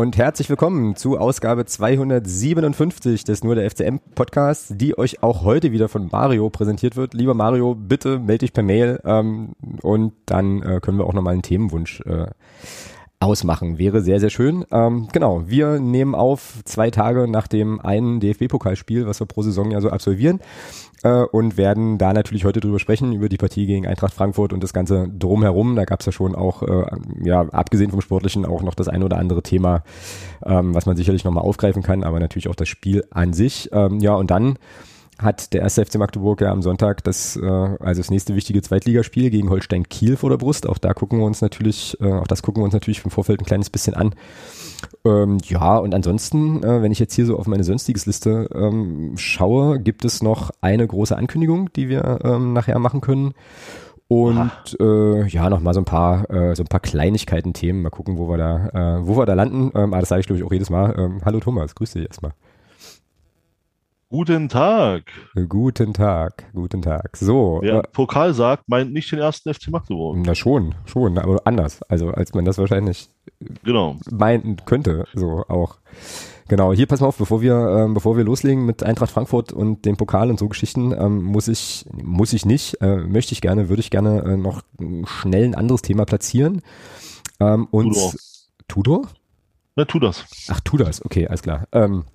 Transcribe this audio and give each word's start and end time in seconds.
Und 0.00 0.16
herzlich 0.16 0.48
willkommen 0.48 0.96
zu 0.96 1.18
Ausgabe 1.18 1.66
257 1.66 3.22
des 3.22 3.44
Nur 3.44 3.54
der 3.54 3.70
FCM 3.70 3.98
Podcasts, 4.14 4.72
die 4.74 4.96
euch 4.96 5.22
auch 5.22 5.44
heute 5.44 5.72
wieder 5.72 5.90
von 5.90 6.08
Mario 6.10 6.48
präsentiert 6.48 6.96
wird. 6.96 7.12
Lieber 7.12 7.34
Mario, 7.34 7.74
bitte 7.74 8.18
melde 8.18 8.38
dich 8.38 8.54
per 8.54 8.62
Mail 8.62 8.98
ähm, 9.04 9.50
und 9.82 10.14
dann 10.24 10.62
äh, 10.62 10.80
können 10.80 10.96
wir 10.96 11.04
auch 11.04 11.12
nochmal 11.12 11.34
einen 11.34 11.42
Themenwunsch 11.42 12.00
äh, 12.06 12.28
ausmachen. 13.20 13.78
Wäre 13.78 14.00
sehr, 14.00 14.18
sehr 14.18 14.30
schön. 14.30 14.64
Ähm, 14.72 15.08
genau, 15.12 15.42
wir 15.46 15.78
nehmen 15.78 16.14
auf 16.14 16.60
zwei 16.64 16.90
Tage 16.90 17.28
nach 17.28 17.46
dem 17.46 17.78
einen 17.78 18.18
DFB-Pokalspiel, 18.18 19.06
was 19.06 19.20
wir 19.20 19.26
pro 19.26 19.42
Saison 19.42 19.70
ja 19.70 19.80
so 19.82 19.90
absolvieren 19.90 20.40
äh, 21.02 21.22
und 21.24 21.58
werden 21.58 21.98
da 21.98 22.14
natürlich 22.14 22.46
heute 22.46 22.60
drüber 22.60 22.78
sprechen, 22.78 23.12
über 23.12 23.28
die 23.28 23.36
Partie 23.36 23.66
gegen 23.66 23.86
Eintracht 23.86 24.14
Frankfurt 24.14 24.54
und 24.54 24.62
das 24.62 24.72
Ganze 24.72 25.06
drumherum. 25.08 25.76
Da 25.76 25.84
gab 25.84 26.00
es 26.00 26.06
ja 26.06 26.12
schon 26.12 26.34
auch, 26.34 26.62
äh, 26.62 26.86
ja, 27.22 27.42
abgesehen 27.50 27.90
vom 27.90 28.00
Sportlichen 28.00 28.46
auch 28.46 28.62
noch 28.62 28.74
das 28.74 28.88
ein 28.88 29.02
oder 29.02 29.18
andere 29.18 29.42
Thema, 29.42 29.82
ähm, 30.44 30.74
was 30.74 30.86
man 30.86 30.96
sicherlich 30.96 31.24
nochmal 31.24 31.44
aufgreifen 31.44 31.82
kann, 31.82 32.04
aber 32.04 32.20
natürlich 32.20 32.48
auch 32.48 32.54
das 32.54 32.68
Spiel 32.68 33.04
an 33.10 33.34
sich. 33.34 33.68
Ähm, 33.72 34.00
ja, 34.00 34.14
und 34.14 34.30
dann 34.30 34.58
hat 35.22 35.52
der 35.52 35.62
erste 35.62 35.84
FC 35.84 35.96
Magdeburg 35.96 36.40
ja 36.40 36.50
am 36.50 36.62
Sonntag 36.62 37.04
das, 37.04 37.36
äh, 37.36 37.46
also 37.46 38.00
das 38.00 38.10
nächste 38.10 38.34
wichtige 38.34 38.62
Zweitligaspiel 38.62 39.30
gegen 39.30 39.50
Holstein 39.50 39.88
Kiel 39.88 40.16
vor 40.16 40.30
der 40.30 40.36
Brust. 40.36 40.66
Auch 40.66 40.78
da 40.78 40.94
gucken 40.94 41.18
wir 41.18 41.26
uns 41.26 41.40
natürlich, 41.40 41.96
äh, 42.00 42.12
auch 42.12 42.26
das 42.26 42.42
gucken 42.42 42.62
wir 42.62 42.64
uns 42.64 42.74
natürlich 42.74 43.04
im 43.04 43.10
Vorfeld 43.10 43.40
ein 43.40 43.46
kleines 43.46 43.70
bisschen 43.70 43.94
an. 43.94 44.14
Ähm, 45.04 45.38
ja, 45.44 45.76
und 45.76 45.94
ansonsten, 45.94 46.62
äh, 46.62 46.82
wenn 46.82 46.92
ich 46.92 46.98
jetzt 46.98 47.14
hier 47.14 47.26
so 47.26 47.38
auf 47.38 47.46
meine 47.46 47.64
sonstiges 47.64 48.06
Liste 48.06 48.48
ähm, 48.54 49.14
schaue, 49.16 49.78
gibt 49.80 50.04
es 50.04 50.22
noch 50.22 50.50
eine 50.60 50.86
große 50.86 51.16
Ankündigung, 51.16 51.72
die 51.74 51.88
wir 51.88 52.20
ähm, 52.24 52.52
nachher 52.52 52.78
machen 52.78 53.00
können. 53.00 53.34
Und 54.08 54.76
äh, 54.80 55.26
ja, 55.28 55.48
noch 55.48 55.60
mal 55.60 55.72
so 55.72 55.80
ein 55.80 55.84
paar 55.84 56.28
äh, 56.30 56.56
so 56.56 56.64
ein 56.64 56.66
paar 56.66 56.80
Kleinigkeiten 56.80 57.52
Themen. 57.52 57.82
Mal 57.82 57.90
gucken, 57.90 58.18
wo 58.18 58.28
wir 58.28 58.38
da 58.38 58.98
äh, 58.98 59.06
wo 59.06 59.16
wir 59.16 59.24
da 59.24 59.34
landen. 59.34 59.70
Ähm, 59.76 59.92
aber 59.94 60.00
das 60.00 60.08
sage 60.08 60.20
ich 60.20 60.26
glaube 60.26 60.40
ich 60.40 60.44
auch 60.44 60.52
jedes 60.52 60.68
Mal. 60.68 60.98
Ähm, 60.98 61.20
hallo 61.24 61.38
Thomas, 61.38 61.76
grüß 61.76 61.92
dich 61.92 62.06
erstmal. 62.06 62.32
Guten 64.12 64.48
Tag. 64.48 65.04
Guten 65.48 65.94
Tag, 65.94 66.52
guten 66.52 66.82
Tag. 66.82 67.16
So. 67.16 67.60
Wer 67.62 67.76
äh, 67.76 67.82
Pokal 67.92 68.34
sagt, 68.34 68.68
meint 68.68 68.92
nicht 68.92 69.12
den 69.12 69.20
ersten 69.20 69.54
FC 69.54 69.68
Magdeburg. 69.68 70.18
Na 70.26 70.34
schon, 70.34 70.74
schon, 70.84 71.16
aber 71.16 71.40
anders. 71.44 71.80
Also 71.82 72.08
als 72.08 72.34
man 72.34 72.44
das 72.44 72.58
wahrscheinlich 72.58 73.08
genau. 73.62 73.98
meinen 74.10 74.56
könnte, 74.64 75.04
so 75.14 75.44
auch. 75.46 75.78
Genau, 76.48 76.72
hier 76.72 76.86
pass 76.86 77.00
mal 77.00 77.06
auf, 77.06 77.18
bevor 77.18 77.40
wir, 77.40 77.54
ähm, 77.54 77.94
bevor 77.94 78.16
wir 78.16 78.24
loslegen 78.24 78.66
mit 78.66 78.82
Eintracht 78.82 79.12
Frankfurt 79.12 79.52
und 79.52 79.84
dem 79.84 79.96
Pokal 79.96 80.28
und 80.28 80.40
so 80.40 80.48
Geschichten, 80.48 80.90
ähm, 80.90 81.22
muss 81.22 81.46
ich, 81.46 81.86
muss 81.92 82.32
ich 82.32 82.44
nicht, 82.44 82.82
äh, 82.82 82.96
möchte 82.96 83.32
ich 83.32 83.40
gerne, 83.40 83.68
würde 83.68 83.78
ich 83.78 83.90
gerne 83.90 84.24
äh, 84.24 84.36
noch 84.36 84.62
schnell 85.04 85.44
ein 85.44 85.54
anderes 85.54 85.82
Thema 85.82 86.04
platzieren. 86.04 86.62
Ähm, 87.38 87.68
und 87.70 87.92
Tudor. 87.92 88.12
Tudor? 88.66 89.08
Na, 89.76 89.84
tu 89.84 90.00
das. 90.00 90.24
Ach, 90.48 90.58
tu 90.58 90.76
das, 90.78 91.04
okay, 91.04 91.28
alles 91.28 91.42
klar. 91.42 91.68
Ähm, 91.70 92.06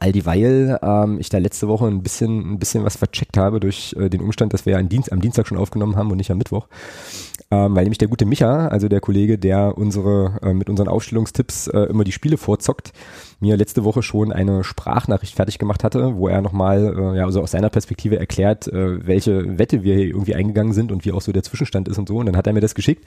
All 0.00 0.12
dieweil 0.12 0.78
ähm, 0.82 1.18
ich 1.20 1.28
da 1.28 1.38
letzte 1.38 1.68
Woche 1.68 1.86
ein 1.86 2.02
bisschen, 2.02 2.54
ein 2.54 2.58
bisschen 2.58 2.84
was 2.84 2.96
vercheckt 2.96 3.36
habe 3.36 3.60
durch 3.60 3.94
äh, 3.98 4.08
den 4.08 4.22
Umstand, 4.22 4.52
dass 4.52 4.66
wir 4.66 4.72
ja 4.72 4.82
Dienst, 4.82 5.12
am 5.12 5.20
Dienstag 5.20 5.46
schon 5.46 5.58
aufgenommen 5.58 5.96
haben 5.96 6.10
und 6.10 6.16
nicht 6.16 6.30
am 6.30 6.38
Mittwoch. 6.38 6.66
Ähm, 7.50 7.76
weil 7.76 7.84
nämlich 7.84 7.98
der 7.98 8.08
gute 8.08 8.24
Micha, 8.24 8.68
also 8.68 8.88
der 8.88 9.00
Kollege, 9.00 9.38
der 9.38 9.76
unsere 9.76 10.38
äh, 10.42 10.54
mit 10.54 10.70
unseren 10.70 10.88
Aufstellungstipps 10.88 11.68
äh, 11.68 11.80
immer 11.82 12.04
die 12.04 12.12
Spiele 12.12 12.38
vorzockt, 12.38 12.92
mir 13.40 13.56
letzte 13.56 13.84
Woche 13.84 14.02
schon 14.02 14.32
eine 14.32 14.64
Sprachnachricht 14.64 15.36
fertig 15.36 15.58
gemacht 15.58 15.84
hatte, 15.84 16.16
wo 16.16 16.28
er 16.28 16.40
nochmal, 16.40 16.96
äh, 16.98 17.18
ja, 17.18 17.24
also 17.24 17.42
aus 17.42 17.52
seiner 17.52 17.70
Perspektive 17.70 18.18
erklärt, 18.18 18.66
äh, 18.68 19.06
welche 19.06 19.58
Wette 19.58 19.82
wir 19.82 19.94
hier 19.94 20.06
irgendwie 20.06 20.34
eingegangen 20.34 20.72
sind 20.72 20.90
und 20.90 21.04
wie 21.04 21.12
auch 21.12 21.20
so 21.20 21.30
der 21.30 21.42
Zwischenstand 21.42 21.88
ist 21.88 21.98
und 21.98 22.08
so. 22.08 22.16
Und 22.16 22.26
dann 22.26 22.36
hat 22.36 22.46
er 22.46 22.52
mir 22.52 22.60
das 22.60 22.74
geschickt. 22.74 23.04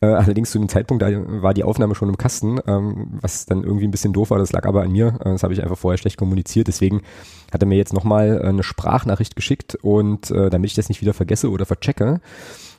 Äh, 0.00 0.06
allerdings 0.06 0.52
zu 0.52 0.58
dem 0.58 0.68
Zeitpunkt, 0.68 1.02
da 1.02 1.08
war 1.42 1.54
die 1.54 1.64
Aufnahme 1.64 1.96
schon 1.96 2.08
im 2.08 2.16
Kasten, 2.16 2.60
ähm, 2.66 3.08
was 3.20 3.46
dann 3.46 3.64
irgendwie 3.64 3.86
ein 3.86 3.90
bisschen 3.90 4.12
doof 4.12 4.30
war. 4.30 4.38
Das 4.38 4.52
lag 4.52 4.64
aber 4.64 4.82
an 4.82 4.92
mir. 4.92 5.18
Äh, 5.20 5.30
das 5.30 5.42
habe 5.42 5.52
ich 5.52 5.62
einfach 5.62 5.78
vorher 5.78 5.98
schlecht 5.98 6.16
kommuniziert. 6.16 6.68
Deswegen 6.68 7.02
hat 7.52 7.62
er 7.62 7.66
mir 7.66 7.76
jetzt 7.76 7.92
nochmal 7.92 8.40
äh, 8.40 8.46
eine 8.46 8.62
Sprachnachricht 8.62 9.34
geschickt 9.34 9.74
und 9.82 10.30
damit 10.30 10.70
ich 10.70 10.74
das 10.74 10.88
nicht 10.88 11.00
wieder 11.00 11.14
vergesse 11.14 11.50
oder 11.50 11.66
verchecke, 11.66 12.20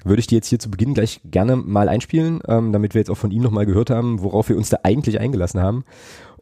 würde 0.04 0.20
ich 0.20 0.28
die 0.28 0.36
jetzt 0.36 0.48
hier 0.48 0.60
zu 0.60 0.72
Beginn 0.72 0.94
gleich 0.94 1.22
gerne 1.26 1.56
mal 1.56 1.90
einspielen, 1.90 2.42
ähm, 2.48 2.72
damit 2.72 2.94
wir 2.94 3.00
jetzt 3.00 3.10
auch 3.10 3.18
von 3.18 3.32
ihm 3.32 3.42
nochmal 3.42 3.66
gehört 3.66 3.90
haben, 3.90 4.22
worauf 4.22 4.50
wir 4.50 4.58
uns 4.58 4.70
da 4.70 4.80
eigentlich 4.84 5.20
eingelassen 5.20 5.62
haben. 5.62 5.84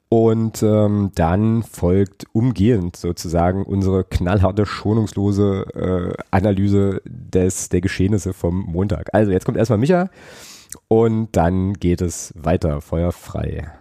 Und 0.09 0.63
ähm, 0.63 1.11
dann 1.15 1.63
folgt 1.63 2.27
umgehend 2.31 2.95
sozusagen 2.95 3.63
unsere 3.63 4.05
knallharte, 4.05 4.65
schonungslose 4.65 5.65
äh, 5.75 6.23
Analyse 6.31 7.01
des 7.05 7.69
der 7.69 7.81
Geschehnisse 7.81 8.33
vom 8.33 8.61
Montag. 8.61 9.13
Also 9.13 9.31
jetzt 9.31 9.45
kommt 9.45 9.57
erstmal 9.57 9.79
Micha 9.79 10.09
und 10.87 11.31
dann 11.33 11.73
geht 11.73 12.01
es 12.01 12.33
weiter, 12.35 12.81
Feuer 12.81 13.11
frei. 13.11 13.71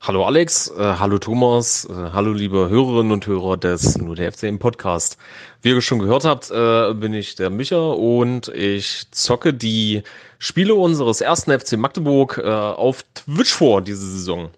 Hallo 0.00 0.24
Alex, 0.24 0.70
äh, 0.70 0.94
hallo 0.98 1.18
Thomas, 1.18 1.84
äh, 1.90 1.92
hallo 1.92 2.32
liebe 2.32 2.68
Hörerinnen 2.68 3.10
und 3.10 3.26
Hörer 3.26 3.56
des 3.56 3.98
Nur 3.98 4.14
der 4.14 4.30
FCM 4.30 4.58
Podcast. 4.58 5.18
Wie 5.60 5.70
ihr 5.70 5.80
schon 5.80 5.98
gehört 5.98 6.24
habt, 6.24 6.50
äh, 6.52 6.94
bin 6.94 7.12
ich 7.14 7.34
der 7.34 7.50
Micha 7.50 7.90
und 7.90 8.46
ich 8.48 9.10
zocke 9.10 9.52
die 9.52 10.04
Spiele 10.38 10.76
unseres 10.76 11.20
ersten 11.20 11.50
FC 11.50 11.72
Magdeburg 11.76 12.38
äh, 12.38 12.48
auf 12.48 13.02
Twitch 13.14 13.52
vor 13.52 13.82
diese 13.82 14.08
Saison. 14.08 14.50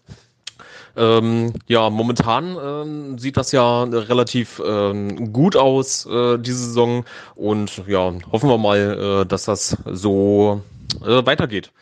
Ähm, 1.01 1.55
ja, 1.67 1.89
momentan 1.89 2.59
ähm, 2.63 3.19
sieht 3.19 3.39
das 3.39 3.53
ja 3.53 3.85
relativ 3.85 4.61
ähm, 4.65 5.33
gut 5.33 5.57
aus, 5.57 6.05
äh, 6.05 6.39
diese 6.39 6.59
Saison. 6.59 7.07
Und 7.35 7.83
ja, 7.87 8.13
hoffen 8.31 8.51
wir 8.51 8.59
mal, 8.59 9.23
äh, 9.23 9.27
dass 9.27 9.47
das 9.47 9.79
so 9.87 10.61
äh, 11.03 11.25
weitergeht. 11.25 11.73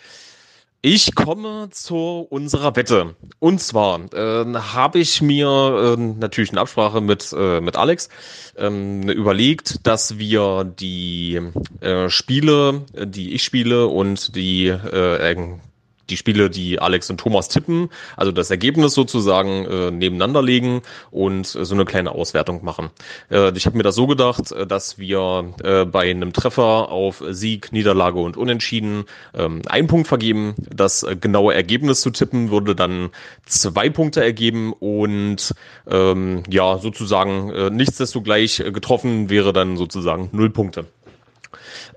Ich 0.80 1.16
komme 1.16 1.70
zu 1.72 2.24
unserer 2.30 2.76
Wette. 2.76 3.16
Und 3.40 3.60
zwar 3.60 4.00
äh, 4.14 4.44
habe 4.54 5.00
ich 5.00 5.20
mir 5.20 5.96
äh, 5.98 6.00
natürlich 6.00 6.52
in 6.52 6.58
Absprache 6.58 7.00
mit, 7.00 7.34
äh, 7.36 7.60
mit 7.60 7.74
Alex 7.74 8.08
ähm, 8.56 9.08
überlegt, 9.08 9.84
dass 9.84 10.18
wir 10.18 10.62
die 10.62 11.40
äh, 11.80 12.08
Spiele, 12.08 12.82
die 12.94 13.34
ich 13.34 13.42
spiele 13.42 13.88
und 13.88 14.36
die 14.36 14.68
äh, 14.68 15.58
die 16.10 16.16
Spiele, 16.16 16.50
die 16.50 16.78
Alex 16.78 17.10
und 17.10 17.18
Thomas 17.18 17.48
tippen, 17.48 17.90
also 18.16 18.32
das 18.32 18.50
Ergebnis 18.50 18.94
sozusagen 18.94 19.64
äh, 19.66 19.90
nebeneinander 19.90 20.42
legen 20.42 20.82
und 21.10 21.54
äh, 21.54 21.64
so 21.64 21.74
eine 21.74 21.84
kleine 21.84 22.12
Auswertung 22.12 22.64
machen. 22.64 22.90
Äh, 23.30 23.56
ich 23.56 23.66
habe 23.66 23.76
mir 23.76 23.82
das 23.82 23.94
so 23.94 24.06
gedacht, 24.06 24.52
äh, 24.52 24.66
dass 24.66 24.98
wir 24.98 25.52
äh, 25.62 25.84
bei 25.84 26.10
einem 26.10 26.32
Treffer 26.32 26.90
auf 26.90 27.22
Sieg, 27.30 27.72
Niederlage 27.72 28.18
und 28.18 28.36
Unentschieden 28.36 29.04
ähm, 29.34 29.62
einen 29.68 29.88
Punkt 29.88 30.08
vergeben. 30.08 30.54
Das 30.74 31.02
äh, 31.02 31.16
genaue 31.16 31.54
Ergebnis 31.54 32.00
zu 32.00 32.10
tippen 32.10 32.50
würde 32.50 32.74
dann 32.74 33.10
zwei 33.46 33.90
Punkte 33.90 34.22
ergeben 34.22 34.72
und 34.72 35.54
ähm, 35.90 36.42
ja, 36.48 36.78
sozusagen 36.78 37.50
äh, 37.50 37.70
nichts 37.70 37.98
desto 37.98 38.22
gleich 38.22 38.60
äh, 38.60 38.72
getroffen 38.72 39.30
wäre 39.30 39.52
dann 39.52 39.76
sozusagen 39.76 40.28
null 40.32 40.50
Punkte. 40.50 40.86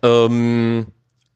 Ähm, 0.04 0.88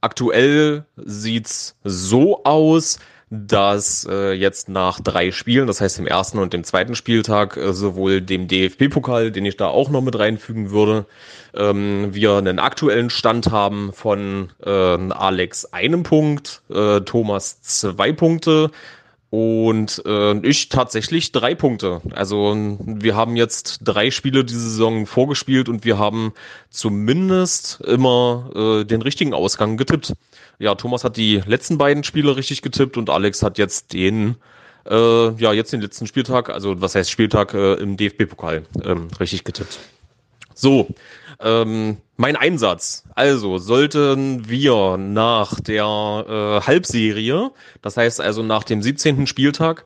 Aktuell 0.05 0.85
sieht's 0.97 1.75
so 1.83 2.43
aus, 2.43 2.99
dass 3.31 4.07
äh, 4.07 4.33
jetzt 4.33 4.69
nach 4.69 4.99
drei 4.99 5.31
Spielen, 5.31 5.65
das 5.65 5.81
heißt 5.81 5.97
dem 5.97 6.05
ersten 6.05 6.37
und 6.37 6.53
dem 6.53 6.63
zweiten 6.63 6.93
Spieltag, 6.93 7.57
äh, 7.57 7.73
sowohl 7.73 8.21
dem 8.21 8.47
DFB-Pokal, 8.47 9.31
den 9.31 9.45
ich 9.45 9.57
da 9.57 9.65
auch 9.65 9.89
noch 9.89 10.03
mit 10.03 10.19
reinfügen 10.19 10.69
würde, 10.69 11.07
ähm, 11.55 12.13
wir 12.13 12.35
einen 12.35 12.59
aktuellen 12.59 13.09
Stand 13.09 13.49
haben 13.49 13.93
von 13.93 14.51
äh, 14.63 14.69
Alex 14.69 15.73
einem 15.73 16.03
Punkt, 16.03 16.61
äh, 16.69 17.01
Thomas 17.01 17.63
zwei 17.63 18.11
Punkte, 18.11 18.69
und 19.35 20.01
äh, 20.05 20.37
ich 20.47 20.69
tatsächlich 20.69 21.33
drei 21.33 21.55
Punkte. 21.55 21.99
Also 22.13 22.55
wir 22.79 23.17
haben 23.17 23.35
jetzt 23.35 23.79
drei 23.83 24.09
Spiele 24.09 24.45
diese 24.45 24.61
Saison 24.61 25.05
vorgespielt 25.05 25.67
und 25.67 25.83
wir 25.83 25.97
haben 25.97 26.31
zumindest 26.69 27.81
immer 27.81 28.49
äh, 28.55 28.85
den 28.85 29.01
richtigen 29.01 29.33
Ausgang 29.33 29.75
getippt. 29.75 30.13
Ja, 30.57 30.75
Thomas 30.75 31.03
hat 31.03 31.17
die 31.17 31.43
letzten 31.45 31.77
beiden 31.77 32.05
Spiele 32.05 32.37
richtig 32.37 32.61
getippt 32.61 32.95
und 32.95 33.09
Alex 33.09 33.43
hat 33.43 33.57
jetzt 33.57 33.91
den, 33.91 34.37
äh, 34.89 35.31
ja, 35.31 35.51
jetzt 35.51 35.73
den 35.73 35.81
letzten 35.81 36.07
Spieltag, 36.07 36.49
also 36.49 36.79
was 36.79 36.95
heißt 36.95 37.11
Spieltag 37.11 37.53
äh, 37.53 37.73
im 37.73 37.97
DFB-Pokal 37.97 38.63
ähm, 38.85 39.09
richtig 39.19 39.43
getippt. 39.43 39.79
So, 40.53 40.87
ähm, 41.39 41.97
mein 42.17 42.35
Einsatz. 42.35 43.03
Also 43.15 43.57
sollten 43.57 44.49
wir 44.49 44.97
nach 44.97 45.59
der 45.59 45.85
äh, 46.27 46.65
Halbserie, 46.65 47.51
das 47.81 47.97
heißt 47.97 48.21
also 48.21 48.43
nach 48.43 48.63
dem 48.63 48.81
17. 48.81 49.27
Spieltag, 49.27 49.85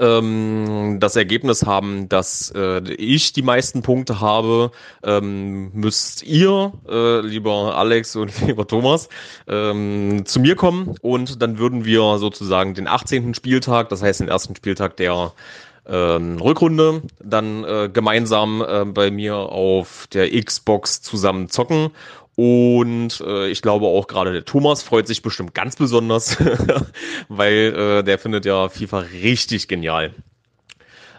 ähm, 0.00 0.96
das 0.98 1.14
Ergebnis 1.14 1.66
haben, 1.66 2.08
dass 2.08 2.52
äh, 2.56 2.80
ich 2.94 3.32
die 3.32 3.42
meisten 3.42 3.82
Punkte 3.82 4.20
habe, 4.20 4.72
ähm, 5.04 5.70
müsst 5.72 6.22
ihr, 6.22 6.72
äh, 6.88 7.20
lieber 7.20 7.76
Alex 7.76 8.16
und 8.16 8.32
lieber 8.46 8.66
Thomas, 8.66 9.08
ähm, 9.46 10.24
zu 10.24 10.40
mir 10.40 10.56
kommen 10.56 10.94
und 11.02 11.42
dann 11.42 11.58
würden 11.58 11.84
wir 11.84 12.18
sozusagen 12.18 12.74
den 12.74 12.88
18. 12.88 13.34
Spieltag, 13.34 13.90
das 13.90 14.02
heißt 14.02 14.20
den 14.20 14.28
ersten 14.28 14.56
Spieltag 14.56 14.96
der 14.96 15.32
Rückrunde 15.86 17.02
dann 17.22 17.64
äh, 17.64 17.88
gemeinsam 17.92 18.64
äh, 18.66 18.84
bei 18.84 19.10
mir 19.10 19.36
auf 19.36 20.06
der 20.12 20.30
Xbox 20.30 21.02
zusammen 21.02 21.48
zocken. 21.48 21.90
Und 22.36 23.20
äh, 23.26 23.48
ich 23.48 23.60
glaube 23.60 23.86
auch 23.86 24.06
gerade 24.06 24.32
der 24.32 24.44
Thomas 24.44 24.82
freut 24.82 25.06
sich 25.06 25.22
bestimmt 25.22 25.54
ganz 25.54 25.76
besonders, 25.76 26.38
weil 27.28 27.74
äh, 28.00 28.02
der 28.02 28.18
findet 28.18 28.46
ja 28.46 28.68
FIFA 28.68 29.00
richtig 29.22 29.68
genial. 29.68 30.14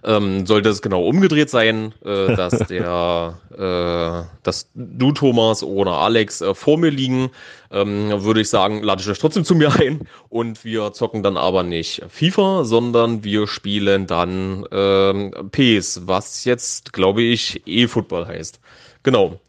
Ähm, 0.04 0.48
sollte 0.48 0.70
es 0.70 0.82
genau 0.82 1.06
umgedreht 1.06 1.50
sein, 1.50 1.94
äh, 2.04 2.36
dass 2.36 2.58
der, 2.70 3.38
äh, 3.52 4.28
dass 4.44 4.70
du 4.74 5.12
Thomas 5.12 5.64
oder 5.64 5.92
Alex 5.92 6.42
äh, 6.42 6.56
vor 6.56 6.78
mir 6.80 6.90
liegen, 6.90 7.30
ähm, 7.72 8.24
würde 8.24 8.42
ich 8.42 8.50
sagen, 8.50 8.82
lade 8.82 9.02
ich 9.02 9.10
euch 9.10 9.20
trotzdem 9.20 9.46
zu 9.46 9.54
mir 9.54 9.74
ein 9.76 10.08
und 10.30 10.66
wir 10.66 10.92
zocken 10.94 11.22
dann 11.22 11.38
aber 11.38 11.62
nicht 11.64 12.02
FIFA, 12.10 12.64
sondern 12.64 13.24
wir 13.24 13.48
spielen 13.48 14.08
dann 14.08 14.66
ähm, 14.72 15.32
PES, 15.52 16.02
was 16.08 16.46
jetzt, 16.46 16.94
glaube 16.94 17.22
ich, 17.22 17.62
E-Football 17.66 18.28
heißt. 18.28 18.60
Genau. 19.04 19.40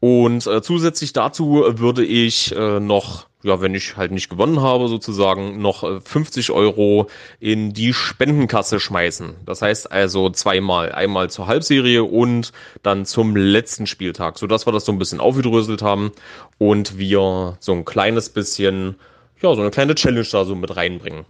Und 0.00 0.46
äh, 0.46 0.62
zusätzlich 0.62 1.12
dazu 1.12 1.64
würde 1.66 2.04
ich 2.04 2.54
äh, 2.54 2.80
noch, 2.80 3.26
ja, 3.42 3.60
wenn 3.60 3.74
ich 3.74 3.96
halt 3.96 4.10
nicht 4.10 4.28
gewonnen 4.28 4.60
habe, 4.60 4.88
sozusagen 4.88 5.60
noch 5.60 5.84
äh, 5.84 6.00
50 6.00 6.50
Euro 6.50 7.08
in 7.38 7.72
die 7.72 7.94
Spendenkasse 7.94 8.80
schmeißen. 8.80 9.36
Das 9.46 9.62
heißt 9.62 9.92
also 9.92 10.30
zweimal. 10.30 10.92
Einmal 10.92 11.30
zur 11.30 11.46
Halbserie 11.46 12.02
und 12.02 12.52
dann 12.82 13.06
zum 13.06 13.36
letzten 13.36 13.86
Spieltag, 13.86 14.38
sodass 14.38 14.66
wir 14.66 14.72
das 14.72 14.84
so 14.84 14.92
ein 14.92 14.98
bisschen 14.98 15.20
aufgedröselt 15.20 15.82
haben 15.82 16.12
und 16.58 16.98
wir 16.98 17.56
so 17.60 17.72
ein 17.72 17.84
kleines 17.84 18.28
bisschen, 18.28 18.96
ja, 19.40 19.54
so 19.54 19.60
eine 19.60 19.70
kleine 19.70 19.94
Challenge 19.94 20.26
da 20.30 20.44
so 20.44 20.56
mit 20.56 20.74
reinbringen. 20.74 21.24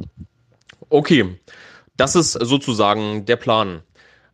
Okay, 0.88 1.36
das 1.98 2.16
ist 2.16 2.32
sozusagen 2.32 3.26
der 3.26 3.36
Plan. 3.36 3.82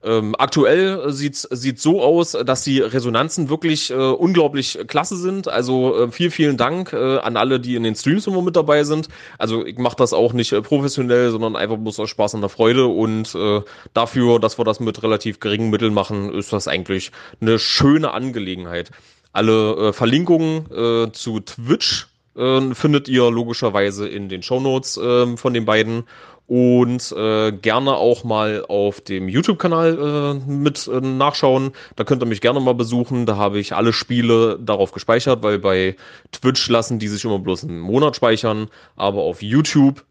Ähm, 0.04 0.34
aktuell 0.38 1.10
sieht 1.12 1.48
sieht 1.50 1.80
so 1.80 2.02
aus, 2.02 2.32
dass 2.32 2.62
die 2.62 2.80
Resonanzen 2.80 3.48
wirklich 3.48 3.90
äh, 3.90 3.94
unglaublich 3.94 4.78
klasse 4.86 5.16
sind. 5.16 5.48
Also 5.48 6.04
äh, 6.04 6.10
vielen, 6.10 6.30
vielen 6.30 6.56
Dank 6.58 6.92
äh, 6.92 7.18
an 7.18 7.38
alle, 7.38 7.58
die 7.58 7.74
in 7.74 7.84
den 7.84 7.94
Streams 7.94 8.26
immer 8.26 8.42
mit 8.42 8.54
dabei 8.54 8.84
sind. 8.84 9.08
Also 9.38 9.64
ich 9.64 9.78
mache 9.78 9.96
das 9.96 10.12
auch 10.12 10.34
nicht 10.34 10.52
äh, 10.52 10.60
professionell, 10.60 11.30
sondern 11.30 11.56
einfach 11.56 11.78
bloß 11.78 12.00
aus 12.00 12.10
Spaß 12.10 12.34
und 12.34 12.42
der 12.42 12.50
Freude. 12.50 12.86
Und 12.86 13.34
äh, 13.34 13.62
dafür, 13.94 14.38
dass 14.38 14.58
wir 14.58 14.64
das 14.64 14.78
mit 14.78 15.02
relativ 15.02 15.40
geringen 15.40 15.70
Mitteln 15.70 15.94
machen, 15.94 16.34
ist 16.34 16.52
das 16.52 16.68
eigentlich 16.68 17.10
eine 17.40 17.58
schöne 17.58 18.12
Angelegenheit. 18.12 18.90
Alle 19.32 19.88
äh, 19.88 19.92
Verlinkungen 19.92 21.12
zu 21.12 21.40
Twitch 21.40 22.06
findet 22.34 23.08
ihr 23.08 23.30
logischerweise 23.30 24.08
in 24.08 24.28
den 24.28 24.42
Shownotes 24.42 24.96
äh, 24.96 25.36
von 25.36 25.54
den 25.54 25.64
beiden 25.64 26.04
und 26.46 27.12
äh, 27.12 27.52
gerne 27.52 27.94
auch 27.94 28.24
mal 28.24 28.64
auf 28.68 29.00
dem 29.00 29.28
YouTube-Kanal 29.28 30.40
äh, 30.46 30.50
mit 30.50 30.86
äh, 30.88 31.00
nachschauen. 31.00 31.72
Da 31.96 32.04
könnt 32.04 32.22
ihr 32.22 32.26
mich 32.26 32.40
gerne 32.40 32.60
mal 32.60 32.74
besuchen. 32.74 33.26
Da 33.26 33.36
habe 33.36 33.58
ich 33.58 33.74
alle 33.74 33.92
Spiele 33.92 34.58
darauf 34.60 34.92
gespeichert, 34.92 35.42
weil 35.42 35.58
bei 35.58 35.96
Twitch 36.32 36.68
lassen 36.68 36.98
die 36.98 37.08
sich 37.08 37.24
immer 37.24 37.38
bloß 37.38 37.64
einen 37.64 37.80
Monat 37.80 38.16
speichern, 38.16 38.68
aber 38.96 39.22
auf 39.22 39.42
YouTube 39.42 40.04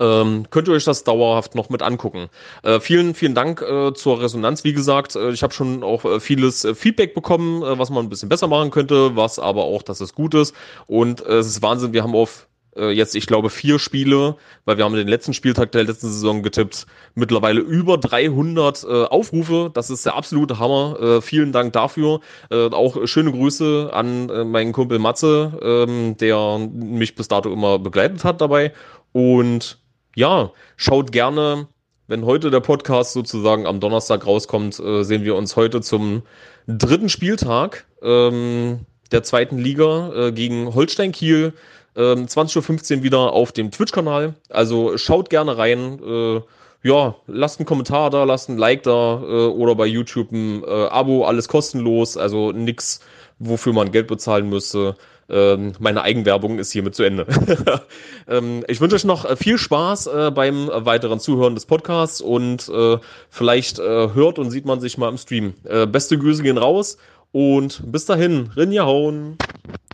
ähm, 0.00 0.46
könnt 0.48 0.66
ihr 0.66 0.74
euch 0.74 0.84
das 0.84 1.04
dauerhaft 1.04 1.54
noch 1.54 1.68
mit 1.68 1.82
angucken. 1.82 2.28
Äh, 2.62 2.80
vielen, 2.80 3.14
vielen 3.14 3.34
Dank 3.34 3.60
äh, 3.60 3.92
zur 3.92 4.20
Resonanz. 4.22 4.64
Wie 4.64 4.72
gesagt, 4.72 5.14
äh, 5.14 5.30
ich 5.30 5.42
habe 5.42 5.52
schon 5.52 5.82
auch 5.82 6.06
äh, 6.06 6.20
vieles 6.20 6.64
äh, 6.64 6.74
Feedback 6.74 7.14
bekommen, 7.14 7.62
äh, 7.62 7.78
was 7.78 7.90
man 7.90 8.06
ein 8.06 8.08
bisschen 8.08 8.30
besser 8.30 8.48
machen 8.48 8.70
könnte, 8.70 9.14
was 9.14 9.38
aber 9.38 9.64
auch, 9.64 9.82
dass 9.82 10.00
es 10.00 10.14
gut 10.14 10.34
ist. 10.34 10.54
Und 10.86 11.20
es 11.20 11.46
ist 11.46 11.60
Wahnsinn, 11.60 11.92
wir 11.92 12.02
haben 12.02 12.14
auf 12.14 12.48
äh, 12.76 12.90
jetzt, 12.90 13.14
ich 13.14 13.26
glaube, 13.26 13.50
vier 13.50 13.78
Spiele, 13.78 14.36
weil 14.64 14.76
wir 14.76 14.84
haben 14.84 14.94
den 14.94 15.08
letzten 15.08 15.34
Spieltag 15.34 15.72
der 15.72 15.84
letzten 15.84 16.08
Saison 16.08 16.42
getippt, 16.42 16.86
mittlerweile 17.14 17.60
über 17.60 17.98
300 17.98 18.84
äh, 18.84 19.04
Aufrufe. 19.04 19.70
Das 19.72 19.90
ist 19.90 20.06
der 20.06 20.16
absolute 20.16 20.58
Hammer. 20.58 20.98
Äh, 21.00 21.20
vielen 21.20 21.52
Dank 21.52 21.72
dafür. 21.72 22.20
Äh, 22.50 22.70
auch 22.70 23.06
schöne 23.06 23.32
Grüße 23.32 23.90
an 23.92 24.28
äh, 24.28 24.44
meinen 24.44 24.72
Kumpel 24.72 24.98
Matze, 24.98 25.58
ähm, 25.62 26.16
der 26.16 26.58
mich 26.58 27.14
bis 27.14 27.28
dato 27.28 27.52
immer 27.52 27.78
begleitet 27.78 28.24
hat 28.24 28.40
dabei. 28.40 28.72
Und 29.12 29.78
ja, 30.14 30.52
schaut 30.76 31.12
gerne, 31.12 31.68
wenn 32.06 32.24
heute 32.24 32.50
der 32.50 32.60
Podcast 32.60 33.12
sozusagen 33.12 33.66
am 33.66 33.80
Donnerstag 33.80 34.26
rauskommt, 34.26 34.78
äh, 34.80 35.04
sehen 35.04 35.24
wir 35.24 35.36
uns 35.36 35.56
heute 35.56 35.80
zum 35.80 36.22
dritten 36.66 37.08
Spieltag 37.08 37.86
ähm, 38.02 38.80
der 39.12 39.22
zweiten 39.22 39.58
Liga 39.58 40.12
äh, 40.14 40.32
gegen 40.32 40.74
Holstein 40.74 41.12
Kiel. 41.12 41.52
Ähm, 42.00 42.26
20.15 42.26 42.96
Uhr 42.96 43.02
wieder 43.02 43.32
auf 43.32 43.52
dem 43.52 43.70
Twitch-Kanal. 43.70 44.34
Also 44.48 44.96
schaut 44.96 45.28
gerne 45.28 45.58
rein. 45.58 46.00
Äh, 46.02 46.40
ja, 46.82 47.14
lasst 47.26 47.58
einen 47.58 47.66
Kommentar 47.66 48.08
da, 48.08 48.24
lasst 48.24 48.48
ein 48.48 48.56
Like 48.56 48.84
da 48.84 49.20
äh, 49.22 49.46
oder 49.48 49.74
bei 49.74 49.86
YouTube 49.86 50.32
ein 50.32 50.64
äh, 50.64 50.86
Abo, 50.86 51.26
alles 51.26 51.48
kostenlos. 51.48 52.16
Also 52.16 52.52
nix, 52.52 53.00
wofür 53.38 53.74
man 53.74 53.92
Geld 53.92 54.06
bezahlen 54.06 54.48
müsste. 54.48 54.96
Ähm, 55.28 55.74
meine 55.78 56.02
Eigenwerbung 56.02 56.58
ist 56.58 56.72
hiermit 56.72 56.94
zu 56.94 57.02
Ende. 57.02 57.26
ähm, 58.28 58.64
ich 58.66 58.80
wünsche 58.80 58.96
euch 58.96 59.04
noch 59.04 59.36
viel 59.36 59.58
Spaß 59.58 60.06
äh, 60.06 60.30
beim 60.34 60.68
weiteren 60.72 61.20
Zuhören 61.20 61.54
des 61.54 61.66
Podcasts 61.66 62.22
und 62.22 62.68
äh, 62.68 62.98
vielleicht 63.28 63.78
äh, 63.78 64.14
hört 64.14 64.38
und 64.38 64.50
sieht 64.50 64.64
man 64.64 64.80
sich 64.80 64.96
mal 64.96 65.10
im 65.10 65.18
Stream. 65.18 65.54
Äh, 65.64 65.86
beste 65.86 66.18
Grüße 66.18 66.42
gehen 66.42 66.58
raus 66.58 66.96
und 67.30 67.82
bis 67.92 68.06
dahin, 68.06 68.50
Rinja 68.56 68.86
hauen. 68.86 69.36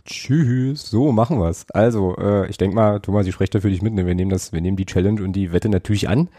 Tschüss. 0.07 0.89
So, 0.89 1.11
machen 1.11 1.39
wir's. 1.39 1.65
Also, 1.73 2.15
äh, 2.17 2.49
ich 2.49 2.57
denke 2.57 2.75
mal, 2.75 2.99
Thomas, 3.01 3.27
ich 3.27 3.33
spreche 3.33 3.51
da 3.51 3.59
für 3.59 3.69
dich 3.69 3.81
mit. 3.81 3.93
Ne? 3.93 4.05
Wir 4.05 4.15
nehmen 4.15 4.31
das, 4.31 4.53
wir 4.53 4.61
nehmen 4.61 4.77
die 4.77 4.85
Challenge 4.85 5.21
und 5.21 5.33
die 5.33 5.51
Wette 5.51 5.69
natürlich 5.69 6.07
an. 6.07 6.29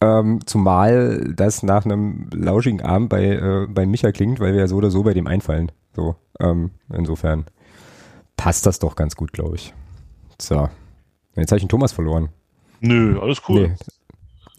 Ähm, 0.00 0.40
zumal 0.46 1.32
das 1.34 1.62
nach 1.62 1.84
einem 1.84 2.28
lauschigen 2.34 2.82
Abend 2.82 3.08
bei, 3.08 3.24
äh, 3.24 3.66
bei 3.68 3.86
Micha 3.86 4.10
klingt, 4.10 4.40
weil 4.40 4.52
wir 4.52 4.60
ja 4.60 4.66
so 4.66 4.76
oder 4.76 4.90
so 4.90 5.04
bei 5.04 5.14
dem 5.14 5.28
einfallen. 5.28 5.70
So, 5.94 6.16
ähm, 6.40 6.72
insofern 6.92 7.46
passt 8.36 8.66
das 8.66 8.80
doch 8.80 8.96
ganz 8.96 9.14
gut, 9.14 9.32
glaube 9.32 9.56
ich. 9.56 9.72
So. 10.40 10.68
Jetzt 11.36 11.52
habe 11.52 11.58
ich 11.58 11.64
den 11.64 11.68
Thomas 11.68 11.92
verloren. 11.92 12.30
Nö, 12.80 13.20
alles 13.20 13.40
cool. 13.48 13.68
Nee. 13.68 13.76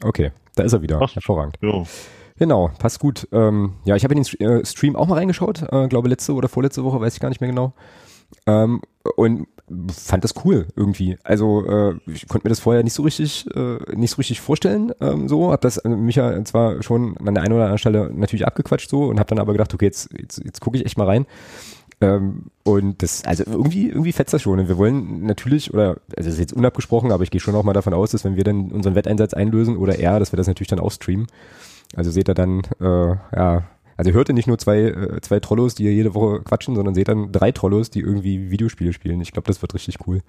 Okay, 0.03 0.31
da 0.55 0.63
ist 0.63 0.73
er 0.73 0.81
wieder. 0.81 0.99
Passt. 0.99 1.15
Hervorragend. 1.15 1.57
Ja. 1.61 1.83
Genau, 2.37 2.71
passt 2.79 2.99
gut. 2.99 3.27
Ähm, 3.33 3.73
ja, 3.83 3.97
ich 3.97 4.05
habe 4.05 4.15
in 4.15 4.23
den 4.23 4.39
äh, 4.39 4.65
Stream 4.65 4.95
auch 4.95 5.07
mal 5.07 5.15
reingeschaut, 5.15 5.61
äh, 5.73 5.89
glaube 5.89 6.07
letzte 6.07 6.33
oder 6.33 6.47
vorletzte 6.47 6.85
Woche, 6.85 7.01
weiß 7.01 7.13
ich 7.13 7.19
gar 7.19 7.27
nicht 7.27 7.41
mehr 7.41 7.49
genau. 7.49 7.73
Ähm, 8.45 8.81
und 9.15 9.47
fand 9.91 10.23
das 10.23 10.33
cool 10.43 10.67
irgendwie. 10.75 11.17
Also 11.23 11.65
äh, 11.65 11.95
ich 12.07 12.27
konnte 12.27 12.47
mir 12.47 12.49
das 12.49 12.59
vorher 12.59 12.83
nicht 12.83 12.93
so 12.93 13.03
richtig, 13.03 13.45
äh, 13.55 13.77
nicht 13.95 14.11
so 14.11 14.17
richtig 14.17 14.41
vorstellen. 14.41 14.91
Ähm, 14.99 15.27
so, 15.29 15.51
habe 15.51 15.61
das 15.61 15.77
äh, 15.77 15.89
Micha 15.89 16.43
zwar 16.45 16.81
schon 16.81 17.17
an 17.17 17.35
der 17.35 17.43
einen 17.43 17.53
oder 17.53 17.63
anderen 17.63 17.77
Stelle 17.77 18.11
natürlich 18.13 18.47
abgequatscht 18.47 18.89
so 18.89 19.05
und 19.05 19.19
habe 19.19 19.29
dann 19.29 19.39
aber 19.39 19.51
gedacht, 19.51 19.73
okay, 19.73 19.85
jetzt 19.85 20.09
jetzt, 20.17 20.41
jetzt 20.43 20.61
gucke 20.61 20.77
ich 20.77 20.85
echt 20.85 20.97
mal 20.97 21.05
rein. 21.05 21.25
Ähm, 22.01 22.45
und 22.63 23.03
das, 23.03 23.25
also 23.25 23.43
irgendwie, 23.45 23.89
irgendwie 23.89 24.13
fetzt 24.13 24.33
das 24.33 24.41
schon. 24.41 24.59
Und 24.59 24.67
wir 24.67 24.77
wollen 24.77 25.25
natürlich, 25.25 25.73
oder, 25.73 25.97
also 26.15 26.29
das 26.29 26.33
ist 26.33 26.39
jetzt 26.39 26.53
unabgesprochen, 26.53 27.11
aber 27.11 27.23
ich 27.23 27.31
gehe 27.31 27.41
schon 27.41 27.55
auch 27.55 27.63
mal 27.63 27.73
davon 27.73 27.93
aus, 27.93 28.11
dass 28.11 28.23
wenn 28.23 28.37
wir 28.37 28.43
dann 28.43 28.71
unseren 28.71 28.95
Wetteinsatz 28.95 29.33
einlösen 29.33 29.77
oder 29.77 29.99
er, 29.99 30.19
dass 30.19 30.31
wir 30.31 30.37
das 30.37 30.47
natürlich 30.47 30.69
dann 30.69 30.79
auch 30.79 30.91
streamen. 30.91 31.27
Also 31.95 32.11
seht 32.11 32.29
ihr 32.29 32.35
dann, 32.35 32.61
äh, 32.79 33.15
ja, 33.35 33.63
also 33.99 34.11
hört 34.11 34.29
ihr 34.29 34.33
nicht 34.33 34.47
nur 34.47 34.57
zwei, 34.57 34.79
äh, 34.79 35.19
zwei 35.19 35.41
Trollos, 35.41 35.75
die 35.75 35.83
jede 35.83 36.13
Woche 36.13 36.39
quatschen, 36.41 36.73
sondern 36.73 36.95
seht 36.95 37.09
dann 37.09 37.33
drei 37.33 37.51
Trollos, 37.51 37.89
die 37.89 37.99
irgendwie 37.99 38.49
Videospiele 38.49 38.93
spielen. 38.93 39.19
Ich 39.19 39.33
glaube, 39.33 39.47
das 39.47 39.61
wird 39.61 39.73
richtig 39.73 39.97
cool. 40.07 40.21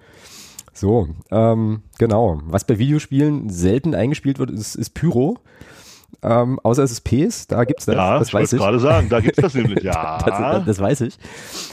So, 0.73 1.07
ähm, 1.31 1.81
genau. 1.97 2.41
Was 2.47 2.67
bei 2.67 2.77
Videospielen 2.79 3.49
selten 3.49 3.95
eingespielt 3.95 4.39
wird, 4.39 4.51
ist, 4.51 4.75
ist 4.75 4.89
Pyro. 4.89 5.37
Ähm, 6.21 6.59
außer 6.59 6.83
es 6.83 6.91
ist 6.91 7.05
PS, 7.05 7.47
da 7.47 7.63
gibt's 7.63 7.85
das, 7.85 7.95
Ja, 7.95 8.19
das 8.19 8.27
ich 8.27 8.33
weiß 8.33 8.41
wollte 8.51 8.55
ich. 8.57 8.61
gerade 8.61 8.79
sagen, 8.81 9.07
da 9.07 9.21
gibt's 9.21 9.41
das 9.41 9.53
nämlich. 9.53 9.81
Ja. 9.85 10.17
Das, 10.17 10.65
das 10.65 10.79
weiß 10.79 10.99
ich. 11.01 11.17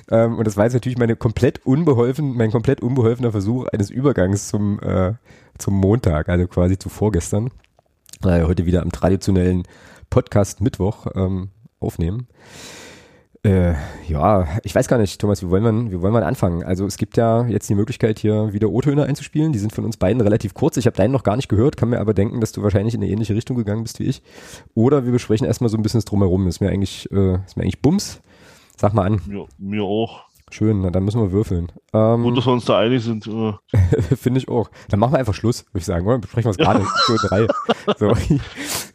Ähm, 0.09 0.38
und 0.38 0.47
das 0.47 0.57
war 0.57 0.67
jetzt 0.67 0.75
natürlich 0.75 0.99
meine 0.99 1.17
komplett 1.17 1.67
unbeholfen, 1.67 2.37
mein 2.37 2.52
komplett 2.52 2.81
unbeholfener 2.81 3.33
Versuch 3.33 3.67
eines 3.73 3.90
Übergangs 3.90 4.47
zum, 4.47 4.78
äh, 4.83 5.14
zum 5.59 5.75
Montag, 5.75 6.28
also 6.28 6.47
quasi 6.47 6.78
zu 6.78 6.90
vorgestern. 6.90 7.50
Wir 8.23 8.47
heute 8.47 8.67
wieder 8.67 8.83
am 8.83 8.93
traditionellen 8.93 9.64
Podcast 10.11 10.61
Mittwoch 10.61 11.09
ähm, 11.17 11.50
aufnehmen. 11.80 12.28
Äh, 13.44 13.75
ja, 14.08 14.49
ich 14.64 14.75
weiß 14.75 14.88
gar 14.88 14.99
nicht, 14.99 15.20
Thomas, 15.20 15.42
wie 15.42 15.49
wollen, 15.49 15.62
wir, 15.62 15.92
wie 15.92 16.02
wollen 16.02 16.12
wir 16.12 16.26
anfangen? 16.26 16.64
Also 16.64 16.87
es 16.87 16.97
gibt 16.97 17.16
ja 17.16 17.47
jetzt 17.47 17.68
die 17.68 17.76
Möglichkeit, 17.76 18.18
hier 18.18 18.52
wieder 18.52 18.68
O-Töne 18.68 19.04
einzuspielen. 19.04 19.52
Die 19.52 19.61
sind 19.61 19.73
von 19.73 19.85
uns 19.85 19.97
beiden 19.97 20.20
relativ 20.20 20.54
kurz. 20.54 20.76
Ich 20.76 20.87
habe 20.87 20.97
deinen 20.97 21.12
noch 21.12 21.23
gar 21.23 21.37
nicht 21.37 21.49
gehört, 21.49 21.76
kann 21.76 21.90
mir 21.90 22.00
aber 22.00 22.14
denken, 22.14 22.40
dass 22.40 22.52
du 22.52 22.62
wahrscheinlich 22.62 22.94
in 22.94 23.02
eine 23.02 23.11
ähnliche 23.11 23.35
Richtung 23.35 23.56
gegangen 23.56 23.85
bist 23.85 24.00
wie 24.00 24.04
ich. 24.04 24.23
Oder 24.75 25.04
wir 25.04 25.12
besprechen 25.12 25.47
erstmal 25.47 25.70
so 25.70 25.76
ein 25.76 25.82
bisschen 25.82 25.99
das 25.99 26.04
Drumherum. 26.06 26.49
Ist 26.49 26.61
mir 26.61 26.70
eigentlich, 26.70 27.11
äh, 27.12 27.35
ist 27.47 27.56
mir 27.56 27.62
eigentlich 27.62 27.80
Bums. 27.80 28.20
Sag 28.76 28.92
mal 28.92 29.06
an. 29.06 29.20
Mir, 29.26 29.47
mir 29.56 29.85
auch. 29.85 30.28
Schön, 30.50 30.80
na, 30.80 30.90
dann 30.90 31.04
müssen 31.04 31.20
wir 31.20 31.30
würfeln. 31.30 31.70
Ähm, 31.92 32.23
Gut, 32.23 32.38
dass 32.38 32.47
wir 32.47 32.52
uns 32.52 32.64
da 32.64 32.78
einig 32.78 33.04
sind. 33.04 33.26
Äh, 33.26 33.52
Finde 34.16 34.40
ich 34.40 34.49
auch. 34.49 34.70
Dann 34.88 34.99
machen 34.99 35.12
wir 35.12 35.18
einfach 35.18 35.35
Schluss, 35.35 35.64
würde 35.66 35.78
ich 35.78 35.85
sagen, 35.85 36.06
oder? 36.06 36.18
Besprechen 36.18 36.49
wir 36.49 36.50
es 36.52 36.56
gerade. 36.56 36.85
so 37.06 37.16
drei. 37.28 37.47
So. 37.99 38.14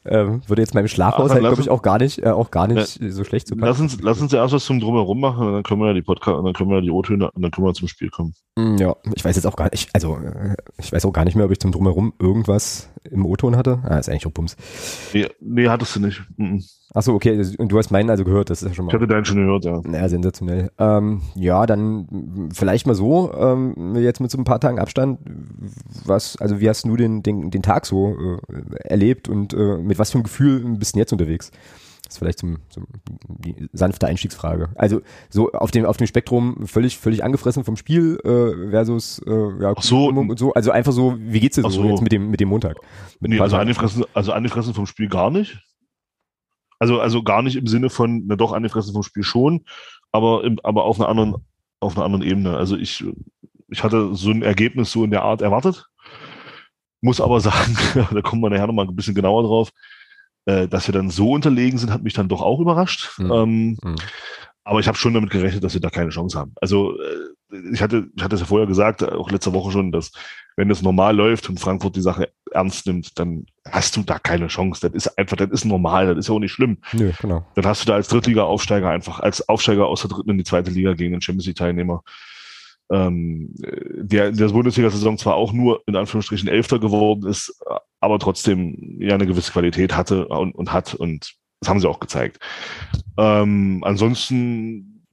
Ähm, 0.05 0.41
würde 0.47 0.61
jetzt 0.61 0.73
meinem 0.75 0.87
Schlafhaushalt, 0.87 1.31
Aber 1.31 1.41
lass 1.41 1.53
glaube 1.53 1.61
ich, 1.61 1.69
auch 1.69 1.81
gar 1.81 1.97
nicht, 1.97 2.19
äh, 2.23 2.29
auch 2.29 2.51
gar 2.51 2.67
nicht 2.67 2.99
so 3.01 3.23
schlecht 3.23 3.47
zu 3.47 3.55
Lass 3.55 3.79
uns, 3.79 3.97
lass 4.01 4.21
uns 4.21 4.31
ja 4.31 4.41
erst 4.41 4.53
was 4.53 4.65
zum 4.65 4.79
Drumherum 4.79 5.19
machen 5.19 5.47
und 5.47 5.53
dann 5.53 5.63
können 5.63 5.79
wir 5.81 5.87
ja 5.87 5.93
die 5.93 6.01
Podcast, 6.01 6.37
und 6.37 6.45
dann 6.45 6.53
können 6.53 6.69
wir 6.69 6.75
ja 6.77 6.81
die 6.81 6.91
O-Töne 6.91 7.31
und 7.31 7.41
dann 7.41 7.51
können 7.51 7.67
wir 7.67 7.73
zum 7.73 7.87
Spiel 7.87 8.09
kommen. 8.09 8.33
Mm, 8.57 8.75
Ja, 8.77 8.95
ich 9.15 9.23
weiß 9.23 9.35
jetzt 9.35 9.45
auch 9.45 9.55
gar 9.55 9.69
nicht, 9.71 9.89
also 9.93 10.17
äh, 10.17 10.55
ich 10.77 10.91
weiß 10.91 11.05
auch 11.05 11.13
gar 11.13 11.23
nicht 11.25 11.35
mehr, 11.35 11.45
ob 11.45 11.51
ich 11.51 11.59
zum 11.59 11.71
Drumherum 11.71 12.13
irgendwas 12.19 12.89
im 13.09 13.25
O-Ton 13.25 13.55
hatte. 13.55 13.79
Ah, 13.83 13.97
ist 13.97 14.09
eigentlich 14.09 14.27
auch 14.27 14.31
Bums. 14.31 14.55
Nee, 15.13 15.27
nee 15.39 15.67
hattest 15.69 15.95
du 15.95 16.01
nicht. 16.01 16.21
Mhm. 16.37 16.63
Achso, 16.95 17.13
okay, 17.15 17.43
und 17.57 17.71
du 17.71 17.77
hast 17.79 17.89
meinen 17.89 18.11
also 18.11 18.23
gehört, 18.23 18.51
das 18.51 18.61
ist 18.61 18.67
ja 18.67 18.73
schon 18.75 18.85
Ich 18.85 18.93
mal. 18.93 18.99
hatte 18.99 19.07
deinen 19.07 19.25
schon 19.25 19.37
gehört, 19.37 19.65
ja. 19.65 19.81
Ja, 19.91 20.07
sensationell. 20.07 20.69
Ähm, 20.77 21.21
ja, 21.33 21.65
dann 21.65 22.49
vielleicht 22.53 22.85
mal 22.85 22.93
so, 22.93 23.33
ähm, 23.33 23.95
jetzt 23.95 24.19
mit 24.19 24.29
so 24.29 24.37
ein 24.37 24.43
paar 24.43 24.59
Tagen 24.59 24.77
Abstand, 24.77 25.17
was, 26.05 26.37
also 26.39 26.59
wie 26.59 26.69
hast 26.69 26.85
du 26.85 26.95
den, 26.95 27.23
den, 27.23 27.49
den 27.49 27.63
Tag 27.63 27.87
so 27.87 28.15
äh, 28.15 28.37
erlebt 28.83 29.27
und 29.27 29.55
äh, 29.55 29.77
mit 29.79 29.92
was 29.99 30.11
für 30.11 30.15
einem 30.15 30.23
Gefühl 30.23 30.63
bist 30.77 30.95
du 30.95 30.99
jetzt 30.99 31.11
unterwegs? 31.11 31.51
Das 32.03 32.15
ist 32.15 32.19
vielleicht 32.19 32.39
zum, 32.39 32.57
zum, 32.69 32.85
die 33.27 33.69
sanfte 33.71 34.07
Einstiegsfrage. 34.07 34.69
Also 34.75 35.01
so 35.29 35.51
auf 35.53 35.71
dem, 35.71 35.85
auf 35.85 35.97
dem 35.97 36.05
Spektrum 36.05 36.67
völlig, 36.67 36.97
völlig 36.97 37.23
angefressen 37.23 37.63
vom 37.63 37.77
Spiel 37.77 38.19
äh, 38.23 38.69
versus 38.71 39.19
äh, 39.25 39.61
ja, 39.61 39.73
so. 39.79 40.07
Und 40.09 40.37
so. 40.37 40.53
Also 40.53 40.71
einfach 40.71 40.91
so, 40.91 41.15
wie 41.17 41.39
geht's 41.39 41.55
dir 41.55 41.61
so, 41.61 41.69
so. 41.69 41.85
jetzt 41.85 42.01
mit 42.01 42.11
dem, 42.11 42.29
mit 42.29 42.39
dem 42.39 42.49
Montag? 42.49 42.77
Mit 43.19 43.31
Nee, 43.31 43.39
also 43.39 43.55
angefressen, 43.55 44.03
also 44.13 44.33
angefressen 44.33 44.73
vom 44.73 44.85
Spiel 44.85 45.07
gar 45.07 45.31
nicht. 45.31 45.59
Also, 46.77 46.99
also 46.99 47.23
gar 47.23 47.41
nicht 47.41 47.55
im 47.55 47.67
Sinne 47.67 47.89
von, 47.89 48.23
na 48.27 48.35
doch, 48.35 48.51
angefressen 48.51 48.93
vom 48.93 49.03
Spiel 49.03 49.23
schon, 49.23 49.63
aber, 50.11 50.43
im, 50.43 50.59
aber 50.63 50.83
auf 50.83 50.99
einer 50.99 51.07
anderen, 51.07 51.35
auf 51.79 51.95
einer 51.95 52.05
anderen 52.05 52.23
Ebene. 52.23 52.57
Also 52.57 52.75
ich, 52.75 53.05
ich 53.69 53.83
hatte 53.83 54.13
so 54.13 54.31
ein 54.31 54.41
Ergebnis 54.43 54.91
so 54.91 55.05
in 55.05 55.11
der 55.11 55.23
Art 55.23 55.41
erwartet. 55.41 55.87
Muss 57.03 57.19
aber 57.19 57.41
sagen, 57.41 57.77
da 58.13 58.21
kommen 58.21 58.41
wir 58.41 58.49
nachher 58.49 58.67
nochmal 58.67 58.87
ein 58.87 58.95
bisschen 58.95 59.13
genauer 59.13 59.43
drauf, 59.43 59.71
äh, 60.45 60.69
dass 60.69 60.87
wir 60.87 60.93
dann 60.93 61.09
so 61.09 61.31
unterlegen 61.31 61.77
sind, 61.77 61.91
hat 61.91 62.01
mich 62.01 62.13
dann 62.13 62.29
doch 62.29 62.41
auch 62.41 62.61
überrascht. 62.61 63.17
Hm. 63.17 63.31
Ähm, 63.31 63.77
Hm. 63.83 63.95
aber 64.63 64.79
ich 64.79 64.87
habe 64.87 64.97
schon 64.97 65.13
damit 65.13 65.29
gerechnet, 65.29 65.63
dass 65.63 65.73
wir 65.73 65.81
da 65.81 65.89
keine 65.89 66.11
Chance 66.11 66.39
haben. 66.39 66.53
Also 66.61 66.97
äh, 66.97 67.33
ich 67.73 67.81
hatte, 67.81 68.07
ich 68.15 68.23
hatte 68.23 68.35
es 68.35 68.41
ja 68.41 68.47
vorher 68.47 68.67
gesagt, 68.67 69.03
auch 69.03 69.29
letzte 69.29 69.53
Woche 69.53 69.71
schon, 69.71 69.91
dass 69.91 70.11
wenn 70.55 70.69
das 70.69 70.81
normal 70.81 71.15
läuft 71.15 71.49
und 71.49 71.59
Frankfurt 71.59 71.95
die 71.97 72.01
Sache 72.01 72.31
ernst 72.51 72.85
nimmt, 72.87 73.19
dann 73.19 73.45
hast 73.69 73.97
du 73.97 74.03
da 74.03 74.17
keine 74.17 74.47
Chance. 74.47 74.81
Das 74.81 74.93
ist 74.93 75.17
einfach, 75.17 75.35
das 75.35 75.49
ist 75.49 75.65
normal, 75.65 76.07
das 76.07 76.19
ist 76.19 76.29
ja 76.29 76.35
auch 76.35 76.39
nicht 76.39 76.53
schlimm. 76.53 76.77
Nö, 76.93 77.11
genau. 77.19 77.45
Dann 77.55 77.65
hast 77.65 77.83
du 77.83 77.87
da 77.87 77.95
als 77.95 78.07
Drittliga-Aufsteiger 78.07 78.89
einfach, 78.89 79.19
als 79.19 79.47
Aufsteiger 79.49 79.87
aus 79.87 80.01
der 80.01 80.09
dritten 80.11 80.29
in 80.29 80.37
die 80.37 80.43
zweite 80.45 80.71
Liga 80.71 80.93
gegen 80.93 81.11
den 81.11 81.21
Champions 81.21 81.47
League-Teilnehmer, 81.47 82.03
ähm, 82.91 83.53
der 83.55 84.31
der 84.31 84.49
Bundesliga-Saison 84.49 85.17
zwar 85.17 85.35
auch 85.35 85.53
nur 85.53 85.81
in 85.87 85.95
Anführungsstrichen 85.95 86.49
Elfter 86.49 86.79
geworden 86.79 87.27
ist, 87.27 87.61
aber 87.99 88.19
trotzdem 88.19 88.97
ja 88.99 89.15
eine 89.15 89.25
gewisse 89.25 89.51
Qualität 89.51 89.95
hatte 89.95 90.27
und, 90.27 90.53
und 90.55 90.73
hat 90.73 90.93
und 90.93 91.33
das 91.61 91.69
haben 91.69 91.79
sie 91.79 91.87
auch 91.87 92.01
gezeigt. 92.01 92.39
Ähm, 93.17 93.81
ansonsten, 93.85 95.05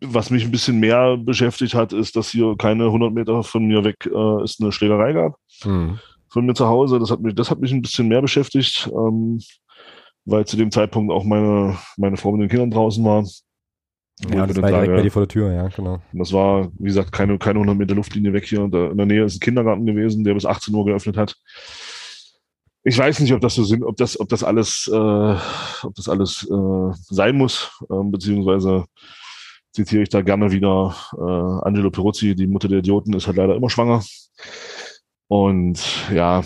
was 0.00 0.30
mich 0.30 0.44
ein 0.44 0.50
bisschen 0.50 0.80
mehr 0.80 1.18
beschäftigt 1.18 1.74
hat, 1.74 1.92
ist, 1.92 2.16
dass 2.16 2.30
hier 2.30 2.54
keine 2.56 2.84
100 2.86 3.12
Meter 3.12 3.42
von 3.42 3.66
mir 3.66 3.84
weg 3.84 4.06
äh, 4.06 4.42
es 4.42 4.58
eine 4.60 4.72
Schlägerei 4.72 5.12
gab 5.12 5.36
Hm. 5.62 5.98
von 6.30 6.46
mir 6.46 6.54
zu 6.54 6.66
Hause. 6.66 6.98
Das 6.98 7.10
hat 7.10 7.20
mich, 7.20 7.34
das 7.34 7.50
hat 7.50 7.60
mich 7.60 7.72
ein 7.72 7.82
bisschen 7.82 8.08
mehr 8.08 8.22
beschäftigt, 8.22 8.88
ähm, 8.94 9.40
weil 10.24 10.46
zu 10.46 10.56
dem 10.56 10.70
Zeitpunkt 10.70 11.12
auch 11.12 11.24
meine, 11.24 11.76
meine 11.98 12.16
Frau 12.16 12.32
mit 12.32 12.40
den 12.42 12.48
Kindern 12.48 12.70
draußen 12.70 13.04
war. 13.04 13.24
Ja, 14.28 14.46
das 14.46 14.60
war 14.60 14.70
direkt 14.70 14.92
bei 14.92 15.02
dir 15.02 15.10
vor 15.10 15.22
der 15.22 15.28
Tür, 15.28 15.52
ja, 15.52 15.68
genau. 15.68 16.00
das 16.12 16.32
war, 16.32 16.70
wie 16.78 16.88
gesagt, 16.88 17.10
keine, 17.10 17.38
keine 17.38 17.58
100 17.58 17.76
Meter 17.76 17.94
Luftlinie 17.94 18.32
weg 18.32 18.44
hier. 18.46 18.68
Da 18.68 18.88
in 18.90 18.96
der 18.96 19.06
Nähe 19.06 19.24
ist 19.24 19.36
ein 19.36 19.40
Kindergarten 19.40 19.86
gewesen, 19.86 20.24
der 20.24 20.34
bis 20.34 20.44
18 20.44 20.74
Uhr 20.74 20.84
geöffnet 20.84 21.16
hat. 21.16 21.36
Ich 22.82 22.98
weiß 22.98 23.20
nicht, 23.20 23.32
ob 23.32 23.40
das 23.40 23.54
so 23.54 23.64
sind, 23.64 23.82
ob 23.82 23.96
das, 23.96 24.18
ob 24.20 24.28
das 24.28 24.42
alles, 24.42 24.90
äh, 24.92 24.96
ob 24.96 25.94
das 25.94 26.08
alles 26.08 26.46
äh, 26.50 26.92
sein 27.08 27.36
muss, 27.36 27.70
ähm, 27.90 28.10
beziehungsweise 28.10 28.84
zitiere 29.72 30.02
ich 30.02 30.08
da 30.08 30.22
gerne 30.22 30.50
wieder 30.50 30.94
äh, 31.16 31.66
Angelo 31.66 31.90
Peruzzi, 31.90 32.34
die 32.34 32.46
Mutter 32.46 32.68
der 32.68 32.78
Idioten 32.78 33.12
ist 33.14 33.26
halt 33.26 33.36
leider 33.36 33.54
immer 33.54 33.70
schwanger. 33.70 34.02
Und 35.28 35.80
ja, 36.12 36.42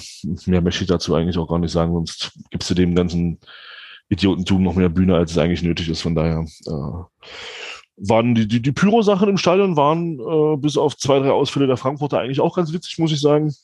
mehr 0.47 0.61
möchte 0.61 0.85
ich 0.85 0.89
dazu 0.89 1.15
eigentlich 1.15 1.39
auch 1.39 1.49
gar 1.49 1.59
nicht 1.59 1.73
sagen, 1.73 1.95
sonst 1.95 2.33
gibst 2.51 2.69
du 2.69 2.75
dem 2.75 2.95
ganzen 2.95 3.41
Idiotentum 4.15 4.63
noch 4.63 4.75
mehr 4.75 4.89
Bühne, 4.89 5.15
als 5.17 5.33
es 5.33 5.39
eigentlich 5.39 5.63
nötig 5.63 5.89
ist. 5.89 6.03
Von 6.03 6.15
daher 6.15 6.47
äh, 6.67 7.27
waren 7.97 8.35
die, 8.35 8.49
die, 8.49 8.61
die 8.61 8.73
Pyro-Sachen 8.73 9.29
im 9.29 9.39
Stadion 9.39 9.77
waren 9.77 10.19
äh, 10.19 10.57
bis 10.57 10.77
auf 10.77 10.97
zwei, 10.97 11.19
drei 11.21 11.31
Ausfälle 11.31 11.67
der 11.67 11.77
Frankfurter 11.77 12.21
eigentlich 12.21 12.41
auch 12.41 12.57
ganz 12.57 12.73
witzig, 12.73 12.99
muss 12.99 13.13
ich 13.13 13.21
sagen. 13.21 13.55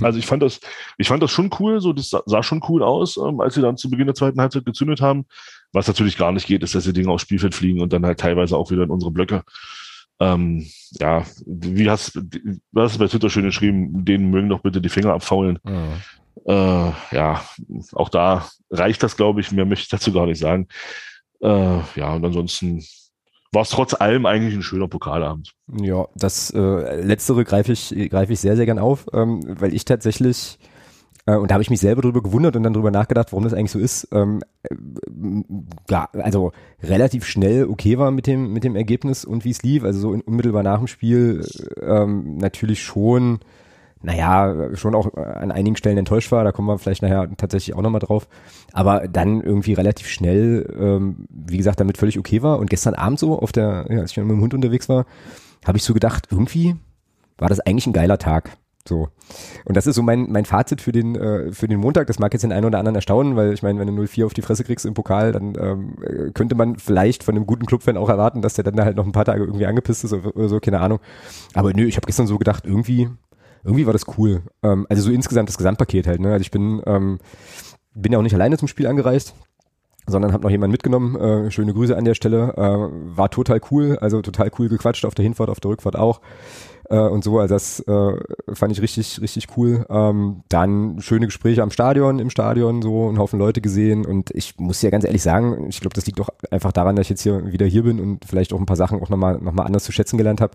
Also 0.00 0.18
ich 0.18 0.26
fand 0.26 0.42
das, 0.42 0.60
ich 0.96 1.08
fand 1.08 1.22
das 1.22 1.30
schon 1.30 1.50
cool, 1.58 1.80
so 1.80 1.92
das 1.92 2.10
sah, 2.10 2.42
schon 2.42 2.62
cool 2.68 2.82
aus, 2.82 3.16
ähm, 3.16 3.40
als 3.40 3.54
sie 3.54 3.60
dann 3.60 3.76
zu 3.76 3.90
Beginn 3.90 4.06
der 4.06 4.14
zweiten 4.14 4.40
Halbzeit 4.40 4.64
gezündet 4.64 5.00
haben. 5.00 5.26
Was 5.72 5.86
natürlich 5.86 6.16
gar 6.16 6.32
nicht 6.32 6.46
geht, 6.46 6.62
ist, 6.62 6.74
dass 6.74 6.84
die 6.84 6.92
Dinge 6.92 7.10
aufs 7.10 7.22
Spielfeld 7.22 7.54
fliegen 7.54 7.80
und 7.80 7.92
dann 7.92 8.06
halt 8.06 8.18
teilweise 8.18 8.56
auch 8.56 8.70
wieder 8.70 8.84
in 8.84 8.90
unsere 8.90 9.12
Blöcke. 9.12 9.42
Ähm, 10.20 10.66
ja, 11.00 11.24
wie 11.44 11.90
hast 11.90 12.14
du 12.14 12.22
hast 12.76 12.98
bei 12.98 13.08
Twitter 13.08 13.28
schön 13.28 13.44
geschrieben, 13.44 14.04
denen 14.04 14.30
mögen 14.30 14.48
doch 14.48 14.60
bitte 14.60 14.80
die 14.80 14.88
Finger 14.88 15.12
abfaulen. 15.12 15.58
Mhm. 15.64 16.00
Äh, 16.46 16.90
ja, 17.12 17.42
auch 17.92 18.08
da 18.08 18.46
reicht 18.70 19.02
das, 19.02 19.16
glaube 19.16 19.40
ich. 19.40 19.52
Mehr 19.52 19.64
möchte 19.64 19.84
ich 19.84 19.88
dazu 19.88 20.12
gar 20.12 20.26
nicht 20.26 20.38
sagen. 20.38 20.68
Äh, 21.40 21.80
ja, 21.96 22.14
und 22.14 22.24
ansonsten 22.24 22.84
war 23.54 23.62
es 23.62 23.70
trotz 23.70 23.94
allem 23.94 24.26
eigentlich 24.26 24.54
ein 24.54 24.62
schöner 24.62 24.88
Pokalabend. 24.88 25.52
Ja, 25.80 26.06
das 26.16 26.50
äh, 26.50 27.00
Letztere 27.00 27.44
greife 27.44 27.72
ich, 27.72 27.94
greife 28.10 28.32
ich 28.32 28.40
sehr, 28.40 28.56
sehr 28.56 28.66
gern 28.66 28.78
auf, 28.78 29.06
ähm, 29.12 29.40
weil 29.46 29.72
ich 29.72 29.84
tatsächlich, 29.84 30.58
äh, 31.26 31.36
und 31.36 31.50
da 31.50 31.54
habe 31.54 31.62
ich 31.62 31.70
mich 31.70 31.80
selber 31.80 32.02
drüber 32.02 32.22
gewundert 32.22 32.56
und 32.56 32.64
dann 32.64 32.74
drüber 32.74 32.90
nachgedacht, 32.90 33.32
warum 33.32 33.44
das 33.44 33.54
eigentlich 33.54 33.70
so 33.70 33.78
ist, 33.78 34.08
ähm, 34.12 34.42
äh, 34.64 34.74
ja, 35.88 36.08
also 36.12 36.52
relativ 36.82 37.24
schnell 37.26 37.66
okay 37.66 37.96
war 37.96 38.10
mit 38.10 38.26
dem, 38.26 38.52
mit 38.52 38.64
dem 38.64 38.74
Ergebnis 38.74 39.24
und 39.24 39.44
wie 39.44 39.50
es 39.50 39.62
lief, 39.62 39.84
also 39.84 40.00
so 40.00 40.12
in, 40.12 40.20
unmittelbar 40.20 40.64
nach 40.64 40.78
dem 40.78 40.88
Spiel 40.88 41.46
ähm, 41.80 42.36
natürlich 42.36 42.82
schon, 42.82 43.38
naja, 44.04 44.76
schon 44.76 44.94
auch 44.94 45.14
an 45.14 45.50
einigen 45.50 45.76
Stellen 45.76 45.98
enttäuscht 45.98 46.30
war, 46.30 46.44
da 46.44 46.52
kommen 46.52 46.68
wir 46.68 46.78
vielleicht 46.78 47.02
nachher 47.02 47.28
tatsächlich 47.36 47.74
auch 47.74 47.82
nochmal 47.82 48.00
drauf, 48.00 48.28
aber 48.72 49.08
dann 49.08 49.40
irgendwie 49.40 49.72
relativ 49.72 50.08
schnell, 50.08 50.72
ähm, 50.78 51.26
wie 51.30 51.56
gesagt, 51.56 51.80
damit 51.80 51.98
völlig 51.98 52.18
okay 52.18 52.42
war 52.42 52.58
und 52.58 52.70
gestern 52.70 52.94
Abend 52.94 53.18
so 53.18 53.38
auf 53.38 53.52
der, 53.52 53.86
ja, 53.88 54.00
als 54.00 54.12
ich 54.12 54.16
mit 54.18 54.30
dem 54.30 54.40
Hund 54.40 54.54
unterwegs 54.54 54.88
war, 54.88 55.06
habe 55.64 55.78
ich 55.78 55.84
so 55.84 55.94
gedacht, 55.94 56.28
irgendwie 56.30 56.76
war 57.38 57.48
das 57.48 57.60
eigentlich 57.60 57.86
ein 57.86 57.92
geiler 57.92 58.18
Tag. 58.18 58.56
So. 58.86 59.08
Und 59.64 59.78
das 59.78 59.86
ist 59.86 59.96
so 59.96 60.02
mein, 60.02 60.30
mein 60.30 60.44
Fazit 60.44 60.82
für 60.82 60.92
den, 60.92 61.14
äh, 61.14 61.52
für 61.52 61.68
den 61.68 61.80
Montag. 61.80 62.06
Das 62.06 62.18
mag 62.18 62.34
jetzt 62.34 62.42
den 62.42 62.52
einen 62.52 62.66
oder 62.66 62.78
anderen 62.78 62.96
erstaunen, 62.96 63.34
weil 63.34 63.54
ich 63.54 63.62
meine, 63.62 63.80
wenn 63.80 63.86
du 63.86 64.02
0-4 64.02 64.26
auf 64.26 64.34
die 64.34 64.42
Fresse 64.42 64.62
kriegst 64.62 64.84
im 64.84 64.92
Pokal, 64.92 65.32
dann 65.32 65.54
ähm, 65.58 65.96
äh, 66.02 66.30
könnte 66.32 66.54
man 66.54 66.76
vielleicht 66.76 67.24
von 67.24 67.34
einem 67.34 67.46
guten 67.46 67.64
Clubfan 67.64 67.96
auch 67.96 68.10
erwarten, 68.10 68.42
dass 68.42 68.54
der 68.54 68.64
dann 68.64 68.84
halt 68.84 68.96
noch 68.96 69.06
ein 69.06 69.12
paar 69.12 69.24
Tage 69.24 69.44
irgendwie 69.44 69.64
angepisst 69.64 70.04
ist 70.04 70.12
oder 70.12 70.48
so, 70.48 70.60
keine 70.60 70.80
Ahnung. 70.80 71.00
Aber 71.54 71.72
nö, 71.72 71.86
ich 71.86 71.96
habe 71.96 72.04
gestern 72.04 72.26
so 72.26 72.36
gedacht, 72.36 72.66
irgendwie, 72.66 73.08
irgendwie 73.64 73.86
war 73.86 73.92
das 73.92 74.06
cool. 74.18 74.42
Ähm, 74.62 74.86
also 74.88 75.02
so 75.02 75.10
insgesamt 75.10 75.48
das 75.48 75.58
Gesamtpaket 75.58 76.06
halt. 76.06 76.20
Ne? 76.20 76.32
Also 76.32 76.42
ich 76.42 76.50
bin, 76.50 76.82
ähm, 76.86 77.18
bin 77.94 78.12
ja 78.12 78.18
auch 78.18 78.22
nicht 78.22 78.34
alleine 78.34 78.58
zum 78.58 78.68
Spiel 78.68 78.86
angereist 78.86 79.34
sondern 80.06 80.32
habe 80.32 80.42
noch 80.42 80.50
jemanden 80.50 80.72
mitgenommen. 80.72 81.16
Äh, 81.16 81.50
schöne 81.50 81.72
Grüße 81.72 81.96
an 81.96 82.04
der 82.04 82.14
Stelle. 82.14 82.54
Äh, 82.56 83.16
war 83.16 83.30
total 83.30 83.60
cool, 83.70 83.98
also 84.00 84.20
total 84.22 84.50
cool 84.58 84.68
gequatscht 84.68 85.04
auf 85.04 85.14
der 85.14 85.22
Hinfahrt, 85.22 85.50
auf 85.50 85.60
der 85.60 85.70
Rückfahrt 85.70 85.96
auch. 85.96 86.20
Äh, 86.90 86.98
und 86.98 87.24
so, 87.24 87.38
also 87.38 87.54
das 87.54 87.80
äh, 87.80 88.16
fand 88.52 88.72
ich 88.72 88.80
richtig, 88.80 89.20
richtig 89.20 89.48
cool. 89.56 89.86
Ähm, 89.88 90.42
dann 90.48 91.00
schöne 91.00 91.26
Gespräche 91.26 91.62
am 91.62 91.70
Stadion, 91.70 92.18
im 92.18 92.30
Stadion, 92.30 92.82
so 92.82 93.08
einen 93.08 93.18
Haufen 93.18 93.38
Leute 93.38 93.60
gesehen. 93.60 94.04
Und 94.04 94.30
ich 94.32 94.58
muss 94.58 94.82
ja 94.82 94.90
ganz 94.90 95.04
ehrlich 95.04 95.22
sagen, 95.22 95.66
ich 95.68 95.80
glaube, 95.80 95.94
das 95.94 96.06
liegt 96.06 96.18
doch 96.18 96.30
einfach 96.50 96.72
daran, 96.72 96.96
dass 96.96 97.04
ich 97.04 97.10
jetzt 97.10 97.22
hier 97.22 97.52
wieder 97.52 97.66
hier 97.66 97.84
bin 97.84 98.00
und 98.00 98.24
vielleicht 98.24 98.52
auch 98.52 98.60
ein 98.60 98.66
paar 98.66 98.76
Sachen 98.76 99.00
auch 99.00 99.08
nochmal 99.08 99.38
noch 99.38 99.52
mal 99.52 99.64
anders 99.64 99.84
zu 99.84 99.92
schätzen 99.92 100.18
gelernt 100.18 100.40
habe. 100.40 100.54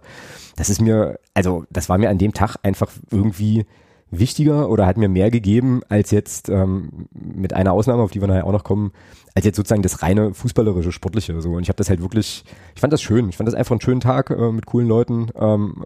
Das 0.56 0.70
ist 0.70 0.82
mir, 0.82 1.20
also 1.34 1.66
das 1.70 1.90
war 1.90 1.98
mir 1.98 2.10
an 2.10 2.18
dem 2.18 2.34
Tag 2.34 2.58
einfach 2.64 2.92
irgendwie 3.12 3.66
wichtiger 4.12 4.70
oder 4.70 4.86
hat 4.86 4.98
mir 4.98 5.10
mehr 5.10 5.32
gegeben 5.32 5.82
als 5.90 6.12
jetzt 6.12 6.50
ähm, 6.50 7.08
mit 7.12 7.54
einer 7.54 7.74
Ausnahme, 7.74 8.02
auf 8.02 8.12
die 8.12 8.22
wir 8.22 8.28
nachher 8.28 8.46
auch 8.46 8.52
noch 8.52 8.64
kommen, 8.64 8.92
als 9.36 9.46
jetzt 9.46 9.56
sozusagen 9.56 9.82
das 9.82 10.02
reine 10.02 10.34
fußballerische, 10.34 10.92
sportliche. 10.92 11.40
So 11.42 11.52
und 11.52 11.64
ich 11.64 11.70
habe 11.70 11.78
das 11.78 11.90
halt 11.90 12.02
wirklich, 12.02 12.44
ich 12.76 12.82
fand 12.82 12.94
das 12.94 13.02
schön. 13.02 13.30
Ich 13.30 13.38
fand 13.38 13.48
das 13.48 13.56
einfach 13.56 13.74
einen 13.74 13.82
schönen 13.82 14.02
Tag 14.02 14.30
äh, 14.32 14.52
mit 14.52 14.66
coolen 14.66 14.88
Leuten, 14.88 15.30
ähm, 15.36 15.84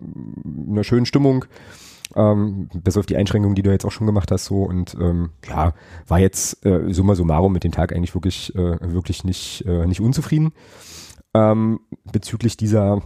einer 0.70 0.84
schönen 0.84 1.06
Stimmung. 1.06 1.46
Ähm, 2.16 2.70
bis 2.76 2.96
auf 2.96 3.08
die 3.08 3.18
Einschränkungen, 3.18 3.56
die 3.56 3.64
du 3.64 3.72
jetzt 3.72 3.86
auch 3.86 3.92
schon 3.92 4.06
gemacht 4.06 4.30
hast, 4.30 4.46
so 4.46 4.64
und 4.64 4.96
ähm, 5.02 5.32
ja, 5.50 5.74
war 6.08 6.20
jetzt 6.20 6.64
äh, 6.64 6.94
summa 6.94 7.16
summarum 7.16 7.52
mit 7.52 7.64
dem 7.64 7.72
Tag 7.72 7.92
eigentlich 7.92 8.14
wirklich, 8.14 8.54
äh, 8.54 8.78
wirklich 8.82 9.24
nicht, 9.24 9.66
äh, 9.66 9.88
nicht 9.88 10.00
unzufrieden. 10.00 10.52
Ähm, 11.34 11.80
bezüglich 12.12 12.56
dieser 12.56 13.02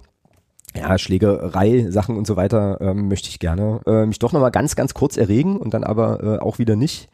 ja, 0.78 0.98
Schlägerei, 0.98 1.88
Sachen 1.90 2.18
und 2.18 2.28
so 2.28 2.36
weiter, 2.36 2.80
ähm, 2.82 3.08
möchte 3.08 3.30
ich 3.30 3.40
gerne 3.40 3.82
äh, 3.86 4.06
mich 4.06 4.20
doch 4.20 4.34
nochmal 4.34 4.52
ganz, 4.52 4.76
ganz 4.76 4.94
kurz 4.94 5.18
erregen 5.18 5.58
und 5.58 5.74
dann 5.74 5.84
aber 5.84 6.24
äh, 6.24 6.40
auch 6.40 6.60
wieder 6.60 6.76
nicht. 6.76 7.10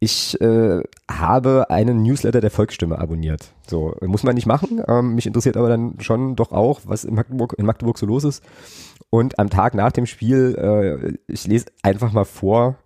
Ich 0.00 0.40
äh, 0.40 0.80
habe 1.10 1.70
einen 1.70 2.02
Newsletter 2.02 2.40
der 2.40 2.50
Volksstimme 2.50 2.98
abonniert. 2.98 3.52
So, 3.68 3.94
muss 4.00 4.22
man 4.22 4.34
nicht 4.34 4.46
machen. 4.46 4.82
Ähm, 4.88 5.14
mich 5.14 5.26
interessiert 5.26 5.56
aber 5.56 5.68
dann 5.68 5.96
schon 6.00 6.34
doch 6.34 6.50
auch, 6.50 6.80
was 6.84 7.04
in 7.04 7.14
Magdeburg, 7.14 7.54
in 7.58 7.66
Magdeburg 7.66 7.98
so 7.98 8.06
los 8.06 8.24
ist. 8.24 8.42
Und 9.10 9.38
am 9.38 9.50
Tag 9.50 9.74
nach 9.74 9.92
dem 9.92 10.06
Spiel, 10.06 10.56
äh, 10.58 11.32
ich 11.32 11.46
lese 11.46 11.66
einfach 11.82 12.12
mal 12.12 12.24
vor, 12.24 12.76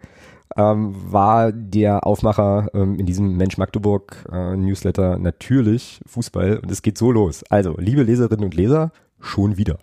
ähm, 0.56 0.94
war 1.10 1.52
der 1.52 2.06
Aufmacher 2.06 2.68
ähm, 2.74 2.98
in 2.98 3.06
diesem 3.06 3.36
Mensch 3.36 3.58
Magdeburg 3.58 4.24
äh, 4.32 4.56
Newsletter 4.56 5.18
natürlich 5.18 6.00
Fußball 6.06 6.58
und 6.58 6.70
es 6.70 6.82
geht 6.82 6.98
so 6.98 7.12
los. 7.12 7.44
Also, 7.50 7.74
liebe 7.78 8.02
Leserinnen 8.02 8.44
und 8.44 8.54
Leser, 8.54 8.92
schon 9.20 9.56
wieder. 9.56 9.78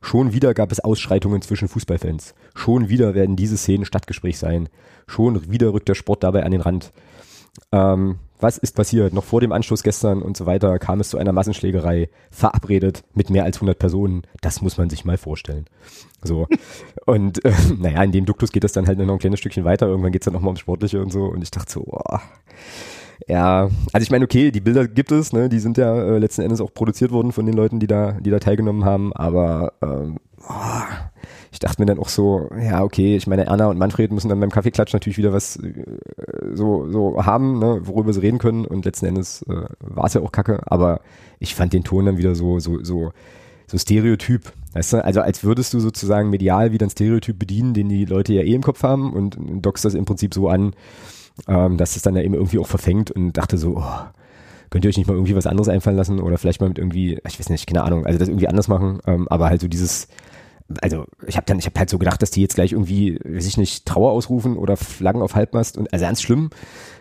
Schon 0.00 0.32
wieder 0.32 0.54
gab 0.54 0.72
es 0.72 0.80
Ausschreitungen 0.80 1.42
zwischen 1.42 1.68
Fußballfans. 1.68 2.34
Schon 2.54 2.88
wieder 2.88 3.14
werden 3.14 3.36
diese 3.36 3.56
Szenen 3.56 3.84
Stadtgespräch 3.84 4.38
sein. 4.38 4.68
Schon 5.06 5.50
wieder 5.50 5.72
rückt 5.72 5.88
der 5.88 5.94
Sport 5.94 6.22
dabei 6.22 6.44
an 6.44 6.52
den 6.52 6.62
Rand. 6.62 6.92
Ähm, 7.72 8.18
was 8.40 8.56
ist 8.56 8.74
passiert? 8.74 9.12
Noch 9.12 9.24
vor 9.24 9.40
dem 9.40 9.52
Anschluss 9.52 9.82
gestern 9.82 10.22
und 10.22 10.36
so 10.36 10.46
weiter 10.46 10.78
kam 10.78 11.00
es 11.00 11.10
zu 11.10 11.18
einer 11.18 11.32
Massenschlägerei, 11.32 12.08
verabredet 12.30 13.04
mit 13.14 13.28
mehr 13.28 13.44
als 13.44 13.58
100 13.58 13.78
Personen. 13.78 14.22
Das 14.40 14.62
muss 14.62 14.78
man 14.78 14.88
sich 14.88 15.04
mal 15.04 15.18
vorstellen. 15.18 15.66
So. 16.22 16.46
Und 17.06 17.44
äh, 17.44 17.52
naja, 17.78 18.02
in 18.02 18.12
dem 18.12 18.24
Duktus 18.24 18.52
geht 18.52 18.64
es 18.64 18.72
dann 18.72 18.86
halt 18.86 18.98
noch 18.98 19.12
ein 19.12 19.18
kleines 19.18 19.40
Stückchen 19.40 19.64
weiter. 19.64 19.86
Irgendwann 19.86 20.12
geht 20.12 20.22
es 20.22 20.24
dann 20.24 20.34
nochmal 20.34 20.48
ums 20.48 20.60
Sportliche 20.60 21.00
und 21.02 21.12
so. 21.12 21.24
Und 21.24 21.42
ich 21.42 21.50
dachte 21.50 21.72
so, 21.72 21.82
boah. 21.82 22.22
Ja, 23.28 23.70
also 23.92 24.02
ich 24.02 24.10
meine, 24.10 24.24
okay, 24.24 24.50
die 24.50 24.60
Bilder 24.60 24.88
gibt 24.88 25.12
es, 25.12 25.32
ne? 25.32 25.48
die 25.48 25.60
sind 25.60 25.78
ja 25.78 25.94
äh, 25.94 26.18
letzten 26.18 26.42
Endes 26.42 26.60
auch 26.60 26.72
produziert 26.72 27.10
worden 27.10 27.32
von 27.32 27.46
den 27.46 27.54
Leuten, 27.54 27.78
die 27.78 27.86
da, 27.86 28.12
die 28.12 28.30
da 28.30 28.38
teilgenommen 28.38 28.84
haben, 28.84 29.12
aber 29.12 29.74
ähm, 29.82 30.18
oh, 30.48 30.82
ich 31.52 31.58
dachte 31.58 31.82
mir 31.82 31.86
dann 31.86 31.98
auch 31.98 32.08
so, 32.08 32.48
ja, 32.60 32.82
okay, 32.82 33.16
ich 33.16 33.26
meine, 33.26 33.46
Erna 33.46 33.66
und 33.66 33.78
Manfred 33.78 34.12
müssen 34.12 34.28
dann 34.28 34.40
beim 34.40 34.50
Kaffeeklatsch 34.50 34.92
natürlich 34.92 35.18
wieder 35.18 35.32
was 35.32 35.56
äh, 35.56 35.84
so, 36.54 36.88
so 36.88 37.24
haben, 37.24 37.58
ne, 37.58 37.80
worüber 37.84 38.12
sie 38.12 38.20
reden 38.20 38.38
können. 38.38 38.64
Und 38.64 38.84
letzten 38.84 39.06
Endes 39.06 39.42
äh, 39.42 39.66
war 39.80 40.04
es 40.04 40.14
ja 40.14 40.20
auch 40.20 40.32
kacke, 40.32 40.60
aber 40.66 41.00
ich 41.40 41.54
fand 41.54 41.72
den 41.72 41.84
Ton 41.84 42.06
dann 42.06 42.18
wieder 42.18 42.34
so, 42.34 42.60
so, 42.60 42.82
so, 42.84 43.12
so 43.66 43.78
Stereotyp. 43.78 44.52
Weißt 44.74 44.92
du, 44.92 45.04
also 45.04 45.20
als 45.20 45.42
würdest 45.42 45.74
du 45.74 45.80
sozusagen 45.80 46.30
medial 46.30 46.70
wieder 46.72 46.86
ein 46.86 46.90
Stereotyp 46.90 47.38
bedienen, 47.38 47.74
den 47.74 47.88
die 47.88 48.04
Leute 48.04 48.32
ja 48.32 48.42
eh 48.42 48.54
im 48.54 48.62
Kopf 48.62 48.84
haben. 48.84 49.12
Und 49.12 49.36
dockst 49.64 49.84
das 49.84 49.94
im 49.94 50.04
Prinzip 50.04 50.34
so 50.34 50.48
an, 50.48 50.74
ähm, 51.48 51.76
dass 51.76 51.96
es 51.96 52.02
dann 52.02 52.16
ja 52.16 52.22
eben 52.22 52.34
irgendwie 52.34 52.58
auch 52.58 52.66
verfängt 52.66 53.10
und 53.10 53.32
dachte 53.32 53.58
so, 53.58 53.76
oh, 53.78 53.92
könnt 54.70 54.84
ihr 54.84 54.88
euch 54.88 54.96
nicht 54.96 55.06
mal 55.06 55.14
irgendwie 55.14 55.34
was 55.34 55.46
anderes 55.46 55.68
einfallen 55.68 55.96
lassen 55.96 56.20
oder 56.20 56.38
vielleicht 56.38 56.60
mal 56.60 56.68
mit 56.68 56.78
irgendwie, 56.78 57.18
ich 57.26 57.38
weiß 57.38 57.48
nicht, 57.48 57.66
keine 57.66 57.82
Ahnung, 57.82 58.06
also 58.06 58.18
das 58.18 58.28
irgendwie 58.28 58.48
anders 58.48 58.68
machen, 58.68 59.00
ähm, 59.06 59.26
aber 59.28 59.48
halt 59.48 59.60
so 59.60 59.68
dieses, 59.68 60.08
also 60.80 61.06
ich 61.26 61.36
habe 61.36 61.46
dann, 61.46 61.58
ich 61.58 61.66
habe 61.66 61.78
halt 61.78 61.90
so 61.90 61.98
gedacht, 61.98 62.22
dass 62.22 62.30
die 62.30 62.40
jetzt 62.40 62.54
gleich 62.54 62.72
irgendwie, 62.72 63.18
weiß 63.24 63.46
ich 63.46 63.56
nicht, 63.56 63.86
Trauer 63.86 64.12
ausrufen 64.12 64.56
oder 64.56 64.76
Flaggen 64.76 65.22
auf 65.22 65.34
Halbmast 65.34 65.76
und 65.76 65.92
also 65.92 66.04
ganz 66.04 66.22
schlimm, 66.22 66.50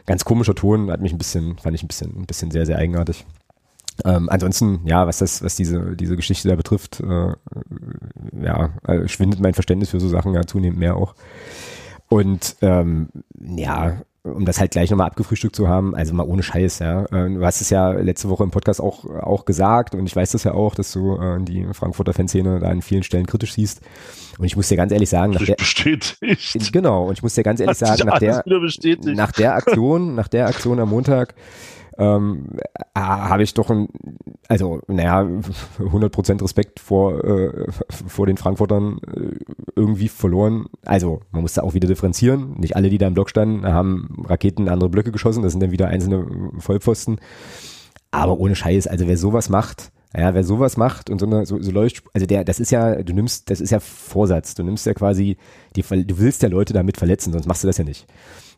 ganz 0.08 0.26
komischer 0.26 0.56
Ton, 0.56 0.92
hat 0.92 1.02
mich 1.02 1.12
ein 1.12 1.20
bisschen, 1.20 1.58
fand 1.60 1.76
ich 1.76 1.84
ein 1.84 1.88
bisschen, 1.88 2.22
ein 2.22 2.26
bisschen 2.26 2.52
sehr, 2.52 2.66
sehr 2.66 2.78
eigenartig. 2.78 3.26
Ähm, 4.06 4.30
ansonsten, 4.30 4.82
ja, 4.86 5.06
was 5.08 5.20
das, 5.20 5.44
was 5.44 5.56
diese, 5.56 5.96
diese 5.96 6.16
Geschichte 6.16 6.48
da 6.48 6.56
betrifft, 6.56 7.02
äh, 7.02 7.34
ja, 8.42 8.70
äh, 8.88 9.08
schwindet 9.08 9.42
mein 9.42 9.54
Verständnis 9.54 9.90
für 9.90 10.00
so 10.00 10.08
Sachen 10.08 10.34
ja 10.34 10.44
zunehmend 10.44 10.80
mehr 10.80 10.96
auch. 10.96 11.16
Und 12.08 12.56
ähm, 12.62 13.10
ja, 13.40 14.02
um 14.24 14.46
das 14.46 14.60
halt 14.60 14.72
gleich 14.72 14.90
nochmal 14.90 15.08
abgefrühstückt 15.08 15.56
zu 15.56 15.68
haben, 15.68 15.96
also 15.96 16.14
mal 16.14 16.28
ohne 16.28 16.44
Scheiß, 16.44 16.80
ja. 16.80 17.06
Äh, 17.06 17.34
du 17.34 17.46
hast 17.46 17.62
es 17.62 17.70
ja 17.70 17.92
letzte 17.92 18.30
Woche 18.30 18.44
im 18.44 18.52
Podcast 18.52 18.82
auch, 18.82 19.06
auch 19.06 19.46
gesagt 19.46 19.96
und 19.96 20.06
ich 20.06 20.16
weiß 20.16 20.32
das 20.32 20.44
ja 20.44 20.54
auch, 20.54 20.76
dass 20.76 20.92
du 20.92 21.18
äh, 21.18 21.42
die 21.42 21.68
Frankfurter 21.74 22.14
Fanszene 22.14 22.60
da 22.60 22.70
an 22.70 22.82
vielen 22.82 23.04
Stellen 23.04 23.28
kritisch 23.28 23.54
siehst. 23.54 23.82
Und 24.38 24.46
ich 24.46 24.56
muss 24.56 24.68
dir 24.68 24.78
ganz 24.78 24.92
ehrlich 24.92 25.10
sagen, 25.10 25.34
nach 25.34 25.46
der, 25.46 25.56
bestätigt. 25.56 26.74
genau, 26.74 27.08
und 27.08 27.14
ich 27.14 27.24
muss 27.24 27.34
dir 27.34 27.44
ganz 27.44 27.60
ehrlich 27.60 27.78
sagen, 27.78 28.08
nach 28.08 28.20
der, 28.20 28.44
nach 29.16 29.32
der 29.32 29.56
Aktion, 29.56 30.16
nach 30.16 30.28
der 30.28 30.48
Aktion 30.48 30.80
am 30.80 30.90
Montag, 30.90 31.36
ähm, 32.00 32.46
habe 32.96 33.44
ich 33.44 33.54
doch 33.54 33.70
ein, 33.70 33.90
also 34.48 34.82
naja, 34.88 35.22
100% 35.80 36.42
Respekt 36.42 36.80
vor, 36.80 37.24
äh, 37.24 37.72
vor 37.90 38.26
den 38.26 38.38
Frankfurtern 38.38 39.00
äh, 39.06 39.36
irgendwie 39.76 40.08
verloren. 40.08 40.68
Also 40.86 41.22
man 41.32 41.42
muss 41.42 41.54
da 41.54 41.64
auch 41.64 41.74
wieder 41.74 41.88
differenzieren. 41.88 42.56
Nicht 42.58 42.76
alle, 42.76 42.90
die 42.90 42.98
da 42.98 43.08
im 43.08 43.14
Block 43.14 43.30
standen, 43.30 43.68
haben 43.68 44.24
Raketen 44.26 44.64
in 44.64 44.70
andere 44.70 44.90
Blöcke 44.90 45.12
geschossen. 45.12 45.44
Das 45.44 45.52
sind 45.52 45.62
dann 45.62 45.72
wieder 45.72 45.90
einzelne 45.90 46.26
Vollpfosten. 46.58 47.20
Aber 48.12 48.40
ohne 48.40 48.56
Scheiß, 48.56 48.88
also 48.88 49.08
wer 49.08 49.18
sowas 49.18 49.50
macht, 49.50 49.92
ja, 50.18 50.34
wer 50.34 50.44
sowas 50.44 50.78
macht 50.78 51.10
und 51.10 51.20
so, 51.20 51.28
eine, 51.28 51.46
so, 51.46 51.62
so 51.62 51.72
läuft, 51.72 52.04
also 52.14 52.26
der, 52.26 52.44
das 52.44 52.60
ist 52.60 52.72
ja, 52.72 53.04
du 53.04 53.14
nimmst, 53.14 53.50
das 53.52 53.62
ist 53.62 53.70
ja 53.72 53.80
Vorsatz. 53.80 54.56
Du 54.56 54.64
nimmst 54.64 54.86
ja 54.86 54.94
quasi, 54.94 55.38
die, 55.76 55.84
du 55.84 56.18
willst 56.18 56.42
ja 56.42 56.50
Leute 56.50 56.74
damit 56.74 56.98
verletzen, 56.98 57.32
sonst 57.32 57.46
machst 57.46 57.64
du 57.64 57.68
das 57.68 57.78
ja 57.78 57.84
nicht. 57.84 58.08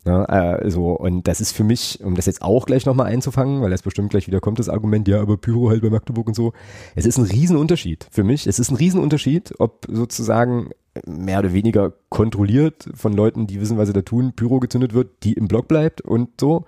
Ja, 0.04 0.24
äh, 0.24 0.70
so, 0.70 0.90
und 0.90 1.28
das 1.28 1.40
ist 1.40 1.52
für 1.52 1.62
mich, 1.62 2.00
um 2.02 2.16
das 2.16 2.26
jetzt 2.26 2.42
auch 2.42 2.66
gleich 2.66 2.86
nochmal 2.86 3.06
einzufangen, 3.06 3.62
weil 3.62 3.70
das 3.70 3.82
bestimmt 3.82 4.10
gleich 4.10 4.26
wieder 4.26 4.40
kommt, 4.40 4.58
das 4.58 4.68
Argument, 4.68 5.06
ja, 5.06 5.20
aber 5.20 5.36
Pyro 5.36 5.70
halt 5.70 5.82
bei 5.82 5.90
Magdeburg 5.90 6.26
und 6.26 6.34
so. 6.34 6.52
Es 6.96 7.06
ist 7.06 7.18
ein 7.18 7.24
Riesenunterschied 7.24 8.08
für 8.10 8.24
mich. 8.24 8.48
Es 8.48 8.58
ist 8.58 8.70
ein 8.70 8.76
Riesenunterschied, 8.76 9.54
ob 9.60 9.86
sozusagen 9.88 10.70
mehr 11.06 11.38
oder 11.38 11.52
weniger 11.52 11.92
kontrolliert 12.08 12.88
von 12.94 13.12
Leuten, 13.12 13.46
die 13.46 13.60
wissen, 13.60 13.78
was 13.78 13.86
sie 13.86 13.92
da 13.92 14.02
tun, 14.02 14.32
Pyro 14.34 14.60
gezündet 14.60 14.92
wird, 14.92 15.22
die 15.22 15.34
im 15.34 15.46
Block 15.48 15.68
bleibt 15.68 16.00
und 16.00 16.40
so. 16.40 16.64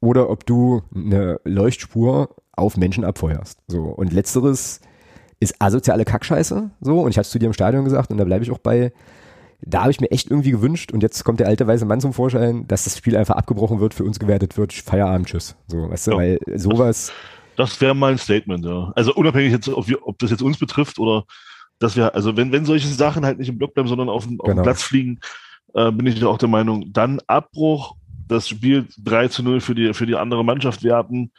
Oder 0.00 0.30
ob 0.30 0.46
du 0.46 0.82
eine 0.94 1.40
Leuchtspur 1.44 2.30
auf 2.52 2.76
Menschen 2.76 3.04
abfeuerst. 3.04 3.60
So. 3.68 3.82
Und 3.82 4.12
letzteres 4.12 4.80
ist 5.40 5.56
asoziale 5.58 6.04
Kackscheiße. 6.04 6.70
So. 6.80 7.00
Und 7.00 7.10
ich 7.10 7.18
hatte 7.18 7.26
es 7.26 7.30
zu 7.30 7.38
dir 7.38 7.46
im 7.46 7.52
Stadion 7.52 7.84
gesagt 7.84 8.10
und 8.10 8.18
da 8.18 8.24
bleibe 8.24 8.44
ich 8.44 8.50
auch 8.50 8.58
bei, 8.58 8.92
da 9.60 9.82
habe 9.82 9.90
ich 9.90 10.00
mir 10.00 10.10
echt 10.10 10.30
irgendwie 10.30 10.50
gewünscht, 10.50 10.92
und 10.92 11.02
jetzt 11.02 11.24
kommt 11.24 11.40
der 11.40 11.48
alte 11.48 11.66
weiße 11.66 11.86
Mann 11.86 12.00
zum 12.00 12.12
Vorschein, 12.12 12.66
dass 12.68 12.84
das 12.84 12.98
Spiel 12.98 13.16
einfach 13.16 13.36
abgebrochen 13.36 13.80
wird, 13.80 13.94
für 13.94 14.04
uns 14.04 14.18
gewertet 14.18 14.56
wird, 14.56 14.72
Feierabend, 14.72 15.28
tschüss. 15.28 15.56
So, 15.66 15.90
weißt 15.90 16.06
du, 16.08 16.10
ja. 16.12 16.16
weil 16.16 16.38
sowas. 16.54 17.12
Das 17.56 17.80
wäre 17.80 17.94
mein 17.94 18.18
Statement, 18.18 18.64
ja. 18.64 18.92
Also 18.94 19.14
unabhängig 19.14 19.52
jetzt, 19.52 19.68
ob, 19.68 19.88
wir, 19.88 20.06
ob 20.06 20.18
das 20.18 20.30
jetzt 20.30 20.42
uns 20.42 20.58
betrifft 20.58 20.98
oder 20.98 21.24
dass 21.78 21.96
wir, 21.96 22.14
also 22.14 22.36
wenn, 22.36 22.52
wenn 22.52 22.64
solche 22.64 22.88
Sachen 22.88 23.24
halt 23.24 23.38
nicht 23.38 23.48
im 23.48 23.58
Block 23.58 23.74
bleiben, 23.74 23.88
sondern 23.88 24.08
auf, 24.08 24.24
auf 24.24 24.28
genau. 24.28 24.44
den 24.44 24.62
Platz 24.62 24.82
fliegen, 24.82 25.20
äh, 25.74 25.90
bin 25.90 26.06
ich 26.06 26.22
auch 26.24 26.38
der 26.38 26.48
Meinung, 26.48 26.92
dann 26.92 27.20
Abbruch, 27.26 27.96
das 28.28 28.48
Spiel 28.48 28.86
3 28.98 29.28
zu 29.28 29.42
0 29.42 29.60
für 29.60 29.74
die, 29.74 29.94
für 29.94 30.06
die 30.06 30.16
andere 30.16 30.44
Mannschaft 30.44 30.82
werten. 30.82 31.32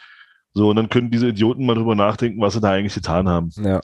So, 0.53 0.69
und 0.69 0.75
dann 0.75 0.89
können 0.89 1.11
diese 1.11 1.27
Idioten 1.27 1.65
mal 1.65 1.75
drüber 1.75 1.95
nachdenken, 1.95 2.41
was 2.41 2.53
sie 2.53 2.61
da 2.61 2.71
eigentlich 2.71 2.95
getan 2.95 3.27
haben. 3.27 3.51
Ja. 3.57 3.81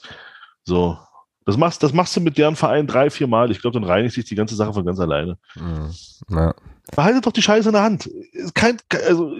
So, 0.64 0.98
das 1.46 1.56
machst, 1.56 1.82
das 1.82 1.92
machst 1.92 2.16
du 2.16 2.20
mit 2.20 2.38
deren 2.38 2.56
Verein 2.56 2.86
drei, 2.86 3.10
vier 3.10 3.26
Mal. 3.26 3.50
Ich 3.50 3.60
glaube, 3.60 3.78
dann 3.78 3.88
reinigt 3.88 4.14
sich 4.14 4.24
die 4.24 4.34
ganze 4.34 4.54
Sache 4.54 4.72
von 4.72 4.84
ganz 4.84 4.98
alleine. 4.98 5.36
Mhm. 5.54 5.90
Ja. 6.30 6.54
Behaltet 6.94 7.26
doch 7.26 7.32
die 7.32 7.42
Scheiße 7.42 7.68
in 7.68 7.74
der 7.74 7.82
Hand. 7.82 8.10
Kein, 8.54 8.78
also, 9.06 9.34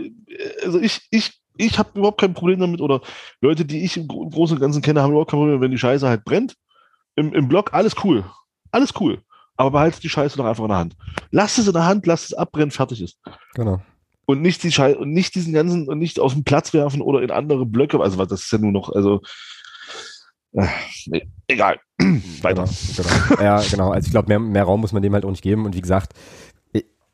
also 0.62 0.80
ich, 0.80 1.06
ich, 1.10 1.40
ich 1.56 1.78
habe 1.78 1.98
überhaupt 1.98 2.20
kein 2.20 2.34
Problem 2.34 2.60
damit 2.60 2.80
oder 2.80 3.00
Leute, 3.40 3.64
die 3.64 3.84
ich 3.84 3.96
im 3.96 4.08
Großen 4.08 4.56
und 4.56 4.60
Ganzen 4.60 4.82
kenne, 4.82 5.02
haben 5.02 5.10
überhaupt 5.10 5.30
kein 5.30 5.40
Problem, 5.40 5.60
wenn 5.60 5.70
die 5.70 5.78
Scheiße 5.78 6.06
halt 6.06 6.24
brennt. 6.24 6.56
Im, 7.16 7.32
im 7.32 7.48
Block, 7.48 7.72
alles 7.72 7.94
cool. 8.04 8.24
Alles 8.70 8.92
cool. 9.00 9.22
Aber 9.56 9.70
behaltet 9.70 10.02
die 10.02 10.08
Scheiße 10.08 10.36
doch 10.36 10.46
einfach 10.46 10.64
in 10.64 10.70
der 10.70 10.78
Hand. 10.78 10.96
Lasst 11.30 11.58
es 11.58 11.68
in 11.68 11.72
der 11.72 11.86
Hand, 11.86 12.06
lasst 12.06 12.24
es 12.24 12.34
abbrennen, 12.34 12.72
fertig 12.72 13.00
ist. 13.00 13.18
Genau. 13.54 13.80
Und 14.26 14.42
nicht 14.42 14.62
die 14.62 14.72
Scheiße, 14.72 14.98
und 14.98 15.12
nicht 15.12 15.34
diesen 15.34 15.52
ganzen, 15.52 15.88
und 15.88 15.98
nicht 15.98 16.18
auf 16.18 16.32
den 16.32 16.44
Platz 16.44 16.72
werfen 16.74 17.00
oder 17.00 17.22
in 17.22 17.30
andere 17.30 17.66
Blöcke. 17.66 18.00
Also, 18.00 18.22
das 18.24 18.42
ist 18.42 18.52
ja 18.52 18.58
nur 18.58 18.72
noch, 18.72 18.90
also, 18.90 19.20
nee, 21.06 21.28
egal. 21.48 21.78
Weiter. 22.42 22.64
Genau, 22.96 23.08
genau. 23.28 23.42
Ja, 23.42 23.62
genau. 23.70 23.90
Also 23.90 24.06
ich 24.06 24.12
glaube, 24.12 24.28
mehr, 24.28 24.38
mehr 24.40 24.64
Raum 24.64 24.80
muss 24.80 24.92
man 24.92 25.02
dem 25.02 25.12
halt 25.12 25.24
auch 25.24 25.30
nicht 25.30 25.42
geben. 25.42 25.64
Und 25.64 25.74
wie 25.74 25.80
gesagt, 25.80 26.14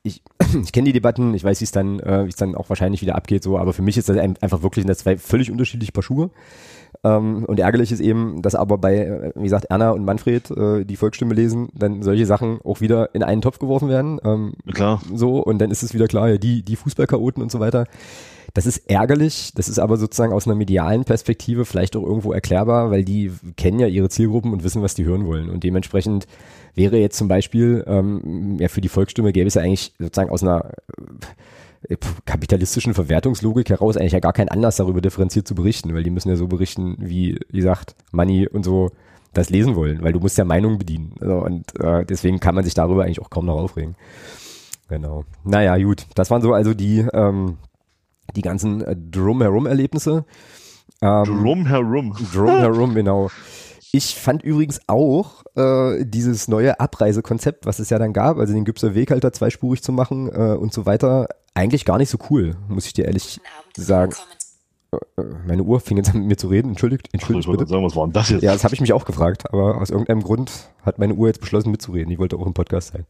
ich, 0.03 0.22
ich, 0.64 0.72
kenne 0.72 0.87
die 0.87 0.92
Debatten, 0.92 1.35
ich 1.35 1.44
weiß, 1.44 1.61
wie 1.61 1.64
es 1.64 1.72
dann, 1.72 2.00
äh, 2.00 2.24
wie 2.24 2.31
es 2.31 2.37
dann 2.37 2.55
auch 2.55 2.68
wahrscheinlich 2.68 3.03
wieder 3.03 3.16
abgeht, 3.16 3.42
so, 3.42 3.59
aber 3.59 3.72
für 3.72 3.83
mich 3.83 3.98
ist 3.98 4.09
das 4.09 4.16
einfach 4.16 4.62
wirklich 4.62 4.87
das 4.87 4.98
zwei 4.98 5.16
völlig 5.18 5.50
unterschiedliche 5.50 5.92
Paar 5.92 6.03
Schuhe. 6.03 6.31
Ähm, 7.03 7.44
und 7.46 7.59
ärgerlich 7.61 7.92
ist 7.92 8.00
eben, 8.00 8.42
dass 8.42 8.55
aber 8.55 8.76
bei, 8.76 8.96
äh, 8.96 9.33
wie 9.35 9.44
gesagt, 9.44 9.66
Erna 9.66 9.90
und 9.90 10.05
Manfred 10.05 10.50
äh, 10.50 10.85
die 10.85 10.96
Volksstimme 10.96 11.35
lesen, 11.35 11.68
dann 11.72 12.03
solche 12.03 12.26
Sachen 12.26 12.61
auch 12.62 12.81
wieder 12.81 13.14
in 13.14 13.22
einen 13.22 13.42
Topf 13.42 13.59
geworfen 13.59 13.88
werden. 13.88 14.20
Ähm, 14.24 14.55
klar. 14.72 15.00
So, 15.14 15.38
und 15.38 15.59
dann 15.61 15.70
ist 15.70 15.83
es 15.83 15.94
wieder 15.94 16.09
klar, 16.09 16.29
ja, 16.29 16.38
die, 16.38 16.62
die 16.62 16.76
Fußballchaoten 16.76 17.42
und 17.42 17.50
so 17.50 17.61
weiter. 17.61 17.87
Das 18.55 18.67
ist 18.67 18.91
ärgerlich, 18.91 19.53
das 19.55 19.69
ist 19.69 19.79
aber 19.79 19.97
sozusagen 19.97 20.33
aus 20.33 20.47
einer 20.47 20.57
medialen 20.57 21.05
Perspektive 21.05 21.65
vielleicht 21.65 21.97
auch 21.97 22.03
irgendwo 22.03 22.33
erklärbar, 22.33 22.91
weil 22.91 23.05
die 23.05 23.33
kennen 23.57 23.79
ja 23.79 23.87
ihre 23.87 24.09
Zielgruppen 24.09 24.53
und 24.53 24.65
wissen, 24.65 24.83
was 24.83 24.95
die 24.95 25.05
hören 25.05 25.27
wollen. 25.27 25.51
Und 25.51 25.63
dementsprechend 25.63 26.27
wäre 26.75 26.97
jetzt 26.99 27.17
zum 27.17 27.29
Beispiel, 27.29 27.85
ähm, 27.87 28.57
ja, 28.59 28.69
für 28.69 28.81
die 28.81 28.89
Volksstimme 28.89 29.33
gäbe 29.33 29.47
es 29.47 29.55
ja 29.55 29.63
eigentlich 29.63 29.95
sozusagen 29.99 30.31
aus 30.31 30.43
einer 30.43 30.73
äh, 31.89 31.97
kapitalistischen 32.25 32.95
Verwertungslogik 32.95 33.71
heraus 33.71 33.97
eigentlich 33.97 34.13
ja 34.13 34.21
gar 34.21 34.33
keinen 34.33 34.49
Anlass 34.49 34.77
darüber 34.77 35.01
differenziert 35.01 35.47
zu 35.47 35.55
berichten, 35.55 35.95
weil 35.95 36.03
die 36.03 36.11
müssen 36.11 36.29
ja 36.29 36.37
so 36.37 36.49
berichten, 36.49 36.97
wie, 36.99 37.39
wie 37.51 37.59
gesagt, 37.59 37.95
Money 38.13 38.49
und 38.49 38.65
so 38.65 38.91
das 39.33 39.51
lesen 39.51 39.77
wollen, 39.77 40.03
weil 40.03 40.13
du 40.13 40.21
musst 40.21 40.37
ja 40.39 40.45
Meinungen 40.45 40.79
bedienen. 40.79 41.15
Also, 41.21 41.45
und 41.45 41.81
äh, 41.81 42.05
deswegen 42.05 42.41
kann 42.41 42.55
man 42.55 42.65
sich 42.65 42.75
darüber 42.75 43.05
eigentlich 43.05 43.21
auch 43.21 43.31
kaum 43.31 43.47
noch 43.47 43.57
aufregen. 43.57 43.95
Genau. 44.89 45.25
Naja, 45.45 45.79
gut. 45.79 46.07
Das 46.17 46.31
waren 46.31 46.43
so 46.43 46.53
also 46.53 46.75
die, 46.75 47.07
ähm, 47.13 47.59
die 48.35 48.43
ganzen 48.43 48.83
äh, 48.83 48.97
Drumherum-Erlebnisse. 48.97 50.25
Ähm, 51.03 51.25
Drumherum. 51.25 52.16
Drumherum, 52.33 52.95
genau. 52.95 53.31
Ich 53.93 54.14
fand 54.14 54.43
übrigens 54.43 54.81
auch 54.87 55.43
äh, 55.57 56.05
dieses 56.05 56.47
neue 56.47 56.79
Abreisekonzept, 56.79 57.66
was 57.66 57.81
es 57.81 57.90
ja 57.90 57.99
dann 57.99 58.12
gab, 58.12 58.38
also 58.38 58.53
den 58.53 58.64
Gübser 58.64 58.95
Weg 58.95 59.11
halt 59.11 59.25
da 59.25 59.33
zweispurig 59.33 59.83
zu 59.83 59.93
machen 59.93 60.29
äh, 60.29 60.55
und 60.55 60.73
so 60.73 60.87
weiter, 60.87 61.29
eigentlich 61.55 61.85
gar 61.85 61.99
nicht 61.99 62.11
so 62.11 62.19
cool, 62.31 62.57
muss 62.69 62.87
ich 62.87 62.93
dir 62.93 63.07
ehrlich 63.07 63.40
sagen. 63.77 64.12
Äh, 64.93 64.97
äh, 65.21 65.25
meine 65.47 65.62
Uhr 65.62 65.81
fing 65.81 65.97
jetzt 65.97 66.11
an 66.11 66.21
mit 66.21 66.29
mir 66.29 66.37
zu 66.37 66.49
reden. 66.49 66.71
Entschuldigt, 66.71 67.09
entschuldigt 67.12 67.49
Ach, 67.49 67.53
ich 67.53 67.59
bitte. 67.59 67.71
Sagen, 67.71 67.85
was 67.85 67.97
war 67.97 68.07
denn 68.07 68.12
das 68.12 68.31
jetzt? 68.31 68.43
Ja, 68.43 68.53
das 68.53 68.62
habe 68.62 68.75
ich 68.75 68.81
mich 68.81 68.93
auch 68.93 69.05
gefragt, 69.05 69.53
aber 69.53 69.81
aus 69.81 69.90
irgendeinem 69.90 70.23
Grund 70.23 70.71
hat 70.83 70.99
meine 70.99 71.14
Uhr 71.14 71.27
jetzt 71.27 71.40
beschlossen 71.40 71.73
mitzureden. 71.73 72.12
Ich 72.12 72.19
wollte 72.19 72.37
auch 72.37 72.47
im 72.47 72.55
Podcast 72.55 72.93
sein. 72.93 73.07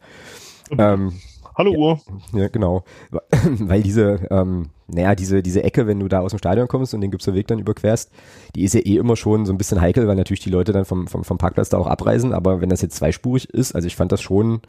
Ähm, 0.79 1.15
Hallo 1.61 1.73
Uhr. 1.73 2.01
Ja, 2.33 2.49
genau. 2.49 2.85
Weil 3.59 3.83
diese, 3.83 4.27
ähm, 4.31 4.71
naja, 4.87 5.15
diese, 5.15 5.43
diese 5.43 5.63
Ecke, 5.63 5.87
wenn 5.87 6.01
du 6.01 6.09
da 6.09 6.21
aus 6.21 6.31
dem 6.31 6.39
Stadion 6.39 6.69
kommst 6.69 6.95
und 6.95 7.03
den 7.03 7.11
Gipser 7.11 7.35
Weg 7.35 7.49
dann 7.49 7.59
überquerst, 7.59 8.11
die 8.55 8.65
ist 8.65 8.73
ja 8.73 8.81
eh 8.81 8.97
immer 8.97 9.15
schon 9.15 9.45
so 9.45 9.53
ein 9.53 9.59
bisschen 9.59 9.79
heikel, 9.79 10.09
weil 10.09 10.17
natürlich 10.17 10.41
die 10.41 10.49
Leute 10.49 10.73
dann 10.73 10.87
vom, 10.87 11.07
vom, 11.07 11.23
vom 11.23 11.37
Parkplatz 11.37 11.69
da 11.69 11.77
auch 11.77 11.87
abreisen. 11.87 12.33
Aber 12.33 12.63
wenn 12.63 12.71
das 12.71 12.81
jetzt 12.81 12.97
zweispurig 12.97 13.51
ist, 13.51 13.75
also 13.75 13.87
ich 13.87 13.95
fand 13.95 14.11
das 14.11 14.23
schon, 14.23 14.63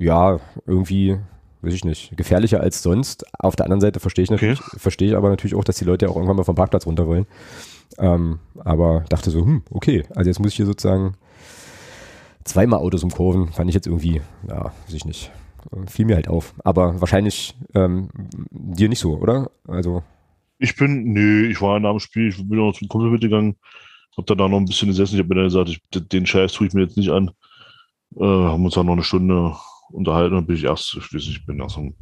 ja, 0.00 0.40
irgendwie, 0.66 1.16
weiß 1.62 1.74
ich 1.74 1.84
nicht, 1.84 2.16
gefährlicher 2.16 2.60
als 2.60 2.82
sonst. 2.82 3.24
Auf 3.38 3.54
der 3.54 3.66
anderen 3.66 3.80
Seite 3.80 4.00
verstehe 4.00 4.24
ich 4.24 4.32
natürlich, 4.32 4.60
okay. 4.60 4.78
verstehe 4.80 5.10
ich 5.10 5.16
aber 5.16 5.28
natürlich 5.28 5.54
auch, 5.54 5.62
dass 5.62 5.76
die 5.76 5.84
Leute 5.84 6.10
auch 6.10 6.16
irgendwann 6.16 6.38
mal 6.38 6.42
vom 6.42 6.56
Parkplatz 6.56 6.86
runter 6.86 7.06
wollen. 7.06 7.26
Ähm, 7.98 8.40
aber 8.58 9.04
dachte 9.10 9.30
so, 9.30 9.44
hm, 9.44 9.62
okay, 9.70 10.02
also 10.16 10.28
jetzt 10.28 10.40
muss 10.40 10.50
ich 10.50 10.56
hier 10.56 10.66
sozusagen 10.66 11.14
zweimal 12.42 12.80
Autos 12.80 13.04
umkurven, 13.04 13.52
fand 13.52 13.70
ich 13.70 13.76
jetzt 13.76 13.86
irgendwie, 13.86 14.22
ja, 14.48 14.72
weiß 14.86 14.94
ich 14.94 15.04
nicht, 15.04 15.30
fiel 15.86 16.06
mir 16.06 16.16
halt 16.16 16.28
auf. 16.28 16.54
Aber 16.64 17.00
wahrscheinlich 17.00 17.54
ähm, 17.74 18.08
dir 18.50 18.88
nicht 18.88 18.98
so, 18.98 19.16
oder? 19.16 19.50
Also. 19.66 20.02
Ich 20.58 20.76
bin, 20.76 21.12
nee, 21.12 21.46
ich 21.50 21.60
war 21.62 21.80
nach 21.80 21.90
dem 21.90 22.00
Spiel, 22.00 22.28
ich 22.28 22.36
bin 22.36 22.58
noch 22.58 22.72
zum 22.72 22.88
Kumpel 22.88 23.10
mitgegangen, 23.10 23.56
hab 24.16 24.26
da 24.26 24.34
noch 24.34 24.58
ein 24.58 24.66
bisschen 24.66 24.88
gesessen, 24.88 25.14
ich 25.14 25.20
habe 25.20 25.28
mir 25.28 25.36
dann 25.36 25.44
gesagt, 25.44 25.70
ich, 25.70 25.80
den 26.08 26.26
Scheiß 26.26 26.52
tue 26.52 26.66
ich 26.66 26.74
mir 26.74 26.82
jetzt 26.82 26.96
nicht 26.96 27.10
an. 27.10 27.30
Äh, 28.16 28.24
haben 28.24 28.64
uns 28.64 28.74
dann 28.74 28.86
noch 28.86 28.92
eine 28.92 29.04
Stunde 29.04 29.54
unterhalten 29.92 30.36
und 30.36 30.46
bin 30.46 30.56
ich 30.56 30.64
erst, 30.64 30.90
schließlich 30.90 31.46
bin 31.46 31.60
erst 31.60 31.76
um, 31.76 31.94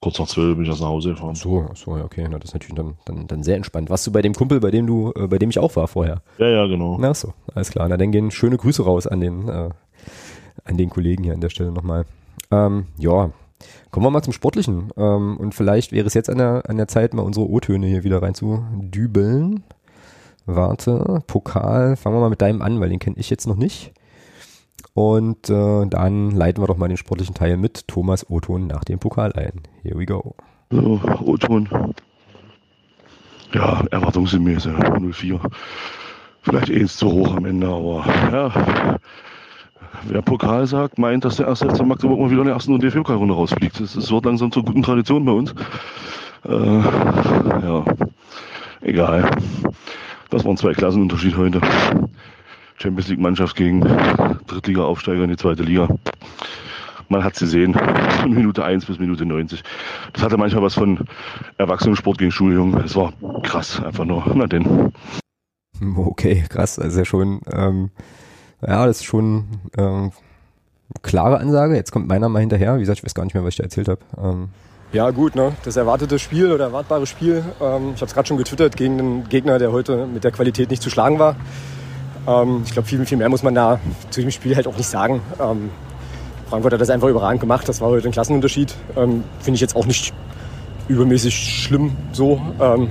kurz 0.00 0.18
nach 0.18 0.26
zwölf 0.26 0.56
bin 0.56 0.64
ich 0.64 0.70
erst 0.70 0.80
nach 0.80 0.88
Hause 0.88 1.10
gefahren. 1.10 1.34
So, 1.34 1.68
so, 1.74 1.96
ja, 1.96 2.04
okay, 2.04 2.26
na, 2.30 2.38
das 2.38 2.50
ist 2.50 2.54
natürlich 2.54 2.74
dann, 2.74 2.96
dann, 3.04 3.26
dann 3.26 3.42
sehr 3.42 3.56
entspannt. 3.56 3.90
Warst 3.90 4.06
du 4.06 4.12
bei 4.12 4.22
dem 4.22 4.34
Kumpel, 4.34 4.60
bei 4.60 4.70
dem 4.70 4.86
du, 4.86 5.12
äh, 5.16 5.26
bei 5.26 5.38
dem 5.38 5.50
ich 5.50 5.58
auch 5.58 5.74
war 5.76 5.88
vorher? 5.88 6.22
Ja, 6.38 6.48
ja, 6.48 6.66
genau. 6.66 6.98
Na 6.98 7.14
so, 7.14 7.32
alles 7.54 7.70
klar. 7.70 7.88
Na, 7.88 7.96
dann 7.96 8.12
gehen 8.12 8.30
schöne 8.30 8.56
Grüße 8.56 8.84
raus 8.84 9.06
an 9.06 9.20
den, 9.20 9.48
äh, 9.48 9.70
an 10.64 10.76
den 10.76 10.90
Kollegen 10.90 11.24
hier 11.24 11.34
an 11.34 11.40
der 11.40 11.50
Stelle 11.50 11.72
nochmal. 11.72 12.04
Ähm, 12.50 12.86
ja, 12.98 13.30
kommen 13.90 14.06
wir 14.06 14.10
mal 14.10 14.22
zum 14.22 14.32
Sportlichen. 14.32 14.90
Ähm, 14.96 15.36
und 15.36 15.54
vielleicht 15.54 15.92
wäre 15.92 16.06
es 16.06 16.14
jetzt 16.14 16.30
an 16.30 16.38
der, 16.38 16.62
an 16.68 16.76
der 16.76 16.88
Zeit, 16.88 17.14
mal 17.14 17.22
unsere 17.22 17.48
O-Töne 17.48 17.86
hier 17.86 18.04
wieder 18.04 18.22
reinzudübeln. 18.22 19.64
Warte, 20.46 21.22
Pokal, 21.26 21.96
fangen 21.96 22.16
wir 22.16 22.20
mal 22.20 22.30
mit 22.30 22.42
deinem 22.42 22.62
an, 22.62 22.80
weil 22.80 22.88
den 22.88 22.98
kenne 22.98 23.16
ich 23.18 23.30
jetzt 23.30 23.46
noch 23.46 23.56
nicht. 23.56 23.92
Und 24.94 25.48
äh, 25.48 25.86
dann 25.86 26.30
leiten 26.32 26.62
wir 26.62 26.66
doch 26.66 26.76
mal 26.76 26.88
den 26.88 26.96
sportlichen 26.96 27.34
Teil 27.34 27.56
mit 27.56 27.86
Thomas 27.86 28.28
Oton 28.28 28.66
nach 28.66 28.84
dem 28.84 28.98
Pokal 28.98 29.32
ein. 29.34 29.62
Here 29.82 29.96
we 29.98 30.06
go. 30.06 30.34
So, 30.70 31.00
Oton. 31.24 31.68
Ja, 33.52 33.82
erwartungsgemäß, 33.90 34.68
04. 35.12 35.40
Vielleicht 36.42 36.70
eh 36.70 36.86
zu 36.86 37.10
hoch 37.12 37.36
am 37.36 37.44
Ende, 37.44 37.68
aber 37.68 38.04
ja. 38.32 38.96
Wer 40.04 40.22
Pokal 40.22 40.66
sagt, 40.66 40.98
meint, 40.98 41.24
dass 41.24 41.36
der 41.36 41.46
erste 41.46 41.68
FC 41.68 41.84
Magdeburg 41.84 42.18
mal 42.18 42.30
wieder 42.30 42.40
in 42.40 42.46
der 42.46 42.54
ersten 42.54 42.72
und 42.72 42.82
DFB-Pokalrunde 42.82 43.34
rausfliegt. 43.34 43.80
Das 43.80 44.10
wird 44.10 44.24
langsam 44.24 44.50
zur 44.50 44.64
guten 44.64 44.82
Tradition 44.82 45.24
bei 45.24 45.32
uns. 45.32 45.54
Äh, 46.48 46.80
ja, 46.80 47.84
egal. 48.80 49.30
Das 50.30 50.44
waren 50.44 50.56
zwei 50.56 50.72
Klassenunterschied 50.72 51.36
heute. 51.36 51.60
Champions 52.76 53.08
League 53.08 53.20
Mannschaft 53.20 53.56
gegen 53.56 53.80
Drittliga-Aufsteiger 54.46 55.24
in 55.24 55.30
die 55.30 55.36
zweite 55.36 55.62
Liga. 55.62 55.88
Man 57.08 57.24
hat 57.24 57.34
sie 57.34 57.44
gesehen, 57.44 57.74
von 57.74 58.32
Minute 58.32 58.64
1 58.64 58.86
bis 58.86 58.98
Minute 58.98 59.26
90. 59.26 59.62
Das 60.12 60.22
hatte 60.22 60.36
manchmal 60.36 60.62
was 60.62 60.74
von 60.74 61.00
Erwachsenensport 61.58 62.18
gegen 62.18 62.30
Schuljungen. 62.30 62.80
Das 62.80 62.94
war 62.94 63.12
krass, 63.42 63.82
einfach 63.82 64.04
nur. 64.04 64.24
Na 64.34 64.46
denn. 64.46 64.92
Okay, 65.96 66.44
krass. 66.46 66.78
Also 66.78 67.06
schon, 67.06 67.40
ähm, 67.50 67.90
ja, 68.66 68.86
das 68.86 68.98
ist 68.98 69.04
schon 69.04 69.44
ähm, 69.78 70.12
klare 71.02 71.38
Ansage. 71.38 71.74
Jetzt 71.74 71.92
kommt 71.92 72.08
meiner 72.08 72.28
mal 72.28 72.40
hinterher. 72.40 72.76
Wie 72.76 72.80
gesagt, 72.80 72.98
ich 72.98 73.04
weiß 73.04 73.14
gar 73.14 73.24
nicht 73.24 73.34
mehr, 73.34 73.44
was 73.44 73.50
ich 73.50 73.56
da 73.56 73.64
erzählt 73.64 73.88
habe. 73.88 74.00
Ähm, 74.22 74.48
ja, 74.92 75.10
gut, 75.10 75.36
ne? 75.36 75.52
Das 75.64 75.76
erwartete 75.76 76.18
Spiel 76.18 76.50
oder 76.50 76.64
erwartbare 76.64 77.06
Spiel. 77.06 77.44
Ähm, 77.60 77.92
ich 77.94 78.00
habe 78.00 78.06
es 78.06 78.14
gerade 78.14 78.26
schon 78.26 78.38
getwittert 78.38 78.76
gegen 78.76 78.98
einen 78.98 79.28
Gegner, 79.28 79.58
der 79.58 79.70
heute 79.70 80.06
mit 80.06 80.24
der 80.24 80.32
Qualität 80.32 80.70
nicht 80.70 80.82
zu 80.82 80.90
schlagen 80.90 81.18
war. 81.18 81.36
Ähm, 82.26 82.62
ich 82.64 82.72
glaube, 82.72 82.88
viel, 82.88 83.04
viel 83.06 83.18
mehr 83.18 83.28
muss 83.28 83.42
man 83.42 83.54
da 83.54 83.78
zu 84.10 84.20
dem 84.20 84.30
Spiel 84.30 84.56
halt 84.56 84.66
auch 84.66 84.76
nicht 84.76 84.88
sagen. 84.88 85.22
Ähm, 85.40 85.70
Frankfurt 86.48 86.72
hat 86.72 86.80
das 86.80 86.90
einfach 86.90 87.08
überragend 87.08 87.40
gemacht. 87.40 87.68
Das 87.68 87.80
war 87.80 87.88
heute 87.88 88.08
ein 88.08 88.12
Klassenunterschied. 88.12 88.74
Ähm, 88.96 89.22
Finde 89.38 89.54
ich 89.54 89.60
jetzt 89.60 89.76
auch 89.76 89.86
nicht 89.86 90.12
übermäßig 90.88 91.34
schlimm 91.34 91.96
so. 92.10 92.40
Ähm, 92.60 92.88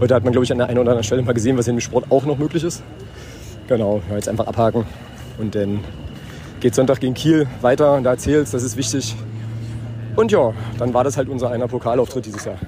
heute 0.00 0.14
hat 0.14 0.22
man, 0.22 0.32
glaube 0.32 0.44
ich, 0.44 0.52
an 0.52 0.58
der 0.58 0.68
einen 0.68 0.78
oder 0.78 0.92
anderen 0.92 1.04
Stelle 1.04 1.22
mal 1.22 1.34
gesehen, 1.34 1.58
was 1.58 1.66
in 1.66 1.74
dem 1.74 1.80
Sport 1.80 2.06
auch 2.10 2.24
noch 2.24 2.38
möglich 2.38 2.62
ist. 2.62 2.84
Genau, 3.66 4.02
ja, 4.08 4.16
jetzt 4.16 4.28
einfach 4.28 4.46
abhaken. 4.46 4.84
Und 5.38 5.54
dann 5.54 5.80
geht 6.60 6.74
Sonntag 6.74 7.00
gegen 7.00 7.14
Kiel 7.14 7.46
weiter. 7.60 7.94
Und 7.94 8.04
da 8.04 8.10
erzählst, 8.10 8.54
das 8.54 8.62
ist 8.62 8.76
wichtig. 8.76 9.16
Und 10.16 10.30
ja, 10.30 10.52
dann 10.78 10.94
war 10.94 11.04
das 11.04 11.16
halt 11.16 11.28
unser 11.28 11.50
einer 11.50 11.66
Pokalauftritt 11.66 12.26
dieses 12.26 12.44
Jahr. 12.44 12.58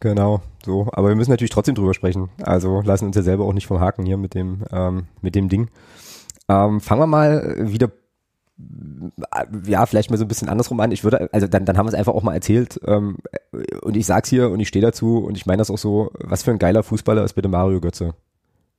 Genau, 0.00 0.40
so. 0.64 0.88
Aber 0.92 1.08
wir 1.08 1.16
müssen 1.16 1.30
natürlich 1.30 1.50
trotzdem 1.50 1.74
drüber 1.74 1.94
sprechen. 1.94 2.30
Also 2.42 2.82
lassen 2.82 3.06
uns 3.06 3.16
ja 3.16 3.22
selber 3.22 3.44
auch 3.44 3.52
nicht 3.52 3.66
vom 3.66 3.80
Haken 3.80 4.06
hier 4.06 4.16
mit 4.16 4.34
dem, 4.34 4.64
ähm, 4.72 5.06
mit 5.20 5.34
dem 5.34 5.48
Ding. 5.48 5.70
Ähm, 6.48 6.80
fangen 6.80 7.02
wir 7.02 7.06
mal 7.06 7.56
wieder, 7.58 7.90
äh, 8.56 9.44
ja, 9.66 9.84
vielleicht 9.86 10.10
mal 10.10 10.16
so 10.16 10.24
ein 10.24 10.28
bisschen 10.28 10.48
andersrum 10.48 10.80
an. 10.80 10.92
Ich 10.92 11.04
würde, 11.04 11.28
also 11.32 11.46
dann, 11.46 11.64
dann 11.64 11.76
haben 11.76 11.86
wir 11.86 11.90
es 11.90 11.98
einfach 11.98 12.14
auch 12.14 12.22
mal 12.22 12.34
erzählt. 12.34 12.80
Ähm, 12.86 13.18
und 13.82 13.96
ich 13.96 14.06
sag's 14.06 14.28
hier 14.30 14.50
und 14.50 14.60
ich 14.60 14.68
stehe 14.68 14.84
dazu 14.84 15.18
und 15.18 15.36
ich 15.36 15.46
meine 15.46 15.58
das 15.58 15.70
auch 15.70 15.78
so, 15.78 16.10
was 16.18 16.42
für 16.42 16.52
ein 16.52 16.58
geiler 16.58 16.82
Fußballer 16.82 17.24
ist 17.24 17.34
bitte 17.34 17.48
Mario 17.48 17.80
Götze. 17.80 18.14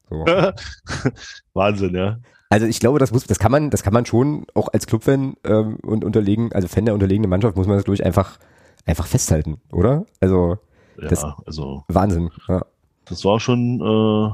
So. 0.10 0.26
Wahnsinn, 1.54 1.96
ja. 1.96 2.20
Also 2.50 2.66
ich 2.66 2.80
glaube, 2.80 2.98
das 2.98 3.12
muss, 3.12 3.26
das 3.26 3.38
kann 3.38 3.52
man, 3.52 3.70
das 3.70 3.84
kann 3.84 3.94
man 3.94 4.06
schon 4.06 4.46
auch 4.56 4.70
als 4.74 4.88
Clubfan 4.88 5.36
ähm, 5.44 5.78
und 5.84 6.04
unterlegen, 6.04 6.52
also 6.52 6.68
Fan 6.68 6.86
der 6.86 6.96
unterlegenen 6.96 7.30
Mannschaft 7.30 7.56
muss 7.56 7.68
man 7.68 7.78
das 7.78 7.88
ich 7.88 8.04
einfach, 8.04 8.40
einfach 8.86 9.06
festhalten, 9.06 9.62
oder? 9.72 10.06
Also 10.20 10.58
das 10.98 11.22
ja, 11.22 11.38
also 11.46 11.84
Wahnsinn. 11.88 12.32
Ja. 12.48 12.66
Das 13.06 13.24
war 13.24 13.40
schon, 13.40 13.80
äh, 13.82 14.34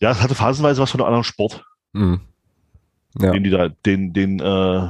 ja, 0.00 0.10
es 0.10 0.20
hatte 0.22 0.34
phasenweise 0.34 0.82
was 0.82 0.90
von 0.90 1.00
einem 1.00 1.06
anderen 1.06 1.24
Sport. 1.24 1.64
Mhm. 1.92 2.20
Ja. 3.20 3.32
Den 3.32 3.44
die 3.44 3.50
da, 3.50 3.68
den, 3.68 4.12
den, 4.12 4.40
äh, 4.40 4.88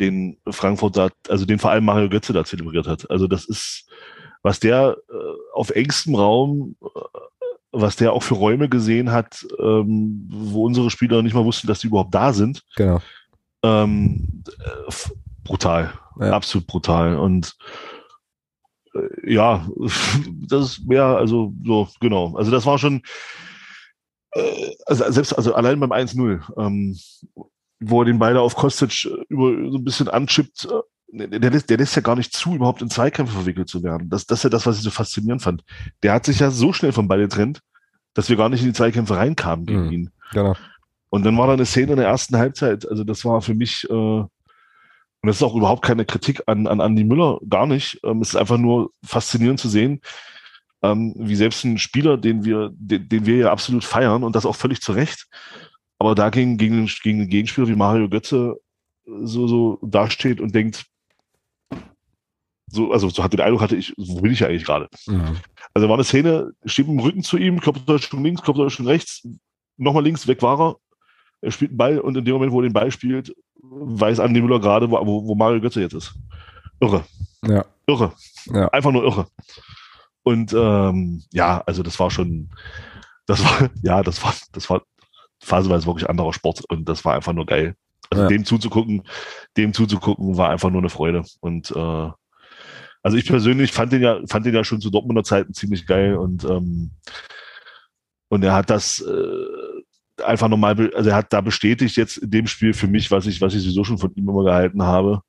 den 0.00 0.36
Frankfurt 0.48 0.96
da, 0.96 1.08
also 1.28 1.44
den 1.44 1.58
vor 1.58 1.70
allem 1.70 1.84
Mario 1.84 2.08
Götze 2.08 2.32
da 2.32 2.44
zelebriert 2.44 2.86
hat. 2.86 3.10
Also 3.10 3.26
das 3.26 3.44
ist, 3.44 3.88
was 4.42 4.60
der 4.60 4.96
äh, 5.08 5.54
auf 5.54 5.70
engstem 5.70 6.14
Raum, 6.14 6.76
äh, 6.82 6.86
was 7.80 7.96
der 7.96 8.12
auch 8.12 8.22
für 8.22 8.34
Räume 8.34 8.68
gesehen 8.68 9.12
hat, 9.12 9.46
ähm, 9.58 10.28
wo 10.30 10.64
unsere 10.64 10.90
Spieler 10.90 11.22
nicht 11.22 11.34
mal 11.34 11.44
wussten, 11.44 11.66
dass 11.66 11.80
die 11.80 11.88
überhaupt 11.88 12.14
da 12.14 12.32
sind. 12.32 12.62
Genau. 12.76 13.00
Ähm, 13.62 14.42
äh, 14.46 14.92
brutal, 15.44 15.92
ja. 16.18 16.32
absolut 16.32 16.66
brutal. 16.66 17.16
Und 17.18 17.56
äh, 18.94 19.34
ja, 19.34 19.68
das 20.48 20.64
ist 20.72 20.86
mehr, 20.86 21.04
also 21.04 21.52
so, 21.64 21.88
genau. 22.00 22.34
Also 22.36 22.50
das 22.50 22.66
war 22.66 22.78
schon, 22.78 23.02
äh, 24.32 24.74
also 24.86 25.10
selbst, 25.10 25.36
also 25.36 25.54
allein 25.54 25.80
beim 25.80 25.92
1-0, 25.92 26.40
ähm, 26.58 26.98
wo 27.80 28.02
er 28.02 28.06
den 28.06 28.18
Ball 28.18 28.36
auf 28.36 28.56
Kostic 28.56 29.04
äh, 29.04 29.24
über 29.28 29.70
so 29.70 29.78
ein 29.78 29.84
bisschen 29.84 30.08
anchippt, 30.08 30.66
äh, 30.66 30.80
der 31.08 31.50
lässt, 31.50 31.70
der 31.70 31.78
lässt 31.78 31.96
ja 31.96 32.02
gar 32.02 32.16
nicht 32.16 32.32
zu, 32.32 32.54
überhaupt 32.54 32.82
in 32.82 32.90
Zweikämpfe 32.90 33.34
verwickelt 33.34 33.68
zu 33.68 33.82
werden. 33.82 34.08
Das, 34.08 34.26
das 34.26 34.40
ist 34.40 34.44
ja 34.44 34.50
das, 34.50 34.66
was 34.66 34.78
ich 34.78 34.82
so 34.82 34.90
faszinierend 34.90 35.42
fand. 35.42 35.62
Der 36.02 36.12
hat 36.12 36.26
sich 36.26 36.40
ja 36.40 36.50
so 36.50 36.72
schnell 36.72 36.92
vom 36.92 37.08
Ball 37.08 37.20
getrennt, 37.20 37.60
dass 38.14 38.28
wir 38.28 38.36
gar 38.36 38.48
nicht 38.48 38.60
in 38.62 38.68
die 38.68 38.74
Zweikämpfe 38.74 39.16
reinkamen 39.16 39.66
gegen 39.66 39.86
mhm, 39.86 39.92
ihn. 39.92 40.10
Genau. 40.32 40.54
Und 41.10 41.24
dann 41.24 41.38
war 41.38 41.46
da 41.46 41.52
eine 41.52 41.66
Szene 41.66 41.92
in 41.92 41.98
der 41.98 42.08
ersten 42.08 42.36
Halbzeit, 42.36 42.88
also 42.88 43.04
das 43.04 43.24
war 43.24 43.40
für 43.40 43.54
mich 43.54 43.88
äh, 43.88 44.24
und 45.26 45.30
das 45.30 45.36
ist 45.36 45.42
auch 45.42 45.56
überhaupt 45.56 45.82
keine 45.82 46.04
Kritik 46.04 46.42
an, 46.46 46.66
an 46.66 46.78
Andy 46.78 47.02
Müller, 47.02 47.40
gar 47.48 47.66
nicht. 47.66 47.98
Ähm, 48.04 48.20
es 48.20 48.28
ist 48.28 48.36
einfach 48.36 48.58
nur 48.58 48.90
faszinierend 49.04 49.58
zu 49.58 49.68
sehen, 49.68 50.00
ähm, 50.82 51.14
wie 51.16 51.36
selbst 51.36 51.64
ein 51.64 51.78
Spieler, 51.78 52.16
den 52.16 52.44
wir, 52.44 52.70
den, 52.74 53.08
den 53.08 53.26
wir 53.26 53.36
ja 53.36 53.50
absolut 53.50 53.84
feiern 53.84 54.22
und 54.22 54.36
das 54.36 54.46
auch 54.46 54.56
völlig 54.56 54.80
zu 54.80 54.92
Recht, 54.92 55.26
aber 55.98 56.14
da 56.14 56.30
gegen, 56.30 56.58
gegen, 56.58 56.86
gegen 57.02 57.20
einen 57.20 57.28
Gegenspieler 57.28 57.68
wie 57.68 57.74
Mario 57.74 58.08
Götze 58.08 58.56
so, 59.04 59.48
so 59.48 59.78
dasteht 59.82 60.40
und 60.40 60.54
denkt, 60.54 60.84
so, 62.68 62.92
also 62.92 63.08
so 63.08 63.22
hatte 63.22 63.36
den 63.36 63.44
Eindruck 63.44 63.62
hatte 63.62 63.76
ich, 63.76 63.94
wo 63.96 64.20
bin 64.20 64.32
ich 64.32 64.44
eigentlich 64.44 64.64
gerade? 64.64 64.88
Mhm. 65.06 65.36
Also 65.74 65.88
war 65.88 65.94
eine 65.94 66.04
Szene, 66.04 66.52
steht 66.64 66.88
mit 66.88 66.98
dem 66.98 67.04
Rücken 67.04 67.22
zu 67.22 67.36
ihm, 67.36 67.60
Kopftäuschung 67.60 68.24
links, 68.24 68.42
Kopftäuschung 68.42 68.86
rechts, 68.86 69.26
nochmal 69.76 70.02
links, 70.02 70.26
weg 70.26 70.42
war 70.42 70.60
er. 70.60 70.76
Er 71.42 71.50
spielt 71.52 71.72
einen 71.72 71.78
Ball 71.78 72.00
und 72.00 72.16
in 72.16 72.24
dem 72.24 72.34
Moment, 72.34 72.52
wo 72.52 72.60
er 72.60 72.68
den 72.68 72.72
Ball 72.72 72.90
spielt, 72.90 73.34
weiß 73.62 74.20
Andi 74.20 74.40
Müller 74.40 74.60
gerade, 74.60 74.90
wo, 74.90 75.26
wo 75.26 75.34
Mario 75.34 75.60
Götze 75.60 75.80
jetzt 75.80 75.94
ist. 75.94 76.14
Irre. 76.80 77.04
Ja. 77.46 77.64
Irre. 77.86 78.12
Ja. 78.46 78.68
Einfach 78.68 78.90
nur 78.90 79.04
irre. 79.04 79.26
Und 80.22 80.52
ähm, 80.52 81.22
ja, 81.32 81.62
also 81.66 81.82
das 81.82 82.00
war 82.00 82.10
schon, 82.10 82.50
das 83.26 83.44
war, 83.44 83.70
ja, 83.82 84.02
das 84.02 84.22
war, 84.24 84.34
das 84.52 84.68
war 84.68 84.82
phasenweise 85.40 85.86
wirklich 85.86 86.08
anderer 86.08 86.32
Sport 86.32 86.64
und 86.68 86.88
das 86.88 87.04
war 87.04 87.14
einfach 87.14 87.32
nur 87.32 87.46
geil. 87.46 87.76
Also 88.10 88.24
ja. 88.24 88.28
dem 88.28 88.44
zuzugucken, 88.44 89.02
dem 89.56 89.72
zuzugucken, 89.72 90.36
war 90.36 90.50
einfach 90.50 90.70
nur 90.70 90.80
eine 90.80 90.90
Freude. 90.90 91.24
Und 91.40 91.70
äh, 91.70 92.10
also 93.06 93.16
ich 93.16 93.26
persönlich 93.26 93.72
fand 93.72 93.92
den 93.92 94.02
ja, 94.02 94.20
fand 94.28 94.46
den 94.46 94.54
ja 94.54 94.64
schon 94.64 94.80
zu 94.80 94.90
Dortmunder 94.90 95.24
Zeiten 95.24 95.54
ziemlich 95.54 95.86
geil 95.86 96.16
und 96.16 96.44
ähm, 96.44 96.90
und 98.28 98.42
er 98.44 98.54
hat 98.54 98.70
das 98.70 99.00
äh, 99.00 100.22
einfach 100.24 100.48
nochmal, 100.48 100.92
also 100.94 101.10
er 101.10 101.16
hat 101.16 101.32
da 101.32 101.40
bestätigt 101.40 101.96
jetzt 101.96 102.18
in 102.18 102.30
dem 102.30 102.46
Spiel 102.46 102.72
für 102.74 102.88
mich, 102.88 103.10
was 103.10 103.26
ich, 103.26 103.40
was 103.40 103.54
ich 103.54 103.62
sowieso 103.62 103.84
schon 103.84 103.98
von 103.98 104.12
ihm 104.14 104.28
immer 104.28 104.44
gehalten 104.44 104.82
habe. 104.82 105.22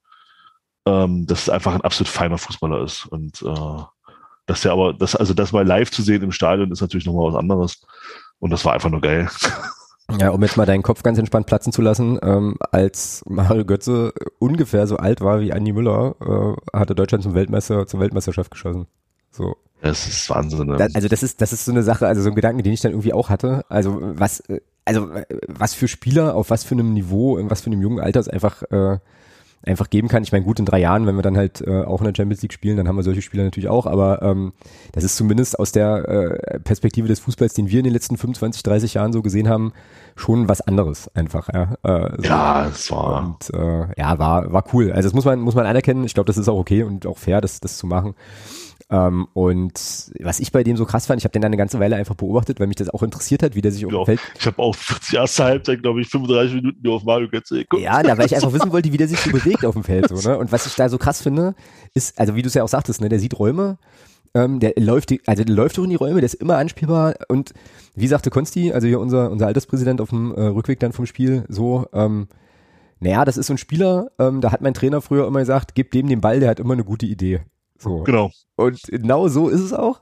ähm, 0.88 1.26
dass 1.28 1.44
es 1.44 1.50
einfach 1.50 1.76
ein 1.76 1.82
absolut 1.82 2.08
feiner 2.10 2.38
Fußballer 2.38 2.84
ist. 2.84 3.06
Und 3.08 3.42
äh, 3.42 3.84
dass 4.46 4.62
der 4.62 4.72
aber, 4.72 4.94
das, 4.94 5.16
also 5.16 5.34
das 5.34 5.52
mal 5.52 5.68
live 5.68 5.92
zu 5.92 6.02
sehen 6.02 6.24
im 6.24 6.32
Stadion 6.32 6.72
ist 6.72 6.82
natürlich 6.82 7.06
nochmal 7.06 7.34
was 7.34 7.40
anderes. 7.40 7.86
Und 8.40 8.52
das 8.52 8.64
war 8.66 8.74
einfach 8.74 8.90
nur 8.90 9.02
geil. 9.02 9.30
Ja, 10.20 10.30
um 10.30 10.42
jetzt 10.42 10.56
mal 10.56 10.66
deinen 10.66 10.84
Kopf 10.84 11.04
ganz 11.04 11.18
entspannt 11.18 11.48
platzen 11.48 11.74
zu 11.74 11.82
lassen, 11.82 12.18
ähm, 12.22 12.56
als 12.72 13.24
Mario 13.28 13.66
Götze 13.66 14.14
ungefähr 14.40 14.88
so 14.88 14.98
alt 14.98 15.20
war 15.20 15.42
wie 15.42 15.52
Andi 15.52 15.74
Müller, 15.74 16.16
äh, 16.22 16.78
hatte 16.78 16.96
Deutschland 16.96 17.24
zum 17.24 17.34
Weltmeister, 17.34 17.88
zur 17.88 18.00
Weltmeisterschaft 18.00 18.52
geschossen. 18.52 18.88
So. 19.32 19.58
Das 19.82 20.08
ist 20.08 20.30
Wahnsinn. 20.30 20.68
Ne? 20.68 20.78
Da, 20.78 20.88
also 20.94 21.08
das 21.08 21.24
ist, 21.24 21.42
das 21.42 21.54
ist 21.54 21.66
so 21.66 21.72
eine 21.72 21.84
Sache, 21.84 22.08
also 22.08 22.22
so 22.22 22.30
ein 22.30 22.36
Gedanke, 22.36 22.64
den 22.64 22.74
ich 22.74 22.82
dann 22.82 22.94
irgendwie 22.94 23.14
auch 23.14 23.30
hatte. 23.30 23.64
Also 23.70 24.00
was, 24.02 24.40
äh, 24.42 24.62
also 24.86 25.12
äh, 25.12 25.26
was 25.48 25.74
für 25.74 25.88
Spieler, 25.88 26.36
auf 26.36 26.50
was 26.50 26.64
für 26.64 26.74
einem 26.74 26.94
Niveau, 26.94 27.38
in 27.38 27.52
was 27.52 27.62
für 27.62 27.68
einem 27.68 27.82
jungen 27.82 28.00
Alter 28.00 28.20
es 28.20 28.30
einfach 28.30 28.64
äh, 28.72 28.98
einfach 29.68 29.90
geben 29.90 30.08
kann. 30.08 30.24
Ich 30.24 30.32
meine, 30.32 30.46
gut, 30.46 30.60
in 30.60 30.66
drei 30.66 30.80
Jahren, 30.80 31.06
wenn 31.08 31.16
wir 31.16 31.22
dann 31.22 31.38
halt 31.38 31.62
äh, 31.62 31.84
auch 31.84 32.02
in 32.02 32.06
der 32.06 32.14
Champions 32.16 32.42
League 32.42 32.54
spielen, 32.54 32.78
dann 32.78 32.88
haben 32.88 32.96
wir 32.96 33.04
solche 33.04 33.22
Spieler 33.22 33.44
natürlich 33.44 33.70
auch, 33.70 33.86
aber 33.86 34.22
ähm, 34.22 34.54
das 34.92 35.04
ist 35.04 35.18
zumindest 35.18 35.60
aus 35.60 35.72
der 35.72 36.08
äh, 36.08 36.60
Perspektive 36.60 37.08
des 37.08 37.20
Fußballs, 37.20 37.54
den 37.54 37.70
wir 37.70 37.80
in 37.80 37.86
den 37.86 37.94
letzten 37.94 38.18
25, 38.18 38.64
30 38.64 38.94
Jahren 38.96 39.14
so 39.14 39.22
gesehen 39.22 39.50
haben, 39.50 39.74
schon 40.16 40.50
was 40.50 40.62
anderes 40.62 41.10
einfach. 41.16 41.50
Ja, 41.54 41.76
äh, 41.84 42.18
so. 42.18 42.24
ja 42.24 42.68
es 42.68 42.92
war. 42.92 43.26
Und, 43.26 43.54
äh, 43.54 43.88
ja, 44.00 44.18
war, 44.18 44.52
war 44.52 44.64
cool. 44.74 44.92
Also 44.92 45.08
das 45.08 45.14
muss 45.14 45.26
man, 45.26 45.40
muss 45.40 45.56
man 45.56 45.66
anerkennen. 45.66 46.04
Ich 46.04 46.14
glaube, 46.14 46.28
das 46.28 46.38
ist 46.38 46.48
auch 46.48 46.58
okay 46.58 46.84
und 46.84 47.06
auch 47.06 47.18
fair, 47.18 47.42
das, 47.42 47.60
das 47.60 47.78
zu 47.78 47.88
machen. 47.88 48.16
Ähm, 48.90 49.28
und 49.34 49.74
was 50.22 50.40
ich 50.40 50.52
bei 50.54 50.64
dem 50.64 50.78
so 50.78 50.86
krass 50.86 51.08
fand, 51.08 51.20
ich 51.20 51.26
habe 51.26 51.34
den 51.34 51.42
dann 51.42 51.50
eine 51.50 51.58
ganze 51.58 51.80
Weile 51.80 51.98
einfach 51.98 52.16
beobachtet, 52.16 52.60
weil 52.60 52.68
mich 52.68 52.78
das 52.78 52.90
auch 52.90 53.04
interessiert 53.04 53.44
hat, 53.44 53.54
wie 53.54 53.62
der 53.62 53.72
sich 53.72 53.82
ja, 53.82 54.06
Feld. 54.06 54.22
Ich 54.40 54.46
habe 54.46 54.62
auch 54.62 54.76
die 55.12 55.16
erste 55.16 55.44
Halbzeit, 55.44 55.82
glaube 55.82 56.02
ich, 56.02 56.08
35 56.08 56.56
Minuten 56.56 56.80
nur 56.82 56.96
auf 56.96 57.04
Mario 57.04 57.28
Götze 57.28 57.60
geguckt. 57.60 57.82
Ja, 57.82 58.02
da, 58.02 58.18
weil 58.18 58.28
ich 58.28 58.36
einfach 58.36 58.54
wissen 58.54 58.72
wollte, 58.72 58.94
wie 58.94 58.98
der 58.98 59.10
sich 59.10 59.20
so 59.20 59.32
bewegt 59.32 59.66
auf 59.66 59.74
dem 59.74 59.84
Feld. 59.84 60.08
So, 60.08 60.30
ne? 60.30 60.38
Und 60.38 60.54
was 60.54 60.66
ich 60.68 60.76
da 60.76 60.88
so 60.88 60.98
krass 60.98 61.22
finde, 61.22 61.54
ist, 61.94 62.18
also 62.18 62.36
wie 62.36 62.42
du 62.42 62.48
es 62.48 62.54
ja 62.54 62.64
auch 62.64 62.70
sagtest, 62.70 63.02
ne, 63.02 63.10
der 63.10 63.20
sieht 63.20 63.38
Räume, 63.38 63.78
ähm, 64.34 64.62
der 64.62 64.74
läuft, 64.78 65.10
die, 65.10 65.22
also 65.26 65.44
der 65.44 65.54
läuft 65.54 65.76
durch 65.78 65.86
in 65.86 65.90
die 65.90 65.98
Räume, 65.98 66.22
der 66.22 66.26
ist 66.26 66.36
immer 66.36 66.58
anspielbar 66.58 67.16
und 67.28 67.54
wie 67.96 68.08
sagte 68.08 68.30
Konsti, 68.30 68.72
also 68.72 68.88
hier 68.88 69.00
unser, 69.00 69.32
unser 69.32 69.48
Alterspräsident 69.48 70.00
auf 70.00 70.10
dem 70.10 70.34
äh, 70.34 70.42
Rückweg 70.42 70.80
dann 70.80 70.94
vom 70.94 71.06
Spiel, 71.06 71.44
so, 71.50 71.88
ähm, 71.94 72.28
naja, 73.00 73.26
das 73.26 73.38
ist 73.38 73.48
so 73.48 73.54
ein 73.54 73.58
Spieler, 73.58 74.12
ähm, 74.18 74.40
da 74.42 74.52
hat 74.52 74.62
mein 74.62 74.74
Trainer 74.74 75.02
früher 75.02 75.28
immer 75.28 75.40
gesagt, 75.40 75.76
gib 75.76 75.92
dem 75.92 76.08
den 76.08 76.22
Ball, 76.22 76.40
der 76.40 76.50
hat 76.50 76.60
immer 76.60 76.74
eine 76.74 76.84
gute 76.84 77.06
Idee. 77.06 77.42
So. 77.78 78.04
Genau. 78.04 78.32
Und 78.56 78.82
genau 78.84 79.28
so 79.28 79.50
ist 79.50 79.62
es 79.62 79.74
auch. 79.74 80.02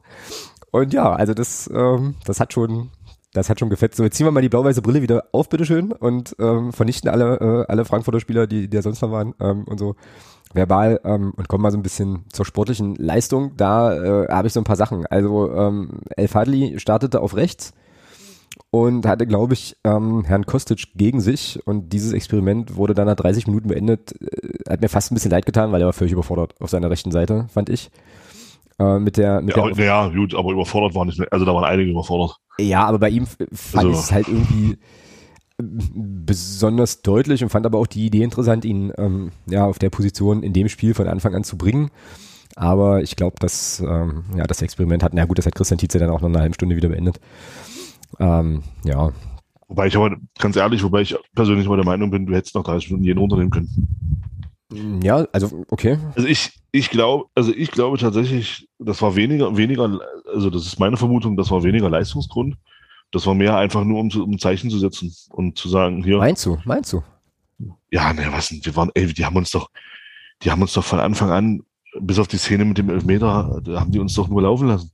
Und 0.71 0.93
ja, 0.93 1.13
also 1.13 1.33
das, 1.33 1.69
ähm, 1.73 2.15
das 2.25 2.39
hat 2.39 2.53
schon, 2.53 2.89
das 3.33 3.49
hat 3.49 3.59
schon 3.59 3.69
gefetzt. 3.69 3.97
So, 3.97 4.03
jetzt 4.03 4.17
ziehen 4.17 4.27
wir 4.27 4.31
mal 4.31 4.41
die 4.41 4.49
blau-weiße 4.49 4.81
Brille 4.81 5.01
wieder 5.01 5.25
auf, 5.31 5.49
bitteschön, 5.49 5.91
und 5.91 6.35
ähm, 6.39 6.73
vernichten 6.73 7.09
alle, 7.09 7.37
äh, 7.39 7.71
alle 7.71 7.85
Frankfurter 7.85 8.19
Spieler, 8.19 8.47
die, 8.47 8.69
die 8.69 8.75
ja 8.75 8.81
sonst 8.81 9.01
noch 9.01 9.11
waren 9.11 9.33
ähm, 9.39 9.63
und 9.65 9.79
so 9.79 9.95
verbal 10.53 10.99
ähm, 11.03 11.33
und 11.35 11.47
kommen 11.47 11.61
mal 11.61 11.71
so 11.71 11.77
ein 11.77 11.83
bisschen 11.83 12.25
zur 12.31 12.45
sportlichen 12.45 12.95
Leistung. 12.95 13.55
Da 13.57 14.23
äh, 14.23 14.27
habe 14.29 14.47
ich 14.47 14.53
so 14.53 14.59
ein 14.59 14.65
paar 14.65 14.75
Sachen. 14.75 15.05
Also 15.05 15.51
ähm, 15.53 15.99
El 16.15 16.27
Fadli 16.27 16.79
startete 16.79 17.21
auf 17.21 17.35
rechts 17.35 17.73
und 18.71 19.05
hatte, 19.05 19.25
glaube 19.25 19.53
ich, 19.53 19.77
ähm, 19.83 20.23
Herrn 20.25 20.45
Kostic 20.45 20.87
gegen 20.95 21.21
sich 21.21 21.59
und 21.65 21.93
dieses 21.93 22.13
Experiment 22.13 22.75
wurde 22.75 22.93
dann 22.93 23.07
nach 23.07 23.15
30 23.15 23.47
Minuten 23.47 23.69
beendet. 23.69 24.13
Äh, 24.21 24.69
hat 24.69 24.81
mir 24.81 24.89
fast 24.89 25.11
ein 25.11 25.15
bisschen 25.15 25.31
leid 25.31 25.45
getan, 25.45 25.71
weil 25.71 25.81
er 25.81 25.85
war 25.85 25.93
völlig 25.93 26.13
überfordert 26.13 26.55
auf 26.59 26.69
seiner 26.69 26.89
rechten 26.89 27.11
Seite, 27.11 27.47
fand 27.53 27.69
ich. 27.69 27.89
Äh, 28.77 28.99
mit 28.99 29.17
der, 29.17 29.41
mit 29.41 29.55
ja, 29.55 29.69
der 29.69 29.85
ja, 29.85 30.07
gut, 30.09 30.35
aber 30.35 30.51
überfordert 30.51 30.95
waren 30.95 31.07
nicht 31.07 31.19
mehr, 31.19 31.29
also 31.31 31.45
da 31.45 31.53
waren 31.53 31.63
einige 31.63 31.91
überfordert. 31.91 32.37
Ja, 32.57 32.85
aber 32.85 32.99
bei 32.99 33.09
ihm 33.09 33.25
fand 33.25 33.85
also. 33.85 33.91
ich 33.91 33.97
es 33.97 34.11
halt 34.11 34.27
irgendwie 34.27 34.77
besonders 35.57 37.01
deutlich 37.01 37.41
und 37.43 37.49
fand 37.49 37.65
aber 37.65 37.77
auch 37.79 37.87
die 37.87 38.05
Idee 38.05 38.23
interessant, 38.23 38.65
ihn 38.65 38.91
ähm, 38.97 39.31
ja 39.45 39.65
auf 39.65 39.79
der 39.79 39.89
Position 39.89 40.43
in 40.43 40.51
dem 40.51 40.67
Spiel 40.67 40.93
von 40.93 41.07
Anfang 41.07 41.33
an 41.33 41.45
zu 41.45 41.57
bringen. 41.57 41.91
Aber 42.57 43.01
ich 43.01 43.15
glaube, 43.15 43.35
dass 43.39 43.79
ähm, 43.79 44.25
ja 44.35 44.45
das 44.45 44.61
Experiment 44.61 45.03
hat, 45.03 45.13
na 45.13 45.25
gut, 45.25 45.37
das 45.37 45.45
hat 45.45 45.55
Christian 45.55 45.77
Tietze 45.77 45.99
dann 45.99 46.09
auch 46.09 46.21
noch 46.21 46.29
eine 46.29 46.39
halbe 46.39 46.55
Stunde 46.55 46.75
wieder 46.75 46.89
beendet. 46.89 47.19
Ähm, 48.19 48.63
ja. 48.83 49.11
Wobei 49.67 49.87
ich 49.87 49.95
aber, 49.95 50.15
ganz 50.39 50.55
ehrlich, 50.55 50.83
wobei 50.83 51.01
ich 51.01 51.15
persönlich 51.33 51.67
mal 51.67 51.75
der 51.75 51.85
Meinung 51.85 52.11
bin, 52.11 52.25
du 52.25 52.35
hättest 52.35 52.55
noch 52.55 52.63
30 52.63 52.89
Minuten 52.89 53.05
jeden 53.05 53.19
runternehmen 53.19 53.51
können. 53.51 55.01
Ja, 55.03 55.25
also 55.31 55.65
okay. 55.69 55.97
Also 56.15 56.27
ich, 56.27 56.59
ich 56.71 56.89
glaube, 56.89 57.25
also 57.35 57.53
ich 57.53 57.71
glaube 57.71 57.97
tatsächlich, 57.97 58.67
das 58.79 59.01
war 59.01 59.15
weniger, 59.15 59.55
weniger, 59.57 59.99
also 60.33 60.49
das 60.49 60.65
ist 60.65 60.79
meine 60.79 60.97
Vermutung, 60.97 61.37
das 61.37 61.51
war 61.51 61.63
weniger 61.63 61.89
Leistungsgrund. 61.89 62.55
Das 63.11 63.25
war 63.27 63.35
mehr 63.35 63.55
einfach 63.57 63.83
nur, 63.83 63.99
um, 63.99 64.09
um 64.09 64.31
ein 64.31 64.39
Zeichen 64.39 64.69
zu 64.69 64.79
setzen 64.79 65.13
und 65.29 65.57
zu 65.57 65.69
sagen, 65.69 66.03
hier. 66.03 66.17
Meinst 66.17 66.45
du, 66.45 66.57
meinst 66.65 66.91
du? 66.91 67.03
Ja, 67.91 68.11
ne, 68.11 68.27
was 68.31 68.49
denn? 68.49 68.65
Wir 68.65 68.75
waren, 68.75 68.91
ey, 68.93 69.13
die 69.13 69.25
haben 69.25 69.35
uns 69.37 69.51
doch, 69.51 69.69
die 70.41 70.51
haben 70.51 70.61
uns 70.61 70.73
doch 70.73 70.83
von 70.83 70.99
Anfang 70.99 71.29
an, 71.29 71.61
bis 71.99 72.19
auf 72.19 72.27
die 72.27 72.37
Szene 72.37 72.65
mit 72.65 72.77
dem 72.77 72.89
Elfmeter, 72.89 73.61
da 73.63 73.79
haben 73.79 73.91
die 73.91 73.99
uns 73.99 74.13
doch 74.15 74.27
nur 74.27 74.41
laufen 74.41 74.67
lassen. 74.67 74.91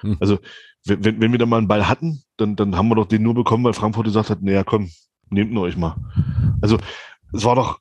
Hm. 0.00 0.16
Also, 0.18 0.38
wenn, 0.84 1.20
wenn 1.20 1.30
wir 1.30 1.38
da 1.38 1.46
mal 1.46 1.58
einen 1.58 1.68
Ball 1.68 1.86
hatten, 1.86 2.22
dann, 2.40 2.56
dann 2.56 2.76
haben 2.76 2.88
wir 2.88 2.94
doch 2.94 3.06
den 3.06 3.22
nur 3.22 3.34
bekommen, 3.34 3.64
weil 3.64 3.72
Frankfurt 3.72 4.06
gesagt 4.06 4.30
hat, 4.30 4.42
naja, 4.42 4.64
komm, 4.64 4.90
nehmt 5.30 5.50
ihn 5.50 5.58
euch 5.58 5.76
mal. 5.76 5.96
Also, 6.60 6.78
es 7.32 7.44
war 7.44 7.54
doch, 7.54 7.78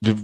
wir, 0.00 0.16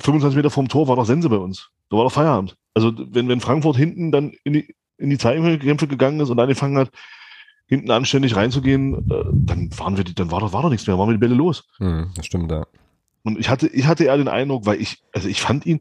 25 0.00 0.36
Meter 0.36 0.50
vorm 0.50 0.68
Tor 0.68 0.88
war 0.88 0.96
doch 0.96 1.06
Sense 1.06 1.28
bei 1.28 1.36
uns. 1.36 1.70
Da 1.90 1.96
war 1.96 2.04
doch 2.04 2.12
Feierabend. 2.12 2.56
Also, 2.74 2.92
wenn, 2.96 3.28
wenn 3.28 3.40
Frankfurt 3.40 3.76
hinten 3.76 4.12
dann 4.12 4.32
in 4.44 4.52
die, 4.52 4.74
in 4.98 5.10
die 5.10 5.18
Zeitkämpfe 5.18 5.86
gegangen 5.86 6.20
ist 6.20 6.30
und 6.30 6.38
angefangen 6.38 6.78
hat, 6.78 6.90
hinten 7.66 7.90
anständig 7.90 8.36
reinzugehen, 8.36 9.10
äh, 9.10 9.24
dann 9.32 9.70
waren 9.78 9.96
wir, 9.96 10.04
dann 10.04 10.30
war 10.30 10.40
doch, 10.40 10.52
war 10.52 10.62
doch 10.62 10.70
nichts 10.70 10.86
mehr, 10.86 10.98
waren 10.98 11.08
wir 11.08 11.14
die 11.14 11.20
Bälle 11.20 11.34
los. 11.34 11.64
Hm, 11.78 12.10
das 12.14 12.26
stimmt, 12.26 12.50
ja. 12.50 12.66
Und 13.22 13.38
ich 13.38 13.48
hatte, 13.48 13.68
ich 13.68 13.86
hatte 13.86 14.04
eher 14.04 14.18
den 14.18 14.28
Eindruck, 14.28 14.66
weil 14.66 14.80
ich, 14.80 15.02
also 15.12 15.28
ich 15.28 15.40
fand 15.40 15.64
ihn, 15.64 15.80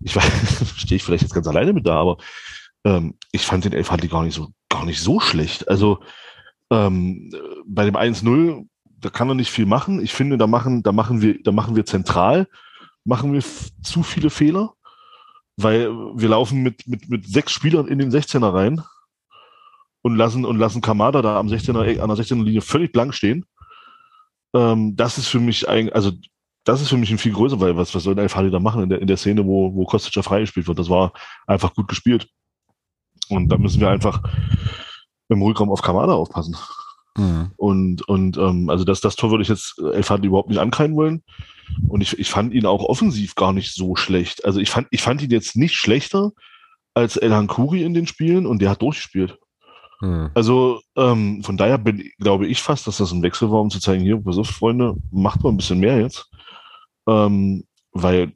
ich 0.00 0.14
weiß, 0.14 0.74
stehe 0.76 0.96
ich 0.96 1.02
vielleicht 1.02 1.22
jetzt 1.22 1.34
ganz 1.34 1.48
alleine 1.48 1.72
mit 1.72 1.86
da, 1.86 1.96
aber 1.96 2.18
ähm, 2.84 3.14
ich 3.32 3.44
fand 3.44 3.64
den 3.64 3.72
Elf 3.72 3.88
gar 3.88 4.22
nicht 4.22 4.34
so, 4.34 4.48
gar 4.68 4.84
nicht 4.84 5.00
so 5.00 5.18
schlecht. 5.18 5.68
Also 5.68 5.98
ähm, 6.70 7.32
bei 7.66 7.84
dem 7.84 7.96
1-0, 7.96 8.66
da 8.98 9.10
kann 9.10 9.28
er 9.28 9.34
nicht 9.34 9.50
viel 9.50 9.66
machen. 9.66 10.00
Ich 10.02 10.12
finde, 10.12 10.38
da 10.38 10.46
machen, 10.46 10.82
da 10.82 10.92
machen 10.92 11.22
wir, 11.22 11.42
da 11.42 11.52
machen 11.52 11.76
wir 11.76 11.86
zentral, 11.86 12.48
machen 13.04 13.32
wir 13.32 13.42
zu 13.82 14.02
viele 14.02 14.30
Fehler, 14.30 14.72
weil 15.56 15.90
wir 15.90 16.28
laufen 16.28 16.62
mit, 16.62 16.86
mit, 16.86 17.08
mit 17.08 17.26
sechs 17.26 17.52
Spielern 17.52 17.88
in 17.88 17.98
den 17.98 18.10
16er 18.10 18.52
rein 18.52 18.82
und 20.02 20.16
lassen, 20.16 20.44
und 20.44 20.58
lassen 20.58 20.80
Kamada 20.80 21.22
da 21.22 21.38
am 21.38 21.48
16er, 21.48 22.00
an 22.00 22.08
der 22.08 22.18
16er 22.18 22.42
Linie 22.42 22.60
völlig 22.60 22.92
blank 22.92 23.14
stehen. 23.14 23.44
Ähm, 24.54 24.96
das 24.96 25.18
ist 25.18 25.28
für 25.28 25.40
mich 25.40 25.68
eigentlich, 25.68 25.94
also 25.94 26.12
das 26.64 26.80
ist 26.80 26.88
für 26.88 26.96
mich 26.96 27.10
ein 27.10 27.18
viel 27.18 27.32
größer, 27.32 27.60
weil 27.60 27.76
was, 27.76 27.94
was 27.94 28.02
soll 28.02 28.16
der 28.16 28.28
Fadi 28.28 28.50
da 28.50 28.58
machen 28.58 28.82
in 28.82 28.88
der, 28.88 29.00
in 29.00 29.06
der 29.06 29.16
Szene, 29.16 29.46
wo, 29.46 29.72
wo 29.74 29.84
Kostic 29.84 30.16
ja 30.16 30.22
freigespielt 30.22 30.66
wird? 30.66 30.78
Das 30.78 30.90
war 30.90 31.12
einfach 31.46 31.74
gut 31.74 31.86
gespielt. 31.86 32.28
Und 33.28 33.48
da 33.50 33.56
müssen 33.56 33.80
wir 33.80 33.88
einfach 33.88 34.22
im 35.28 35.42
Rückraum 35.42 35.70
auf 35.70 35.82
Kamada 35.82 36.12
aufpassen. 36.12 36.56
Mhm. 37.16 37.50
Und, 37.56 38.08
und 38.08 38.36
ähm, 38.36 38.68
also 38.68 38.84
das, 38.84 39.00
das 39.00 39.16
Tor 39.16 39.30
würde 39.30 39.42
ich 39.42 39.48
jetzt 39.48 39.78
El 39.78 40.02
Fadi 40.02 40.26
überhaupt 40.26 40.50
nicht 40.50 40.58
ankreiden 40.58 40.96
wollen. 40.96 41.22
Und 41.88 42.00
ich, 42.00 42.18
ich 42.18 42.30
fand 42.30 42.52
ihn 42.52 42.66
auch 42.66 42.84
offensiv 42.84 43.34
gar 43.34 43.52
nicht 43.52 43.74
so 43.74 43.96
schlecht. 43.96 44.44
Also 44.44 44.60
ich 44.60 44.70
fand, 44.70 44.86
ich 44.90 45.02
fand 45.02 45.22
ihn 45.22 45.30
jetzt 45.30 45.56
nicht 45.56 45.74
schlechter 45.74 46.32
als 46.94 47.16
El 47.16 47.34
Hankuri 47.34 47.82
in 47.82 47.94
den 47.94 48.06
Spielen 48.06 48.46
und 48.46 48.62
der 48.62 48.70
hat 48.70 48.82
durchgespielt. 48.82 49.38
Hm. 50.00 50.30
Also 50.34 50.80
ähm, 50.96 51.42
von 51.42 51.56
daher 51.56 51.78
bin, 51.78 52.10
glaube 52.18 52.46
ich 52.46 52.62
fast, 52.62 52.86
dass 52.86 52.98
das 52.98 53.12
ein 53.12 53.22
Wechsel 53.22 53.50
war, 53.50 53.60
um 53.60 53.70
zu 53.70 53.80
zeigen, 53.80 54.02
hier, 54.02 54.18
pass 54.22 54.38
auf, 54.38 54.48
Freunde, 54.48 54.94
macht 55.10 55.42
mal 55.42 55.50
ein 55.50 55.56
bisschen 55.56 55.80
mehr 55.80 56.00
jetzt. 56.00 56.30
Ähm, 57.08 57.64
weil 57.92 58.32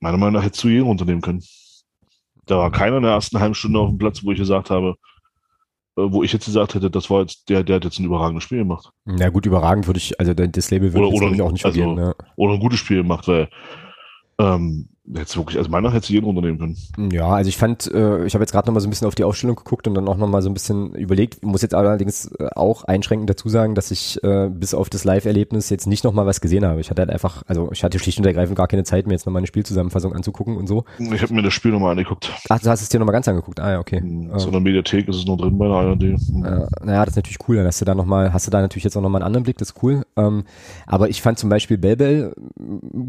meiner 0.00 0.16
Meinung 0.16 0.34
nach 0.34 0.44
hättest 0.44 0.64
du 0.64 0.68
jeden 0.68 0.88
unternehmen 0.88 1.20
können. 1.20 1.42
Da 2.46 2.58
war 2.58 2.70
keiner 2.70 2.98
in 2.98 3.02
der 3.02 3.12
ersten 3.12 3.38
halben 3.38 3.54
Stunde 3.54 3.78
auf 3.78 3.90
dem 3.90 3.98
Platz, 3.98 4.24
wo 4.24 4.32
ich 4.32 4.38
gesagt 4.38 4.70
habe, 4.70 4.90
äh, 4.90 5.13
wo 5.96 6.22
ich 6.22 6.32
jetzt 6.32 6.46
gesagt 6.46 6.74
hätte, 6.74 6.90
das 6.90 7.10
war 7.10 7.20
jetzt 7.20 7.48
der, 7.48 7.62
der 7.62 7.76
hat 7.76 7.84
jetzt 7.84 7.98
ein 7.98 8.04
überragendes 8.04 8.44
Spiel 8.44 8.58
gemacht. 8.58 8.90
Ja 9.06 9.28
gut, 9.28 9.46
überragend 9.46 9.86
würde 9.86 9.98
ich, 9.98 10.18
also 10.18 10.34
das 10.34 10.70
Label 10.70 10.92
würde 10.92 11.08
ich 11.08 11.42
auch 11.42 11.52
nicht 11.52 11.64
also, 11.64 11.80
vergeben. 11.80 12.00
Ja. 12.00 12.14
Oder 12.36 12.54
ein 12.54 12.60
gutes 12.60 12.80
Spiel 12.80 12.98
gemacht, 12.98 13.28
weil 13.28 13.48
ähm, 14.38 14.88
Hätte 15.12 15.36
wirklich, 15.36 15.58
also 15.58 15.70
meiner 15.70 15.92
hätte 15.92 16.10
jeden 16.10 16.24
unternehmen 16.24 16.58
können. 16.58 17.12
Ja, 17.12 17.28
also 17.28 17.48
ich 17.48 17.58
fand, 17.58 17.92
äh, 17.92 18.24
ich 18.24 18.32
habe 18.32 18.42
jetzt 18.42 18.52
gerade 18.52 18.66
noch 18.66 18.72
mal 18.72 18.80
so 18.80 18.86
ein 18.86 18.90
bisschen 18.90 19.06
auf 19.06 19.14
die 19.14 19.24
Aufstellung 19.24 19.54
geguckt 19.54 19.86
und 19.86 19.94
dann 19.94 20.08
auch 20.08 20.16
noch 20.16 20.28
mal 20.28 20.40
so 20.40 20.48
ein 20.48 20.54
bisschen 20.54 20.94
überlegt. 20.94 21.38
Ich 21.42 21.42
muss 21.42 21.60
jetzt 21.60 21.74
allerdings 21.74 22.32
äh, 22.38 22.48
auch 22.54 22.84
einschränkend 22.84 23.28
dazu 23.28 23.50
sagen, 23.50 23.74
dass 23.74 23.90
ich 23.90 24.24
äh, 24.24 24.48
bis 24.48 24.72
auf 24.72 24.88
das 24.88 25.04
Live-Erlebnis 25.04 25.68
jetzt 25.68 25.86
nicht 25.86 26.04
noch 26.04 26.14
mal 26.14 26.24
was 26.24 26.40
gesehen 26.40 26.64
habe. 26.64 26.80
Ich 26.80 26.88
hatte 26.88 27.02
halt 27.02 27.10
einfach, 27.10 27.42
also 27.46 27.70
ich 27.70 27.84
hatte 27.84 27.98
schlicht 27.98 28.18
und 28.18 28.24
ergreifend 28.24 28.56
gar 28.56 28.66
keine 28.66 28.84
Zeit, 28.84 29.06
mir 29.06 29.12
jetzt 29.12 29.26
noch 29.26 29.32
mal 29.32 29.40
eine 29.40 29.46
Spielzusammenfassung 29.46 30.14
anzugucken 30.14 30.56
und 30.56 30.66
so. 30.66 30.84
Ich 30.98 31.22
habe 31.22 31.34
mir 31.34 31.42
das 31.42 31.52
Spiel 31.52 31.72
noch 31.72 31.80
mal 31.80 31.90
angeguckt. 31.90 32.32
Ach, 32.48 32.58
du 32.58 32.70
hast 32.70 32.80
es 32.80 32.88
dir 32.88 32.98
noch 32.98 33.06
mal 33.06 33.12
ganz 33.12 33.28
angeguckt. 33.28 33.60
Ah 33.60 33.72
ja, 33.72 33.80
okay. 33.80 33.98
In 33.98 34.38
so 34.38 34.48
einer 34.48 34.60
Mediathek 34.60 35.06
ist 35.08 35.16
es 35.16 35.26
noch 35.26 35.36
drin 35.36 35.58
bei 35.58 35.66
der 35.66 35.76
ARD. 35.76 36.02
Äh, 36.02 36.14
naja, 36.82 37.04
das 37.04 37.10
ist 37.10 37.16
natürlich 37.16 37.38
cool. 37.46 37.56
Dann 37.56 37.66
hast 37.66 37.78
du 37.78 37.84
da 37.84 37.94
noch 37.94 38.06
mal, 38.06 38.32
hast 38.32 38.46
du 38.46 38.50
da 38.50 38.62
natürlich 38.62 38.84
jetzt 38.84 38.96
auch 38.96 39.02
noch 39.02 39.10
mal 39.10 39.18
einen 39.18 39.26
anderen 39.26 39.44
Blick. 39.44 39.58
Das 39.58 39.72
ist 39.72 39.82
cool. 39.82 40.06
Ähm, 40.16 40.44
aber 40.86 41.10
ich 41.10 41.20
fand 41.20 41.38
zum 41.38 41.50
Beispiel 41.50 41.76
Belbel 41.76 42.34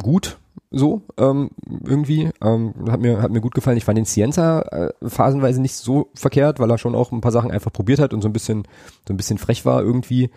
gut 0.03 0.37
so 0.71 1.03
ähm, 1.17 1.49
irgendwie. 1.85 2.29
Ähm, 2.43 2.73
hat, 2.89 2.99
mir, 2.99 3.21
hat 3.21 3.31
mir 3.31 3.41
gut 3.41 3.55
gefallen. 3.55 3.77
Ich 3.77 3.85
fand 3.85 3.97
den 3.97 4.05
Cienza 4.05 4.61
äh, 4.61 4.93
phasenweise 5.07 5.61
nicht 5.61 5.75
so 5.75 6.09
verkehrt, 6.13 6.59
weil 6.59 6.69
er 6.69 6.77
schon 6.77 6.95
auch 6.95 7.11
ein 7.11 7.21
paar 7.21 7.31
Sachen 7.31 7.51
einfach 7.51 7.71
probiert 7.71 7.99
hat 7.99 8.13
und 8.13 8.21
so 8.21 8.29
ein 8.29 8.33
bisschen, 8.33 8.67
so 9.07 9.13
ein 9.13 9.17
bisschen 9.17 9.37
frech 9.37 9.65
war 9.65 9.81
irgendwie. 9.81 10.29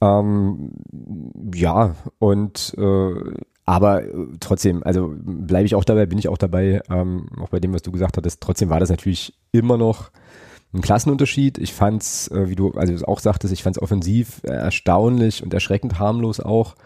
Ähm, 0.00 0.72
ja, 1.54 1.94
und 2.18 2.74
äh, 2.78 3.34
aber 3.64 4.04
äh, 4.04 4.12
trotzdem, 4.40 4.82
also 4.84 5.12
bleibe 5.18 5.66
ich 5.66 5.74
auch 5.74 5.84
dabei, 5.84 6.06
bin 6.06 6.18
ich 6.18 6.28
auch 6.28 6.38
dabei, 6.38 6.80
ähm, 6.88 7.28
auch 7.40 7.48
bei 7.48 7.58
dem, 7.58 7.74
was 7.74 7.82
du 7.82 7.90
gesagt 7.90 8.16
hattest. 8.16 8.40
Trotzdem 8.40 8.70
war 8.70 8.80
das 8.80 8.90
natürlich 8.90 9.34
immer 9.50 9.76
noch 9.76 10.10
ein 10.72 10.82
Klassenunterschied. 10.82 11.58
Ich 11.58 11.72
fand's, 11.72 12.28
äh, 12.28 12.48
wie 12.48 12.54
du 12.54 12.72
also 12.72 13.04
auch 13.06 13.18
sagtest, 13.18 13.52
ich 13.52 13.62
fand's 13.62 13.80
offensiv 13.80 14.40
erstaunlich 14.44 15.42
und 15.42 15.52
erschreckend 15.52 15.98
harmlos 15.98 16.38
auch. 16.40 16.76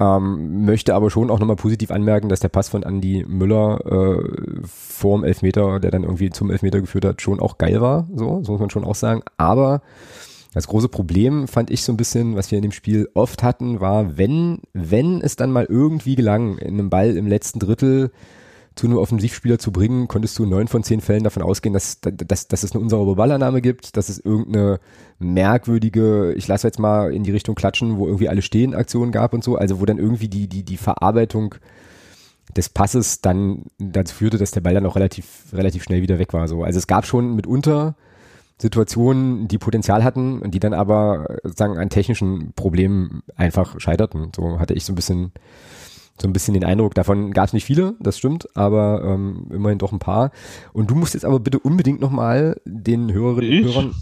Ähm, 0.00 0.64
möchte 0.64 0.94
aber 0.94 1.08
schon 1.08 1.30
auch 1.30 1.38
nochmal 1.38 1.56
positiv 1.56 1.90
anmerken, 1.90 2.28
dass 2.28 2.40
der 2.40 2.48
Pass 2.48 2.68
von 2.68 2.82
Andy 2.82 3.24
Müller 3.28 3.80
äh, 3.86 4.62
vorm 4.64 5.22
Elfmeter, 5.22 5.78
der 5.78 5.92
dann 5.92 6.02
irgendwie 6.02 6.30
zum 6.30 6.50
Elfmeter 6.50 6.80
geführt 6.80 7.04
hat, 7.04 7.22
schon 7.22 7.38
auch 7.38 7.58
geil 7.58 7.80
war. 7.80 8.08
So, 8.14 8.42
so 8.42 8.52
muss 8.52 8.60
man 8.60 8.70
schon 8.70 8.84
auch 8.84 8.96
sagen. 8.96 9.22
Aber 9.36 9.82
das 10.52 10.66
große 10.66 10.88
Problem 10.88 11.46
fand 11.48 11.70
ich 11.70 11.82
so 11.82 11.92
ein 11.92 11.96
bisschen, 11.96 12.36
was 12.36 12.50
wir 12.50 12.58
in 12.58 12.62
dem 12.62 12.72
Spiel 12.72 13.08
oft 13.14 13.42
hatten, 13.42 13.80
war, 13.80 14.16
wenn, 14.16 14.60
wenn 14.72 15.20
es 15.20 15.36
dann 15.36 15.52
mal 15.52 15.66
irgendwie 15.68 16.16
gelang, 16.16 16.58
in 16.58 16.74
einem 16.74 16.90
Ball 16.90 17.16
im 17.16 17.26
letzten 17.26 17.58
Drittel 17.58 18.10
zu 18.74 18.86
einem 18.86 18.98
Offensivspieler 18.98 19.58
zu 19.58 19.70
bringen, 19.70 20.08
konntest 20.08 20.38
du 20.38 20.44
in 20.44 20.50
neun 20.50 20.66
von 20.66 20.82
zehn 20.82 21.00
Fällen 21.00 21.22
davon 21.22 21.42
ausgehen, 21.42 21.72
dass, 21.72 22.00
dass, 22.00 22.48
dass 22.48 22.62
es 22.64 22.72
eine 22.72 22.80
unsaubere 22.80 23.14
Ballannahme 23.14 23.60
gibt, 23.60 23.96
dass 23.96 24.08
es 24.08 24.18
irgendeine 24.18 24.80
merkwürdige, 25.18 26.32
ich 26.36 26.48
lasse 26.48 26.66
jetzt 26.66 26.80
mal 26.80 27.12
in 27.12 27.22
die 27.22 27.30
Richtung 27.30 27.54
klatschen, 27.54 27.98
wo 27.98 28.06
irgendwie 28.06 28.28
alle 28.28 28.42
stehen 28.42 28.74
Aktionen 28.74 29.12
gab 29.12 29.32
und 29.32 29.44
so, 29.44 29.56
also 29.56 29.80
wo 29.80 29.84
dann 29.84 29.98
irgendwie 29.98 30.28
die, 30.28 30.48
die, 30.48 30.64
die 30.64 30.76
Verarbeitung 30.76 31.54
des 32.56 32.68
Passes 32.68 33.20
dann 33.20 33.62
dazu 33.78 34.14
führte, 34.14 34.38
dass 34.38 34.50
der 34.50 34.60
Ball 34.60 34.74
dann 34.74 34.86
auch 34.86 34.96
relativ, 34.96 35.46
relativ 35.52 35.84
schnell 35.84 36.02
wieder 36.02 36.18
weg 36.18 36.32
war. 36.32 36.48
So. 36.48 36.64
Also 36.64 36.78
es 36.78 36.86
gab 36.86 37.06
schon 37.06 37.36
mitunter 37.36 37.94
Situationen, 38.60 39.48
die 39.48 39.58
Potenzial 39.58 40.04
hatten 40.04 40.40
und 40.40 40.52
die 40.52 40.60
dann 40.60 40.74
aber 40.74 41.38
sagen 41.44 41.78
an 41.78 41.90
technischen 41.90 42.52
Problemen 42.54 43.22
einfach 43.36 43.80
scheiterten. 43.80 44.30
So 44.34 44.58
hatte 44.58 44.74
ich 44.74 44.84
so 44.84 44.92
ein 44.92 44.96
bisschen 44.96 45.32
so 46.20 46.28
ein 46.28 46.32
bisschen 46.32 46.54
den 46.54 46.64
Eindruck. 46.64 46.94
Davon 46.94 47.32
gab 47.32 47.48
es 47.48 47.52
nicht 47.52 47.64
viele, 47.64 47.94
das 48.00 48.18
stimmt, 48.18 48.48
aber 48.56 49.02
ähm, 49.04 49.46
immerhin 49.50 49.78
doch 49.78 49.92
ein 49.92 49.98
paar. 49.98 50.30
Und 50.72 50.90
du 50.90 50.94
musst 50.94 51.14
jetzt 51.14 51.24
aber 51.24 51.40
bitte 51.40 51.58
unbedingt 51.58 52.00
nochmal 52.00 52.60
den 52.64 53.12
Hörerinnen 53.12 53.64
und 53.64 53.74
Hörern 53.74 53.94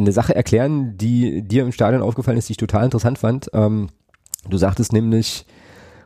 eine 0.00 0.12
Sache 0.12 0.34
erklären, 0.34 0.96
die 0.96 1.42
dir 1.42 1.62
im 1.62 1.72
Stadion 1.72 2.02
aufgefallen 2.02 2.38
ist, 2.38 2.48
die 2.48 2.54
ich 2.54 2.58
total 2.58 2.84
interessant 2.84 3.18
fand. 3.18 3.50
Ähm, 3.52 3.88
du 4.48 4.56
sagtest 4.56 4.92
nämlich, 4.92 5.46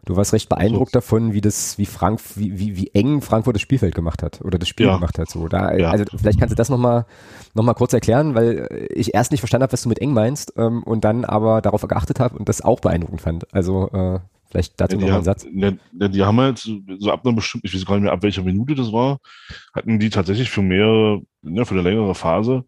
Du 0.05 0.16
warst 0.16 0.33
recht 0.33 0.49
beeindruckt 0.49 0.97
davon, 0.97 1.33
wie 1.33 1.40
das, 1.40 1.79
wie 1.79 1.87
Frank, 1.87 2.21
wie, 2.35 2.59
wie, 2.59 2.77
wie 2.77 2.90
eng 2.92 3.21
Frankfurt 3.21 3.55
das 3.55 3.62
Spielfeld 3.62 3.95
gemacht 3.95 4.25
hat 4.25 4.40
oder 4.42 4.59
das 4.59 4.68
Spiel 4.68 4.87
ja. 4.87 4.95
gemacht 4.95 5.16
hat. 5.16 5.31
So, 5.31 5.47
da, 5.47 5.77
ja. 5.77 5.92
also 5.92 6.05
vielleicht 6.16 6.40
kannst 6.40 6.51
du 6.51 6.57
das 6.57 6.71
nochmal 6.71 7.07
noch 7.55 7.62
mal 7.62 7.75
kurz 7.75 7.92
erklären, 7.92 8.35
weil 8.35 8.88
ich 8.92 9.14
erst 9.14 9.31
nicht 9.31 9.42
verstanden 9.42 9.62
habe, 9.62 9.73
was 9.73 9.83
du 9.83 9.88
mit 9.88 10.01
eng 10.01 10.12
meinst 10.12 10.55
ähm, 10.57 10.83
und 10.83 11.05
dann 11.05 11.25
aber 11.25 11.61
darauf 11.61 11.83
geachtet 11.83 12.18
habe 12.18 12.37
und 12.37 12.49
das 12.49 12.62
auch 12.62 12.81
beeindruckend 12.81 13.21
fand. 13.21 13.55
Also 13.55 13.90
äh, 13.92 14.18
vielleicht 14.53 14.81
dazu 14.81 14.97
ja, 14.97 15.01
noch 15.01 15.09
mal 15.09 15.15
einen 15.17 15.25
Satz. 15.25 15.47
Ja, 15.53 16.09
die 16.09 16.23
haben 16.23 16.41
halt 16.41 16.59
so 16.59 17.11
ab 17.11 17.27
einer 17.27 17.35
bestimmten, 17.35 17.67
ich 17.67 17.75
weiß 17.75 17.85
gar 17.85 17.97
nicht 17.97 18.05
mehr, 18.05 18.12
ab 18.12 18.23
welcher 18.23 18.43
Minute 18.43 18.77
das 18.77 18.93
war, 18.93 19.19
hatten 19.75 19.99
die 19.99 20.11
tatsächlich 20.11 20.51
für 20.51 20.62
mehrere, 20.62 21.23
ne, 21.43 21.67
für 21.67 21.75
eine 21.75 21.83
längere 21.83 22.15
Phase 22.15 22.65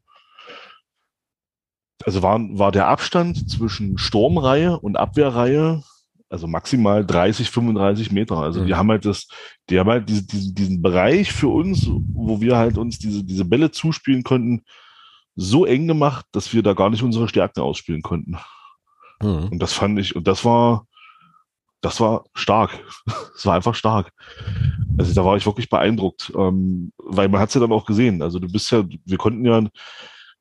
also 2.05 2.23
war, 2.23 2.39
war 2.51 2.73
der 2.73 2.89
Abstand 2.89 3.49
zwischen 3.51 3.97
Sturmreihe 3.99 4.79
und 4.79 4.97
Abwehrreihe 4.97 5.83
also 6.31 6.49
maximal 6.49 7.07
30, 7.07 7.49
35 7.51 8.11
Meter. 8.11 8.39
Also 8.39 8.61
mhm. 8.61 8.67
die 8.67 8.75
haben 8.75 8.91
halt 8.91 9.05
das, 9.05 9.29
die 9.71 9.79
haben 9.79 9.89
halt 9.89 10.09
diese, 10.09 10.27
diesen, 10.27 10.55
diesen 10.55 10.83
Bereich 10.83 11.33
für 11.33 11.49
uns, 11.49 11.89
wo 11.89 12.41
wir 12.41 12.57
halt 12.57 12.77
uns 12.77 12.99
diese, 12.99 13.23
diese 13.23 13.45
Bälle 13.45 13.71
zuspielen 13.71 14.25
konnten, 14.25 14.63
so 15.37 15.65
eng 15.65 15.87
gemacht, 15.87 16.27
dass 16.33 16.53
wir 16.53 16.63
da 16.63 16.73
gar 16.73 16.91
nicht 16.91 17.03
unsere 17.03 17.29
Stärken 17.29 17.61
ausspielen 17.61 18.03
konnten. 18.03 18.37
Mhm. 19.23 19.49
Und 19.53 19.59
das 19.61 19.73
fand 19.73 19.99
ich, 19.99 20.17
und 20.17 20.27
das 20.27 20.45
war, 20.45 20.87
das 21.85 22.01
war 22.01 22.25
stark. 22.35 22.71
Es 23.37 23.45
war 23.47 23.57
einfach 23.57 23.75
stark. 23.75 24.13
Also 24.97 25.13
da 25.13 25.25
war 25.25 25.37
ich 25.37 25.45
wirklich 25.45 25.69
beeindruckt, 25.69 26.33
ähm, 26.37 26.93
weil 26.99 27.29
man 27.29 27.41
hat 27.41 27.49
es 27.49 27.55
ja 27.55 27.61
dann 27.61 27.73
auch 27.73 27.85
gesehen. 27.85 28.23
Also 28.23 28.39
du 28.39 28.47
bist 28.47 28.71
ja, 28.71 28.85
wir 29.05 29.19
konnten 29.19 29.45
ja, 29.45 29.61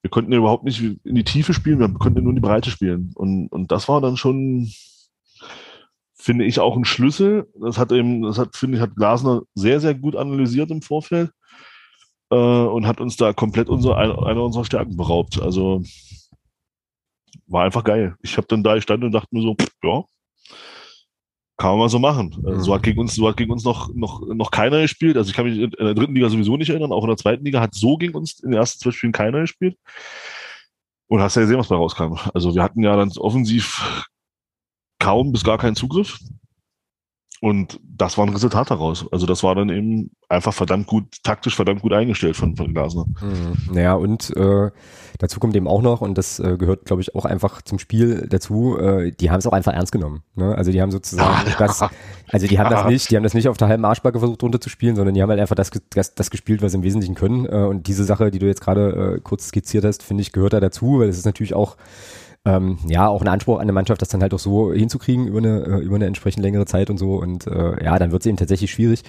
wir 0.02 0.10
konnten 0.12 0.32
ja 0.32 0.38
überhaupt 0.38 0.64
nicht 0.64 0.80
in 0.82 1.16
die 1.16 1.24
Tiefe 1.24 1.54
spielen, 1.54 1.80
wir 1.80 1.92
konnten 1.96 2.20
ja 2.20 2.22
nur 2.22 2.32
in 2.32 2.36
die 2.36 2.48
Breite 2.48 2.70
spielen. 2.70 3.12
Und, 3.16 3.48
und 3.48 3.72
das 3.72 3.90
war 3.90 4.00
dann 4.00 4.16
schon, 4.16 4.72
finde 6.14 6.46
ich 6.46 6.60
auch 6.60 6.78
ein 6.78 6.86
Schlüssel. 6.86 7.50
Das 7.60 7.80
hat 7.80 7.92
eben, 7.92 8.22
das 8.22 8.38
hat, 8.38 8.56
finde 8.56 8.78
ich, 8.78 8.82
hat 8.82 8.96
Glasner 8.96 9.42
sehr, 9.56 9.80
sehr 9.80 9.96
gut 9.96 10.16
analysiert 10.16 10.70
im 10.70 10.84
Vorfeld 10.84 11.32
äh, 12.30 12.36
und 12.36 12.86
hat 12.86 13.02
uns 13.02 13.18
da 13.18 13.34
komplett 13.34 13.70
unsere, 13.70 13.98
eine 13.98 14.42
unserer 14.42 14.66
Stärken 14.66 14.96
beraubt. 14.96 15.42
Also 15.42 15.82
war 17.48 17.66
einfach 17.66 17.84
geil. 17.84 18.16
Ich 18.22 18.38
habe 18.38 18.48
dann 18.48 18.64
da 18.64 18.76
gestanden 18.76 19.08
und 19.08 19.14
dachte 19.14 19.30
mir 19.32 19.42
so, 19.42 19.56
ja, 19.84 20.04
kann 21.58 21.72
man 21.72 21.80
mal 21.80 21.90
so 21.90 22.00
machen. 22.00 22.36
Also, 22.46 22.62
so 22.62 22.74
hat 22.74 22.84
gegen 22.84 23.00
uns, 23.00 23.16
so 23.16 23.28
hat 23.28 23.38
gegen 23.38 23.52
uns 23.52 23.64
noch, 23.64 23.94
noch, 23.94 24.22
noch 24.28 24.52
keiner 24.52 24.82
gespielt. 24.82 25.18
Also 25.18 25.30
ich 25.30 25.36
kann 25.36 25.46
mich 25.46 25.60
in 25.60 25.72
der 25.72 25.94
dritten 25.94 26.16
Liga 26.16 26.30
sowieso 26.30 26.58
nicht 26.58 26.70
erinnern, 26.70 26.92
auch 26.92 27.04
in 27.04 27.10
der 27.10 27.18
zweiten 27.18 27.46
Liga 27.46 27.62
hat 27.62 27.76
so 27.76 27.98
gegen 27.98 28.16
uns 28.16 28.40
in 28.40 28.52
den 28.52 28.60
ersten 28.60 28.80
zwei 28.80 28.92
Spielen 28.92 29.14
keiner 29.14 29.42
gespielt. 29.42 29.78
Und 31.08 31.22
hast 31.22 31.36
ja 31.36 31.44
gesehen, 31.44 31.60
was 31.60 31.68
bei 31.68 31.76
rauskam. 31.76 32.16
Also 32.34 32.56
wir 32.56 32.64
hatten 32.64 32.82
ja 32.82 32.96
dann 32.96 33.12
offensiv 33.18 34.08
kaum 35.00 35.32
bis 35.32 35.44
gar 35.44 35.58
keinen 35.58 35.76
Zugriff. 35.76 36.18
Und 37.44 37.82
das 37.84 38.18
war 38.18 38.26
ein 38.26 38.32
Resultat 38.32 38.72
daraus. 38.72 39.06
Also 39.12 39.26
das 39.26 39.44
war 39.44 39.54
dann 39.54 39.68
eben 39.68 40.12
einfach 40.30 40.54
verdammt 40.54 40.88
gut, 40.88 41.04
taktisch 41.24 41.58
verdammt 41.58 41.82
gut 41.82 41.92
eingestellt 41.92 42.38
von, 42.38 42.56
von 42.56 42.74
Glasner. 42.74 43.04
Mhm. 43.20 43.74
Naja, 43.74 43.96
und 43.96 44.34
äh, 44.38 44.72
dazu 45.20 45.42
kommt 45.42 45.54
eben 45.58 45.68
auch 45.68 45.82
noch, 45.82 46.00
und 46.00 46.18
das 46.18 46.40
äh, 46.40 46.56
gehört, 46.56 46.86
glaube 46.86 47.02
ich, 47.02 47.16
auch 47.16 47.26
einfach 47.26 47.62
zum 47.62 47.80
Spiel 47.80 48.28
dazu, 48.30 48.78
äh, 48.78 49.12
die 49.12 49.30
haben 49.30 49.40
es 49.40 49.46
auch 49.46 49.52
einfach 49.52 49.74
ernst 49.74 49.92
genommen. 49.92 50.24
Ne? 50.36 50.56
Also 50.56 50.72
die 50.72 50.82
haben 50.82 50.92
sozusagen 50.92 51.46
ja, 51.46 51.56
das, 51.58 51.84
also 52.32 52.48
die 52.48 52.58
haben 52.60 52.72
ja. 52.72 52.84
das 52.84 52.86
nicht, 52.90 53.12
die 53.12 53.18
haben 53.18 53.24
das 53.24 53.34
nicht 53.34 53.50
auf 53.50 53.58
der 53.58 53.68
halben 53.68 53.84
Arschbacke 53.84 54.20
versucht 54.20 54.42
runterzuspielen, 54.42 54.96
sondern 54.96 55.14
die 55.14 55.22
haben 55.22 55.30
halt 55.30 55.42
einfach 55.42 55.56
das, 55.56 55.70
das, 55.90 56.16
das 56.16 56.32
gespielt, 56.32 56.62
was 56.62 56.72
sie 56.72 56.78
im 56.78 56.84
Wesentlichen 56.86 57.16
können. 57.16 57.46
Äh, 57.46 57.66
und 57.66 57.88
diese 57.88 58.06
Sache, 58.06 58.32
die 58.32 58.40
du 58.40 58.46
jetzt 58.46 58.62
gerade 58.62 59.18
äh, 59.18 59.20
kurz 59.22 59.50
skizziert 59.50 59.84
hast, 59.84 60.02
finde 60.02 60.22
ich, 60.22 60.32
gehört 60.32 60.54
da 60.54 60.62
dazu, 60.62 61.00
weil 61.00 61.10
es 61.10 61.18
ist 61.18 61.26
natürlich 61.26 61.54
auch 61.54 61.76
ähm, 62.46 62.78
ja, 62.88 63.08
auch 63.08 63.22
ein 63.22 63.28
Anspruch 63.30 63.56
an 63.56 63.62
eine 63.62 63.72
Mannschaft, 63.72 64.02
das 64.02 64.10
dann 64.10 64.22
halt 64.22 64.34
auch 64.34 64.40
so 64.40 64.74
hinzukriegen 64.74 65.28
über 65.28 65.38
eine, 65.38 65.64
äh, 65.64 65.80
über 65.80 65.96
eine 65.96 66.08
entsprechend 66.08 66.44
längere 66.44 66.66
Zeit 66.66 66.90
und 66.90 66.98
so. 66.98 67.16
Und 67.16 67.48
äh, 67.48 67.84
ja, 67.84 67.98
dann 67.98 68.12
wird 68.12 68.22
es 68.22 68.26
eben 68.26 68.36
tatsächlich 68.36 68.72
schwierig. 68.72 69.04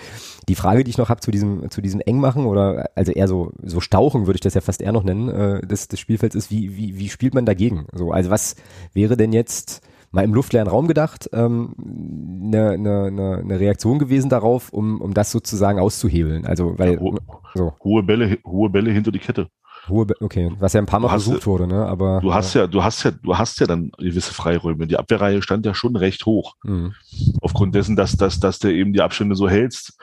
Die 0.49 0.55
Frage, 0.55 0.85
die 0.85 0.91
ich 0.91 0.99
noch 0.99 1.09
habe 1.09 1.21
zu 1.21 1.33
diesem, 1.33 1.69
zu 1.71 1.81
diesem 1.81 2.01
Engmachen 2.01 2.47
oder 2.47 2.91
also 2.95 3.11
eher 3.11 3.27
so, 3.27 3.53
so 3.63 3.81
Stauchen, 3.81 4.27
würde 4.27 4.37
ich 4.37 4.41
das 4.43 4.55
ja 4.55 4.61
fast 4.61 4.81
eher 4.81 4.93
noch 4.93 5.03
nennen, 5.03 5.29
äh, 5.29 5.67
des, 5.67 5.89
des 5.89 5.99
Spielfelds 5.99 6.37
ist, 6.37 6.51
wie, 6.53 6.77
wie, 6.77 6.97
wie 6.99 7.09
spielt 7.09 7.35
man 7.35 7.45
dagegen? 7.45 7.87
So, 7.93 8.13
also 8.13 8.31
was 8.31 8.55
wäre 8.93 9.17
denn 9.17 9.33
jetzt 9.33 9.83
mal 10.13 10.23
im 10.23 10.33
luftleeren 10.33 10.69
Raum 10.69 10.87
gedacht, 10.87 11.29
ähm, 11.33 11.75
eine, 11.77 12.79
ne, 12.79 13.11
ne, 13.11 13.43
ne 13.45 13.61
Reaktion 13.61 13.99
gewesen 13.99 14.29
darauf, 14.29 14.73
um, 14.73 15.01
um 15.01 15.13
das 15.13 15.33
sozusagen 15.33 15.81
auszuhebeln. 15.81 16.47
Also 16.47 16.79
weil 16.79 16.95
ja, 16.95 17.01
ho 17.01 17.17
so. 17.55 17.73
hohe 17.83 18.05
Bälle, 18.05 18.39
hohe 18.47 18.71
Bälle 18.71 18.93
hinter 18.93 19.11
die 19.11 19.19
Kette. 19.19 19.49
Hohe, 19.89 20.07
okay, 20.21 20.51
was 20.59 20.73
ja 20.73 20.81
ein 20.81 20.87
paar 20.87 21.01
Mal 21.01 21.09
versucht 21.09 21.47
wurde, 21.47 21.67
ne? 21.67 21.87
Aber 21.87 22.21
du 22.21 22.33
hast 22.33 22.55
ja, 22.55 22.67
du 22.67 22.83
hast 22.83 23.03
ja, 23.03 23.11
du 23.11 23.37
hast 23.37 23.61
ja 23.61 23.67
dann 23.67 23.91
gewisse 23.99 24.33
Freiräume. 24.33 24.87
Die 24.87 24.97
Abwehrreihe 24.97 25.43
stand 25.43 25.67
ja 25.67 25.75
schon 25.75 25.97
recht 25.97 26.27
hoch, 26.27 26.55
mhm. 26.63 26.95
aufgrund 27.41 27.75
dessen, 27.75 27.97
dass, 27.97 28.17
dass, 28.17 28.41
dass 28.41 28.59
der 28.59 28.73
eben 28.73 28.93
die 28.93 29.03
Abstände 29.03 29.37
so 29.37 29.49
hältst. 29.49 29.99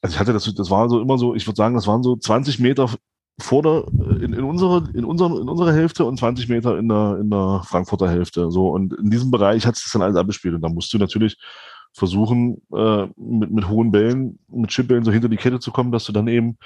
Also 0.00 0.14
ich 0.14 0.20
hatte 0.20 0.32
das, 0.32 0.52
das 0.54 0.70
war 0.70 0.88
so 0.88 1.00
immer 1.00 1.18
so, 1.18 1.34
ich 1.34 1.46
würde 1.46 1.56
sagen, 1.56 1.74
das 1.74 1.86
waren 1.86 2.02
so 2.02 2.16
20 2.16 2.58
Meter 2.60 2.88
vor 3.40 3.62
der, 3.62 3.84
in, 4.20 4.32
in 4.32 4.44
unserer, 4.44 4.82
in 4.94 5.04
unserer, 5.04 5.40
in 5.40 5.48
unserer 5.48 5.72
Hälfte 5.72 6.04
und 6.04 6.18
20 6.18 6.48
Meter 6.48 6.76
in 6.78 6.88
der, 6.88 7.18
in 7.20 7.30
der 7.30 7.62
Frankfurter 7.64 8.08
Hälfte. 8.08 8.50
So 8.50 8.68
und 8.70 8.92
in 8.94 9.10
diesem 9.10 9.30
Bereich 9.30 9.66
hat 9.66 9.76
es 9.76 9.84
das 9.84 9.92
dann 9.92 10.02
alles 10.02 10.16
abgespielt 10.16 10.54
und 10.54 10.62
da 10.62 10.68
musst 10.68 10.92
du 10.92 10.98
natürlich 10.98 11.36
versuchen, 11.92 12.62
äh, 12.74 13.06
mit, 13.16 13.50
mit 13.50 13.68
hohen 13.68 13.90
Bällen, 13.90 14.38
mit 14.48 14.70
Chipbällen 14.70 15.04
so 15.04 15.12
hinter 15.12 15.28
die 15.28 15.36
Kette 15.36 15.60
zu 15.60 15.70
kommen, 15.70 15.92
dass 15.92 16.04
du 16.04 16.12
dann 16.12 16.28
eben 16.28 16.58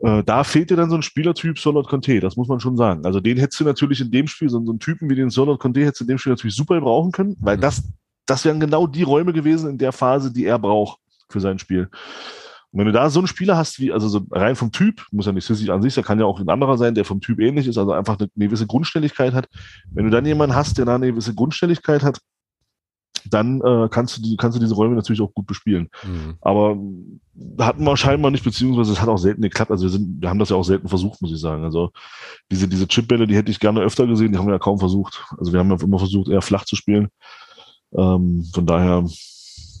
äh, 0.00 0.22
da 0.24 0.44
fehlt 0.44 0.70
dir 0.70 0.76
dann 0.76 0.90
so 0.90 0.96
ein 0.96 1.02
Spielertyp 1.02 1.58
Solot 1.58 1.88
Conte, 1.88 2.20
das 2.20 2.36
muss 2.36 2.48
man 2.48 2.60
schon 2.60 2.76
sagen. 2.76 3.04
Also 3.04 3.20
den 3.20 3.38
hättest 3.38 3.60
du 3.60 3.64
natürlich 3.64 4.00
in 4.00 4.10
dem 4.10 4.26
Spiel, 4.26 4.48
so, 4.48 4.62
so 4.64 4.72
einen 4.72 4.80
Typen 4.80 5.08
wie 5.08 5.14
den 5.14 5.30
Solot 5.30 5.58
Conte 5.58 5.80
hättest 5.80 6.00
du 6.00 6.04
in 6.04 6.08
dem 6.08 6.18
Spiel 6.18 6.32
natürlich 6.32 6.56
super 6.56 6.80
brauchen 6.80 7.12
können, 7.12 7.36
weil 7.40 7.56
mhm. 7.56 7.62
das, 7.62 7.82
das 8.26 8.44
wären 8.44 8.60
genau 8.60 8.86
die 8.86 9.02
Räume 9.02 9.32
gewesen 9.32 9.70
in 9.70 9.78
der 9.78 9.92
Phase, 9.92 10.32
die 10.32 10.44
er 10.44 10.58
braucht 10.58 10.98
für 11.28 11.40
sein 11.40 11.58
Spiel. 11.58 11.88
Und 12.72 12.80
wenn 12.80 12.86
du 12.86 12.92
da 12.92 13.08
so 13.08 13.20
einen 13.20 13.26
Spieler 13.26 13.56
hast, 13.56 13.80
wie, 13.80 13.90
also 13.90 14.08
so 14.08 14.26
rein 14.30 14.54
vom 14.54 14.70
Typ, 14.70 15.06
muss 15.10 15.24
ja 15.24 15.32
nicht 15.32 15.46
Sissy 15.46 15.70
an 15.70 15.80
sich, 15.80 15.94
da 15.94 16.02
kann 16.02 16.18
ja 16.18 16.26
auch 16.26 16.40
ein 16.40 16.48
anderer 16.48 16.76
sein, 16.76 16.94
der 16.94 17.06
vom 17.06 17.22
Typ 17.22 17.40
ähnlich 17.40 17.66
ist, 17.66 17.78
also 17.78 17.92
einfach 17.92 18.18
eine, 18.18 18.28
eine 18.36 18.46
gewisse 18.46 18.66
Grundstelligkeit 18.66 19.32
hat. 19.32 19.48
Wenn 19.90 20.04
du 20.04 20.10
dann 20.10 20.26
jemanden 20.26 20.54
hast, 20.54 20.76
der 20.76 20.84
da 20.84 20.96
eine 20.96 21.06
gewisse 21.06 21.34
Grundstelligkeit 21.34 22.02
hat, 22.02 22.20
dann 23.28 23.60
äh, 23.60 23.88
kannst, 23.90 24.16
du 24.16 24.22
die, 24.22 24.36
kannst 24.36 24.56
du 24.56 24.60
diese 24.60 24.74
Räume 24.74 24.94
natürlich 24.94 25.20
auch 25.20 25.32
gut 25.34 25.46
bespielen. 25.46 25.88
Mhm. 26.04 26.34
Aber 26.40 26.76
hatten 27.58 27.84
wir 27.84 27.96
scheinbar 27.96 28.30
nicht, 28.30 28.44
beziehungsweise 28.44 28.92
es 28.92 29.00
hat 29.00 29.08
auch 29.08 29.18
selten 29.18 29.42
geklappt. 29.42 29.70
Also 29.70 29.84
wir, 29.84 29.90
sind, 29.90 30.20
wir 30.20 30.28
haben 30.28 30.38
das 30.38 30.50
ja 30.50 30.56
auch 30.56 30.64
selten 30.64 30.88
versucht, 30.88 31.20
muss 31.20 31.32
ich 31.32 31.40
sagen. 31.40 31.64
Also 31.64 31.90
diese, 32.50 32.68
diese 32.68 32.88
Chipbälle, 32.88 33.26
die 33.26 33.36
hätte 33.36 33.50
ich 33.50 33.60
gerne 33.60 33.80
öfter 33.80 34.06
gesehen, 34.06 34.32
die 34.32 34.38
haben 34.38 34.46
wir 34.46 34.54
ja 34.54 34.58
kaum 34.58 34.78
versucht. 34.78 35.24
Also 35.38 35.52
wir 35.52 35.60
haben 35.60 35.70
ja 35.70 35.76
immer 35.82 35.98
versucht, 35.98 36.28
eher 36.28 36.42
flach 36.42 36.64
zu 36.64 36.76
spielen. 36.76 37.08
Ähm, 37.96 38.46
von 38.52 38.66
daher, 38.66 39.04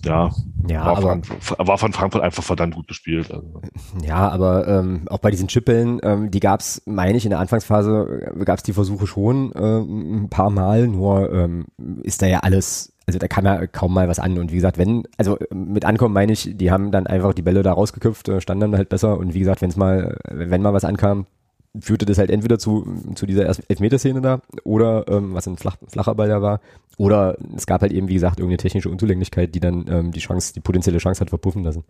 ja, 0.04 0.30
ja 0.68 0.84
war, 0.84 0.96
aber, 0.98 1.22
von, 1.40 1.66
war 1.66 1.78
von 1.78 1.92
Frankfurt 1.92 2.22
einfach 2.22 2.42
verdammt 2.42 2.74
gut 2.74 2.88
gespielt. 2.88 3.32
Also. 3.32 3.62
Ja, 4.04 4.28
aber 4.28 4.68
ähm, 4.68 5.02
auch 5.08 5.18
bei 5.18 5.30
diesen 5.30 5.48
Chipbällen, 5.48 6.00
ähm, 6.02 6.30
die 6.30 6.40
gab 6.40 6.60
es, 6.60 6.82
meine 6.86 7.16
ich, 7.16 7.24
in 7.24 7.30
der 7.30 7.40
Anfangsphase 7.40 8.32
äh, 8.36 8.44
gab 8.44 8.58
es 8.58 8.62
die 8.62 8.72
Versuche 8.72 9.06
schon 9.06 9.52
äh, 9.52 9.80
ein 9.80 10.28
paar 10.28 10.50
Mal, 10.50 10.86
nur 10.88 11.32
ähm, 11.32 11.66
ist 12.02 12.22
da 12.22 12.26
ja 12.26 12.40
alles 12.40 12.92
also 13.06 13.18
da 13.18 13.28
kam 13.28 13.44
ja 13.44 13.66
kaum 13.66 13.94
mal 13.94 14.08
was 14.08 14.18
an. 14.18 14.38
Und 14.38 14.50
wie 14.50 14.56
gesagt, 14.56 14.78
wenn, 14.78 15.04
also 15.16 15.38
mit 15.52 15.84
Ankommen 15.84 16.12
meine 16.12 16.32
ich, 16.32 16.56
die 16.56 16.70
haben 16.70 16.90
dann 16.90 17.06
einfach 17.06 17.34
die 17.34 17.42
Bälle 17.42 17.62
da 17.62 17.72
rausgeköpft, 17.72 18.28
äh, 18.28 18.40
standen 18.40 18.72
dann 18.72 18.76
halt 18.76 18.88
besser. 18.88 19.16
Und 19.18 19.32
wie 19.32 19.38
gesagt, 19.38 19.62
wenn 19.62 19.70
es 19.70 19.76
mal, 19.76 20.18
wenn 20.28 20.62
mal 20.62 20.72
was 20.72 20.84
ankam, 20.84 21.26
führte 21.80 22.06
das 22.06 22.18
halt 22.18 22.30
entweder 22.30 22.58
zu, 22.58 22.86
zu 23.14 23.26
dieser 23.26 23.46
Elfmeterszene 23.46 24.20
da 24.20 24.40
oder 24.64 25.04
ähm, 25.08 25.34
was 25.34 25.46
ein 25.46 25.56
flach, 25.56 25.76
flacher 25.88 26.14
Ball 26.14 26.28
da 26.28 26.42
war 26.42 26.60
oder 26.96 27.36
es 27.54 27.66
gab 27.66 27.82
halt 27.82 27.92
eben, 27.92 28.08
wie 28.08 28.14
gesagt, 28.14 28.38
irgendeine 28.38 28.56
technische 28.56 28.88
Unzulänglichkeit, 28.88 29.54
die 29.54 29.60
dann 29.60 29.84
ähm, 29.88 30.12
die 30.12 30.20
Chance, 30.20 30.54
die 30.54 30.60
potenzielle 30.60 30.98
Chance 30.98 31.20
hat 31.20 31.28
verpuffen 31.28 31.64
lassen. 31.64 31.84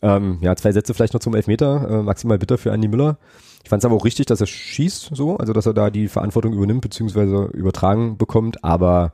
Ähm, 0.00 0.38
ja, 0.40 0.56
zwei 0.56 0.72
Sätze 0.72 0.94
vielleicht 0.94 1.12
noch 1.12 1.20
zum 1.20 1.34
Elfmeter, 1.34 1.88
äh, 1.90 2.02
maximal 2.02 2.38
bitter 2.38 2.56
für 2.56 2.70
Andy 2.70 2.88
Müller. 2.88 3.18
Ich 3.62 3.68
fand 3.68 3.82
es 3.82 3.84
aber 3.84 3.94
auch 3.94 4.04
richtig, 4.04 4.26
dass 4.26 4.40
er 4.40 4.46
schießt, 4.46 5.10
so, 5.12 5.36
also 5.36 5.52
dass 5.52 5.66
er 5.66 5.74
da 5.74 5.90
die 5.90 6.08
Verantwortung 6.08 6.54
übernimmt 6.54 6.80
beziehungsweise 6.80 7.50
übertragen 7.52 8.16
bekommt, 8.16 8.64
aber 8.64 9.12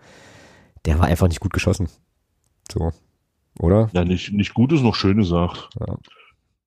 der 0.89 0.99
war 0.99 1.07
einfach 1.07 1.29
nicht 1.29 1.41
gut 1.41 1.53
geschossen. 1.53 1.89
So, 2.73 2.93
oder? 3.59 3.91
Ja, 3.93 4.07
nicht, 4.07 4.33
nicht 4.33 4.55
gut 4.55 4.73
ist 4.73 4.81
noch 4.81 4.95
schön 4.95 5.19
gesagt. 5.19 5.69
Ja. 5.79 5.99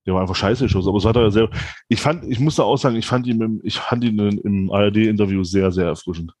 Der 0.06 0.14
war 0.14 0.20
einfach 0.20 0.36
scheiße 0.36 0.64
geschossen. 0.64 0.88
Aber 0.88 0.98
es 0.98 1.04
hat 1.04 1.16
er 1.16 1.30
sehr. 1.32 1.50
Ich 1.88 2.00
fand, 2.00 2.24
ich 2.24 2.38
muss 2.38 2.54
da 2.54 2.62
auch 2.62 2.76
sagen, 2.76 2.94
ich 2.94 3.06
fand 3.06 3.26
ihn 3.26 3.40
im, 3.40 3.60
ich 3.64 3.80
fand 3.80 4.04
ihn 4.04 4.18
im 4.18 4.70
ARD-Interview 4.70 5.42
sehr, 5.42 5.72
sehr 5.72 5.86
erfrischend. 5.86 6.32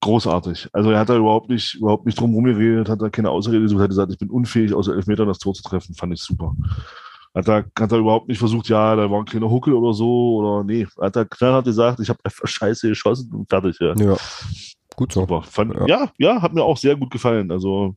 Großartig. 0.00 0.68
Also 0.74 0.90
er 0.90 0.98
hat 0.98 1.08
da 1.08 1.16
überhaupt 1.16 1.48
nicht, 1.48 1.74
überhaupt 1.74 2.04
nicht 2.04 2.20
drum 2.20 2.34
rumgeredet, 2.34 2.90
hat 2.90 3.00
da 3.00 3.08
keine 3.08 3.30
Ausrede 3.30 3.62
gesucht, 3.62 3.80
hat 3.80 3.88
gesagt, 3.88 4.12
ich 4.12 4.18
bin 4.18 4.28
unfähig, 4.28 4.74
außer 4.74 4.94
Elfmeter 4.94 5.24
das 5.24 5.38
Tor 5.38 5.54
zu 5.54 5.62
treffen. 5.62 5.94
Fand 5.94 6.12
ich 6.12 6.20
super. 6.20 6.54
Hat 7.34 7.48
da, 7.48 7.64
hat 7.78 7.92
er 7.92 7.98
überhaupt 7.98 8.28
nicht 8.28 8.38
versucht, 8.38 8.68
ja, 8.68 8.94
da 8.94 9.10
war 9.10 9.20
ein 9.20 9.24
kleiner 9.24 9.50
Huckel 9.50 9.72
oder 9.72 9.94
so, 9.94 10.36
oder 10.36 10.64
nee. 10.64 10.86
Hat 11.00 11.16
er 11.16 11.24
knallhart 11.24 11.64
gesagt, 11.64 12.00
ich 12.00 12.10
habe 12.10 12.20
einfach 12.22 12.46
scheiße 12.46 12.90
geschossen 12.90 13.32
und 13.32 13.48
fertig, 13.48 13.78
ja. 13.80 13.94
Ja. 13.96 14.16
Gut 14.98 15.12
so. 15.12 15.20
Super. 15.20 15.44
Fand, 15.44 15.74
ja. 15.74 15.86
ja. 15.86 16.10
ja, 16.18 16.42
hat 16.42 16.54
mir 16.54 16.64
auch 16.64 16.76
sehr 16.76 16.96
gut 16.96 17.12
gefallen. 17.12 17.52
Also 17.52 17.94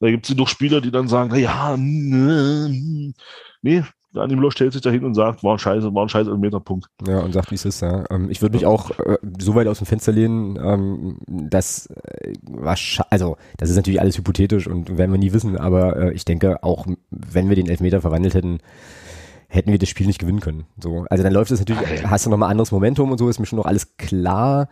da 0.00 0.10
gibt 0.10 0.28
es 0.28 0.34
doch 0.34 0.48
Spieler, 0.48 0.80
die 0.80 0.90
dann 0.90 1.06
sagen, 1.06 1.32
ja, 1.36 1.76
nee, 1.76 3.84
Daniel 4.12 4.36
Müller 4.36 4.50
stellt 4.50 4.72
sich 4.72 4.82
da 4.82 4.90
hin 4.90 5.04
und 5.04 5.14
sagt, 5.14 5.44
war 5.44 5.52
ein 5.52 5.60
scheiße, 5.60 5.94
war 5.94 6.04
ein 6.04 6.08
scheiße 6.08 6.36
Meterpunkt. 6.36 6.88
Ja, 7.06 7.20
und 7.20 7.32
sagt, 7.32 7.52
wie 7.52 7.54
es 7.54 7.64
ist, 7.64 7.82
ja. 7.82 8.02
Ähm, 8.10 8.30
ich 8.30 8.42
würde 8.42 8.56
mich 8.56 8.66
auch 8.66 8.90
äh, 8.98 9.18
so 9.38 9.54
weit 9.54 9.68
aus 9.68 9.78
dem 9.78 9.86
Fenster 9.86 10.10
lehnen, 10.10 10.58
ähm, 10.60 11.18
dass 11.28 11.86
äh, 11.86 12.32
also 13.10 13.36
das 13.56 13.70
ist 13.70 13.76
natürlich 13.76 14.00
alles 14.00 14.18
hypothetisch 14.18 14.66
und 14.66 14.98
werden 14.98 15.12
wir 15.12 15.18
nie 15.18 15.32
wissen, 15.32 15.56
aber 15.56 15.96
äh, 15.98 16.12
ich 16.14 16.24
denke, 16.24 16.64
auch 16.64 16.84
wenn 17.10 17.48
wir 17.48 17.54
den 17.54 17.68
Elfmeter 17.68 18.00
verwandelt 18.00 18.34
hätten, 18.34 18.58
hätten 19.46 19.70
wir 19.70 19.78
das 19.78 19.88
Spiel 19.88 20.08
nicht 20.08 20.18
gewinnen 20.18 20.40
können. 20.40 20.66
So, 20.82 21.06
also 21.08 21.22
dann 21.22 21.32
läuft 21.32 21.52
es 21.52 21.60
natürlich, 21.60 22.04
hast 22.04 22.26
du 22.26 22.30
nochmal 22.30 22.50
anderes 22.50 22.72
Momentum 22.72 23.12
und 23.12 23.18
so, 23.18 23.28
ist 23.28 23.38
mir 23.38 23.46
schon 23.46 23.58
noch 23.58 23.66
alles 23.66 23.96
klar. 23.98 24.68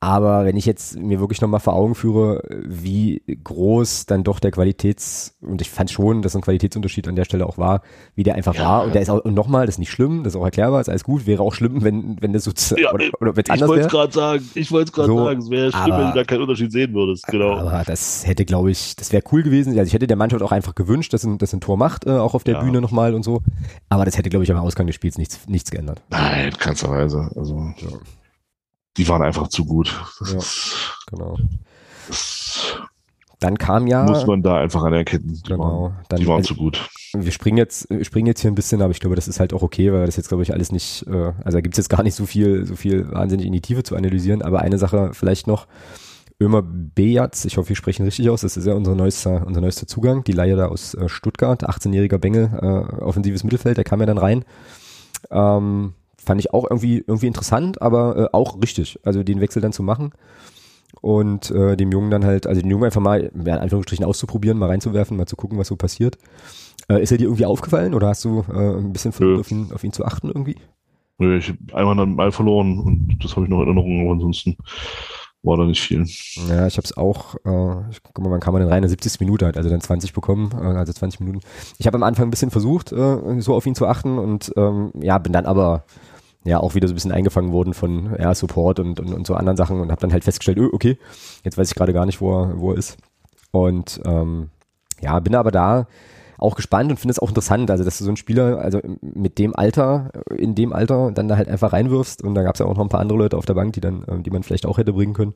Aber 0.00 0.44
wenn 0.44 0.56
ich 0.58 0.66
jetzt 0.66 0.98
mir 0.98 1.18
wirklich 1.18 1.40
nochmal 1.40 1.60
vor 1.60 1.72
Augen 1.72 1.94
führe, 1.94 2.42
wie 2.62 3.22
groß 3.42 4.04
dann 4.04 4.22
doch 4.22 4.38
der 4.38 4.50
Qualitäts, 4.50 5.38
und 5.40 5.62
ich 5.62 5.70
fand 5.70 5.90
schon, 5.90 6.20
dass 6.20 6.36
ein 6.36 6.42
Qualitätsunterschied 6.42 7.08
an 7.08 7.16
der 7.16 7.24
Stelle 7.24 7.46
auch 7.46 7.56
war, 7.56 7.80
wie 8.14 8.22
der 8.22 8.34
einfach 8.34 8.54
ja. 8.54 8.64
war. 8.64 8.84
Und 8.84 8.94
der 8.94 9.00
ist 9.00 9.08
auch, 9.08 9.24
und 9.24 9.32
nochmal, 9.32 9.64
das 9.64 9.76
ist 9.76 9.78
nicht 9.78 9.90
schlimm, 9.90 10.22
das 10.22 10.34
ist 10.34 10.40
auch 10.40 10.44
erklärbar, 10.44 10.82
ist 10.82 10.90
alles 10.90 11.04
gut, 11.04 11.26
wäre 11.26 11.42
auch 11.42 11.54
schlimm, 11.54 11.82
wenn, 11.82 12.20
wenn 12.20 12.34
das 12.34 12.44
so, 12.44 12.52
ja, 12.76 12.92
oder, 12.92 13.06
oder 13.18 13.34
wenn 13.34 13.44
es 13.44 13.50
anders 13.50 13.70
wäre. 13.70 13.86
Ich 13.86 13.86
wollte 13.86 13.86
es 13.86 13.92
gerade 13.92 14.12
sagen, 14.12 14.50
ich 14.54 14.72
wollte 14.72 14.88
es 14.88 14.92
gerade 14.92 15.06
so, 15.06 15.24
sagen, 15.24 15.40
es 15.40 15.50
wäre 15.50 15.72
schlimm, 15.72 15.92
aber, 15.92 15.98
wenn 15.98 16.08
du 16.08 16.14
da 16.18 16.24
keinen 16.24 16.42
Unterschied 16.42 16.72
sehen 16.72 16.92
würdest, 16.92 17.26
genau. 17.26 17.56
Aber 17.56 17.84
das 17.86 18.26
hätte, 18.26 18.44
glaube 18.44 18.70
ich, 18.70 18.96
das 18.96 19.10
wäre 19.10 19.22
cool 19.32 19.42
gewesen. 19.42 19.70
Also 19.70 19.88
ich 19.88 19.94
hätte 19.94 20.06
der 20.06 20.18
Mannschaft 20.18 20.42
auch 20.42 20.52
einfach 20.52 20.74
gewünscht, 20.74 21.14
dass 21.14 21.24
ein, 21.24 21.38
dass 21.38 21.54
ein 21.54 21.62
Tor 21.62 21.78
macht, 21.78 22.06
äh, 22.06 22.10
auch 22.10 22.34
auf 22.34 22.44
der 22.44 22.54
ja. 22.54 22.62
Bühne 22.62 22.82
nochmal 22.82 23.14
und 23.14 23.22
so. 23.22 23.40
Aber 23.88 24.04
das 24.04 24.18
hätte, 24.18 24.28
glaube 24.28 24.44
ich, 24.44 24.52
am 24.52 24.58
Ausgang 24.58 24.86
des 24.86 24.96
Spiels 24.96 25.16
nichts, 25.16 25.48
nichts 25.48 25.70
geändert. 25.70 26.02
Nein, 26.10 26.52
keinsterweise. 26.58 27.30
Also, 27.34 27.72
ja 27.78 27.88
die 28.96 29.08
waren 29.08 29.22
einfach 29.22 29.48
zu 29.48 29.64
gut. 29.64 30.00
Das 30.20 30.32
ja, 30.32 30.38
ist, 30.38 30.98
genau. 31.10 31.36
Das 32.08 32.78
dann 33.44 33.58
kam 33.58 33.86
ja. 33.86 34.04
Muss 34.04 34.26
man 34.26 34.42
da 34.42 34.56
einfach 34.56 34.84
anerkennen. 34.84 35.34
Die 35.34 35.50
genau. 35.50 35.82
Waren, 35.82 35.96
dann, 36.08 36.18
die 36.18 36.26
waren 36.26 36.36
also, 36.38 36.54
zu 36.54 36.56
gut. 36.56 36.88
Wir 37.14 37.30
springen 37.30 37.58
jetzt, 37.58 37.86
springen 38.02 38.26
jetzt 38.26 38.40
hier 38.40 38.50
ein 38.50 38.54
bisschen, 38.54 38.80
aber 38.80 38.90
ich 38.90 39.00
glaube, 39.00 39.16
das 39.16 39.28
ist 39.28 39.38
halt 39.38 39.52
auch 39.52 39.62
okay, 39.62 39.92
weil 39.92 40.06
das 40.06 40.16
jetzt, 40.16 40.28
glaube 40.28 40.42
ich, 40.42 40.54
alles 40.54 40.72
nicht, 40.72 41.06
äh, 41.06 41.32
also 41.44 41.58
da 41.58 41.60
gibt 41.60 41.74
es 41.74 41.76
jetzt 41.76 41.90
gar 41.90 42.02
nicht 42.02 42.14
so 42.14 42.24
viel, 42.24 42.64
so 42.64 42.74
viel 42.74 43.10
wahnsinnig 43.12 43.46
in 43.46 43.52
die 43.52 43.60
Tiefe 43.60 43.82
zu 43.82 43.96
analysieren, 43.96 44.40
aber 44.40 44.60
eine 44.60 44.78
Sache 44.78 45.10
vielleicht 45.12 45.46
noch. 45.46 45.66
Ömer 46.40 46.62
Bejatz, 46.62 47.44
ich 47.44 47.58
hoffe, 47.58 47.68
wir 47.68 47.76
sprechen 47.76 48.04
richtig 48.04 48.28
aus, 48.30 48.40
das 48.40 48.56
ist 48.56 48.66
ja 48.66 48.72
unser 48.72 48.94
neuester, 48.94 49.46
unser 49.46 49.60
neuester 49.60 49.86
Zugang, 49.86 50.24
die 50.24 50.32
Leihe 50.32 50.56
da 50.56 50.68
aus 50.68 50.94
äh, 50.94 51.08
Stuttgart, 51.10 51.68
18-jähriger 51.68 52.18
Bengel, 52.18 52.50
äh, 52.60 53.02
offensives 53.02 53.44
Mittelfeld, 53.44 53.76
der 53.76 53.84
kam 53.84 54.00
ja 54.00 54.06
dann 54.06 54.18
rein. 54.18 54.44
Ähm, 55.30 55.92
fand 56.24 56.40
ich 56.40 56.52
auch 56.52 56.64
irgendwie, 56.68 57.04
irgendwie 57.06 57.26
interessant, 57.26 57.80
aber 57.82 58.16
äh, 58.16 58.28
auch 58.32 58.60
richtig, 58.60 58.98
also 59.04 59.22
den 59.22 59.40
Wechsel 59.40 59.62
dann 59.62 59.72
zu 59.72 59.82
machen 59.82 60.12
und 61.00 61.50
äh, 61.50 61.76
dem 61.76 61.92
Jungen 61.92 62.10
dann 62.10 62.24
halt, 62.24 62.46
also 62.46 62.60
den 62.60 62.70
Jungen 62.70 62.84
einfach 62.84 63.00
mal, 63.00 63.22
ja, 63.22 63.54
in 63.54 63.62
Anführungsstrichen 63.62 64.04
auszuprobieren, 64.04 64.58
mal 64.58 64.68
reinzuwerfen, 64.68 65.16
mal 65.16 65.26
zu 65.26 65.36
gucken, 65.36 65.58
was 65.58 65.68
so 65.68 65.76
passiert. 65.76 66.18
Äh, 66.88 67.02
ist 67.02 67.12
er 67.12 67.18
dir 67.18 67.24
irgendwie 67.24 67.46
aufgefallen 67.46 67.94
oder 67.94 68.08
hast 68.08 68.24
du 68.24 68.44
äh, 68.52 68.76
ein 68.76 68.92
bisschen 68.92 69.12
versucht, 69.12 69.40
auf 69.40 69.50
ihn, 69.50 69.72
auf 69.72 69.84
ihn 69.84 69.92
zu 69.92 70.04
achten 70.04 70.28
irgendwie? 70.28 70.56
Nö, 71.18 71.38
ich 71.38 71.48
habe 71.48 71.58
einmal 71.74 71.96
dann 71.96 72.14
mal 72.14 72.32
verloren 72.32 72.78
und 72.78 73.18
das 73.22 73.36
habe 73.36 73.46
ich 73.46 73.50
noch 73.50 73.60
in 73.60 73.66
Erinnerung, 73.66 74.00
aber 74.02 74.12
ansonsten 74.12 74.56
war 75.44 75.58
da 75.58 75.64
nicht 75.64 75.82
viel. 75.82 76.04
Ja, 76.48 76.66
ich 76.66 76.76
habe 76.76 76.84
es 76.84 76.96
auch, 76.96 77.34
äh, 77.44 77.90
ich, 77.90 78.02
guck 78.02 78.24
mal, 78.24 78.30
wann 78.30 78.40
kam 78.40 78.54
man 78.54 78.62
denn 78.62 78.72
rein? 78.72 78.86
70. 78.86 79.20
Minute 79.20 79.46
hat 79.46 79.56
also 79.56 79.68
dann 79.68 79.80
20 79.80 80.12
bekommen, 80.12 80.50
äh, 80.52 80.64
also 80.64 80.92
20 80.92 81.20
Minuten. 81.20 81.40
Ich 81.78 81.86
habe 81.86 81.96
am 81.96 82.02
Anfang 82.02 82.26
ein 82.26 82.30
bisschen 82.30 82.50
versucht, 82.50 82.92
äh, 82.92 83.40
so 83.40 83.54
auf 83.54 83.66
ihn 83.66 83.74
zu 83.74 83.86
achten 83.86 84.18
und 84.18 84.52
ähm, 84.56 84.90
ja, 85.00 85.18
bin 85.18 85.32
dann 85.32 85.46
aber 85.46 85.84
ja 86.44 86.60
auch 86.60 86.74
wieder 86.74 86.86
so 86.88 86.92
ein 86.92 86.96
bisschen 86.96 87.12
eingefangen 87.12 87.52
worden 87.52 87.74
von 87.74 88.16
ja, 88.18 88.34
Support 88.34 88.80
und, 88.80 89.00
und, 89.00 89.12
und 89.12 89.26
so 89.26 89.34
anderen 89.34 89.56
Sachen 89.56 89.80
und 89.80 89.90
habe 89.90 90.00
dann 90.00 90.12
halt 90.12 90.24
festgestellt, 90.24 90.58
okay, 90.72 90.98
jetzt 91.42 91.56
weiß 91.56 91.70
ich 91.70 91.74
gerade 91.74 91.92
gar 91.92 92.06
nicht, 92.06 92.20
wo 92.20 92.42
er, 92.42 92.60
wo 92.60 92.72
er 92.72 92.78
ist. 92.78 92.98
Und 93.50 94.00
ähm, 94.04 94.50
ja, 95.00 95.18
bin 95.20 95.34
aber 95.34 95.50
da 95.50 95.86
auch 96.38 96.56
gespannt 96.56 96.90
und 96.90 96.98
finde 96.98 97.12
es 97.12 97.18
auch 97.18 97.28
interessant, 97.28 97.70
also 97.70 97.84
dass 97.84 97.98
du 97.98 98.04
so 98.04 98.10
einen 98.10 98.16
Spieler, 98.16 98.58
also 98.58 98.80
mit 99.00 99.38
dem 99.38 99.54
Alter, 99.54 100.10
in 100.36 100.54
dem 100.54 100.72
Alter 100.72 101.12
dann 101.12 101.28
da 101.28 101.36
halt 101.36 101.48
einfach 101.48 101.72
reinwirfst 101.72 102.22
und 102.22 102.34
da 102.34 102.42
gab 102.42 102.54
es 102.54 102.58
ja 102.58 102.66
auch 102.66 102.74
noch 102.74 102.82
ein 102.82 102.88
paar 102.88 103.00
andere 103.00 103.18
Leute 103.18 103.36
auf 103.36 103.46
der 103.46 103.54
Bank, 103.54 103.72
die 103.74 103.80
dann, 103.80 104.02
äh, 104.04 104.20
die 104.20 104.30
man 104.30 104.42
vielleicht 104.42 104.66
auch 104.66 104.78
hätte 104.78 104.92
bringen 104.92 105.14
können. 105.14 105.34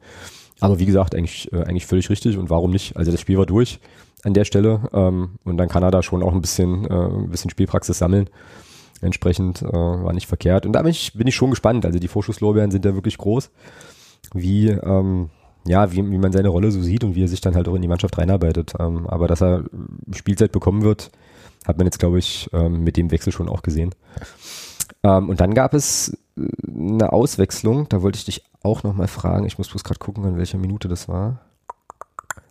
Aber 0.60 0.78
wie 0.78 0.86
gesagt, 0.86 1.14
eigentlich, 1.14 1.52
äh, 1.52 1.62
eigentlich 1.62 1.86
völlig 1.86 2.10
richtig 2.10 2.36
und 2.36 2.50
warum 2.50 2.70
nicht? 2.70 2.96
Also 2.96 3.12
das 3.12 3.20
Spiel 3.20 3.38
war 3.38 3.46
durch 3.46 3.80
an 4.24 4.34
der 4.34 4.44
Stelle 4.44 4.80
ähm, 4.92 5.36
und 5.44 5.56
dann 5.56 5.68
kann 5.68 5.82
er 5.82 5.90
da 5.90 6.02
schon 6.02 6.22
auch 6.22 6.32
ein 6.32 6.40
bisschen, 6.40 6.84
äh, 6.84 6.94
ein 6.94 7.30
bisschen 7.30 7.50
Spielpraxis 7.50 7.98
sammeln. 7.98 8.28
Entsprechend 9.00 9.62
äh, 9.62 9.72
war 9.72 10.12
nicht 10.12 10.26
verkehrt. 10.26 10.66
Und 10.66 10.72
da 10.72 10.82
bin 10.82 10.90
ich, 10.90 11.12
bin 11.14 11.26
ich 11.26 11.36
schon 11.36 11.50
gespannt. 11.50 11.86
Also 11.86 11.98
die 11.98 12.08
Vorschusslorbeeren 12.08 12.70
sind 12.70 12.84
ja 12.84 12.94
wirklich 12.94 13.18
groß, 13.18 13.50
wie, 14.34 14.68
ähm, 14.68 15.30
ja, 15.66 15.92
wie, 15.92 15.98
wie 15.98 16.18
man 16.18 16.32
seine 16.32 16.48
Rolle 16.48 16.70
so 16.70 16.82
sieht 16.82 17.04
und 17.04 17.14
wie 17.14 17.24
er 17.24 17.28
sich 17.28 17.40
dann 17.40 17.54
halt 17.54 17.68
auch 17.68 17.74
in 17.74 17.82
die 17.82 17.88
Mannschaft 17.88 18.18
reinarbeitet. 18.18 18.74
Ähm, 18.78 19.06
aber 19.06 19.28
dass 19.28 19.42
er 19.42 19.64
Spielzeit 20.12 20.52
bekommen 20.52 20.82
wird, 20.82 21.10
hat 21.66 21.76
man 21.78 21.86
jetzt, 21.86 21.98
glaube 21.98 22.18
ich, 22.18 22.48
ähm, 22.52 22.82
mit 22.82 22.96
dem 22.96 23.10
Wechsel 23.10 23.32
schon 23.32 23.48
auch 23.48 23.62
gesehen. 23.62 23.94
Ähm, 25.02 25.28
und 25.28 25.40
dann 25.40 25.54
gab 25.54 25.74
es 25.74 26.16
äh, 26.36 26.42
eine 26.66 27.12
Auswechslung, 27.12 27.88
da 27.88 28.02
wollte 28.02 28.18
ich 28.18 28.24
dich 28.24 28.44
auch 28.62 28.82
nochmal 28.82 29.08
fragen. 29.08 29.46
Ich 29.46 29.58
muss 29.58 29.68
bloß 29.68 29.84
gerade 29.84 30.00
gucken, 30.00 30.24
an 30.24 30.38
welcher 30.38 30.58
Minute 30.58 30.88
das 30.88 31.08
war. 31.08 31.40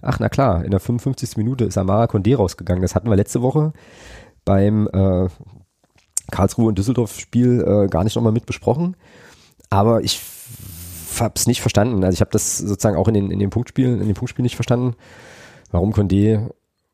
Ach, 0.02 0.20
na 0.20 0.30
klar, 0.30 0.64
in 0.64 0.72
der 0.72 0.80
55. 0.80 1.38
Minute 1.38 1.66
ist 1.66 1.78
Amara 1.78 2.06
Condé 2.06 2.36
rausgegangen. 2.36 2.82
Das 2.82 2.96
hatten 2.96 3.10
wir 3.10 3.16
letzte 3.16 3.42
Woche 3.42 3.74
beim 4.46 4.88
äh, 4.88 5.28
Karlsruhe 6.32 6.68
und 6.68 6.78
Düsseldorf-Spiel 6.78 7.62
äh, 7.62 7.88
gar 7.88 8.04
nicht 8.04 8.16
nochmal 8.16 8.34
mit 8.34 8.46
besprochen. 8.46 8.96
Aber 9.70 10.02
ich 10.02 10.22
habe 11.20 11.34
es 11.36 11.48
nicht 11.48 11.62
verstanden. 11.62 12.04
Also 12.04 12.16
ich 12.16 12.22
habe 12.22 12.32
das 12.32 12.58
sozusagen 12.58 12.98
auch 12.98 13.08
in 13.08 13.14
den, 13.14 13.32
in 13.32 13.40
den 13.40 13.50
Punktspielen, 13.50 14.00
in 14.00 14.08
den 14.08 14.16
Punktspielen 14.16 14.44
nicht 14.44 14.56
verstanden, 14.56 14.96
warum 15.72 15.94
Condé 15.94 16.50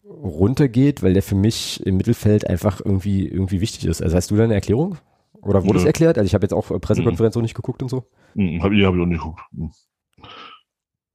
runtergeht, 0.06 1.04
weil 1.04 1.14
der 1.14 1.24
für 1.24 1.36
mich 1.36 1.86
im 1.86 1.98
Mittelfeld 1.98 2.48
einfach 2.48 2.82
irgendwie, 2.84 3.28
irgendwie 3.28 3.62
wichtig 3.62 3.86
ist. 3.86 4.02
Also 4.02 4.16
hast 4.16 4.32
du 4.32 4.36
da 4.36 4.44
eine 4.44 4.54
Erklärung? 4.54 4.98
Oder 5.42 5.66
wurde 5.66 5.80
es 5.80 5.86
erklärt? 5.86 6.18
Also 6.18 6.26
ich 6.26 6.34
habe 6.34 6.46
jetzt 6.46 6.54
auch 6.54 6.68
Pressekonferenz 6.80 7.36
mhm. 7.36 7.40
auch 7.40 7.44
nicht 7.44 7.56
geguckt 7.56 7.82
und 7.84 7.90
so. 7.90 8.06
Mhm, 8.34 8.64
habe 8.64 8.76
ich, 8.76 8.86
hab 8.86 8.96
ich 8.96 9.02
auch 9.02 9.06
nicht 9.06 9.20
geguckt. 9.20 9.42
Mhm. 9.52 9.72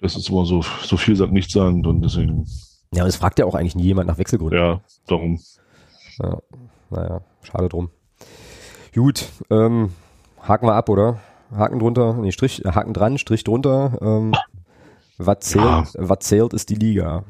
Das 0.00 0.14
ist 0.16 0.28
immer 0.28 0.44
so, 0.44 0.62
so 0.82 0.96
viel 0.96 1.16
sagt 1.16 1.32
nichts 1.32 1.52
sagen 1.52 1.84
und 1.84 2.02
deswegen. 2.02 2.46
Ja, 2.94 3.02
und 3.02 3.08
es 3.08 3.16
fragt 3.16 3.38
ja 3.38 3.46
auch 3.46 3.54
eigentlich 3.54 3.74
nie 3.74 3.84
jemand 3.84 4.08
nach 4.08 4.18
Wechselgründen. 4.18 4.58
Ja, 4.58 4.80
darum. 5.06 5.40
Ja, 6.22 6.38
naja, 6.90 7.20
schade 7.42 7.68
drum. 7.68 7.90
Gut, 8.98 9.30
ähm, 9.48 9.92
haken 10.42 10.66
wir 10.66 10.74
ab, 10.74 10.88
oder? 10.88 11.20
Haken 11.52 11.78
drunter, 11.78 12.14
nee, 12.14 12.32
Strich, 12.32 12.64
äh, 12.64 12.72
Haken 12.72 12.92
dran, 12.92 13.16
Strich 13.16 13.44
drunter. 13.44 13.96
Ähm, 14.02 14.34
was 15.18 15.38
zählt, 15.38 15.64
ja. 15.64 15.84
was 15.94 16.18
zählt 16.18 16.52
ist 16.52 16.68
die 16.68 16.74
Liga, 16.74 17.24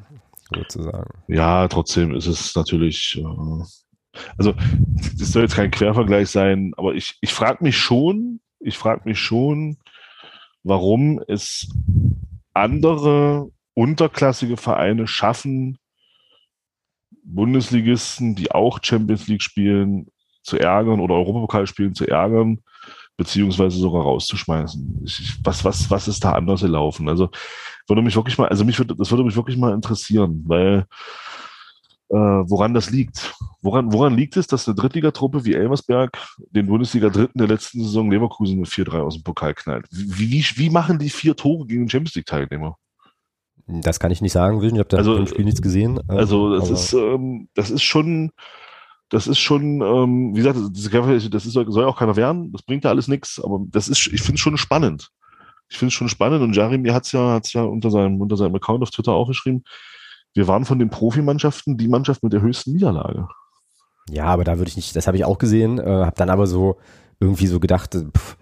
sozusagen. 0.55 1.11
Ja, 1.27 1.69
trotzdem 1.69 2.15
ist 2.15 2.27
es 2.27 2.55
natürlich, 2.57 3.19
äh, 3.19 4.19
also 4.39 4.55
das 5.19 5.33
soll 5.33 5.43
jetzt 5.43 5.57
kein 5.57 5.71
Quervergleich 5.71 6.31
sein, 6.31 6.73
aber 6.79 6.95
ich, 6.95 7.19
ich 7.21 7.35
frage 7.35 7.63
mich 7.63 7.77
schon, 7.77 8.41
ich 8.61 8.79
frage 8.79 9.03
mich 9.05 9.19
schon, 9.19 9.77
warum 10.63 11.21
es 11.29 11.69
andere 12.55 13.51
unterklassige 13.75 14.57
Vereine 14.57 15.07
schaffen, 15.07 15.77
Bundesligisten, 17.25 18.37
die 18.37 18.53
auch 18.53 18.79
Champions 18.83 19.29
League 19.29 19.43
spielen, 19.43 20.07
zu 20.49 20.59
ärgern 20.59 21.01
oder 21.01 21.15
Europapokalspielen 21.15 21.95
zu 21.95 22.07
ärgern, 22.07 22.61
beziehungsweise 23.17 23.79
sogar 23.79 24.03
rauszuschmeißen. 24.03 25.03
Ich, 25.05 25.39
was, 25.45 25.65
was, 25.65 25.91
was 25.91 26.09
ist 26.09 26.25
da 26.25 26.33
anders 26.33 26.63
gelaufen? 26.63 27.09
Also 27.09 27.29
würde 27.87 28.03
mich 28.03 28.17
wirklich 28.17 28.39
mal, 28.39 28.49
also 28.49 28.65
mich 28.65 28.79
würde, 28.79 28.97
das 28.97 29.11
würde 29.11 29.25
mich 29.25 29.37
wirklich 29.37 29.57
mal 29.57 29.75
interessieren, 29.75 30.43
weil 30.47 30.87
äh, 32.11 32.17
woran 32.17 32.75
das 32.75 32.91
liegt. 32.91 33.35
Woran, 33.61 33.93
woran 33.93 34.15
liegt 34.17 34.37
es, 34.37 34.47
dass 34.47 34.69
eine 34.69 34.77
Drittligatruppe 34.77 35.45
wie 35.45 35.55
Elversberg 35.55 36.17
den 36.51 36.67
Bundesliga-Dritten 36.67 37.39
der 37.39 37.49
letzten 37.49 37.83
Saison 37.83 38.11
Leverkusen 38.11 38.61
mit 38.61 38.69
4-3 38.69 39.01
aus 39.01 39.15
dem 39.15 39.25
Pokal 39.25 39.53
knallt? 39.55 39.87
Wie, 39.91 40.31
wie, 40.31 40.45
wie 40.57 40.71
machen 40.71 40.99
die 40.99 41.11
vier 41.11 41.37
Tore 41.37 41.67
gegen 41.67 41.83
den 41.83 41.91
Champions 41.91 42.15
League-Teilnehmer? 42.15 42.77
Das 43.67 44.01
kann 44.01 44.11
ich 44.11 44.23
nicht 44.23 44.33
sagen, 44.33 44.63
ich 44.63 44.73
habe 44.73 44.85
da 44.85 44.97
Also, 44.97 45.17
im 45.17 45.27
Spiel 45.27 45.45
nichts 45.45 45.61
gesehen. 45.61 46.01
Also 46.09 46.57
das 46.57 46.71
ist, 46.71 46.93
ähm, 46.95 47.49
das 47.55 47.71
ist 47.71 47.83
schon, 47.83 48.31
das 49.11 49.27
ist 49.27 49.39
schon, 49.39 49.81
ähm, 49.81 50.35
wie 50.35 50.43
gesagt, 50.43 50.59
das, 50.59 51.31
das 51.31 51.47
ist, 51.47 51.53
soll 51.53 51.83
ja 51.83 51.87
auch 51.87 51.99
keiner 51.99 52.17
werden, 52.17 52.53
das 52.53 52.63
bringt 52.63 52.85
ja 52.85 52.91
alles 52.91 53.09
nichts, 53.09 53.41
aber 53.43 53.61
das 53.69 53.89
ist, 53.89 54.07
ich 54.07 54.21
finde 54.21 54.35
es 54.35 54.41
schon 54.41 54.57
spannend. 54.57 55.11
Ich 55.71 55.79
finde 55.79 55.89
es 55.89 55.95
schon 55.95 56.09
spannend 56.09 56.43
und 56.43 56.55
Jeremy 56.55 56.89
hat 56.91 57.05
es 57.05 57.13
ja, 57.13 57.33
hat's 57.33 57.53
ja 57.53 57.63
unter 57.63 57.91
seinem, 57.91 58.21
unter 58.21 58.37
seinem 58.37 58.55
Account 58.55 58.83
auf 58.83 58.91
Twitter 58.91 59.13
auch 59.13 59.29
geschrieben, 59.29 59.65
wir 60.35 60.47
waren 60.47 60.65
von 60.65 60.79
den 60.79 60.91
Profimannschaften 60.91 61.77
die 61.77 61.89
Mannschaft 61.89 62.23
mit 62.23 62.33
der 62.33 62.43
höchsten 62.43 62.73
Niederlage. 62.73 63.29
Ja, 64.11 64.25
aber 64.25 64.45
da 64.45 64.59
würde 64.59 64.69
ich 64.69 64.77
nicht, 64.77 64.95
das 64.95 65.07
habe 65.07 65.17
ich 65.17 65.25
auch 65.25 65.39
gesehen, 65.39 65.79
äh, 65.79 65.85
habe 65.85 66.17
dann 66.17 66.31
aber 66.31 66.47
so 66.47 66.79
irgendwie 67.21 67.47
so 67.47 67.61
gedacht, 67.61 67.95
äh, 67.95 68.05
pff, 68.05 68.37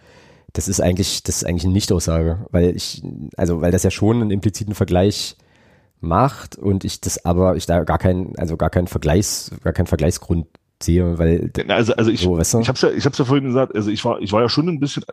das 0.52 0.68
ist 0.68 0.80
eigentlich, 0.80 1.22
das 1.22 1.38
ist 1.38 1.44
eigentlich 1.44 1.64
eine 1.64 1.72
Nichtaussage, 1.72 2.46
weil 2.50 2.74
ich, 2.74 3.02
also 3.36 3.60
weil 3.60 3.72
das 3.72 3.82
ja 3.82 3.90
schon 3.90 4.22
einen 4.22 4.30
impliziten 4.30 4.74
Vergleich 4.74 5.36
macht 6.01 6.57
und 6.57 6.84
ich 6.84 7.01
das 7.01 7.24
aber, 7.24 7.57
ich 7.57 7.66
da 7.66 7.84
gar 7.84 7.99
keinen, 7.99 8.36
also 8.38 8.57
gar 8.57 8.70
keinen 8.70 8.86
Vergleichs, 8.86 9.51
gar 9.62 9.72
keinen 9.72 9.86
Vergleichsgrund 9.86 10.47
sehe, 10.82 11.18
weil 11.18 11.51
Also, 11.68 11.94
also 11.94 12.11
ich, 12.11 12.20
so, 12.20 12.36
weißt 12.36 12.55
du? 12.55 12.61
ich 12.61 12.68
habe 12.68 12.78
ja, 12.78 12.90
ich 12.90 13.05
hab's 13.07 13.18
ja 13.18 13.24
vorhin 13.24 13.47
gesagt, 13.47 13.74
also 13.74 13.90
ich 13.90 14.05
war, 14.05 14.20
ich 14.20 14.32
war 14.32 14.42
ja 14.42 14.49
schon 14.49 14.68
ein 14.68 14.80
bisschen, 14.80 15.05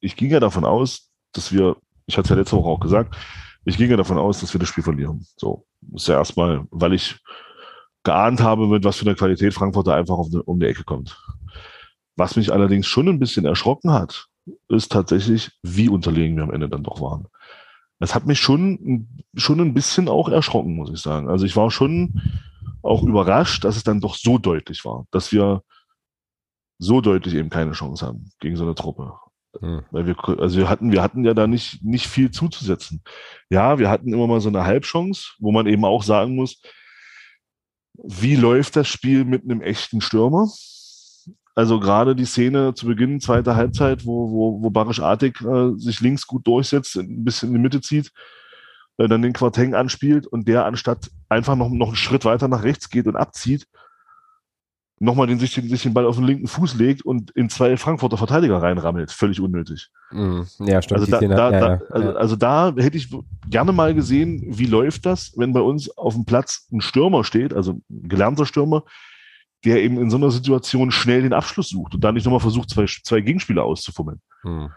ich 0.00 0.16
ging 0.16 0.30
ja 0.30 0.40
davon 0.40 0.64
aus, 0.64 1.10
dass 1.32 1.52
wir, 1.52 1.76
ich 2.06 2.16
hatte 2.16 2.26
es 2.26 2.30
ja 2.30 2.36
letzte 2.36 2.56
Woche 2.56 2.68
auch 2.68 2.80
gesagt, 2.80 3.16
ich 3.64 3.76
ging 3.76 3.90
ja 3.90 3.96
davon 3.96 4.18
aus, 4.18 4.40
dass 4.40 4.52
wir 4.52 4.58
das 4.60 4.68
Spiel 4.68 4.84
verlieren. 4.84 5.26
So, 5.36 5.66
ist 5.94 6.08
ja 6.08 6.16
erstmal, 6.16 6.66
weil 6.70 6.92
ich 6.92 7.16
geahnt 8.04 8.40
habe, 8.40 8.66
mit 8.68 8.84
was 8.84 8.96
für 8.96 9.06
einer 9.06 9.14
Qualität 9.14 9.54
Frankfurt 9.54 9.86
da 9.86 9.94
einfach 9.94 10.18
eine, 10.18 10.42
um 10.42 10.60
die 10.60 10.66
Ecke 10.66 10.84
kommt. 10.84 11.18
Was 12.16 12.36
mich 12.36 12.52
allerdings 12.52 12.86
schon 12.86 13.08
ein 13.08 13.18
bisschen 13.18 13.46
erschrocken 13.46 13.90
hat, 13.90 14.26
ist 14.68 14.92
tatsächlich, 14.92 15.50
wie 15.62 15.88
unterlegen 15.88 16.36
wir 16.36 16.44
am 16.44 16.52
Ende 16.52 16.68
dann 16.68 16.82
doch 16.82 17.00
waren. 17.00 17.26
Das 18.04 18.14
hat 18.14 18.26
mich 18.26 18.38
schon, 18.38 19.08
schon 19.34 19.60
ein 19.60 19.72
bisschen 19.72 20.10
auch 20.10 20.28
erschrocken, 20.28 20.76
muss 20.76 20.90
ich 20.92 21.00
sagen. 21.00 21.30
Also 21.30 21.46
ich 21.46 21.56
war 21.56 21.70
schon 21.70 22.20
auch 22.82 23.02
überrascht, 23.02 23.64
dass 23.64 23.76
es 23.76 23.82
dann 23.82 24.02
doch 24.02 24.14
so 24.14 24.36
deutlich 24.36 24.84
war, 24.84 25.06
dass 25.10 25.32
wir 25.32 25.62
so 26.78 27.00
deutlich 27.00 27.32
eben 27.32 27.48
keine 27.48 27.72
Chance 27.72 28.04
haben 28.04 28.30
gegen 28.40 28.56
so 28.56 28.64
eine 28.64 28.74
Truppe. 28.74 29.14
Hm. 29.58 29.84
Weil 29.90 30.06
wir, 30.06 30.16
also 30.38 30.58
wir 30.58 30.68
hatten, 30.68 30.92
wir 30.92 31.00
hatten 31.00 31.24
ja 31.24 31.32
da 31.32 31.46
nicht, 31.46 31.82
nicht 31.82 32.06
viel 32.06 32.30
zuzusetzen. 32.30 33.02
Ja, 33.48 33.78
wir 33.78 33.88
hatten 33.88 34.12
immer 34.12 34.26
mal 34.26 34.42
so 34.42 34.50
eine 34.50 34.64
Halbchance, 34.64 35.36
wo 35.38 35.50
man 35.50 35.66
eben 35.66 35.86
auch 35.86 36.02
sagen 36.02 36.34
muss, 36.34 36.60
wie 37.94 38.36
läuft 38.36 38.76
das 38.76 38.86
Spiel 38.86 39.24
mit 39.24 39.44
einem 39.44 39.62
echten 39.62 40.02
Stürmer? 40.02 40.50
Also 41.54 41.78
gerade 41.78 42.16
die 42.16 42.24
Szene 42.24 42.74
zu 42.74 42.86
Beginn 42.86 43.20
zweiter 43.20 43.54
Halbzeit, 43.54 44.04
wo, 44.04 44.30
wo, 44.30 44.62
wo 44.62 44.70
Barisch 44.70 45.00
Artig 45.00 45.40
äh, 45.42 45.72
sich 45.76 46.00
links 46.00 46.26
gut 46.26 46.46
durchsetzt, 46.46 46.96
ein 46.96 47.24
bisschen 47.24 47.50
in 47.50 47.54
die 47.54 47.60
Mitte 47.60 47.80
zieht, 47.80 48.10
äh, 48.98 49.06
dann 49.06 49.22
den 49.22 49.32
Quarteng 49.32 49.74
anspielt 49.74 50.26
und 50.26 50.48
der 50.48 50.64
anstatt 50.66 51.10
einfach 51.28 51.54
noch, 51.54 51.68
noch 51.68 51.88
einen 51.88 51.96
Schritt 51.96 52.24
weiter 52.24 52.48
nach 52.48 52.64
rechts 52.64 52.90
geht 52.90 53.06
und 53.06 53.14
abzieht, 53.14 53.68
nochmal 54.98 55.26
den, 55.26 55.38
sich, 55.38 55.54
den, 55.54 55.68
sich 55.68 55.82
den 55.82 55.94
Ball 55.94 56.06
auf 56.06 56.16
den 56.16 56.24
linken 56.24 56.48
Fuß 56.48 56.74
legt 56.74 57.02
und 57.02 57.30
in 57.32 57.48
zwei 57.50 57.76
Frankfurter 57.76 58.16
Verteidiger 58.16 58.60
reinrammelt. 58.60 59.12
Völlig 59.12 59.40
unnötig. 59.40 59.90
Hm, 60.10 60.46
ja, 60.60 60.82
stimmt. 60.82 61.00
Also 61.00 61.10
da, 61.12 61.20
da, 61.20 61.26
ja, 61.28 61.60
da, 61.60 61.74
ja, 61.74 61.80
also, 61.90 62.16
also 62.16 62.36
da 62.36 62.74
hätte 62.76 62.96
ich 62.96 63.14
gerne 63.48 63.72
mal 63.72 63.94
gesehen, 63.94 64.42
wie 64.46 64.66
läuft 64.66 65.06
das, 65.06 65.32
wenn 65.36 65.52
bei 65.52 65.60
uns 65.60 65.96
auf 65.96 66.14
dem 66.14 66.24
Platz 66.24 66.68
ein 66.72 66.80
Stürmer 66.80 67.22
steht, 67.22 67.54
also 67.54 67.72
ein 67.72 68.08
gelernter 68.08 68.46
Stürmer, 68.46 68.84
der 69.64 69.82
eben 69.82 69.98
in 69.98 70.10
so 70.10 70.16
einer 70.16 70.30
Situation 70.30 70.90
schnell 70.90 71.22
den 71.22 71.32
Abschluss 71.32 71.68
sucht 71.68 71.94
und 71.94 72.04
da 72.04 72.12
nicht 72.12 72.24
nochmal 72.24 72.40
versucht, 72.40 72.70
zwei, 72.70 72.86
zwei 72.86 73.20
Gegenspieler 73.20 73.64
auszufummeln. 73.64 74.20
Hm. 74.42 74.70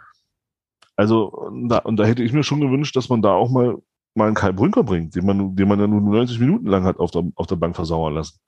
Also 0.95 1.27
und 1.29 1.69
da, 1.69 1.79
und 1.79 1.97
da 1.97 2.05
hätte 2.05 2.23
ich 2.23 2.33
mir 2.33 2.43
schon 2.43 2.61
gewünscht, 2.61 2.95
dass 2.95 3.09
man 3.09 3.21
da 3.21 3.33
auch 3.33 3.49
mal, 3.51 3.77
mal 4.15 4.25
einen 4.27 4.35
Kai 4.35 4.51
Brünker 4.51 4.83
bringt, 4.83 5.15
den 5.15 5.25
man, 5.25 5.55
den 5.55 5.67
man 5.67 5.79
ja 5.79 5.87
nur 5.87 6.01
90 6.01 6.39
Minuten 6.39 6.65
lang 6.67 6.83
hat 6.83 6.99
auf 6.99 7.11
der, 7.11 7.23
auf 7.35 7.47
der 7.47 7.55
Bank 7.57 7.75
versauern 7.75 8.15
lassen. 8.15 8.39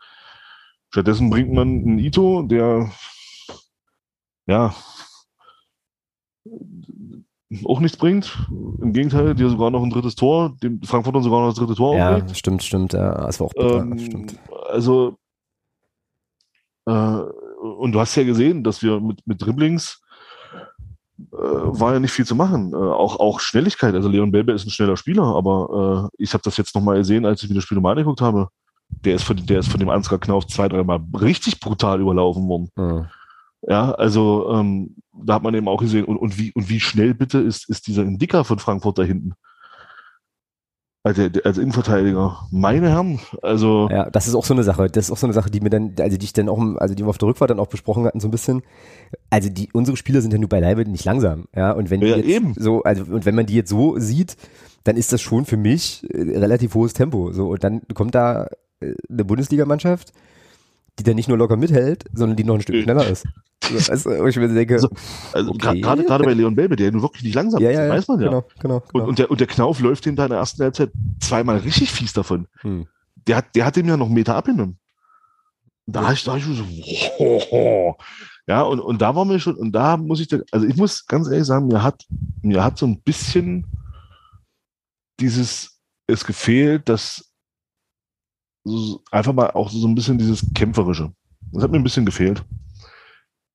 Stattdessen 0.92 1.30
bringt 1.30 1.54
man 1.54 1.68
einen 1.68 2.00
Ito, 2.00 2.42
der 2.44 2.90
ja 4.48 4.74
auch 7.66 7.80
nichts 7.80 7.98
bringt. 7.98 8.48
Im 8.50 8.94
Gegenteil, 8.94 9.36
dir 9.36 9.50
sogar 9.50 9.72
noch 9.72 9.84
ein 9.84 9.90
drittes 9.90 10.16
Tor, 10.16 10.56
dem 10.64 10.82
Frankfurter 10.84 11.22
sogar 11.22 11.42
noch 11.42 11.50
das 11.50 11.58
dritte 11.60 11.76
Tor 11.76 11.96
Ja, 11.96 12.16
auflegt. 12.16 12.38
stimmt, 12.38 12.64
stimmt. 12.64 12.94
Ja, 12.94 13.26
das 13.26 13.40
war 13.40 13.48
auch 13.48 13.54
bitter, 13.54 13.82
Ähm, 13.82 14.00
stimmt. 14.00 14.36
Also, 14.70 15.18
äh, 16.90 17.22
und 17.62 17.92
du 17.92 18.00
hast 18.00 18.16
ja 18.16 18.24
gesehen, 18.24 18.64
dass 18.64 18.82
wir 18.82 19.00
mit, 19.00 19.26
mit 19.26 19.42
Dribblings 19.42 20.02
äh, 21.20 21.24
war 21.34 21.94
ja 21.94 22.00
nicht 22.00 22.12
viel 22.12 22.26
zu 22.26 22.36
machen. 22.36 22.74
Äh, 22.74 22.78
auch, 22.78 23.20
auch 23.20 23.40
Schnelligkeit. 23.40 23.94
Also 23.94 24.10
Leon 24.10 24.32
Belbe 24.32 24.54
ist 24.54 24.66
ein 24.66 24.72
schneller 24.72 24.98
Spieler, 24.98 25.24
aber 25.24 26.10
ich 26.18 26.34
habe 26.34 26.44
das 26.44 26.58
jetzt 26.58 26.76
nochmal 26.76 26.98
gesehen, 26.98 27.26
als 27.26 27.44
ich 27.44 27.50
mir 27.50 27.56
das 27.56 27.64
Spiel 27.64 27.76
nochmal 27.76 27.94
angeguckt 27.94 28.22
habe. 28.22 28.50
Der 29.06 29.16
ist 29.16 29.24
von, 29.24 29.38
der 29.46 29.60
ist 29.60 29.70
von 29.70 29.80
dem 29.80 29.90
Ansgar 29.90 30.20
Knauf 30.20 30.48
zwei, 30.48 30.68
dreimal 30.68 31.00
richtig 31.22 31.60
brutal 31.60 32.02
überlaufen 32.02 32.48
worden. 32.48 32.70
Hm. 32.76 33.06
Ja, 33.68 33.92
also 33.92 34.50
ähm, 34.54 34.96
da 35.14 35.36
hat 35.36 35.44
man 35.44 35.54
eben 35.54 35.68
auch 35.68 35.80
gesehen, 35.80 36.06
und, 36.06 36.18
und, 36.18 36.38
wie, 36.38 36.52
und 36.54 36.70
wie 36.70 36.80
schnell 36.80 37.14
bitte 37.14 37.40
ist, 37.40 37.70
ist 37.70 37.88
dieser 37.88 38.04
Indiker 38.04 38.46
von 38.46 38.58
Frankfurt 38.58 38.98
da 38.98 39.04
hinten. 39.04 39.34
Also, 41.02 41.28
als 41.45 41.58
Innenverteidiger. 41.58 42.47
Meine 42.52 42.89
Herren, 42.89 43.20
also 43.41 43.88
Ja, 43.89 44.10
das 44.10 44.28
ist 44.28 44.36
auch 44.36 44.43
so 44.43 44.54
eine 44.54 44.64
Sache. 44.64 44.88
Das 44.88 45.06
ist 45.06 45.12
auch 45.12 45.18
so 45.18 45.28
eine 45.28 45.34
Sache, 45.34 45.50
die 45.50 45.62
mir 45.62 45.70
dann, 45.70 45.93
also 46.00 46.18
die 46.18 46.26
ich 46.26 46.34
dann 46.34 46.50
auch, 46.50 46.60
also 46.76 46.93
die 46.93 47.04
wir 47.04 47.10
auf 47.10 47.18
der 47.18 47.30
Rückfahrt 47.30 47.50
dann 47.50 47.60
auch 47.60 47.68
besprochen 47.68 48.04
hatten, 48.04 48.20
so 48.20 48.28
ein 48.28 48.32
bisschen. 48.32 48.64
Also 49.30 49.50
die, 49.50 49.70
unsere 49.72 49.95
Spieler 49.95 50.22
sind 50.22 50.34
ja 50.34 50.39
nur 50.39 50.50
beileibe 50.50 50.86
nicht 50.89 51.06
langsam. 51.06 51.45
Ja, 51.56 51.72
und 51.72 51.89
wenn 51.89 52.02
die 52.02 52.08
Ja, 52.08 52.18
jetzt 52.18 52.28
eben. 52.28 52.54
so, 52.58 52.84
also, 52.84 53.04
und 53.04 53.26
wenn 53.26 53.36
man 53.36 53.45
die 53.45 53.56
jetzt 53.56 53.70
so 53.70 53.97
sieht, 53.97 54.36
dann 54.84 54.97
ist 54.97 55.14
das 55.14 55.22
schon 55.22 55.45
für 55.45 55.58
mich 55.58 56.06
äh, 56.14 56.38
relativ 56.38 56.76
hohes 56.76 56.93
Tempo. 56.93 57.32
So, 57.32 57.47
und 57.50 57.64
dann 57.64 57.82
kommt 57.93 58.14
da 58.14 58.47
äh, 58.82 58.93
eine 59.10 59.24
Bundesligamannschaft, 59.24 60.12
die 61.00 61.04
dann 61.04 61.16
nicht 61.16 61.28
nur 61.30 61.38
locker 61.38 61.56
mithält, 61.58 62.06
sondern 62.14 62.36
die 62.36 62.43
noch 62.43 62.56
ein 62.56 62.62
Stück 62.62 62.84
schneller 62.84 63.08
ist. 63.08 63.26
Also, 63.89 64.10
wo 64.20 64.26
ich 64.28 64.36
mir 64.38 64.47
denke, 64.50 64.80
So, 64.80 64.89
Also 65.34 65.52
Okay. 65.52 65.82
gerade 65.82 66.04
gerade 66.04 66.24
bei 66.24 66.34
Leon 66.34 66.56
Belbe, 66.56 66.76
der 66.76 66.91
nun 66.91 67.02
wirklich 67.02 67.24
nicht 67.24 67.36
langsam 67.36 67.62
ja, 67.62 67.70
ist, 67.70 67.78
ja, 67.78 67.84
ja, 67.86 67.89
weiß 67.89 68.08
man 68.08 68.20
ja. 68.22 68.28
genau, 68.30 68.45
genau, 68.60 68.80
genau. 68.82 69.04
Und, 69.04 69.10
und, 69.10 69.20
der, 69.20 69.32
und 69.32 69.39
der 69.39 69.47
Knauf 69.47 69.80
läuft 69.80 70.06
ihm 70.06 70.16
da 70.16 70.26
in 70.26 70.30
der 70.30 70.39
ersten 70.39 70.62
Halbzeit 70.64 70.91
zweimal 71.20 71.58
richtig 71.58 71.91
fies 71.91 72.14
davon. 72.14 72.47
hm. 72.62 72.88
Der 73.28 73.38
hat, 73.38 73.56
der 73.56 73.66
hat 73.66 73.78
ihm 73.78 73.88
ja 73.88 73.97
noch 73.97 74.06
einen 74.08 74.16
Meter 74.16 74.36
abgenommen. 74.36 74.78
Da 75.86 76.06
hab 76.06 76.14
ich, 76.14 76.24
da 76.24 76.38
ich 76.38 76.45
so, 76.45 76.64
hoho. 77.20 77.97
ja, 78.47 78.62
und, 78.62 78.80
und 78.80 79.02
da 79.02 79.16
war 79.16 79.26
mir 79.26 79.39
schon, 79.39 79.56
und 79.56 79.72
da 79.72 79.97
muss 79.97 80.20
ich, 80.20 80.28
dann- 80.28 80.43
also 80.52 80.66
ich 80.68 80.76
muss 80.78 81.06
ganz 81.06 81.28
ehrlich 81.28 81.45
sagen, 81.45 81.68
mir 81.68 81.82
hat, 81.84 82.06
mir 82.41 82.64
hat 82.64 82.78
so 82.78 82.86
ein 82.88 83.02
bisschen 83.02 83.66
dieses, 85.20 85.80
es 86.08 86.26
gefehlt, 86.26 86.88
dass 86.89 87.29
so, 88.64 89.01
einfach 89.12 89.34
mal 89.34 89.51
auch 89.51 89.70
so 89.70 89.88
ein 89.88 89.95
bisschen 89.95 90.18
dieses 90.18 90.45
Kämpferische. 90.53 91.12
Das 91.51 91.64
hat 91.64 91.72
mir 91.72 91.78
ein 91.78 91.84
bisschen 91.84 92.05
gefehlt. 92.05 92.43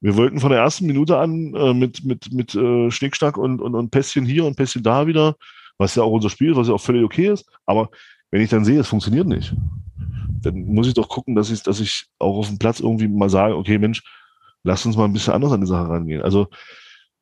Wir 0.01 0.17
wollten 0.17 0.41
von 0.41 0.51
der 0.51 0.61
ersten 0.61 0.87
Minute 0.87 1.19
an 1.19 1.55
äh, 1.55 1.73
mit, 1.73 2.05
mit, 2.05 2.33
mit 2.33 2.55
äh, 2.55 2.91
Schnickschnack 2.91 3.39
und, 3.39 3.61
und, 3.61 3.75
und 3.75 3.91
Pässchen 3.91 4.27
hier 4.27 4.45
und 4.45 4.57
Pässchen 4.57 4.83
da 4.83 5.07
wieder, 5.07 5.37
was 5.79 5.95
ja 5.95 6.03
auch 6.03 6.13
unser 6.13 6.31
Spiel, 6.31 6.51
ist, 6.51 6.57
was 6.57 6.69
ja 6.69 6.75
auch 6.75 6.81
völlig 6.81 7.05
okay 7.05 7.33
ist. 7.33 7.47
Aber 7.65 7.89
wenn 8.31 8.43
ich 8.43 8.51
dann 8.51 8.65
sehe, 8.65 8.81
es 8.81 8.89
funktioniert 8.89 9.27
nicht, 9.27 9.55
dann 10.43 10.67
muss 10.67 10.89
ich 10.89 10.95
doch 10.95 11.09
gucken, 11.09 11.35
dass 11.35 11.51
ich, 11.51 11.63
dass 11.63 11.81
ich 11.81 12.07
auch 12.19 12.37
auf 12.37 12.49
dem 12.49 12.59
Platz 12.59 12.81
irgendwie 12.81 13.09
mal 13.09 13.31
sage, 13.31 13.57
okay, 13.57 13.79
Mensch, 13.79 14.03
lass 14.63 14.85
uns 14.85 14.97
mal 14.97 15.05
ein 15.05 15.13
bisschen 15.13 15.33
anders 15.33 15.53
an 15.53 15.61
die 15.61 15.67
Sache 15.67 15.89
rangehen. 15.89 16.23
Also 16.23 16.49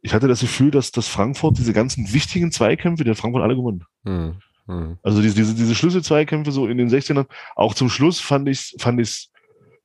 ich 0.01 0.13
hatte 0.13 0.27
das 0.27 0.41
Gefühl, 0.41 0.71
dass, 0.71 0.91
dass 0.91 1.07
Frankfurt 1.07 1.59
diese 1.59 1.73
ganzen 1.73 2.13
wichtigen 2.13 2.51
Zweikämpfe, 2.51 3.05
die 3.05 3.11
hat 3.11 3.19
Frankfurt 3.19 3.43
alle 3.43 3.55
gewonnen. 3.55 3.85
Hm. 4.05 4.37
Hm. 4.67 4.99
Also 5.03 5.21
diese, 5.21 5.35
diese, 5.35 5.55
diese 5.55 5.75
Schlüsselzweikämpfe 5.75 6.53
so 6.53 6.67
in 6.67 6.79
den 6.79 6.89
16ern, 6.89 7.27
auch 7.57 7.75
zum 7.75 7.89
Schluss 7.89 8.21
fand 8.21 8.49
ich 8.49 8.77
fand 8.79 9.01
ich's 9.01 9.31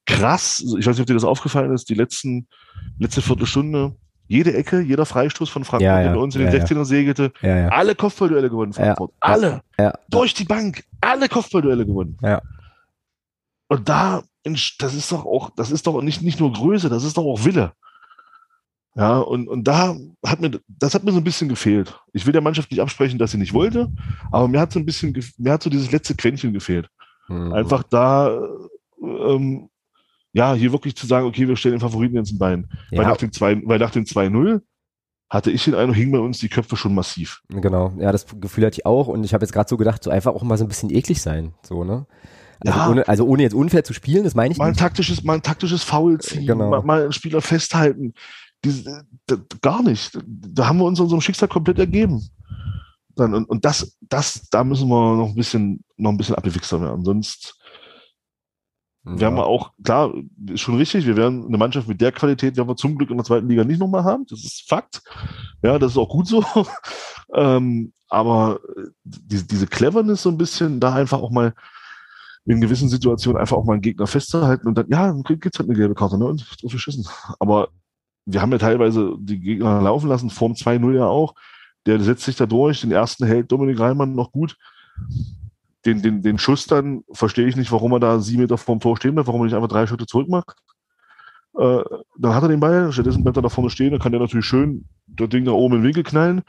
krass. 0.06 0.64
Ich 0.78 0.86
weiß 0.86 0.96
nicht, 0.96 1.02
ob 1.02 1.08
dir 1.08 1.14
das 1.16 1.24
aufgefallen 1.24 1.74
ist, 1.74 1.90
die 1.90 1.96
letzten, 1.96 2.48
letzte 3.00 3.22
Viertelstunde, 3.22 3.96
jede 4.28 4.54
Ecke, 4.54 4.80
jeder 4.82 5.06
Freistoß 5.06 5.50
von 5.50 5.64
Frankfurt, 5.64 5.86
Ja, 5.86 5.98
ja. 6.00 6.08
der 6.08 6.16
bei 6.16 6.22
uns 6.22 6.36
in 6.36 6.42
den 6.42 6.52
Ja, 6.52 6.58
ja. 6.60 6.64
16er 6.66 6.86
segelte, 6.86 7.32
alle 7.70 7.96
Kopfballduelle 7.96 8.50
gewonnen, 8.50 8.74
Frankfurt. 8.74 9.12
alle. 9.20 9.62
Durch 10.10 10.34
die 10.34 10.44
Bank. 10.46 10.84
Alle 11.02 11.28
Kopfballduelle 11.30 11.86
gewonnen. 11.86 12.18
Und 13.70 13.90
da, 13.90 14.24
das 14.80 14.94
ist 14.94 15.12
doch 15.12 15.26
auch, 15.26 15.50
das 15.56 15.72
ist 15.72 15.88
doch 15.88 16.02
nicht, 16.02 16.22
nicht 16.22 16.40
nur 16.40 16.54
Größe, 16.54 16.88
das 16.90 17.04
ist 17.04 17.18
doch 17.18 17.26
auch 17.26 17.44
Wille. 17.44 17.74
Ja, 18.98 19.20
und, 19.20 19.48
und 19.48 19.64
da 19.68 19.96
hat 20.26 20.42
mir, 20.42 20.60
das 20.68 20.96
hat 20.96 21.04
mir 21.04 21.12
so 21.12 21.20
ein 21.20 21.24
bisschen 21.24 21.48
gefehlt. 21.50 22.00
Ich 22.14 22.26
will 22.26 22.34
der 22.34 22.42
Mannschaft 22.42 22.72
nicht 22.72 22.80
absprechen, 22.82 23.20
dass 23.20 23.32
sie 23.32 23.38
nicht 23.38 23.54
wollte, 23.54 23.92
aber 24.32 24.48
mir 24.48 24.60
hat 24.60 24.72
so 24.72 24.80
ein 24.80 24.86
bisschen, 24.86 25.16
mir 25.38 25.52
hat 25.54 25.62
so 25.62 25.70
dieses 25.70 25.92
letzte 25.92 26.16
Quäntchen 26.16 26.52
gefehlt. 26.52 26.90
Hm. 27.28 27.54
Einfach 27.54 27.84
da, 27.84 28.36
ähm, 29.02 29.70
ja, 30.34 30.54
hier 30.56 30.72
wirklich 30.72 30.96
zu 30.96 31.06
sagen, 31.06 31.28
okay, 31.28 31.48
wir 31.48 31.56
stellen 31.56 31.76
den 31.76 31.82
Favoriten 31.82 32.16
jetzt 32.16 32.32
ein 32.34 32.40
Bein. 32.40 32.68
Weil 32.90 33.02
ja, 33.02 33.08
nach 33.10 33.18
dem 33.18 33.32
2, 33.32 33.62
weil 33.66 33.80
nach 33.80 33.92
dem 33.92 34.04
2-0 34.06 34.62
hatte 35.30 35.52
ich 35.52 35.64
den 35.66 35.76
Eindruck, 35.76 35.96
hingen 35.98 36.12
bei 36.14 36.20
uns 36.20 36.40
die 36.40 36.50
Köpfe 36.50 36.76
schon 36.78 36.96
massiv. 36.96 37.42
Genau, 37.50 37.94
ja, 38.00 38.12
das 38.12 38.26
Gefühl 38.40 38.66
hatte 38.66 38.80
ich 38.80 38.86
auch 38.86 39.08
und 39.08 39.24
ich 39.24 39.34
habe 39.34 39.44
jetzt 39.44 39.52
gerade 39.52 39.70
so 39.70 39.78
gedacht, 39.78 40.04
so 40.04 40.10
einfach 40.10 40.34
auch 40.34 40.44
mal 40.44 40.58
so 40.58 40.66
ein 40.66 40.70
bisschen 40.70 40.90
eklig 40.90 41.22
sein, 41.22 41.54
so, 41.62 41.84
ne? 41.84 42.08
Also, 42.66 42.80
Ja. 42.80 42.90
ohne, 42.90 43.08
also 43.08 43.28
ohne 43.28 43.44
jetzt 43.44 43.54
unfair 43.54 43.84
zu 43.84 43.94
spielen, 43.94 44.24
das 44.24 44.34
meine 44.34 44.52
ich 44.54 44.58
Mal 44.58 44.66
ein 44.66 44.72
nicht. 44.72 44.80
taktisches, 44.80 45.24
mal 45.24 45.36
ein 45.36 45.44
taktisches 45.44 45.84
Foul 45.84 46.20
ziehen, 46.20 46.48
Genau. 46.48 46.70
mal, 46.70 46.82
mal 46.82 47.04
einen 47.04 47.12
Spieler 47.12 47.42
festhalten. 47.42 48.14
Diese, 48.64 49.06
d- 49.30 49.38
gar 49.62 49.84
nicht. 49.84 50.18
Da 50.26 50.68
haben 50.68 50.80
wir 50.80 50.86
uns 50.86 51.00
unserem 51.00 51.22
Schicksal 51.22 51.48
komplett 51.48 51.80
ergeben. 51.80 52.28
Dann, 53.16 53.34
und, 53.34 53.46
und 53.50 53.66
das, 53.66 53.98
das, 54.02 54.48
da 54.50 54.64
müssen 54.64 54.90
wir 54.90 55.16
noch 55.16 55.30
ein 55.30 55.36
bisschen, 55.36 55.84
noch 55.96 56.12
ein 56.12 56.18
bisschen 56.18 56.36
abgewichster 56.36 56.82
werden. 56.82 57.04
Sonst, 57.04 57.58
wir 59.04 59.28
haben 59.28 59.40
auch, 59.40 59.72
klar, 59.84 60.14
ist 60.50 60.60
schon 60.60 60.76
richtig, 60.76 61.06
wir 61.06 61.16
werden 61.16 61.46
eine 61.48 61.58
Mannschaft 61.58 61.88
mit 61.88 62.02
der 62.02 62.12
Qualität, 62.12 62.58
werden 62.58 62.68
wir 62.68 62.76
zum 62.76 62.98
Glück 62.98 63.10
in 63.10 63.16
der 63.16 63.26
zweiten 63.26 63.48
Liga 63.48 63.64
nicht 63.64 63.80
nochmal 63.80 64.04
haben. 64.04 64.26
Das 64.30 64.44
ist 64.44 64.68
Fakt. 64.68 65.02
Ja, 65.64 65.80
das 65.80 65.94
ist 65.94 65.98
auch 65.98 66.10
gut 66.10 66.28
so. 66.28 66.44
ähm, 67.34 67.94
aber 68.10 68.60
äh, 68.76 68.90
diese, 69.04 69.46
diese 69.46 69.68
Cleverness 69.68 70.24
so 70.24 70.30
ein 70.30 70.38
bisschen, 70.38 70.80
da 70.80 70.94
einfach 70.94 71.22
auch 71.22 71.32
mal 71.32 71.54
in 72.46 72.62
gewissen 72.62 72.90
Situationen 72.90 73.40
einfach 73.40 73.58
auch 73.58 73.66
mal 73.66 73.74
einen 73.74 73.82
Gegner 73.82 74.08
festzuhalten 74.08 74.68
und 74.68 74.78
dann, 74.78 74.88
ja, 74.90 75.08
dann 75.08 75.24
gibt's 75.24 75.60
halt 75.60 75.70
eine 75.70 75.78
gelbe 75.78 75.96
Karte, 75.96 76.18
ne? 76.18 76.26
Und 76.26 76.46
drauf 76.62 76.72
geschissen. 76.72 77.06
Aber 77.40 77.70
wir 78.28 78.42
haben 78.42 78.52
ja 78.52 78.58
teilweise 78.58 79.16
die 79.20 79.40
Gegner 79.40 79.82
laufen 79.82 80.10
lassen, 80.10 80.30
Form 80.30 80.52
2-0 80.52 80.96
ja 80.96 81.06
auch. 81.06 81.34
Der 81.86 82.00
setzt 82.02 82.26
sich 82.26 82.36
da 82.36 82.46
durch, 82.46 82.82
den 82.82 82.92
ersten 82.92 83.26
hält 83.26 83.52
Dominik 83.52 83.80
Reimann 83.80 84.16
noch 84.16 84.34
gut. 84.34 84.58
Den, 85.86 86.02
den, 86.02 86.22
den 86.22 86.38
Schuss 86.38 86.68
dann 86.68 87.04
verstehe 87.14 87.48
ich 87.48 87.56
nicht, 87.56 87.72
warum 87.72 87.94
er 87.94 88.02
da 88.02 88.20
sieben 88.20 88.42
Meter 88.42 88.58
vorm 88.58 88.82
Tor 88.82 88.98
stehen 88.98 89.16
bleibt, 89.16 89.28
warum 89.28 89.42
er 89.42 89.46
nicht 89.46 89.54
einfach 89.54 89.70
drei 89.70 89.88
Schritte 89.88 90.06
zurück 90.06 90.28
macht. 90.28 90.58
Äh, 91.58 91.84
dann 92.18 92.36
hat 92.36 92.44
er 92.44 92.50
den 92.50 92.60
Ball, 92.60 92.92
stattdessen 92.92 93.24
bleibt 93.24 93.38
er 93.38 93.44
da 93.44 93.50
vorne 93.50 93.70
stehen, 93.70 93.92
dann 93.92 94.02
kann 94.02 94.12
der 94.12 94.20
natürlich 94.20 94.46
schön 94.46 94.86
das 95.08 95.30
Ding 95.30 95.46
da 95.46 95.52
oben 95.52 95.76
den 95.76 95.84
Winkel 95.84 96.04
knallen. 96.04 96.42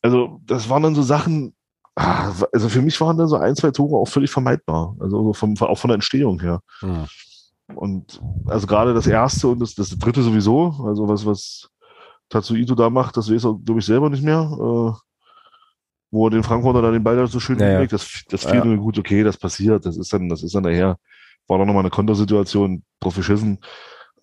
Also, 0.00 0.40
das 0.46 0.70
waren 0.70 0.82
dann 0.82 0.94
so 0.94 1.02
Sachen, 1.02 1.54
ah, 1.94 2.32
also 2.52 2.70
für 2.70 2.80
mich 2.80 2.98
waren 3.02 3.18
da 3.18 3.26
so 3.26 3.36
ein, 3.36 3.54
zwei 3.54 3.70
Tore 3.70 3.96
auch 3.96 4.08
völlig 4.08 4.30
vermeidbar. 4.30 4.96
Also 4.98 5.22
so 5.22 5.32
vom, 5.34 5.56
auch 5.58 5.78
von 5.78 5.88
der 5.88 5.96
Entstehung 5.96 6.40
her. 6.40 6.60
Hm. 6.80 7.06
Und 7.74 8.20
also 8.46 8.66
gerade 8.66 8.94
das 8.94 9.06
erste 9.06 9.48
und 9.48 9.60
das, 9.60 9.74
das 9.74 9.90
dritte 9.90 10.22
sowieso, 10.22 10.74
also 10.86 11.08
was, 11.08 11.26
was 11.26 11.68
Tatsuito 12.28 12.74
da 12.74 12.90
macht, 12.90 13.16
das 13.16 13.30
weiß 13.30 13.44
er, 13.44 13.54
glaube 13.64 13.80
ich, 13.80 13.86
selber 13.86 14.08
nicht 14.10 14.22
mehr. 14.22 14.40
Äh, 14.40 14.98
wo 16.12 16.28
er 16.28 16.30
den 16.30 16.44
Frankfurter 16.44 16.80
da 16.82 16.92
den 16.92 17.02
Ball 17.02 17.16
da 17.16 17.26
so 17.26 17.40
schön 17.40 17.58
Ja, 17.58 17.66
ja. 17.66 17.70
hinlegt, 17.72 17.92
das, 17.92 18.22
das 18.28 18.44
Ja. 18.44 18.50
fiel 18.50 18.64
mir 18.64 18.76
gut, 18.78 18.98
okay, 18.98 19.24
das 19.24 19.36
passiert, 19.36 19.84
das 19.84 19.96
ist 19.96 20.12
dann, 20.12 20.28
das 20.28 20.42
ist 20.42 20.54
dann 20.54 20.62
daher. 20.62 20.98
War 21.48 21.58
dann 21.58 21.66
nochmal 21.66 21.82
eine 21.82 21.90
Kontersituation, 21.90 22.84
drauf 23.00 23.16
geschissen. 23.16 23.58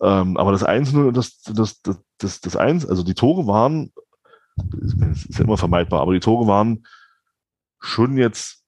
Ähm, 0.02 0.36
aber 0.36 0.52
das 0.52 0.64
1-0 0.64 1.08
und 1.08 1.16
das, 1.16 1.40
das, 1.42 1.80
das, 1.82 2.00
das, 2.18 2.40
das 2.40 2.56
1, 2.56 2.86
also 2.86 3.02
die 3.02 3.14
Tore 3.14 3.46
waren, 3.46 3.92
es 4.82 5.26
ist 5.26 5.38
ja 5.38 5.44
immer 5.44 5.56
vermeidbar, 5.58 6.00
aber 6.00 6.12
die 6.14 6.20
Tore 6.20 6.46
waren 6.46 6.86
schon 7.80 8.16
jetzt 8.16 8.63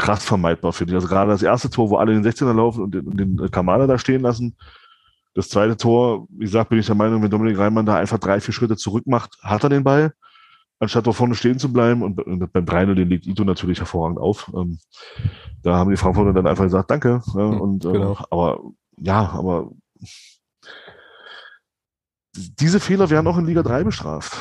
krass 0.00 0.24
vermeidbar, 0.24 0.72
finde 0.72 0.92
ich. 0.92 0.96
Also 0.96 1.08
gerade 1.08 1.30
das 1.30 1.42
erste 1.42 1.68
Tor, 1.68 1.90
wo 1.90 1.96
alle 1.96 2.12
den 2.12 2.24
16er 2.24 2.54
laufen 2.54 2.84
und 2.84 2.94
den, 2.94 3.06
und 3.06 3.16
den 3.18 3.50
Kamada 3.50 3.86
da 3.86 3.98
stehen 3.98 4.22
lassen. 4.22 4.56
Das 5.34 5.48
zweite 5.48 5.76
Tor, 5.76 6.26
wie 6.30 6.46
gesagt, 6.46 6.70
bin 6.70 6.78
ich 6.78 6.86
der 6.86 6.94
Meinung, 6.94 7.22
wenn 7.22 7.30
Dominik 7.30 7.58
Reimann 7.58 7.86
da 7.86 7.96
einfach 7.96 8.18
drei, 8.18 8.40
vier 8.40 8.54
Schritte 8.54 8.76
zurück 8.76 9.06
macht, 9.06 9.36
hat 9.42 9.62
er 9.62 9.68
den 9.68 9.84
Ball, 9.84 10.12
anstatt 10.80 11.06
da 11.06 11.12
vorne 11.12 11.34
stehen 11.34 11.58
zu 11.58 11.70
bleiben. 11.70 12.02
Und, 12.02 12.18
und 12.20 12.52
beim 12.52 12.64
3 12.64 12.86
den 12.86 13.10
legt 13.10 13.26
Ito 13.26 13.44
natürlich 13.44 13.78
hervorragend 13.78 14.18
auf. 14.18 14.50
Ähm, 14.54 14.78
da 15.62 15.76
haben 15.76 15.90
die 15.90 15.98
Frankfurter 15.98 16.32
dann 16.32 16.46
einfach 16.46 16.64
gesagt, 16.64 16.90
danke. 16.90 17.22
Ja, 17.34 17.50
Hm, 17.50 17.60
und, 17.60 17.84
äh, 17.84 17.92
genau. 17.92 18.16
Aber 18.30 18.60
ja, 18.96 19.28
aber 19.28 19.70
diese 22.34 22.80
Fehler 22.80 23.10
werden 23.10 23.26
auch 23.26 23.38
in 23.38 23.46
Liga 23.46 23.62
3 23.62 23.84
bestraft. 23.84 24.34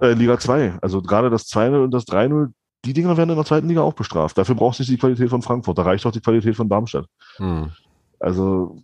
Äh, 0.00 0.12
Liga 0.12 0.38
2. 0.38 0.78
Also 0.82 1.00
gerade 1.00 1.30
das 1.30 1.46
2-0 1.46 1.82
und 1.82 1.92
das 1.92 2.04
3-0, 2.06 2.52
die 2.88 2.94
Dinger 2.94 3.16
werden 3.16 3.30
in 3.30 3.36
der 3.36 3.44
zweiten 3.44 3.68
Liga 3.68 3.82
auch 3.82 3.92
bestraft. 3.92 4.36
Dafür 4.38 4.54
braucht 4.54 4.78
nicht 4.78 4.90
die 4.90 4.96
Qualität 4.98 5.28
von 5.30 5.42
Frankfurt. 5.42 5.76
Da 5.78 5.82
reicht 5.82 6.04
auch 6.06 6.12
die 6.12 6.20
Qualität 6.20 6.56
von 6.56 6.68
Darmstadt. 6.68 7.06
Hm. 7.36 7.70
Also 8.18 8.82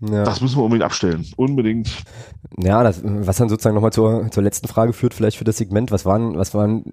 Ja. 0.00 0.24
das 0.24 0.40
müssen 0.40 0.56
wir 0.56 0.64
unbedingt 0.64 0.84
abstellen. 0.84 1.26
Unbedingt. 1.36 1.90
Ja, 2.58 2.82
das, 2.82 3.02
was 3.04 3.36
dann 3.36 3.48
sozusagen 3.48 3.74
nochmal 3.74 3.92
zur, 3.92 4.30
zur 4.30 4.42
letzten 4.42 4.66
Frage 4.68 4.92
führt, 4.92 5.14
vielleicht 5.14 5.36
für 5.36 5.44
das 5.44 5.58
Segment, 5.58 5.90
was 5.90 6.04
waren, 6.06 6.36
was 6.38 6.54
waren, 6.54 6.92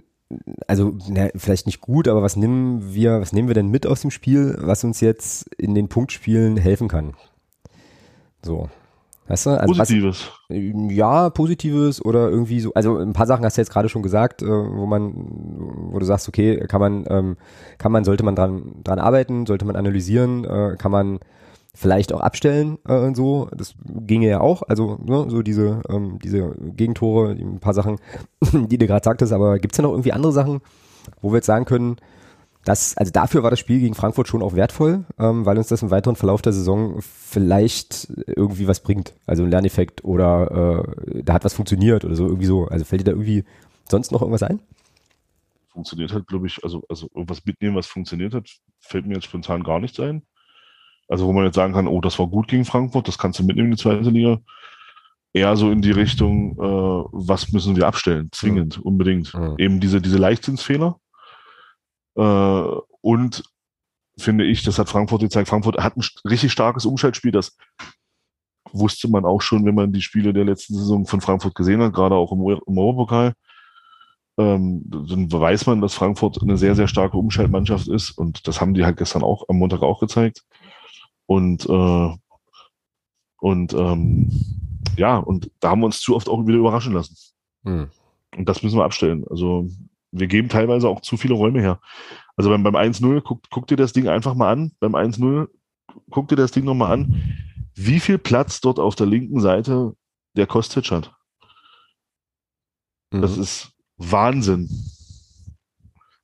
also 0.68 0.98
na, 1.08 1.30
vielleicht 1.36 1.66
nicht 1.66 1.80
gut, 1.82 2.08
aber 2.10 2.22
was 2.22 2.36
nehmen 2.36 2.94
wir, 2.94 3.22
was 3.22 3.32
nehmen 3.32 3.48
wir 3.48 3.56
denn 3.56 3.70
mit 3.70 3.88
aus 3.88 4.02
dem 4.02 4.12
Spiel, 4.12 4.58
was 4.60 4.84
uns 4.84 5.00
jetzt 5.00 5.48
in 5.56 5.74
den 5.74 5.88
Punktspielen 5.88 6.58
helfen 6.58 6.90
kann? 6.90 7.14
So. 8.44 8.70
Weißt 9.28 9.46
du? 9.46 9.50
Also 9.52 9.72
was, 9.72 9.90
Positives. 9.90 10.32
ja, 10.50 11.30
Positives 11.30 12.04
oder 12.04 12.30
irgendwie 12.30 12.62
so, 12.62 12.74
also 12.74 12.98
ein 12.98 13.14
paar 13.14 13.28
Sachen 13.28 13.44
hast 13.44 13.58
du 13.58 13.62
jetzt 13.62 13.72
gerade 13.72 13.90
schon 13.90 14.02
gesagt, 14.02 14.42
äh, 14.42 14.48
wo 14.48 14.86
man, 14.86 15.14
wo 15.92 16.00
du 16.00 16.06
sagst, 16.06 16.28
okay, 16.28 16.66
kann 16.68 16.80
man, 16.80 17.06
ähm, 17.10 17.38
kann 17.78 17.92
man, 17.92 18.06
sollte 18.06 18.24
man 18.24 18.36
dran, 18.36 18.76
dran 18.84 19.00
arbeiten, 19.00 19.46
sollte 19.46 19.66
man 19.66 19.76
analysieren, 19.76 20.46
äh, 20.46 20.76
kann 20.78 20.92
man 20.92 21.20
vielleicht 21.76 22.12
auch 22.14 22.22
abstellen 22.22 22.80
äh, 22.88 22.98
und 22.98 23.16
so. 23.16 23.50
Das 23.56 23.76
ginge 23.86 24.28
ja 24.28 24.40
auch, 24.40 24.64
also 24.64 24.98
ne, 25.04 25.26
so 25.30 25.42
diese, 25.42 25.82
ähm, 25.90 26.20
diese 26.24 26.56
Gegentore, 26.60 27.32
ein 27.32 27.60
paar 27.60 27.74
Sachen, 27.74 27.98
die 28.54 28.78
du 28.78 28.88
gerade 28.88 29.04
sagtest, 29.04 29.34
aber 29.34 29.60
gibt's 29.60 29.78
da 29.78 29.84
noch 29.84 29.92
irgendwie 29.92 30.14
andere 30.14 30.32
Sachen, 30.32 30.62
wo 31.22 31.32
wir 31.32 31.38
jetzt 31.38 31.46
sagen 31.46 31.66
können, 31.66 31.98
das, 32.68 32.98
also 32.98 33.12
dafür 33.14 33.44
war 33.44 33.50
das 33.50 33.60
Spiel 33.60 33.80
gegen 33.80 33.96
Frankfurt 33.96 34.28
schon 34.28 34.42
auch 34.42 34.54
wertvoll, 34.54 35.06
ähm, 35.18 35.46
weil 35.46 35.58
uns 35.58 35.68
das 35.68 35.84
im 35.84 35.92
weiteren 35.92 36.18
Verlauf 36.18 36.42
der 36.42 36.52
Saison 36.52 37.00
vielleicht 37.02 38.12
irgendwie 38.28 38.68
was 38.68 38.84
bringt. 38.84 39.14
Also 39.26 39.44
ein 39.44 39.50
Lerneffekt 39.50 40.04
oder 40.04 40.84
äh, 41.08 41.24
da 41.24 41.34
hat 41.34 41.46
was 41.46 41.54
funktioniert 41.54 42.04
oder 42.04 42.16
so, 42.16 42.26
irgendwie 42.26 42.46
so. 42.46 42.66
Also 42.66 42.84
fällt 42.84 43.02
dir 43.02 43.06
da 43.06 43.12
irgendwie 43.12 43.46
sonst 43.90 44.12
noch 44.12 44.22
irgendwas 44.22 44.44
ein? 44.44 44.60
Funktioniert 45.70 46.12
hat, 46.12 46.28
glaube 46.28 46.48
ich, 46.48 46.62
also, 46.64 46.84
also 46.90 47.08
irgendwas 47.14 47.46
mitnehmen, 47.46 47.76
was 47.76 47.88
funktioniert 47.88 48.34
hat, 48.34 48.50
fällt 48.80 49.06
mir 49.06 49.14
jetzt 49.14 49.26
spontan 49.26 49.64
gar 49.64 49.80
nichts 49.80 50.00
ein. 50.00 50.24
Also 51.08 51.26
wo 51.26 51.32
man 51.32 51.46
jetzt 51.46 51.56
sagen 51.56 51.74
kann, 51.74 51.88
oh, 51.88 52.02
das 52.02 52.20
war 52.20 52.28
gut 52.28 52.50
gegen 52.50 52.66
Frankfurt, 52.66 53.08
das 53.08 53.18
kannst 53.18 53.40
du 53.40 53.44
mitnehmen 53.46 53.70
in 53.70 53.78
die 53.78 53.82
zweite 53.82 54.10
Liga. 54.10 54.40
Eher 55.32 55.56
so 55.56 55.72
in 55.72 55.82
die 55.82 55.92
Richtung, 55.92 56.54
äh, 56.54 57.08
was 57.14 57.54
müssen 57.54 57.78
wir 57.78 57.88
abstellen? 57.88 58.28
Zwingend, 58.34 58.80
unbedingt. 58.80 59.34
Mhm. 59.34 59.56
Eben 59.58 59.80
diese, 59.80 60.02
diese 60.02 60.18
Leichtsinnsfehler. 60.18 61.00
Äh, 62.18 62.82
und 63.02 63.44
finde 64.18 64.46
ich, 64.46 64.64
das 64.64 64.80
hat 64.80 64.90
Frankfurt 64.90 65.22
gezeigt. 65.22 65.48
Frankfurt 65.48 65.78
hat 65.78 65.96
ein 65.96 66.04
richtig 66.26 66.52
starkes 66.52 66.86
Umschaltspiel. 66.86 67.32
Das 67.32 67.56
wusste 68.72 69.08
man 69.08 69.26
auch 69.26 69.42
schon, 69.42 69.66
wenn 69.66 69.76
man 69.76 69.94
die 69.94 70.02
Spiele 70.02 70.34
der 70.34 70.46
letzten 70.46 70.76
Saison 70.76 71.06
von 71.06 71.22
Frankfurt 71.22 71.56
gesehen 71.56 71.82
hat, 71.82 71.94
gerade 71.94 72.16
auch 72.16 72.32
im, 72.32 72.40
im 72.40 72.78
Europapokal. 72.78 73.34
Ähm, 74.40 74.84
dann 74.86 75.32
weiß 75.32 75.66
man, 75.68 75.82
dass 75.82 75.94
Frankfurt 75.94 76.42
eine 76.42 76.58
sehr, 76.58 76.76
sehr 76.76 76.88
starke 76.88 77.18
Umschaltmannschaft 77.18 77.88
ist. 77.88 78.12
Und 78.12 78.48
das 78.48 78.60
haben 78.60 78.74
die 78.74 78.86
halt 78.86 78.98
gestern 78.98 79.24
auch, 79.24 79.46
am 79.48 79.58
Montag 79.58 79.82
auch 79.82 80.00
gezeigt. 80.00 80.44
Und, 81.26 81.68
äh, 81.70 82.16
und 83.40 83.74
ähm, 83.74 84.32
ja, 84.98 85.18
und 85.18 85.52
da 85.60 85.70
haben 85.70 85.82
wir 85.82 85.86
uns 85.86 86.02
zu 86.02 86.16
oft 86.16 86.30
auch 86.30 86.46
wieder 86.46 86.58
überraschen 86.58 86.94
lassen. 86.94 87.16
Hm. 87.64 87.90
Und 88.36 88.50
das 88.50 88.64
müssen 88.64 88.78
wir 88.78 88.86
abstellen. 88.86 89.26
Also 89.30 89.70
wir 90.20 90.28
geben 90.28 90.50
teilweise 90.50 90.88
auch 90.90 91.02
zu 91.02 91.18
viele 91.18 91.34
Räume 91.34 91.62
her. 91.62 91.80
Also 92.36 92.50
beim, 92.50 92.64
beim 92.64 92.76
1-0, 92.76 93.22
guck, 93.22 93.42
guck 93.50 93.68
dir 93.68 93.76
das 93.78 93.94
Ding 93.94 94.08
einfach 94.08 94.36
mal 94.36 94.52
an. 94.52 94.72
Beim 94.80 94.96
1-0, 94.96 95.48
guck 96.10 96.28
dir 96.28 96.36
das 96.36 96.52
Ding 96.52 96.66
nochmal 96.66 96.92
an. 96.94 97.34
Wie 97.76 98.00
viel 98.00 98.18
Platz 98.18 98.62
dort 98.62 98.80
auf 98.80 98.96
der 98.96 99.08
linken 99.08 99.40
Seite 99.40 99.94
der 100.36 100.48
Kostic 100.48 100.92
hat. 100.92 101.14
Das 103.12 103.36
Mhm. 103.36 103.42
ist 103.42 103.72
Wahnsinn. 103.98 104.70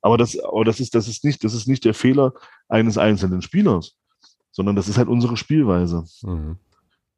Aber 0.02 0.18
das, 0.18 0.38
aber 0.38 0.64
das 0.64 0.80
ist, 0.80 0.94
das 0.94 1.08
ist 1.08 1.24
nicht, 1.24 1.42
das 1.44 1.54
ist 1.54 1.66
nicht 1.66 1.84
der 1.84 1.94
Fehler 1.94 2.34
eines 2.68 2.98
einzelnen 2.98 3.40
Spielers, 3.40 3.96
sondern 4.52 4.76
das 4.76 4.88
ist 4.88 4.98
halt 4.98 5.08
unsere 5.08 5.36
Spielweise. 5.36 6.04
Mhm. 6.22 6.58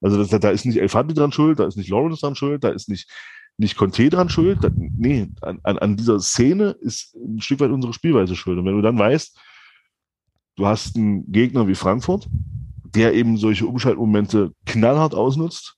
Also 0.00 0.22
das, 0.22 0.40
da 0.40 0.50
ist 0.50 0.66
nicht 0.66 0.76
El 0.78 0.88
Fadli 0.88 1.14
dran 1.14 1.32
schuld, 1.32 1.58
da 1.58 1.66
ist 1.66 1.76
nicht 1.76 1.90
Lawrence 1.90 2.20
dran 2.20 2.36
schuld, 2.36 2.62
da 2.62 2.68
ist 2.68 2.88
nicht, 2.88 3.10
nicht 3.58 3.76
Conte 3.76 4.08
dran 4.10 4.28
schuld. 4.28 4.62
Da, 4.62 4.70
nee, 4.74 5.28
an, 5.40 5.60
an, 5.62 5.78
an 5.78 5.96
dieser 5.96 6.20
Szene 6.20 6.76
ist 6.80 7.14
ein 7.14 7.40
Stück 7.40 7.60
weit 7.60 7.70
unsere 7.70 7.92
Spielweise 7.92 8.36
schuld. 8.36 8.58
Und 8.58 8.66
wenn 8.66 8.76
du 8.76 8.82
dann 8.82 8.98
weißt, 8.98 9.38
du 10.56 10.66
hast 10.66 10.96
einen 10.96 11.30
Gegner 11.30 11.66
wie 11.66 11.74
Frankfurt, 11.74 12.28
der 12.94 13.14
eben 13.14 13.36
solche 13.36 13.66
Umschaltmomente 13.66 14.52
knallhart 14.64 15.14
ausnutzt, 15.14 15.76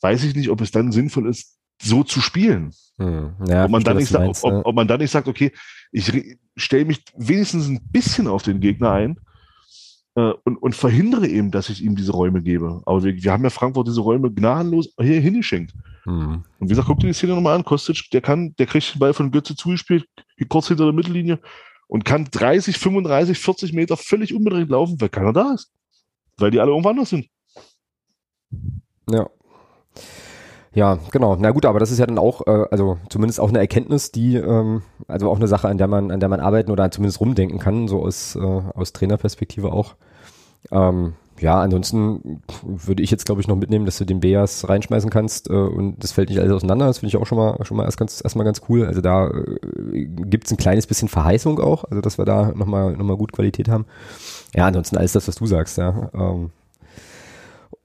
weiß 0.00 0.24
ich 0.24 0.34
nicht, 0.34 0.50
ob 0.50 0.60
es 0.60 0.70
dann 0.70 0.92
sinnvoll 0.92 1.28
ist, 1.28 1.58
so 1.80 2.02
zu 2.04 2.20
spielen. 2.20 2.72
Hm. 2.98 3.34
Ja, 3.46 3.64
ob, 3.64 3.70
man 3.70 3.84
dann 3.84 3.96
nicht 3.96 4.08
sagt, 4.08 4.42
ob, 4.42 4.66
ob 4.66 4.74
man 4.74 4.88
dann 4.88 5.00
nicht 5.00 5.10
sagt, 5.10 5.28
okay, 5.28 5.52
ich 5.90 6.12
stelle 6.56 6.84
mich 6.84 7.02
wenigstens 7.16 7.68
ein 7.68 7.80
bisschen 7.90 8.26
auf 8.26 8.42
den 8.42 8.60
Gegner 8.60 8.92
ein 8.92 9.18
äh, 10.14 10.32
und, 10.44 10.56
und 10.56 10.74
verhindere 10.74 11.26
eben, 11.26 11.50
dass 11.50 11.68
ich 11.68 11.82
ihm 11.82 11.96
diese 11.96 12.12
Räume 12.12 12.42
gebe. 12.42 12.82
Aber 12.86 13.02
wir, 13.02 13.14
wir 13.14 13.32
haben 13.32 13.44
ja 13.44 13.50
Frankfurt 13.50 13.88
diese 13.88 14.00
Räume 14.00 14.30
gnadenlos 14.30 14.94
hier 15.00 15.20
hingeschenkt. 15.20 15.72
Hm. 16.04 16.44
Und 16.58 16.66
wie 16.66 16.68
gesagt, 16.68 16.88
guck 16.88 17.00
dir 17.00 17.06
die 17.06 17.12
Szene 17.12 17.34
nochmal 17.34 17.56
an. 17.56 17.64
Kostic, 17.64 18.10
der 18.12 18.20
kann, 18.20 18.54
der 18.56 18.66
kriegt 18.66 18.94
den 18.94 18.98
Ball 18.98 19.14
von 19.14 19.30
Götze 19.30 19.56
zugespielt, 19.56 20.06
kurz 20.48 20.68
hinter 20.68 20.84
der 20.84 20.92
Mittellinie 20.92 21.38
und 21.86 22.04
kann 22.04 22.26
30, 22.30 22.78
35, 22.78 23.38
40 23.38 23.72
Meter 23.72 23.96
völlig 23.96 24.34
unbedingt 24.34 24.70
laufen, 24.70 25.00
weil 25.00 25.08
keiner 25.08 25.32
da 25.32 25.52
ist. 25.52 25.70
Weil 26.38 26.50
die 26.50 26.60
alle 26.60 26.70
irgendwo 26.70 26.88
anders 26.88 27.10
sind. 27.10 27.26
Ja. 29.10 29.28
Ja, 30.74 30.98
genau. 31.10 31.36
Na 31.38 31.50
gut, 31.50 31.66
aber 31.66 31.78
das 31.80 31.90
ist 31.90 31.98
ja 31.98 32.06
dann 32.06 32.18
auch, 32.18 32.46
äh, 32.46 32.64
also 32.70 32.96
zumindest 33.10 33.40
auch 33.40 33.50
eine 33.50 33.58
Erkenntnis, 33.58 34.10
die, 34.10 34.36
ähm, 34.36 34.82
also 35.06 35.30
auch 35.30 35.36
eine 35.36 35.48
Sache, 35.48 35.68
an 35.68 35.76
der 35.76 35.86
man, 35.86 36.10
an 36.10 36.20
der 36.20 36.30
man 36.30 36.40
arbeiten 36.40 36.70
oder 36.70 36.90
zumindest 36.90 37.20
rumdenken 37.20 37.58
kann, 37.58 37.88
so 37.88 38.02
aus, 38.02 38.36
äh, 38.36 38.40
aus 38.40 38.92
Trainerperspektive 38.94 39.70
auch. 39.72 39.96
Ähm, 40.70 41.14
ja, 41.40 41.60
ansonsten 41.60 42.42
würde 42.62 43.02
ich 43.02 43.10
jetzt, 43.10 43.26
glaube 43.26 43.40
ich, 43.40 43.48
noch 43.48 43.56
mitnehmen, 43.56 43.84
dass 43.84 43.98
du 43.98 44.04
den 44.04 44.20
Beas 44.20 44.68
reinschmeißen 44.68 45.10
kannst 45.10 45.50
äh, 45.50 45.54
und 45.54 46.02
das 46.02 46.12
fällt 46.12 46.30
nicht 46.30 46.38
alles 46.40 46.52
auseinander. 46.52 46.86
Das 46.86 46.98
finde 46.98 47.08
ich 47.08 47.16
auch 47.16 47.26
schon 47.26 47.38
mal 47.38 47.58
schon 47.64 47.76
mal 47.76 47.84
erst 47.84 47.98
ganz 47.98 48.20
erstmal 48.22 48.44
ganz 48.46 48.62
cool. 48.68 48.86
Also 48.86 49.00
da 49.00 49.28
äh, 49.28 50.06
gibt 50.06 50.46
es 50.46 50.52
ein 50.52 50.56
kleines 50.56 50.86
bisschen 50.86 51.08
Verheißung 51.08 51.58
auch, 51.60 51.84
also 51.84 52.00
dass 52.00 52.16
wir 52.18 52.24
da 52.24 52.52
nochmal 52.54 52.96
noch 52.96 53.04
mal 53.04 53.16
gut 53.16 53.32
Qualität 53.32 53.68
haben. 53.68 53.86
Ja, 54.54 54.66
ansonsten 54.66 54.96
alles 54.96 55.12
das, 55.12 55.28
was 55.28 55.36
du 55.36 55.46
sagst, 55.46 55.78
ja. 55.78 56.10
Ähm, 56.14 56.50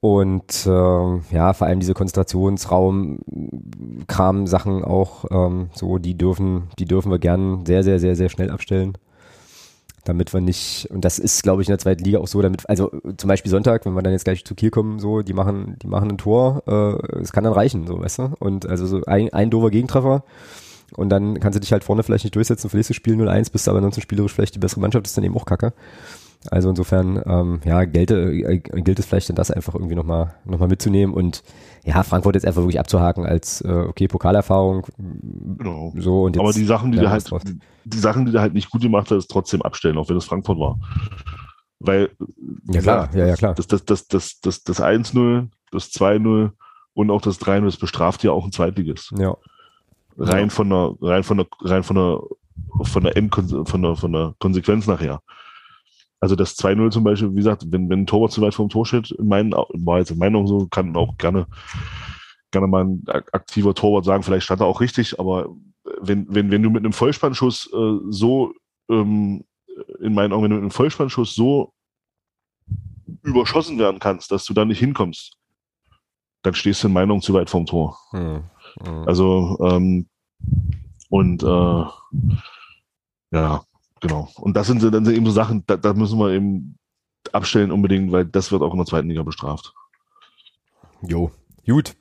und 0.00 0.66
ähm, 0.66 1.22
ja, 1.32 1.52
vor 1.52 1.66
allem 1.66 1.80
diese 1.80 1.94
Konzentrationsraum, 1.94 3.18
Kram, 4.06 4.46
Sachen 4.46 4.84
auch, 4.84 5.24
ähm, 5.30 5.70
so, 5.74 5.98
die 5.98 6.16
dürfen, 6.16 6.68
die 6.78 6.84
dürfen 6.84 7.10
wir 7.10 7.18
gern 7.18 7.66
sehr, 7.66 7.82
sehr, 7.82 7.98
sehr, 7.98 8.14
sehr 8.14 8.28
schnell 8.28 8.50
abstellen. 8.50 8.96
Damit 10.04 10.32
wir 10.32 10.40
nicht, 10.40 10.88
und 10.90 11.04
das 11.04 11.18
ist, 11.18 11.42
glaube 11.42 11.60
ich, 11.60 11.68
in 11.68 11.72
der 11.72 11.80
zweiten 11.80 12.04
Liga 12.04 12.20
auch 12.20 12.28
so, 12.28 12.40
damit, 12.40 12.68
also 12.68 12.90
zum 13.16 13.28
Beispiel 13.28 13.50
Sonntag, 13.50 13.84
wenn 13.84 13.94
wir 13.94 14.02
dann 14.02 14.12
jetzt 14.12 14.24
gleich 14.24 14.44
zu 14.44 14.54
Kiel 14.54 14.70
kommen, 14.70 15.00
so, 15.00 15.22
die 15.22 15.34
machen, 15.34 15.76
die 15.82 15.88
machen 15.88 16.10
ein 16.10 16.18
Tor, 16.18 16.62
äh, 16.66 17.18
es 17.20 17.32
kann 17.32 17.44
dann 17.44 17.52
reichen, 17.52 17.86
so, 17.86 18.00
weißt 18.00 18.18
du? 18.20 18.32
Und 18.38 18.66
also 18.66 18.86
so 18.86 19.02
ein, 19.04 19.32
ein 19.32 19.50
doofer 19.50 19.70
Gegentreffer, 19.70 20.22
und 20.94 21.10
dann 21.10 21.38
kannst 21.40 21.56
du 21.56 21.60
dich 21.60 21.72
halt 21.72 21.84
vorne 21.84 22.02
vielleicht 22.02 22.24
nicht 22.24 22.34
durchsetzen, 22.34 22.70
verlierst 22.70 22.90
das 22.90 22.96
Spiel 22.96 23.14
0-1, 23.14 23.52
bist 23.52 23.68
aber 23.68 23.78
ansonsten 23.78 24.00
spielerisch 24.00 24.32
vielleicht 24.32 24.54
die 24.54 24.58
bessere 24.58 24.80
Mannschaft, 24.80 25.06
ist 25.06 25.16
dann 25.16 25.24
eben 25.24 25.36
auch 25.36 25.44
kacke. 25.44 25.72
Also 26.50 26.70
insofern, 26.70 27.20
ähm, 27.26 27.60
ja, 27.64 27.84
gelte, 27.84 28.14
äh, 28.14 28.58
gilt 28.58 28.98
es 28.98 29.06
vielleicht 29.06 29.28
dann 29.28 29.36
das 29.36 29.50
einfach 29.50 29.74
irgendwie 29.74 29.96
nochmal 29.96 30.34
noch 30.44 30.58
mal 30.58 30.68
mitzunehmen 30.68 31.14
und 31.14 31.42
ja, 31.84 32.02
Frankfurt 32.02 32.36
jetzt 32.36 32.46
einfach 32.46 32.62
wirklich 32.62 32.78
abzuhaken 32.78 33.26
als, 33.26 33.60
äh, 33.62 33.68
okay, 33.88 34.08
Pokalerfahrung. 34.08 34.86
Genau. 34.96 35.92
So, 35.96 36.24
und 36.24 36.36
jetzt, 36.36 36.42
Aber 36.42 36.52
die 36.52 36.64
Sachen, 36.64 36.92
die 36.92 36.98
ja, 36.98 37.10
halt, 37.10 37.28
die, 37.44 37.58
die 37.84 37.98
Sachen, 37.98 38.26
die 38.26 38.32
der 38.32 38.40
halt 38.40 38.54
nicht 38.54 38.70
gut 38.70 38.82
gemacht 38.82 39.10
hat, 39.10 39.18
ist 39.18 39.30
trotzdem 39.30 39.62
abstellen, 39.62 39.98
auch 39.98 40.08
wenn 40.08 40.16
es 40.16 40.24
Frankfurt 40.24 40.58
war. 40.58 40.78
Weil, 41.80 42.10
Ja, 42.70 42.80
klar, 42.80 43.08
ja, 43.14 43.26
ja, 43.26 43.34
klar. 43.36 43.54
Das, 43.54 43.66
das, 43.66 43.84
das, 43.84 44.06
das, 44.06 44.40
das, 44.40 44.62
das 44.62 44.80
1-0, 44.80 45.48
das 45.72 45.90
2-0 45.92 46.50
und 46.94 47.10
auch 47.10 47.20
das 47.20 47.40
3-0, 47.40 47.64
das 47.64 47.76
bestraft 47.76 48.22
ja 48.24 48.30
auch 48.30 48.44
ein 48.44 48.52
Zweitliges. 48.52 49.12
Ja, 49.18 49.36
Rein 50.18 50.44
Ja. 50.48 50.50
von 50.50 50.68
der, 50.68 50.94
rein 51.00 51.22
von 51.22 51.36
der, 51.38 51.46
rein 51.62 51.84
von 51.84 51.96
der, 51.96 52.20
von 52.82 53.02
der 53.04 53.16
End, 53.16 53.34
von 53.34 53.82
der, 53.82 53.96
von 53.96 54.12
der 54.12 54.34
Konsequenz 54.38 54.86
nachher. 54.86 55.20
Also 56.20 56.34
das 56.34 56.56
2-0 56.56 56.90
zum 56.90 57.04
Beispiel, 57.04 57.30
wie 57.32 57.36
gesagt, 57.36 57.64
wenn, 57.68 57.88
wenn 57.88 58.00
ein 58.00 58.06
Torwart 58.06 58.32
zu 58.32 58.40
weit 58.40 58.54
vom 58.54 58.68
Tor 58.68 58.84
steht, 58.86 59.12
in 59.12 59.28
meinen, 59.28 59.52
war 59.52 59.98
jetzt 59.98 60.10
in 60.10 60.18
meiner 60.18 60.32
Meinung 60.38 60.46
so, 60.48 60.66
kann 60.66 60.96
auch 60.96 61.16
gerne, 61.16 61.46
gerne 62.50 62.66
mal 62.66 62.84
ein 62.84 63.04
ak- 63.06 63.32
aktiver 63.32 63.74
Torwart 63.74 64.04
sagen, 64.04 64.22
vielleicht 64.22 64.44
stand 64.44 64.60
er 64.60 64.66
auch 64.66 64.80
richtig, 64.80 65.20
aber 65.20 65.48
wenn, 66.00 66.26
wenn, 66.28 66.50
wenn 66.50 66.62
du 66.62 66.70
mit 66.70 66.84
einem 66.84 66.92
Vollspannschuss 66.92 67.70
äh, 67.72 67.98
so, 68.10 68.52
ähm, 68.90 69.44
in 70.00 70.12
meinen 70.14 70.32
Augen, 70.32 70.42
wenn 70.44 70.50
du 70.50 70.56
mit 70.56 70.62
einem 70.62 70.70
Vollspannschuss 70.72 71.34
so 71.34 71.72
überschossen 73.22 73.78
werden 73.78 74.00
kannst, 74.00 74.30
dass 74.32 74.44
du 74.44 74.54
da 74.54 74.64
nicht 74.64 74.80
hinkommst, 74.80 75.36
dann 76.42 76.54
stehst 76.54 76.82
du 76.82 76.88
in 76.88 76.92
meiner 76.94 77.06
Meinung 77.06 77.22
zu 77.22 77.32
weit 77.34 77.48
vom 77.50 77.64
Tor. 77.66 77.96
hm, 78.10 78.42
hm. 78.82 79.08
Also, 79.08 79.56
ähm, 79.62 80.08
und 81.10 81.42
äh, 81.42 81.84
ja, 83.30 83.62
genau. 84.00 84.28
Und 84.36 84.56
das 84.56 84.66
sind, 84.66 84.82
dann 84.82 85.04
sind 85.04 85.16
eben 85.16 85.26
so 85.26 85.32
Sachen, 85.32 85.64
da, 85.66 85.76
da 85.76 85.92
müssen 85.94 86.18
wir 86.18 86.30
eben 86.30 86.76
abstellen 87.32 87.70
unbedingt, 87.70 88.12
weil 88.12 88.24
das 88.24 88.52
wird 88.52 88.62
auch 88.62 88.72
in 88.72 88.78
der 88.78 88.86
zweiten 88.86 89.08
Liga 89.08 89.22
bestraft. 89.22 89.74
Jo, 91.02 91.30
gut. 91.66 91.94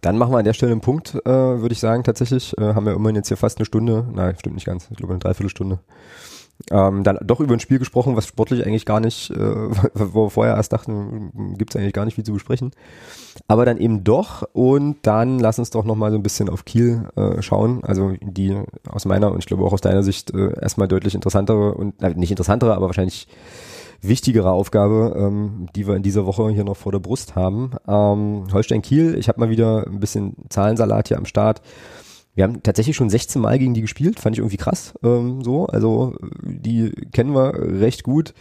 Dann 0.00 0.18
machen 0.18 0.32
wir 0.32 0.38
an 0.38 0.44
der 0.44 0.52
Stelle 0.52 0.72
einen 0.72 0.80
Punkt, 0.80 1.14
äh, 1.14 1.30
würde 1.30 1.72
ich 1.72 1.80
sagen, 1.80 2.04
tatsächlich. 2.04 2.56
Äh, 2.58 2.74
haben 2.74 2.84
wir 2.84 2.92
immerhin 2.92 3.16
jetzt 3.16 3.28
hier 3.28 3.36
fast 3.36 3.58
eine 3.58 3.64
Stunde, 3.64 4.06
nein, 4.12 4.36
stimmt 4.38 4.56
nicht 4.56 4.66
ganz, 4.66 4.88
ich 4.90 4.96
glaube 4.98 5.14
eine 5.14 5.20
Dreiviertelstunde. 5.20 5.80
Ähm, 6.70 7.04
dann 7.04 7.18
doch 7.22 7.40
über 7.40 7.54
ein 7.54 7.60
Spiel 7.60 7.78
gesprochen, 7.78 8.16
was 8.16 8.26
sportlich 8.26 8.64
eigentlich 8.64 8.86
gar 8.86 9.00
nicht, 9.00 9.30
äh, 9.30 9.36
wo 9.94 10.26
wir 10.26 10.30
vorher 10.30 10.56
erst 10.56 10.72
dachten, 10.72 11.54
gibt's 11.58 11.76
eigentlich 11.76 11.92
gar 11.92 12.04
nicht 12.04 12.14
viel 12.14 12.24
zu 12.24 12.32
besprechen. 12.32 12.70
Aber 13.48 13.64
dann 13.64 13.78
eben 13.78 14.04
doch 14.04 14.48
und 14.52 14.98
dann 15.02 15.38
lass 15.38 15.58
uns 15.58 15.70
doch 15.70 15.84
nochmal 15.84 16.10
so 16.10 16.16
ein 16.16 16.22
bisschen 16.22 16.48
auf 16.48 16.64
Kiel 16.64 17.08
äh, 17.16 17.42
schauen. 17.42 17.84
Also 17.84 18.12
die 18.20 18.56
aus 18.88 19.04
meiner 19.04 19.32
und 19.32 19.40
ich 19.40 19.46
glaube 19.46 19.64
auch 19.64 19.72
aus 19.72 19.80
deiner 19.80 20.02
Sicht 20.02 20.32
äh, 20.32 20.58
erstmal 20.60 20.88
deutlich 20.88 21.14
interessantere 21.14 21.74
und 21.74 22.02
äh, 22.02 22.14
nicht 22.14 22.30
interessantere, 22.30 22.74
aber 22.74 22.86
wahrscheinlich 22.86 23.28
wichtigere 24.00 24.50
Aufgabe, 24.50 25.14
ähm, 25.16 25.66
die 25.74 25.86
wir 25.86 25.96
in 25.96 26.02
dieser 26.02 26.26
Woche 26.26 26.48
hier 26.50 26.64
noch 26.64 26.76
vor 26.76 26.92
der 26.92 26.98
Brust 26.98 27.34
haben. 27.34 27.72
Ähm, 27.88 28.46
Holstein 28.52 28.82
Kiel, 28.82 29.16
ich 29.18 29.28
habe 29.28 29.40
mal 29.40 29.50
wieder 29.50 29.86
ein 29.86 30.00
bisschen 30.00 30.34
Zahlensalat 30.48 31.08
hier 31.08 31.18
am 31.18 31.26
Start. 31.26 31.62
Wir 32.34 32.44
haben 32.44 32.62
tatsächlich 32.62 32.96
schon 32.96 33.10
16 33.10 33.40
Mal 33.40 33.58
gegen 33.58 33.74
die 33.74 33.80
gespielt, 33.80 34.18
fand 34.18 34.34
ich 34.36 34.40
irgendwie 34.40 34.56
krass. 34.56 34.94
Ähm, 35.02 35.42
so, 35.42 35.66
also 35.66 36.14
die 36.42 36.90
kennen 37.12 37.34
wir 37.34 37.54
recht 37.80 38.02
gut. 38.02 38.34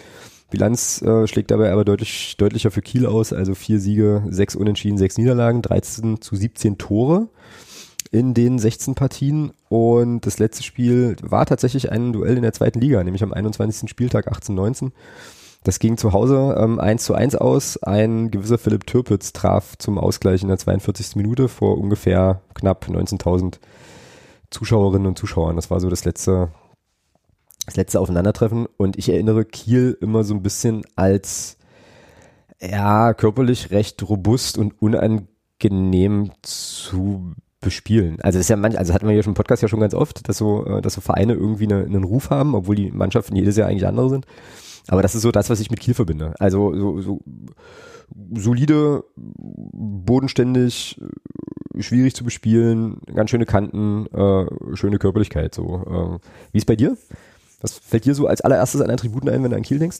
Bilanz 0.50 1.02
äh, 1.02 1.28
schlägt 1.28 1.52
dabei 1.52 1.72
aber 1.72 1.84
deutlich 1.84 2.36
deutlicher 2.38 2.72
für 2.72 2.82
Kiel 2.82 3.06
aus, 3.06 3.34
also 3.34 3.56
vier 3.56 3.80
Siege, 3.80 4.24
sechs 4.30 4.56
Unentschieden, 4.56 4.98
sechs 4.98 5.18
Niederlagen, 5.18 5.62
13 5.62 6.22
zu 6.22 6.36
17 6.36 6.78
Tore 6.78 7.30
in 8.12 8.36
den 8.36 8.60
16 8.60 8.94
Partien 8.94 9.52
und 9.70 10.22
das 10.28 10.38
letzte 10.38 10.62
Spiel 10.62 11.16
war 11.24 11.48
tatsächlich 11.48 11.92
ein 11.92 12.14
Duell 12.14 12.36
in 12.36 12.44
der 12.44 12.54
zweiten 12.54 12.80
Liga, 12.80 13.04
nämlich 13.04 13.24
am 13.24 13.34
21. 13.34 13.90
Spieltag 13.90 14.32
18-19. 14.32 14.92
Das 15.64 15.80
ging 15.80 15.98
zu 15.98 16.14
Hause 16.14 16.56
ähm, 16.60 16.80
1 16.80 17.04
zu 17.04 17.16
1 17.16 17.36
aus. 17.36 17.82
Ein 17.82 18.30
gewisser 18.30 18.60
Philipp 18.60 18.86
Türpitz 18.86 19.34
traf 19.34 19.78
zum 19.80 19.98
Ausgleich 19.98 20.44
in 20.44 20.50
der 20.50 20.58
42. 20.58 21.16
Minute 21.16 21.48
vor 21.48 21.80
ungefähr 21.80 22.42
knapp 22.54 22.86
19.000 22.88 23.56
Zuschauerinnen 24.54 25.08
und 25.08 25.18
Zuschauern. 25.18 25.56
Das 25.56 25.70
war 25.70 25.80
so 25.80 25.90
das 25.90 26.06
letzte, 26.06 26.50
das 27.66 27.76
letzte 27.76 28.00
Aufeinandertreffen. 28.00 28.68
Und 28.78 28.98
ich 28.98 29.10
erinnere 29.10 29.46
Kiel 29.46 29.98
immer 30.00 30.24
so 30.24 30.34
ein 30.34 30.44
bisschen 30.44 30.84
als 30.96 31.58
ja, 32.62 33.14
körperlich 33.14 33.72
recht 33.72 34.08
robust 34.08 34.58
und 34.58 34.82
unangenehm 34.82 36.32
zu 36.42 37.34
bespielen. 37.60 38.18
Also 38.22 38.38
das 38.38 38.46
ist 38.46 38.50
ja 38.50 38.58
manch, 38.58 38.78
also 38.78 38.94
hatten 38.94 39.08
wir 39.08 39.14
hier 39.14 39.24
schon 39.24 39.32
im 39.32 39.36
Podcast 39.36 39.62
ja 39.62 39.68
schon 39.68 39.80
ganz 39.80 39.94
oft, 39.94 40.28
dass 40.28 40.38
so, 40.38 40.66
äh, 40.66 40.82
dass 40.82 40.94
so 40.94 41.02
Vereine 41.02 41.34
irgendwie 41.34 41.66
eine, 41.66 41.84
einen 41.84 42.04
Ruf 42.04 42.30
haben, 42.30 42.56
obwohl 42.56 42.76
die 42.76 42.92
Mannschaften 42.92 43.36
jedes 43.36 43.58
Jahr 43.58 43.70
eigentlich 43.70 43.88
andere 43.88 44.10
sind. 44.10 44.26
Aber 44.88 45.02
das 45.02 45.16
ist 45.16 45.22
so 45.22 45.32
das, 45.32 45.50
was 45.50 45.62
ich 45.62 45.72
mit 45.72 45.80
Kiel 45.80 45.94
verbinde. 45.94 46.34
Also 46.40 46.76
so, 46.76 47.02
so 47.02 47.20
solide, 48.36 49.06
bodenständig, 49.16 51.00
schwierig 51.80 52.16
zu 52.16 52.24
bespielen, 52.24 53.00
ganz 53.14 53.30
schöne 53.30 53.46
Kanten, 53.46 54.08
äh, 54.08 54.76
schöne 54.76 55.00
Körperlichkeit. 55.00 55.56
So, 55.56 56.20
äh, 56.22 56.28
wie 56.52 56.58
ist 56.58 56.66
bei 56.66 56.76
dir? 56.76 56.98
Was 57.62 57.78
fällt 57.78 58.06
dir 58.06 58.16
so 58.16 58.28
als 58.28 58.42
allererstes 58.42 58.82
an 58.82 58.92
Attributen 58.92 59.30
ein, 59.30 59.44
wenn 59.44 59.52
du 59.52 59.58
an 59.58 59.64
Kiel 59.64 59.80
denkst? 59.80 60.00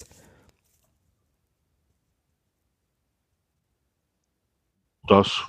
Das, 5.08 5.44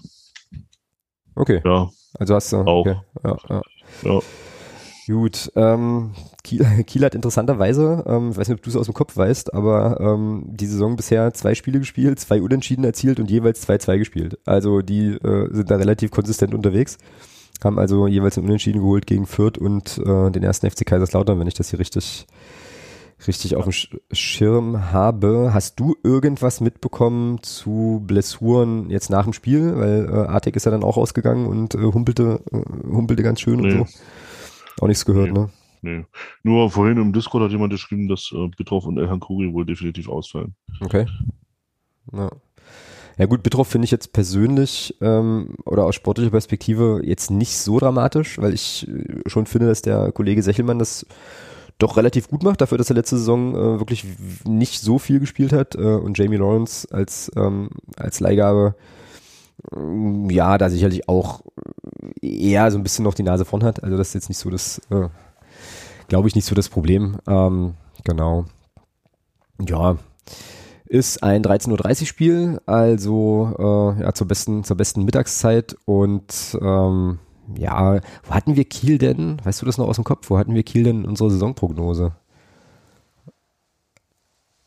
Okay, 1.36 1.60
ja, 1.64 1.90
also 2.18 2.34
hast 2.34 2.52
du 2.52 2.58
Auch. 2.58 2.86
Okay, 2.86 2.96
ja, 3.24 3.36
ja. 3.48 3.62
ja. 4.02 4.20
Gut, 5.06 5.50
ähm, 5.56 6.14
Kiel, 6.44 6.64
Kiel 6.86 7.04
hat 7.04 7.14
interessanterweise, 7.14 8.04
ähm, 8.06 8.30
ich 8.30 8.36
weiß 8.36 8.48
nicht, 8.48 8.58
ob 8.58 8.62
du 8.62 8.70
es 8.70 8.76
aus 8.76 8.86
dem 8.86 8.94
Kopf 8.94 9.16
weißt, 9.16 9.52
aber 9.54 9.98
ähm, 10.00 10.44
die 10.46 10.66
Saison 10.66 10.94
bisher 10.96 11.34
zwei 11.34 11.54
Spiele 11.54 11.80
gespielt, 11.80 12.20
zwei 12.20 12.40
Unentschieden 12.40 12.84
erzielt 12.84 13.18
und 13.18 13.30
jeweils 13.30 13.66
2-2 13.68 13.98
gespielt. 13.98 14.38
Also 14.44 14.80
die 14.82 15.14
äh, 15.14 15.48
sind 15.52 15.70
da 15.70 15.76
relativ 15.76 16.10
konsistent 16.12 16.54
unterwegs, 16.54 16.98
haben 17.64 17.78
also 17.78 18.06
jeweils 18.06 18.36
einen 18.38 18.46
Unentschieden 18.46 18.80
geholt 18.80 19.06
gegen 19.06 19.26
Fürth 19.26 19.58
und 19.58 19.98
äh, 19.98 20.30
den 20.30 20.42
ersten 20.42 20.70
FC 20.70 20.84
Kaiserslautern, 20.86 21.40
wenn 21.40 21.46
ich 21.48 21.54
das 21.54 21.70
hier 21.70 21.78
richtig 21.80 22.26
richtig 23.26 23.56
auf 23.56 23.62
dem 23.64 23.72
Sch 23.72 23.96
Schirm 24.12 24.92
habe. 24.92 25.50
Hast 25.54 25.80
du 25.80 25.94
irgendwas 26.02 26.60
mitbekommen 26.60 27.42
zu 27.42 28.02
Blessuren 28.06 28.90
jetzt 28.90 29.08
nach 29.08 29.24
dem 29.24 29.32
Spiel? 29.32 29.74
Weil 29.76 30.08
äh, 30.10 30.28
Artek 30.28 30.56
ist 30.56 30.66
ja 30.66 30.72
dann 30.72 30.84
auch 30.84 30.98
ausgegangen 30.98 31.46
und 31.46 31.74
äh, 31.74 31.78
humpelte, 31.78 32.40
äh, 32.52 32.58
humpelte 32.92 33.22
ganz 33.22 33.40
schön 33.40 33.60
Nee. 33.60 33.78
und 33.78 33.88
so. 33.88 33.94
Auch 34.82 34.88
nichts 34.88 35.06
gehört, 35.06 35.32
Nee. 35.32 35.38
ne? 35.38 35.48
Nee. 35.84 36.06
Nur 36.42 36.70
vorhin 36.70 36.96
im 36.96 37.12
Discord 37.12 37.44
hat 37.44 37.50
jemand 37.50 37.70
geschrieben, 37.70 38.08
dass 38.08 38.32
äh, 38.34 38.48
Bitroff 38.56 38.86
und 38.86 38.96
Elhan 38.96 39.20
Kuri 39.20 39.52
wohl 39.52 39.66
definitiv 39.66 40.08
ausfallen. 40.08 40.54
Okay. 40.80 41.04
Ja. 42.10 42.30
Ja 43.18 43.26
gut, 43.26 43.42
Bitroff 43.42 43.68
finde 43.68 43.84
ich 43.84 43.90
jetzt 43.90 44.14
persönlich 44.14 44.96
ähm, 45.02 45.56
oder 45.66 45.84
aus 45.84 45.94
sportlicher 45.94 46.30
Perspektive 46.30 47.02
jetzt 47.04 47.30
nicht 47.30 47.58
so 47.58 47.78
dramatisch, 47.78 48.38
weil 48.38 48.54
ich 48.54 48.88
äh, 48.88 49.28
schon 49.28 49.44
finde, 49.44 49.66
dass 49.68 49.82
der 49.82 50.10
Kollege 50.10 50.42
Sechelmann 50.42 50.78
das 50.78 51.06
doch 51.78 51.98
relativ 51.98 52.28
gut 52.28 52.42
macht, 52.42 52.62
dafür, 52.62 52.78
dass 52.78 52.90
er 52.90 52.96
letzte 52.96 53.18
Saison 53.18 53.54
äh, 53.54 53.78
wirklich 53.78 54.06
nicht 54.44 54.80
so 54.80 54.98
viel 54.98 55.20
gespielt 55.20 55.52
hat 55.52 55.74
äh, 55.74 55.80
und 55.80 56.16
Jamie 56.16 56.38
Lawrence 56.38 56.88
als, 56.90 57.30
ähm, 57.36 57.68
als 57.96 58.20
Leihgabe 58.20 58.74
ähm, 59.76 60.30
ja, 60.30 60.56
da 60.56 60.70
sicherlich 60.70 61.08
auch 61.08 61.42
eher 62.22 62.70
so 62.70 62.78
ein 62.78 62.82
bisschen 62.82 63.04
noch 63.04 63.14
die 63.14 63.22
Nase 63.22 63.44
vorn 63.44 63.64
hat. 63.64 63.84
Also 63.84 63.96
das 63.96 64.08
ist 64.08 64.14
jetzt 64.14 64.28
nicht 64.28 64.38
so 64.38 64.50
das, 64.50 64.80
äh, 64.90 65.08
glaube 66.14 66.28
ich, 66.28 66.36
nicht 66.36 66.44
so 66.44 66.54
das 66.54 66.68
Problem. 66.68 67.16
Ähm, 67.26 67.74
genau. 68.04 68.44
Ja, 69.66 69.96
ist 70.84 71.24
ein 71.24 71.42
13.30 71.42 72.02
Uhr 72.02 72.06
Spiel, 72.06 72.60
also 72.66 73.96
äh, 73.98 74.02
ja, 74.02 74.14
zur 74.14 74.28
besten, 74.28 74.62
zur 74.62 74.76
besten 74.76 75.04
Mittagszeit 75.04 75.76
und 75.86 76.56
ähm, 76.62 77.18
ja, 77.58 77.98
wo 78.22 78.30
hatten 78.32 78.54
wir 78.54 78.64
Kiel 78.64 78.98
denn? 78.98 79.38
Weißt 79.42 79.60
du 79.60 79.66
das 79.66 79.76
noch 79.76 79.88
aus 79.88 79.96
dem 79.96 80.04
Kopf? 80.04 80.30
Wo 80.30 80.38
hatten 80.38 80.54
wir 80.54 80.62
Kiel 80.62 80.84
denn 80.84 81.02
in 81.02 81.06
unserer 81.06 81.30
Saisonprognose? 81.30 82.12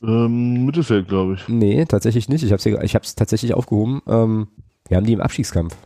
Ähm, 0.04 0.66
Mittelfeld, 0.66 1.08
glaube 1.08 1.36
ich. 1.36 1.48
Nee, 1.48 1.86
tatsächlich 1.86 2.28
nicht. 2.28 2.44
Ich 2.44 2.52
habe 2.52 3.04
es 3.06 3.16
tatsächlich 3.16 3.54
aufgehoben. 3.54 4.02
Ähm, 4.06 4.50
wir 4.90 4.98
haben 4.98 5.06
die 5.06 5.14
im 5.14 5.22
Abstiegskampf. 5.22 5.78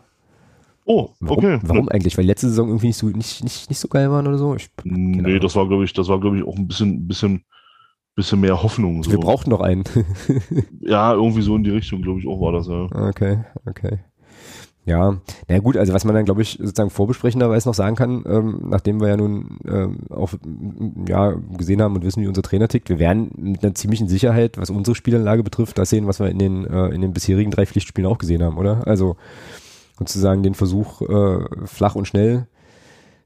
Oh, 0.86 1.10
Warum, 1.20 1.38
okay. 1.38 1.60
warum 1.64 1.90
eigentlich? 1.90 2.18
Weil 2.18 2.26
letzte 2.26 2.50
Saison 2.50 2.68
irgendwie 2.70 2.88
nicht 2.88 2.98
so, 2.98 3.08
nicht, 3.08 3.44
nicht, 3.44 3.70
nicht 3.70 3.80
so 3.80 3.88
geil 3.88 4.10
waren 4.10 4.28
oder 4.28 4.38
so? 4.38 4.56
Ich, 4.56 4.70
Nee, 4.84 5.20
Ahnung. 5.20 5.40
das 5.40 5.56
war, 5.56 5.68
glaube 5.68 5.86
ich, 5.86 5.94
das 5.94 6.08
war, 6.08 6.20
glaube 6.20 6.38
ich, 6.38 6.44
auch 6.44 6.56
ein 6.56 6.68
bisschen, 6.68 7.08
bisschen, 7.08 7.44
bisschen 8.16 8.42
mehr 8.42 8.62
Hoffnung. 8.62 9.04
So. 9.04 9.12
Wir 9.12 9.20
brauchten 9.20 9.52
noch 9.52 9.62
einen. 9.62 9.84
ja, 10.82 11.14
irgendwie 11.14 11.42
so 11.44 11.56
in 11.56 11.64
die 11.64 11.70
Richtung, 11.70 12.02
glaube 12.02 12.20
ich, 12.20 12.28
auch 12.28 12.42
war 12.42 12.52
das, 12.52 12.68
ja. 12.68 12.88
Okay, 13.10 13.40
okay. 13.66 14.00
Ja, 14.84 15.22
na 15.48 15.60
gut, 15.60 15.78
also 15.78 15.94
was 15.94 16.06
man 16.06 16.16
dann, 16.16 16.26
glaube 16.26 16.42
ich, 16.42 16.58
sozusagen 16.60 16.90
vorbesprechenderweise 16.90 17.70
noch 17.70 17.76
sagen 17.76 17.96
kann, 17.96 18.24
ähm, 18.28 18.62
nachdem 18.68 19.00
wir 19.00 19.10
ja 19.10 19.18
nun 19.18 19.60
ähm, 19.68 20.00
auch 20.10 20.34
ja, 21.08 21.36
gesehen 21.56 21.84
haben 21.84 21.94
und 21.94 22.04
wissen, 22.04 22.24
wie 22.24 22.28
unser 22.28 22.42
Trainer 22.42 22.68
tickt, 22.68 22.90
wir 22.90 22.98
werden 22.98 23.30
mit 23.38 23.64
einer 23.64 23.76
ziemlichen 23.76 24.08
Sicherheit, 24.08 24.58
was 24.58 24.72
unsere 24.72 24.96
Spielanlage 24.96 25.44
betrifft, 25.44 25.78
das 25.78 25.92
sehen, 25.92 26.08
was 26.08 26.20
wir 26.20 26.30
in 26.30 26.40
den, 26.40 26.66
äh, 26.66 26.88
in 26.88 27.02
den 27.02 27.14
bisherigen 27.14 27.52
drei 27.52 27.68
Pflichtspielen 27.68 28.10
auch 28.10 28.18
gesehen 28.18 28.42
haben, 28.42 28.58
oder? 28.58 28.88
Also 28.88 29.18
sozusagen 30.08 30.42
den 30.44 30.56
Versuch, 30.56 31.02
äh, 31.02 31.46
flach 31.66 31.96
und 31.96 32.08
schnell 32.08 32.48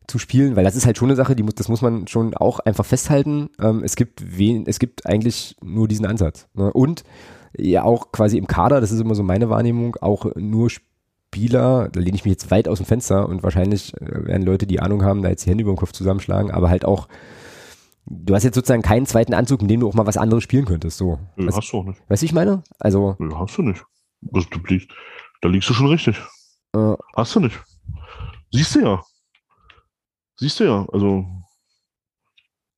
zu 0.07 0.19
spielen, 0.19 0.55
weil 0.55 0.63
das 0.63 0.75
ist 0.75 0.85
halt 0.85 0.97
schon 0.97 1.09
eine 1.09 1.15
Sache, 1.15 1.35
die 1.35 1.41
muss, 1.43 1.55
das 1.55 1.67
muss 1.69 1.81
man 1.81 2.07
schon 2.07 2.35
auch 2.35 2.59
einfach 2.59 2.85
festhalten. 2.85 3.49
Ähm, 3.59 3.81
es 3.83 3.95
gibt 3.95 4.37
wen, 4.37 4.65
es 4.67 4.77
gibt 4.79 5.05
eigentlich 5.05 5.55
nur 5.63 5.87
diesen 5.87 6.05
Ansatz. 6.05 6.47
Ne? 6.53 6.71
Und 6.71 7.03
ja 7.57 7.83
auch 7.83 8.11
quasi 8.11 8.37
im 8.37 8.47
Kader, 8.47 8.81
das 8.81 8.91
ist 8.91 8.99
immer 8.99 9.15
so 9.15 9.23
meine 9.23 9.49
Wahrnehmung, 9.49 9.95
auch 10.01 10.27
nur 10.35 10.69
Spieler, 10.69 11.89
da 11.91 11.99
lehne 11.99 12.15
ich 12.17 12.25
mich 12.25 12.31
jetzt 12.33 12.51
weit 12.51 12.67
aus 12.67 12.77
dem 12.77 12.85
Fenster 12.85 13.27
und 13.27 13.41
wahrscheinlich 13.41 13.93
äh, 13.99 14.27
werden 14.27 14.43
Leute, 14.45 14.67
die 14.67 14.79
Ahnung 14.79 15.03
haben, 15.03 15.21
da 15.21 15.29
jetzt 15.29 15.45
die 15.45 15.49
Hände 15.49 15.63
über 15.63 15.73
den 15.73 15.77
Kopf 15.77 15.93
zusammenschlagen, 15.93 16.51
aber 16.51 16.69
halt 16.69 16.85
auch, 16.85 17.07
du 18.05 18.35
hast 18.35 18.43
jetzt 18.43 18.55
sozusagen 18.55 18.83
keinen 18.83 19.05
zweiten 19.05 19.33
Anzug, 19.33 19.61
in 19.61 19.67
dem 19.67 19.79
du 19.79 19.87
auch 19.87 19.93
mal 19.95 20.05
was 20.05 20.17
anderes 20.17 20.43
spielen 20.43 20.65
könntest. 20.65 20.97
So. 20.97 21.19
Nö, 21.35 21.47
Was, 21.47 21.57
hast 21.57 21.71
du 21.71 21.77
auch 21.77 21.85
nicht. 21.85 22.01
weißt 22.09 22.21
du, 22.21 22.25
ich 22.25 22.33
meine? 22.33 22.63
Also, 22.79 23.15
Nö, 23.17 23.33
hast 23.35 23.57
du 23.57 23.63
nicht. 23.63 23.83
Das, 24.21 24.47
du 24.49 24.59
liegst, 24.67 24.89
da 25.41 25.49
liegst 25.49 25.69
du 25.69 25.73
schon 25.73 25.87
richtig. 25.87 26.21
Äh, 26.75 26.95
Hast 27.15 27.35
du 27.35 27.39
nicht. 27.39 27.59
Siehst 28.51 28.75
du 28.75 28.79
ja. 28.81 29.03
Siehst 30.37 30.59
du 30.59 30.65
ja. 30.65 30.85
Also, 30.91 31.25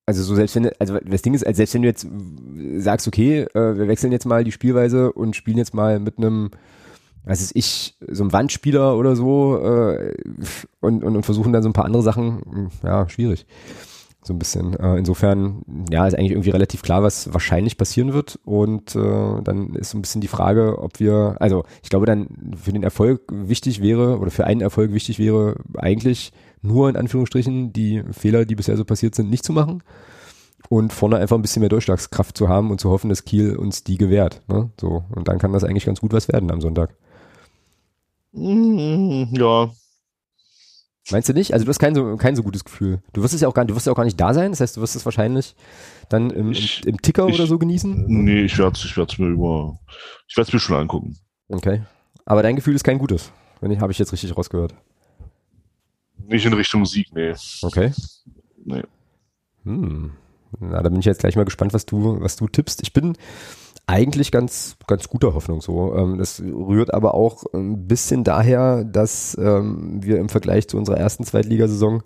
Also 0.05 0.23
so 0.23 0.35
selbst 0.35 0.55
wenn, 0.55 0.63
du- 0.63 0.75
also 0.79 0.97
das 0.99 1.21
Ding 1.21 1.33
ist, 1.33 1.45
als 1.45 1.57
selbst 1.57 1.73
wenn 1.73 1.81
du 1.81 1.87
jetzt 1.89 2.07
sagst, 2.77 3.07
okay, 3.07 3.41
äh, 3.41 3.77
wir 3.77 3.87
wechseln 3.87 4.11
jetzt 4.13 4.25
mal 4.25 4.43
die 4.43 4.51
Spielweise 4.53 5.11
und 5.11 5.35
spielen 5.35 5.57
jetzt 5.57 5.73
mal 5.73 5.99
mit 5.99 6.17
einem, 6.17 6.51
was 7.25 7.41
ist 7.41 7.55
ich, 7.55 7.97
so 8.07 8.23
einem 8.23 8.31
Wandspieler 8.31 8.95
oder 8.97 9.15
so 9.17 9.57
äh, 9.61 10.13
und, 10.79 11.03
und, 11.03 11.15
und 11.17 11.23
versuchen 11.23 11.51
dann 11.51 11.63
so 11.63 11.69
ein 11.69 11.73
paar 11.73 11.85
andere 11.85 12.03
Sachen, 12.03 12.41
hm, 12.49 12.69
ja, 12.83 13.09
schwierig. 13.09 13.45
So 14.27 14.33
ein 14.33 14.39
bisschen. 14.39 14.73
Äh, 14.73 14.97
insofern, 14.97 15.63
ja, 15.89 16.05
ist 16.05 16.13
eigentlich 16.13 16.31
irgendwie 16.31 16.49
relativ 16.49 16.81
klar, 16.81 17.01
was 17.01 17.33
wahrscheinlich 17.33 17.77
passieren 17.77 18.11
wird. 18.11 18.37
Und 18.43 18.93
äh, 18.93 19.41
dann 19.41 19.73
ist 19.73 19.91
so 19.91 19.97
ein 19.97 20.01
bisschen 20.01 20.19
die 20.19 20.27
Frage, 20.27 20.79
ob 20.79 20.99
wir, 20.99 21.37
also 21.39 21.63
ich 21.81 21.89
glaube 21.89 22.05
dann 22.05 22.27
für 22.61 22.73
den 22.73 22.83
Erfolg 22.83 23.21
wichtig 23.29 23.81
wäre 23.81 24.19
oder 24.19 24.29
für 24.29 24.45
einen 24.45 24.59
Erfolg 24.59 24.91
wichtig 24.91 25.17
wäre, 25.17 25.55
eigentlich 25.77 26.33
nur 26.61 26.89
in 26.89 26.97
Anführungsstrichen 26.97 27.71
die 27.71 28.03
Fehler, 28.11 28.43
die 28.43 28.55
bisher 28.55 28.75
so 28.75 28.83
passiert 28.83 29.15
sind, 29.15 29.29
nicht 29.29 29.45
zu 29.45 29.53
machen 29.53 29.81
und 30.67 30.91
vorne 30.91 31.17
einfach 31.17 31.37
ein 31.37 31.41
bisschen 31.41 31.61
mehr 31.61 31.69
Durchschlagskraft 31.69 32.35
zu 32.35 32.49
haben 32.49 32.69
und 32.69 32.81
zu 32.81 32.89
hoffen, 32.89 33.07
dass 33.07 33.23
Kiel 33.23 33.55
uns 33.55 33.85
die 33.85 33.97
gewährt. 33.97 34.41
Ne? 34.49 34.71
So, 34.81 35.05
und 35.15 35.29
dann 35.29 35.39
kann 35.39 35.53
das 35.53 35.63
eigentlich 35.63 35.85
ganz 35.85 36.01
gut 36.01 36.11
was 36.11 36.27
werden 36.27 36.51
am 36.51 36.59
Sonntag. 36.59 36.97
mm, 38.33 39.35
ja. 39.35 39.69
Meinst 41.11 41.29
du 41.29 41.33
nicht? 41.33 41.53
Also 41.53 41.65
du 41.65 41.69
hast 41.69 41.79
kein 41.79 41.95
so, 41.95 42.17
kein 42.17 42.35
so 42.35 42.43
gutes 42.43 42.65
Gefühl. 42.65 43.01
Du 43.13 43.23
wirst 43.23 43.33
es 43.33 43.41
ja 43.41 43.47
auch 43.47 43.53
gar, 43.53 43.63
du 43.65 43.75
wirst 43.75 43.85
ja 43.85 43.91
auch 43.93 43.97
gar 43.97 44.03
nicht 44.03 44.19
da 44.19 44.33
sein, 44.33 44.51
das 44.51 44.59
heißt, 44.59 44.75
du 44.77 44.81
wirst 44.81 44.95
es 44.95 45.05
wahrscheinlich 45.05 45.55
dann 46.09 46.29
im, 46.31 46.51
Ich- 46.51 46.83
im, 46.83 46.91
im 46.95 47.01
Ticker 47.01 47.27
ich- 47.27 47.35
oder 47.35 47.47
so 47.47 47.57
genießen. 47.57 48.05
Nee, 48.07 48.41
ich 48.43 48.57
werde 48.57 48.73
es 48.77 48.83
ich 48.83 48.97
werd's 48.97 49.17
mir 49.17 49.27
über. 49.27 49.79
Ich 50.27 50.35
werde 50.35 50.47
es 50.49 50.53
mir 50.53 50.59
schon 50.59 50.75
angucken. 50.75 51.15
Okay. 51.49 51.81
Aber 52.25 52.43
dein 52.43 52.55
Gefühl 52.57 52.75
ist 52.75 52.83
kein 52.83 52.97
gutes. 52.97 53.31
Wenn 53.61 53.71
ich, 53.71 53.79
habe 53.79 53.91
ich 53.91 53.99
jetzt 53.99 54.11
richtig 54.11 54.35
rausgehört. 54.37 54.75
Nicht 56.27 56.45
in 56.45 56.53
Richtung 56.53 56.85
Sieg, 56.85 57.13
nee. 57.13 57.33
Okay. 57.61 57.91
Nee. 58.65 58.83
Hm. 59.63 60.11
Na, 60.59 60.81
da 60.81 60.89
bin 60.89 60.99
ich 60.99 61.05
jetzt 61.05 61.19
gleich 61.19 61.35
mal 61.35 61.45
gespannt, 61.45 61.73
was 61.73 61.85
du, 61.85 62.19
was 62.21 62.35
du 62.35 62.47
tippst. 62.47 62.81
Ich 62.81 62.91
bin 62.93 63.17
eigentlich 63.87 64.31
ganz, 64.31 64.75
ganz 64.85 65.07
guter 65.07 65.33
Hoffnung 65.33 65.61
so. 65.61 65.95
Ähm, 65.95 66.17
das 66.17 66.41
rührt 66.41 66.93
aber 66.93 67.13
auch 67.13 67.45
ein 67.53 67.87
bisschen 67.87 68.25
daher, 68.25 68.83
dass 68.83 69.35
ähm, 69.39 70.03
wir 70.03 70.19
im 70.19 70.29
Vergleich 70.29 70.67
zu 70.67 70.77
unserer 70.77 70.97
ersten 70.97 71.23
Zweitligasaison 71.23 72.03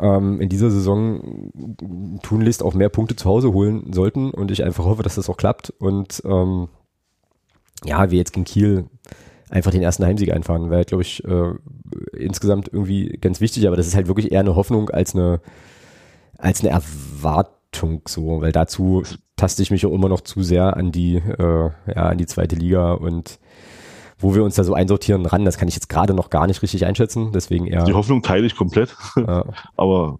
ähm, 0.00 0.40
in 0.40 0.48
dieser 0.48 0.70
Saison 0.70 1.50
tunlichst 2.22 2.62
auch 2.62 2.72
mehr 2.72 2.88
Punkte 2.88 3.16
zu 3.16 3.28
Hause 3.28 3.52
holen 3.52 3.92
sollten. 3.92 4.30
Und 4.30 4.50
ich 4.50 4.64
einfach 4.64 4.86
hoffe, 4.86 5.02
dass 5.02 5.16
das 5.16 5.28
auch 5.28 5.36
klappt. 5.36 5.70
Und 5.78 6.22
ähm, 6.24 6.68
ja, 7.84 8.10
wir 8.10 8.18
jetzt 8.18 8.32
gegen 8.32 8.44
Kiel 8.44 8.86
einfach 9.50 9.70
den 9.70 9.82
ersten 9.82 10.04
Heimsieg 10.04 10.32
einfahren, 10.32 10.70
wäre, 10.70 10.84
glaube 10.84 11.02
ich, 11.02 11.22
äh, 11.24 11.52
insgesamt 12.16 12.68
irgendwie 12.72 13.08
ganz 13.20 13.40
wichtig, 13.40 13.66
aber 13.66 13.76
das 13.76 13.86
ist 13.86 13.94
halt 13.94 14.08
wirklich 14.08 14.32
eher 14.32 14.40
eine 14.40 14.56
Hoffnung 14.56 14.90
als 14.90 15.14
eine, 15.14 15.40
als 16.38 16.60
eine 16.60 16.70
Erwartung 16.70 17.57
so, 18.06 18.40
weil 18.40 18.52
dazu 18.52 19.02
taste 19.36 19.62
ich 19.62 19.70
mich 19.70 19.86
auch 19.86 19.92
immer 19.92 20.08
noch 20.08 20.20
zu 20.20 20.42
sehr 20.42 20.76
an 20.76 20.92
die, 20.92 21.16
äh, 21.16 21.70
ja, 21.86 22.08
an 22.08 22.18
die 22.18 22.26
zweite 22.26 22.56
Liga 22.56 22.92
und 22.92 23.38
wo 24.18 24.34
wir 24.34 24.42
uns 24.42 24.56
da 24.56 24.64
so 24.64 24.74
einsortieren 24.74 25.26
ran, 25.26 25.44
das 25.44 25.58
kann 25.58 25.68
ich 25.68 25.74
jetzt 25.74 25.88
gerade 25.88 26.12
noch 26.12 26.30
gar 26.30 26.46
nicht 26.46 26.62
richtig 26.62 26.84
einschätzen, 26.84 27.30
deswegen 27.32 27.66
eher, 27.66 27.84
Die 27.84 27.94
Hoffnung 27.94 28.22
teile 28.22 28.46
ich 28.46 28.56
komplett, 28.56 28.96
äh, 29.16 29.42
aber 29.76 30.18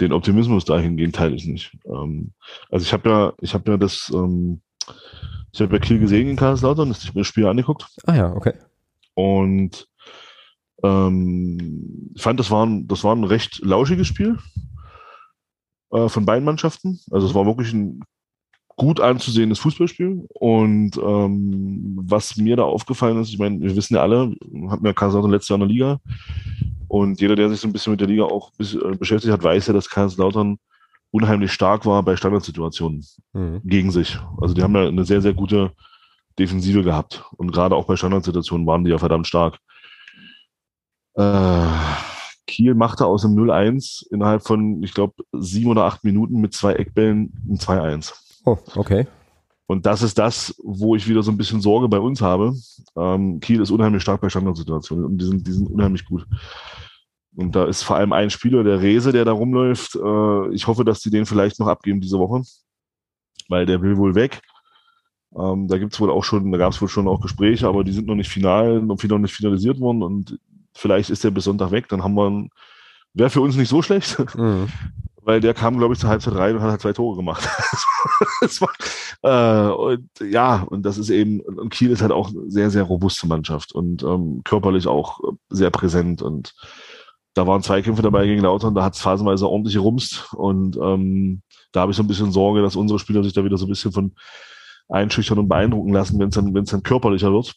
den 0.00 0.12
Optimismus 0.12 0.64
dahingehend 0.64 1.14
teile 1.14 1.36
ich 1.36 1.46
nicht. 1.46 1.76
Ähm, 1.86 2.32
also 2.70 2.84
ich 2.84 2.92
habe 2.92 3.08
ja, 3.08 3.32
ich 3.40 3.54
habe 3.54 3.70
ja 3.70 3.76
das, 3.76 4.10
ähm, 4.12 4.60
ich 5.52 5.60
habe 5.60 5.74
ja 5.74 5.80
Kiel 5.80 6.00
gesehen 6.00 6.28
in 6.28 6.36
mir 7.14 7.20
das 7.20 7.26
Spiel 7.28 7.46
angeguckt 7.46 7.86
ah 8.06 8.14
ja, 8.14 8.32
okay. 8.32 8.54
und 9.14 9.86
ähm, 10.82 12.12
ich 12.14 12.22
fand, 12.22 12.40
das 12.40 12.50
war 12.50 12.66
ein, 12.66 12.88
das 12.88 13.04
war 13.04 13.14
ein 13.14 13.24
recht 13.24 13.60
lauschiges 13.64 14.06
Spiel 14.06 14.38
äh, 15.92 16.08
von 16.08 16.26
beiden 16.26 16.44
Mannschaften. 16.44 17.00
Also 17.10 17.26
es 17.26 17.34
war 17.34 17.46
wirklich 17.46 17.72
ein 17.72 18.02
gut 18.76 19.00
anzusehendes 19.00 19.58
Fußballspiel. 19.58 20.26
Und 20.28 20.96
ähm, 20.96 21.98
was 22.02 22.36
mir 22.36 22.56
da 22.56 22.62
aufgefallen 22.62 23.20
ist, 23.20 23.30
ich 23.30 23.38
meine, 23.38 23.60
wir 23.60 23.76
wissen 23.76 23.94
ja 23.94 24.02
alle, 24.02 24.34
hatten 24.70 24.86
ja 24.86 24.92
Kaiserslautern 24.92 25.32
letztes 25.32 25.48
Jahr 25.48 25.56
in 25.56 25.68
der 25.68 25.68
Liga. 25.68 26.00
Und 26.86 27.20
jeder, 27.20 27.36
der 27.36 27.50
sich 27.50 27.60
so 27.60 27.68
ein 27.68 27.72
bisschen 27.72 27.90
mit 27.90 28.00
der 28.00 28.08
Liga 28.08 28.24
auch 28.24 28.52
äh, 28.58 28.96
beschäftigt 28.96 29.32
hat, 29.32 29.42
weiß 29.42 29.66
ja, 29.66 29.72
dass 29.74 29.90
Kaiserslautern 29.90 30.58
unheimlich 31.10 31.52
stark 31.52 31.86
war 31.86 32.02
bei 32.02 32.16
Standardsituationen 32.16 33.04
Mhm. 33.32 33.60
gegen 33.64 33.90
sich. 33.90 34.18
Also 34.40 34.54
die 34.54 34.62
haben 34.62 34.74
ja 34.74 34.86
eine 34.86 35.04
sehr, 35.04 35.20
sehr 35.22 35.34
gute 35.34 35.72
Defensive 36.38 36.82
gehabt. 36.82 37.24
Und 37.36 37.52
gerade 37.52 37.74
auch 37.74 37.86
bei 37.86 37.96
Standardsituationen 37.96 38.66
waren 38.66 38.84
die 38.84 38.90
ja 38.90 38.98
verdammt 38.98 39.26
stark. 39.26 39.58
Äh, 41.14 41.66
Kiel 42.48 42.74
machte 42.74 43.06
aus 43.06 43.22
dem 43.22 43.36
0-1 43.36 44.08
innerhalb 44.10 44.42
von, 44.42 44.82
ich 44.82 44.92
glaube, 44.92 45.14
sieben 45.32 45.70
oder 45.70 45.84
acht 45.84 46.02
Minuten 46.02 46.40
mit 46.40 46.54
zwei 46.54 46.72
Eckbällen 46.72 47.32
ein 47.48 47.58
2-1. 47.58 48.14
Oh, 48.44 48.58
okay. 48.74 49.06
Und 49.66 49.84
das 49.84 50.02
ist 50.02 50.18
das, 50.18 50.56
wo 50.64 50.96
ich 50.96 51.06
wieder 51.06 51.22
so 51.22 51.30
ein 51.30 51.36
bisschen 51.36 51.60
Sorge 51.60 51.88
bei 51.88 52.00
uns 52.00 52.22
habe. 52.22 52.54
Ähm, 52.96 53.38
Kiel 53.38 53.60
ist 53.60 53.70
unheimlich 53.70 54.02
stark 54.02 54.20
bei 54.20 54.30
Standardsituationen 54.30 55.04
und 55.04 55.18
die 55.18 55.26
sind, 55.26 55.46
die 55.46 55.52
sind 55.52 55.70
unheimlich 55.70 56.06
gut. 56.06 56.26
Und 57.36 57.54
da 57.54 57.66
ist 57.66 57.82
vor 57.82 57.96
allem 57.96 58.14
ein 58.14 58.30
Spieler, 58.30 58.64
der 58.64 58.80
Rese, 58.80 59.12
der 59.12 59.26
da 59.26 59.32
rumläuft. 59.32 59.94
Äh, 59.94 60.54
ich 60.54 60.66
hoffe, 60.66 60.84
dass 60.84 61.00
die 61.00 61.10
den 61.10 61.26
vielleicht 61.26 61.60
noch 61.60 61.68
abgeben 61.68 62.00
diese 62.00 62.18
Woche, 62.18 62.42
weil 63.48 63.66
der 63.66 63.82
will 63.82 63.98
wohl 63.98 64.14
weg. 64.14 64.40
Ähm, 65.38 65.68
da 65.68 65.76
gibt's 65.76 66.00
wohl 66.00 66.10
auch 66.10 66.24
schon, 66.24 66.50
da 66.50 66.56
gab 66.56 66.72
es 66.72 66.80
wohl 66.80 66.88
schon 66.88 67.06
auch 67.06 67.20
Gespräche, 67.20 67.68
aber 67.68 67.84
die 67.84 67.92
sind 67.92 68.06
noch 68.06 68.14
nicht 68.14 68.30
final, 68.30 68.80
noch 68.80 69.02
nicht 69.02 69.34
finalisiert 69.34 69.78
worden 69.78 70.02
und 70.02 70.38
vielleicht 70.78 71.10
ist 71.10 71.24
der 71.24 71.30
bis 71.30 71.44
Sonntag 71.44 71.70
weg. 71.70 71.88
Dann 71.88 72.02
haben 72.02 72.14
wir, 72.14 72.48
wäre 73.14 73.30
für 73.30 73.40
uns 73.40 73.56
nicht 73.56 73.68
so 73.68 73.82
schlecht, 73.82 74.18
Mhm. 74.34 74.68
weil 75.22 75.40
der 75.40 75.52
kam, 75.52 75.76
glaube 75.76 75.92
ich, 75.92 76.00
zur 76.00 76.08
Halbzeit 76.08 76.34
rein 76.34 76.56
und 76.56 76.62
hat 76.62 76.70
halt 76.70 76.80
zwei 76.80 76.94
Tore 76.94 77.16
gemacht. 77.16 77.46
war, 78.60 79.68
äh, 79.68 79.72
und 79.72 80.08
ja, 80.20 80.62
und 80.62 80.86
das 80.86 80.96
ist 80.96 81.10
eben, 81.10 81.40
und 81.40 81.68
Kiel 81.68 81.90
ist 81.90 82.00
halt 82.00 82.12
auch 82.12 82.30
eine 82.30 82.50
sehr, 82.50 82.70
sehr 82.70 82.84
robuste 82.84 83.26
Mannschaft 83.26 83.72
und 83.72 84.02
ähm, 84.02 84.40
körperlich 84.44 84.86
auch 84.86 85.20
sehr 85.50 85.70
präsent 85.70 86.22
und 86.22 86.54
da 87.34 87.46
waren 87.46 87.62
Zweikämpfe 87.62 88.00
dabei 88.00 88.26
gegen 88.26 88.42
Lautern, 88.42 88.74
da 88.74 88.84
hat 88.84 88.94
es 88.94 89.02
phasenweise 89.02 89.46
ordentlich 89.46 89.74
gerumst 89.74 90.32
und 90.32 90.78
ähm, 90.78 91.42
da 91.72 91.80
habe 91.80 91.92
ich 91.92 91.96
so 91.96 92.02
ein 92.02 92.08
bisschen 92.08 92.32
Sorge, 92.32 92.62
dass 92.62 92.74
unsere 92.74 92.98
Spieler 92.98 93.22
sich 93.22 93.34
da 93.34 93.44
wieder 93.44 93.58
so 93.58 93.66
ein 93.66 93.68
bisschen 93.68 93.92
von 93.92 94.14
einschüchtern 94.88 95.38
und 95.38 95.48
beeindrucken 95.48 95.92
lassen, 95.92 96.18
wenn 96.18 96.30
es 96.30 96.34
dann, 96.34 96.54
wenn 96.54 96.64
es 96.64 96.70
dann 96.70 96.82
körperlicher 96.82 97.32
wird. 97.32 97.54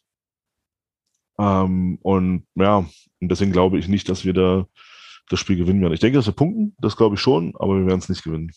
Ähm, 1.41 1.97
und 2.03 2.43
ja, 2.55 2.77
und 2.77 3.31
deswegen 3.31 3.51
glaube 3.51 3.79
ich 3.79 3.87
nicht, 3.87 4.07
dass 4.09 4.25
wir 4.25 4.33
da 4.33 4.65
das 5.29 5.39
Spiel 5.39 5.57
gewinnen 5.57 5.81
werden. 5.81 5.93
Ich 5.93 5.99
denke, 5.99 6.17
dass 6.17 6.27
wir 6.27 6.33
punkten, 6.33 6.75
das 6.79 6.97
glaube 6.97 7.15
ich 7.15 7.21
schon, 7.21 7.53
aber 7.57 7.77
wir 7.77 7.85
werden 7.85 7.99
es 7.99 8.09
nicht 8.09 8.23
gewinnen. 8.23 8.51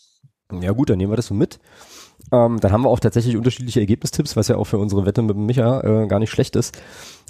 Ja 0.61 0.73
gut, 0.73 0.91
dann 0.91 0.99
nehmen 0.99 1.13
wir 1.13 1.17
das 1.17 1.27
so 1.27 1.35
mit. 1.35 1.59
Ähm, 2.33 2.61
dann 2.61 2.73
haben 2.73 2.83
wir 2.83 2.91
auch 2.91 3.01
tatsächlich 3.01 3.37
unterschiedliche 3.37 3.81
Ergebnistipps, 3.81 4.37
was 4.37 4.49
ja 4.49 4.57
auch 4.57 4.65
für 4.65 4.79
unsere 4.79 5.07
Wette 5.07 5.23
mit 5.23 5.37
Micha 5.37 5.81
äh, 5.81 6.07
gar 6.07 6.19
nicht 6.19 6.31
schlecht 6.31 6.57
ist. 6.57 6.81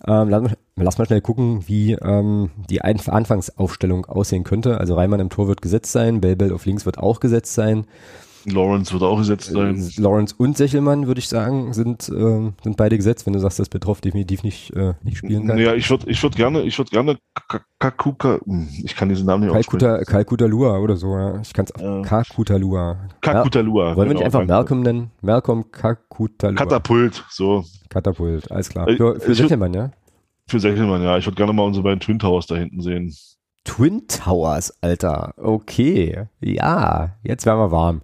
Ähm, 0.07 0.29
lass, 0.29 0.53
lass 0.77 0.99
mal 0.99 1.07
schnell 1.07 1.21
gucken, 1.21 1.67
wie 1.69 1.93
ähm, 1.93 2.51
die 2.69 2.83
Ein 2.83 3.01
Anfangsaufstellung 3.01 4.07
aussehen 4.07 4.45
könnte. 4.45 4.79
Also 4.79 4.95
Reimann 4.95 5.21
im 5.21 5.31
Tor 5.31 5.49
wird 5.49 5.63
gesetzt 5.63 5.93
sein, 5.93 6.21
Bell 6.21 6.53
auf 6.53 6.67
links 6.67 6.87
wird 6.87 6.99
auch 6.99 7.21
gesetzt 7.21 7.55
sein. 7.55 7.87
Lawrence 8.47 8.92
wird 8.92 9.03
auch 9.03 9.18
gesetzt 9.18 9.51
sein. 9.51 9.76
Äh, 9.76 10.01
Lawrence 10.01 10.34
und 10.36 10.57
Sechelmann, 10.57 11.07
würde 11.07 11.18
ich 11.18 11.28
sagen, 11.28 11.72
sind, 11.72 12.09
äh, 12.09 12.53
sind 12.62 12.76
beide 12.76 12.97
gesetzt, 12.97 13.26
wenn 13.26 13.32
du 13.32 13.38
sagst, 13.38 13.59
dass 13.59 13.68
Petrov 13.68 14.01
definitiv 14.01 14.42
nicht, 14.42 14.74
äh, 14.76 14.95
nicht 15.03 15.18
spielen 15.18 15.47
kann. 15.47 15.59
Ja, 15.59 15.74
ich 15.74 15.88
würde 15.88 16.11
ich 16.11 16.22
würd 16.22 16.36
gerne, 16.36 16.62
ich 16.62 16.76
würde 16.78 16.90
gerne 16.90 17.18
Kakuka, 17.78 18.40
hm, 18.45 18.68
ich 18.82 18.95
kann 18.95 19.09
diesen 19.09 19.26
Namen 19.26 19.45
nicht 19.45 19.53
Kalkuta, 19.53 19.92
aussprechen. 19.92 20.12
Kalkutalua 20.12 20.78
oder 20.78 20.97
so, 20.97 21.16
ja. 21.16 21.40
Ich 21.40 21.53
kann 21.53 21.66
es 21.66 21.80
ja. 21.80 22.03
Kakutalua. 22.03 22.99
Kakutalua. 23.20 23.97
Wollen 23.97 24.09
wir 24.11 24.14
nicht 24.14 24.24
genau, 24.24 24.38
einfach 24.38 24.47
Malcolm 24.47 24.80
nennen? 24.82 25.11
Malcolm 25.22 25.70
Kakutalua. 25.70 26.57
Katapult, 26.57 27.24
so. 27.30 27.64
Katapult, 27.88 28.51
alles 28.51 28.68
klar. 28.68 28.86
Für, 28.88 29.20
für 29.20 29.34
Sechelmann, 29.34 29.74
ja? 29.74 29.90
Für 30.49 30.61
Sechelmann, 30.61 31.03
ja. 31.03 31.16
Ich 31.16 31.26
würde 31.26 31.36
gerne 31.36 31.53
mal 31.53 31.62
unsere 31.62 31.82
beiden 31.82 32.01
Twin 32.01 32.18
Towers 32.18 32.47
da 32.47 32.57
hinten 32.57 32.80
sehen. 32.80 33.14
Twin 33.64 34.07
Towers, 34.09 34.74
Alter. 34.82 35.32
Okay. 35.38 36.26
Ja, 36.40 37.16
jetzt 37.22 37.47
werden 37.47 37.59
wir 37.61 37.70
warm. 37.70 38.03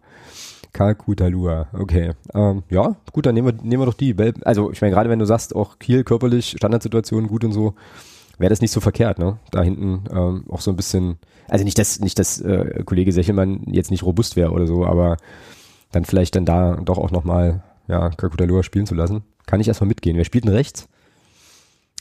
Kalkutalua, 0.72 1.68
okay. 1.72 2.12
Ähm, 2.34 2.62
ja, 2.70 2.96
gut, 3.12 3.26
dann 3.26 3.34
nehmen 3.34 3.48
wir, 3.48 3.64
nehmen 3.64 3.82
wir 3.82 3.86
doch 3.86 3.94
die. 3.94 4.14
Also 4.44 4.70
ich 4.70 4.80
meine, 4.80 4.94
gerade 4.94 5.10
wenn 5.10 5.18
du 5.18 5.24
sagst, 5.24 5.54
auch 5.54 5.78
Kiel 5.78 6.04
körperlich, 6.04 6.54
Standardsituation 6.56 7.26
gut 7.26 7.44
und 7.44 7.52
so, 7.52 7.74
wäre 8.38 8.50
das 8.50 8.60
nicht 8.60 8.70
so 8.70 8.80
verkehrt, 8.80 9.18
ne? 9.18 9.38
Da 9.50 9.62
hinten 9.62 10.04
ähm, 10.10 10.44
auch 10.48 10.60
so 10.60 10.70
ein 10.70 10.76
bisschen, 10.76 11.18
also 11.48 11.64
nicht, 11.64 11.78
dass, 11.78 12.00
nicht, 12.00 12.18
dass 12.18 12.40
äh, 12.40 12.82
Kollege 12.84 13.12
Sechelmann 13.12 13.64
jetzt 13.66 13.90
nicht 13.90 14.02
robust 14.02 14.36
wäre 14.36 14.52
oder 14.52 14.66
so, 14.66 14.86
aber 14.86 15.16
dann 15.92 16.04
vielleicht 16.04 16.36
dann 16.36 16.46
da 16.46 16.76
doch 16.76 16.98
auch 16.98 17.10
nochmal, 17.10 17.62
ja, 17.88 18.10
Kalkutalua 18.10 18.62
spielen 18.62 18.86
zu 18.86 18.94
lassen. 18.94 19.22
Kann 19.46 19.60
ich 19.60 19.68
erstmal 19.68 19.88
mitgehen. 19.88 20.16
Wer 20.16 20.24
spielt 20.24 20.44
denn 20.44 20.52
rechts? 20.52 20.88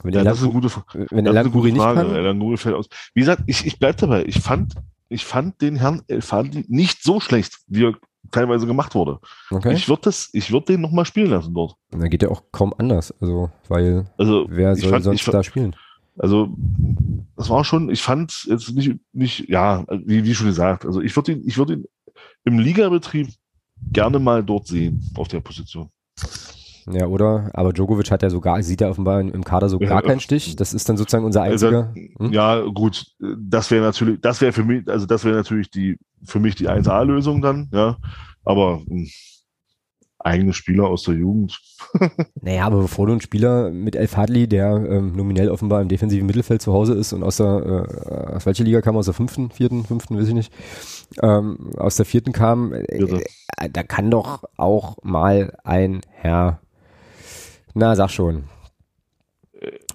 Wenn 0.03 0.13
ja, 0.13 0.23
das 0.23 0.37
ist 0.37 0.43
eine 0.43 0.53
gute, 0.53 0.69
wenn 1.09 1.25
der 1.25 1.33
Languri 1.33 1.71
nicht 1.71 1.81
kann. 1.81 2.13
Languri 2.13 2.57
fällt 2.57 2.75
aus. 2.75 2.87
Wie 3.13 3.19
gesagt, 3.21 3.43
ich, 3.47 3.65
ich 3.65 3.79
bleib 3.79 3.97
dabei. 3.97 4.23
Ich 4.25 4.39
fand, 4.39 4.75
ich 5.09 5.25
fand 5.25 5.61
den 5.61 5.75
Herrn 5.75 6.03
Elfandi 6.07 6.65
nicht 6.69 7.03
so 7.03 7.19
schlecht, 7.19 7.57
wie 7.67 7.85
er 7.85 7.95
teilweise 8.31 8.67
gemacht 8.67 8.95
wurde. 8.95 9.19
Okay. 9.51 9.73
Ich 9.73 9.87
würde 9.87 10.03
das, 10.03 10.29
ich 10.33 10.51
würde 10.51 10.67
den 10.67 10.81
nochmal 10.81 11.05
spielen 11.05 11.29
lassen 11.29 11.53
dort. 11.53 11.75
Und 11.91 12.01
dann 12.01 12.09
geht 12.09 12.23
ja 12.23 12.29
auch 12.29 12.43
kaum 12.51 12.73
anders, 12.77 13.13
also 13.21 13.49
weil 13.67 14.05
also, 14.17 14.45
wer 14.49 14.75
soll 14.75 14.91
fand, 14.91 15.03
sonst 15.03 15.21
fand, 15.21 15.35
da 15.35 15.43
spielen? 15.43 15.75
Also 16.17 16.49
das 17.37 17.49
war 17.49 17.63
schon, 17.63 17.89
ich 17.89 18.01
fand 18.01 18.45
jetzt 18.49 18.73
nicht, 18.73 18.95
nicht, 19.13 19.49
ja, 19.49 19.85
wie, 19.89 20.25
wie 20.25 20.35
schon 20.35 20.47
gesagt, 20.47 20.85
also 20.85 21.01
ich 21.01 21.15
würde 21.15 21.33
ihn, 21.33 21.43
ich 21.45 21.57
würde 21.57 21.73
ihn 21.73 21.85
im 22.43 22.59
Ligabetrieb 22.59 23.29
gerne 23.91 24.19
mal 24.19 24.43
dort 24.43 24.67
sehen 24.67 25.01
auf 25.15 25.27
der 25.27 25.39
Position. 25.39 25.89
Ja, 26.89 27.07
oder? 27.07 27.49
Aber 27.53 27.73
Djokovic 27.73 28.11
hat 28.11 28.23
ja 28.23 28.29
sogar, 28.29 28.61
sieht 28.63 28.81
ja 28.81 28.89
offenbar 28.89 29.21
im 29.21 29.43
Kader 29.43 29.69
so 29.69 29.79
gar 29.79 30.01
keinen 30.01 30.19
Stich. 30.19 30.55
Das 30.55 30.73
ist 30.73 30.87
dann 30.89 30.97
sozusagen 30.97 31.25
unser 31.25 31.43
also, 31.43 31.67
einziger. 31.67 31.93
Hm? 32.17 32.31
Ja, 32.31 32.61
gut. 32.61 33.05
Das 33.37 33.71
wäre 33.71 33.83
natürlich, 33.83 34.21
das 34.21 34.41
wäre 34.41 34.53
für 34.53 34.63
mich, 34.63 34.87
also 34.87 35.05
das 35.05 35.25
wäre 35.25 35.35
natürlich 35.35 35.69
die, 35.69 35.97
für 36.23 36.39
mich 36.39 36.55
die 36.55 36.69
1A-Lösung 36.69 37.41
dann, 37.41 37.69
ja. 37.71 37.97
Aber 38.43 38.77
mh, 38.77 38.85
hm, 38.87 39.07
eigene 40.19 40.53
Spieler 40.53 40.87
aus 40.87 41.03
der 41.03 41.15
Jugend. 41.15 41.59
naja, 42.41 42.65
aber 42.65 42.81
bevor 42.81 43.05
du 43.05 43.13
einen 43.13 43.21
Spieler 43.21 43.71
mit 43.71 43.95
El 43.95 44.07
Fadli, 44.07 44.47
der 44.47 44.75
ähm, 44.75 45.15
nominell 45.15 45.49
offenbar 45.49 45.81
im 45.81 45.87
defensiven 45.87 46.27
Mittelfeld 46.27 46.61
zu 46.61 46.73
Hause 46.73 46.93
ist 46.93 47.13
und 47.13 47.23
aus 47.23 47.37
der, 47.37 47.87
äh, 47.87 48.35
aus 48.35 48.45
welcher 48.45 48.65
Liga 48.65 48.81
kam, 48.81 48.97
aus 48.97 49.05
der 49.05 49.13
fünften, 49.13 49.49
vierten, 49.49 49.85
fünften, 49.85 50.17
weiß 50.17 50.27
ich 50.27 50.33
nicht, 50.33 50.53
ähm, 51.21 51.71
aus 51.77 51.95
der 51.95 52.05
vierten 52.05 52.33
kam, 52.33 52.73
äh, 52.73 52.81
äh, 52.83 53.69
da 53.71 53.83
kann 53.83 54.11
doch 54.11 54.43
auch 54.57 54.97
mal 55.03 55.57
ein 55.63 56.01
Herr 56.09 56.59
na, 57.79 57.95
sag 57.95 58.11
schon. 58.11 58.43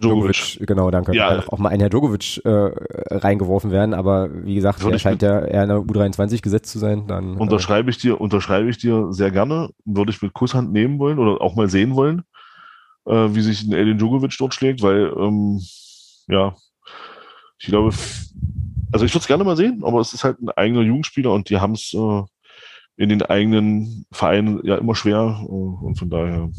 Djokovic. 0.00 0.58
Genau, 0.66 0.90
danke. 0.90 1.14
Ja. 1.14 1.28
Kann 1.28 1.48
auch 1.48 1.58
mal 1.58 1.70
ein 1.70 1.80
Herr 1.80 1.88
Djokovic 1.88 2.44
äh, 2.44 2.70
reingeworfen 3.10 3.70
werden, 3.70 3.94
aber 3.94 4.28
wie 4.44 4.54
gesagt, 4.54 4.82
er 4.84 4.98
scheint 4.98 5.22
ja 5.22 5.40
eher 5.40 5.62
in 5.62 5.68
der 5.68 5.78
U23 5.78 6.42
gesetzt 6.42 6.70
zu 6.70 6.78
sein. 6.78 7.06
Dann, 7.06 7.36
äh, 7.36 7.38
unterschreibe 7.38 7.90
ich 7.90 7.98
dir, 7.98 8.20
unterschreibe 8.20 8.68
ich 8.68 8.78
dir 8.78 9.12
sehr 9.12 9.30
gerne. 9.30 9.70
Würde 9.84 10.10
ich 10.10 10.20
mit 10.20 10.34
Kusshand 10.34 10.72
nehmen 10.72 10.98
wollen 10.98 11.18
oder 11.18 11.40
auch 11.40 11.54
mal 11.54 11.68
sehen 11.68 11.94
wollen, 11.94 12.24
äh, 13.06 13.28
wie 13.30 13.40
sich 13.40 13.62
ein 13.62 13.72
Elin 13.72 13.98
Djokovic 13.98 14.36
dort 14.38 14.54
schlägt, 14.54 14.82
weil 14.82 15.12
ähm, 15.16 15.60
ja, 16.28 16.54
ich 17.58 17.66
glaube, 17.66 17.94
also 18.92 19.06
ich 19.06 19.12
würde 19.12 19.22
es 19.22 19.26
gerne 19.26 19.44
mal 19.44 19.56
sehen, 19.56 19.82
aber 19.82 20.00
es 20.00 20.12
ist 20.12 20.24
halt 20.24 20.40
ein 20.40 20.50
eigener 20.50 20.82
Jugendspieler 20.82 21.32
und 21.32 21.48
die 21.48 21.58
haben 21.58 21.72
es 21.72 21.94
äh, 21.94 22.22
in 22.96 23.08
den 23.08 23.22
eigenen 23.22 24.06
Vereinen 24.12 24.60
ja 24.62 24.76
immer 24.76 24.94
schwer 24.94 25.40
äh, 25.42 25.46
und 25.50 25.98
von 25.98 26.10
daher. 26.10 26.50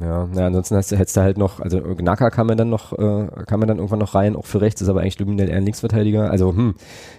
Ja, 0.00 0.28
ja 0.34 0.46
ansonsten 0.46 0.76
hast, 0.76 0.90
hättest 0.90 1.16
du 1.16 1.20
halt 1.20 1.38
noch, 1.38 1.60
also 1.60 1.80
Gnaka 1.80 2.30
kam 2.30 2.48
man 2.48 2.58
dann 2.58 2.70
noch, 2.70 2.92
äh, 2.92 3.28
kam 3.46 3.60
man 3.60 3.68
dann 3.68 3.78
irgendwann 3.78 4.00
noch 4.00 4.14
rein, 4.14 4.34
auch 4.34 4.46
für 4.46 4.60
rechts, 4.60 4.82
ist 4.82 4.88
aber 4.88 5.00
eigentlich 5.00 5.20
nominell 5.20 5.48
eher 5.48 5.56
ein 5.56 5.64
Linksverteidiger. 5.64 6.30
Also, 6.30 6.50
hm, 6.50 6.74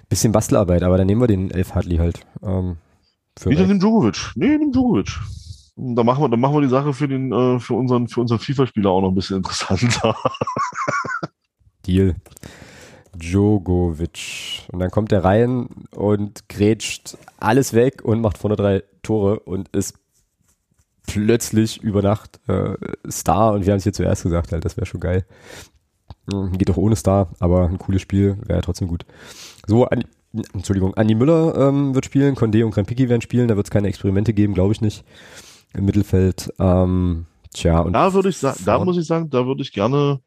bisschen 0.10 0.34
Bastelarbeit, 0.34 0.84
aber 0.84 0.98
dann 0.98 1.08
nehmen 1.08 1.22
wir 1.22 1.28
den 1.28 1.52
Elf 1.52 1.74
Hartley 1.74 1.98
halt. 1.98 2.20
Ähm, 2.44 2.78
für 3.38 3.50
Wieder 3.50 3.66
den 3.66 3.80
Djokovic. 3.80 4.32
Nee, 4.36 4.58
den 4.58 4.72
Djokovic. 4.72 5.20
Da 5.78 6.04
machen 6.04 6.24
wir, 6.24 6.30
dann 6.30 6.40
machen 6.40 6.56
wir 6.56 6.62
die 6.62 6.70
Sache 6.70 6.94
für 6.94 7.08
den, 7.08 7.32
äh, 7.32 7.60
für 7.60 7.74
unseren, 7.74 8.08
für 8.08 8.22
unseren 8.22 8.40
FIFA-Spieler 8.40 8.90
auch 8.90 9.02
noch 9.02 9.10
ein 9.10 9.16
bisschen 9.16 9.38
interessanter. 9.38 10.16
Deal. 11.86 12.16
Djokovic. 13.18 14.64
Und 14.72 14.80
dann 14.80 14.92
kommt 14.92 15.12
er 15.12 15.24
rein 15.24 15.68
und 15.92 16.48
grätscht 16.50 17.18
alles 17.38 17.74
weg 17.74 18.04
und 18.04 18.22
macht 18.22 18.38
vorne 18.38 18.56
drei 18.56 18.84
Tore 19.04 19.40
und 19.40 19.70
ist 19.70 19.96
plötzlich 21.08 21.82
über 21.82 22.02
Nacht 22.02 22.40
äh, 22.48 22.76
Star. 23.10 23.54
Und 23.54 23.66
wir 23.66 23.74
haben 23.74 23.78
es 23.78 23.84
hier 23.84 23.94
zuerst 23.94 24.24
gesagt, 24.24 24.52
halt, 24.52 24.66
das 24.66 24.78
wäre 24.78 24.86
schon 24.86 25.00
geil. 25.00 25.26
Hm, 26.32 26.58
geht 26.58 26.70
auch 26.72 26.78
ohne 26.78 26.96
Star, 26.96 27.30
aber 27.40 27.68
ein 27.68 27.78
cooles 27.78 28.02
Spiel 28.02 28.38
wäre 28.46 28.62
trotzdem 28.62 28.88
gut. 28.88 29.06
So, 29.68 29.86
an, 29.86 30.04
Entschuldigung, 30.54 30.94
Andi 30.96 31.16
Müller 31.16 31.56
ähm, 31.56 31.96
wird 31.96 32.06
spielen, 32.06 32.36
Condé 32.36 32.64
und 32.64 32.72
Krempiki 32.72 33.10
werden 33.10 33.22
spielen, 33.22 33.48
da 33.48 33.56
wird 33.56 33.68
es 33.68 33.72
keine 33.72 33.88
Experimente 33.88 34.34
geben, 34.34 34.54
glaube 34.54 34.74
ich 34.74 34.82
nicht. 34.82 35.06
Im 35.74 35.86
Mittelfeld. 35.86 36.54
Ähm, 36.60 37.26
tja, 37.54 37.80
und 37.80 37.94
da 37.94 38.14
würde 38.14 38.30
ich 38.30 38.38
sagen, 38.38 38.60
da 38.66 38.84
muss 38.84 38.98
ich 38.98 39.06
sagen, 39.06 39.30
da 39.30 39.46
würde 39.46 39.62
ich 39.62 39.72
gerne 39.72 40.20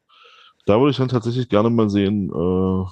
da 0.69 0.79
würde 0.79 0.91
ich 0.91 0.99
dann 0.99 1.09
tatsächlich 1.09 1.49
gerne 1.49 1.71
mal 1.71 1.89
sehen, 1.89 2.29
äh, 2.29 2.85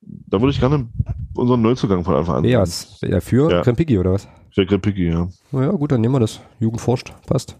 da 0.00 0.40
würde 0.40 0.50
ich 0.50 0.60
gerne 0.60 0.88
unseren 1.34 1.60
Neuzugang 1.60 2.02
von 2.02 2.14
Anfang 2.14 2.36
an. 2.36 2.42
Beas, 2.42 2.98
ja, 3.02 3.20
für 3.20 3.50
ja. 3.50 3.62
Krempigi 3.62 3.98
oder 3.98 4.12
was? 4.12 4.26
Für 4.50 4.64
Krempigi, 4.64 5.08
ja. 5.08 5.28
Na 5.52 5.64
ja, 5.64 5.70
gut, 5.72 5.92
dann 5.92 6.00
nehmen 6.00 6.14
wir 6.14 6.20
das. 6.20 6.40
Jugend 6.60 6.80
forscht, 6.80 7.12
passt. 7.26 7.58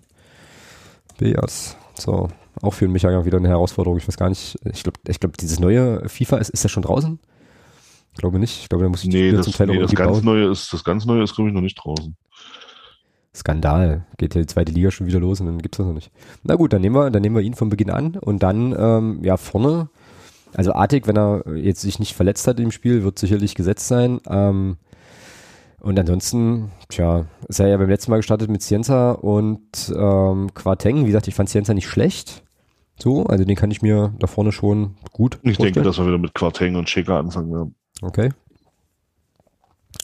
Beas. 1.19 1.77
So, 1.95 2.29
auch 2.63 2.73
für 2.73 2.89
mich 2.89 3.03
ja 3.03 3.25
wieder 3.25 3.39
eine 3.39 3.49
Herausforderung. 3.49 3.99
Ich 3.99 4.09
weiß 4.09 4.17
gar 4.17 4.31
nicht, 4.31 4.59
ich 4.65 4.83
glaube, 4.83 4.99
ich 5.07 5.21
glaube, 5.21 5.37
dieses 5.39 5.61
neue 5.61 6.09
FIFA 6.09 6.39
ist, 6.39 6.49
ist 6.49 6.63
ja 6.63 6.71
schon 6.71 6.85
draußen? 6.85 7.19
Ich 8.15 8.19
glaube 8.19 8.39
nicht. 8.39 8.63
Ich 8.63 8.69
glaube, 8.69 8.85
da 8.85 8.89
muss 8.89 9.05
ich 9.05 9.11
nee, 9.11 9.33
das, 9.33 9.45
zum 9.45 9.55
Teil 9.55 9.67
nee, 9.67 9.79
das 9.79 9.95
ganz 9.95 10.17
bauen. 10.17 10.25
neue 10.25 10.51
ist, 10.51 10.73
das 10.73 10.85
ganz 10.85 11.05
neue 11.05 11.23
ist, 11.23 11.35
glaube 11.35 11.51
ich, 11.51 11.55
noch 11.55 11.61
nicht 11.61 11.75
draußen. 11.75 12.17
Skandal. 13.35 14.07
Geht 14.17 14.35
ja 14.35 14.41
die 14.41 14.47
zweite 14.47 14.73
Liga 14.73 14.91
schon 14.91 15.07
wieder 15.07 15.21
los 15.21 15.41
und 15.41 15.47
dann 15.47 15.59
gibt's 15.59 15.79
das 15.79 15.87
noch 15.87 15.95
nicht. 15.95 16.11
Na 16.43 16.55
gut, 16.55 16.73
dann 16.73 16.81
nehmen 16.81 16.95
wir, 16.95 17.11
dann 17.11 17.23
nehmen 17.23 17.37
wir 17.37 17.43
ihn 17.43 17.55
von 17.55 17.69
Beginn 17.69 17.91
an 17.91 18.17
und 18.17 18.43
dann, 18.43 18.75
ähm, 18.79 19.19
ja, 19.23 19.37
vorne, 19.37 19.89
also 20.55 20.73
Artig, 20.73 21.07
wenn 21.07 21.19
er 21.19 21.43
jetzt 21.57 21.81
sich 21.81 21.99
nicht 21.99 22.15
verletzt 22.15 22.47
hat 22.47 22.61
im 22.61 22.71
Spiel, 22.71 23.03
wird 23.03 23.19
sicherlich 23.19 23.55
gesetzt 23.55 23.89
sein. 23.89 24.21
Ähm, 24.29 24.77
und 25.81 25.99
ansonsten, 25.99 26.71
tja, 26.89 27.27
ist 27.49 27.61
er 27.61 27.69
ja 27.69 27.77
beim 27.77 27.91
letzten 27.91 28.11
Mal 28.11 28.19
gestartet 28.19 28.49
mit 28.49 28.63
Cienza 28.63 29.13
und 29.13 29.93
ähm, 29.95 30.55
Quarteng. 30.55 31.03
Wie 31.03 31.07
gesagt, 31.09 31.29
ich 31.29 31.35
fand 31.35 31.49
Cienza 31.49 31.75
nicht 31.75 31.89
schlecht. 31.89 32.43
So, 32.99 33.27
also 33.27 33.45
den 33.45 33.57
kann 33.57 33.71
ich 33.71 33.83
mir 33.83 34.15
da 34.19 34.27
vorne 34.27 34.53
schon 34.53 34.95
gut. 35.13 35.35
Ich 35.43 35.57
vorstellen. 35.57 35.75
denke, 35.75 35.83
dass 35.83 35.99
wir 35.99 36.07
wieder 36.07 36.19
mit 36.19 36.35
Quarteng 36.35 36.77
und 36.77 36.89
Schicker 36.89 37.19
anfangen 37.19 37.53
werden. 37.53 37.75
Okay. 38.01 38.31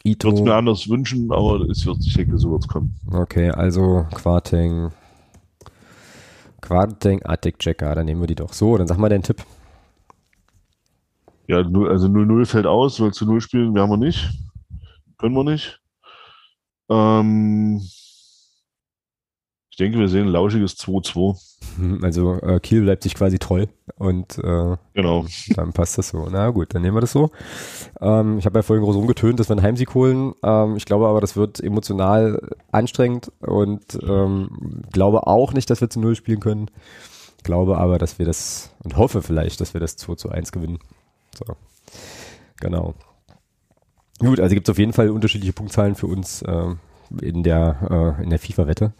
Ich 0.02 0.22
würde 0.22 0.36
es 0.36 0.42
mir 0.42 0.54
anders 0.54 0.88
wünschen, 0.88 1.30
aber 1.32 1.60
es 1.68 1.84
wird, 1.84 1.98
ich 2.04 2.14
denke, 2.14 2.38
so 2.38 2.52
wird 2.52 2.62
es 2.62 2.68
kommen. 2.68 2.94
Okay, 3.10 3.50
also 3.50 4.06
Quarteng. 4.12 4.90
Quarteng, 6.60 7.20
Attic 7.24 7.58
Checker, 7.58 7.94
dann 7.94 8.06
nehmen 8.06 8.20
wir 8.20 8.26
die 8.26 8.34
doch. 8.34 8.52
So, 8.52 8.76
dann 8.76 8.86
sag 8.86 8.98
mal 8.98 9.08
deinen 9.08 9.22
Tipp. 9.22 9.42
Ja, 11.48 11.58
also 11.58 12.06
0-0 12.06 12.46
fällt 12.46 12.66
aus, 12.66 13.00
weil 13.00 13.12
zu 13.12 13.26
0 13.26 13.40
spielen 13.40 13.74
wir 13.74 13.82
haben 13.82 13.90
wir 13.90 13.96
nicht. 13.96 14.30
Können 15.18 15.34
wir 15.34 15.44
nicht. 15.44 15.80
Ähm, 16.88 17.82
denke, 19.80 19.98
wir 19.98 20.08
sehen 20.08 20.26
ein 20.26 20.32
lauschiges 20.32 20.78
2-2. 20.78 21.38
Mhm, 21.76 22.04
also 22.04 22.34
äh, 22.40 22.60
Kiel 22.60 22.82
bleibt 22.82 23.02
sich 23.02 23.14
quasi 23.14 23.38
treu 23.38 23.66
und 23.96 24.38
äh, 24.38 24.76
genau. 24.94 25.26
dann 25.54 25.72
passt 25.72 25.98
das 25.98 26.08
so. 26.08 26.28
Na 26.30 26.50
gut, 26.50 26.74
dann 26.74 26.82
nehmen 26.82 26.96
wir 26.96 27.00
das 27.00 27.12
so. 27.12 27.30
Ähm, 28.00 28.38
ich 28.38 28.46
habe 28.46 28.58
ja 28.58 28.62
vorhin 28.62 28.84
groß 28.84 28.96
rumgetönt, 28.96 29.40
dass 29.40 29.48
wir 29.48 29.56
einen 29.56 29.64
Heimsieg 29.64 29.94
holen. 29.94 30.34
Ähm, 30.42 30.76
ich 30.76 30.84
glaube 30.84 31.08
aber, 31.08 31.20
das 31.20 31.36
wird 31.36 31.60
emotional 31.60 32.40
anstrengend 32.72 33.32
und 33.40 33.98
ähm, 34.02 34.82
glaube 34.92 35.26
auch 35.26 35.52
nicht, 35.52 35.70
dass 35.70 35.80
wir 35.80 35.90
zu 35.90 36.00
Null 36.00 36.14
spielen 36.14 36.40
können. 36.40 36.70
Glaube 37.42 37.78
aber, 37.78 37.98
dass 37.98 38.18
wir 38.18 38.26
das 38.26 38.74
und 38.84 38.96
hoffe 38.96 39.22
vielleicht, 39.22 39.60
dass 39.60 39.74
wir 39.74 39.80
das 39.80 39.96
2 39.96 40.14
zu 40.16 40.30
1 40.30 40.52
gewinnen. 40.52 40.78
So. 41.34 41.56
Genau. 42.60 42.94
Gut, 44.18 44.40
also 44.40 44.54
gibt 44.54 44.68
es 44.68 44.72
auf 44.72 44.78
jeden 44.78 44.92
Fall 44.92 45.08
unterschiedliche 45.08 45.54
Punktzahlen 45.54 45.94
für 45.94 46.06
uns 46.06 46.42
äh, 46.42 46.74
in 47.20 47.42
der, 47.42 48.16
äh, 48.18 48.22
in 48.22 48.30
der 48.30 48.38
FIFA-Wette. 48.38 48.92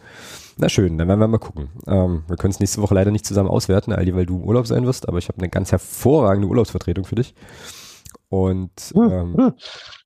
Na 0.57 0.69
schön, 0.69 0.97
dann 0.97 1.07
werden 1.07 1.19
wir 1.19 1.27
mal 1.27 1.37
gucken. 1.37 1.69
Ähm, 1.87 2.23
wir 2.27 2.37
können 2.37 2.51
es 2.51 2.59
nächste 2.59 2.81
Woche 2.81 2.93
leider 2.93 3.11
nicht 3.11 3.25
zusammen 3.25 3.49
auswerten, 3.49 3.93
Ali, 3.93 4.15
weil 4.15 4.25
du 4.25 4.37
im 4.37 4.43
Urlaub 4.43 4.67
sein 4.67 4.85
wirst, 4.85 5.07
aber 5.07 5.17
ich 5.17 5.27
habe 5.27 5.39
eine 5.39 5.49
ganz 5.49 5.71
hervorragende 5.71 6.47
Urlaubsvertretung 6.47 7.05
für 7.05 7.15
dich. 7.15 7.33
Und 8.29 8.93
ähm, 8.95 9.53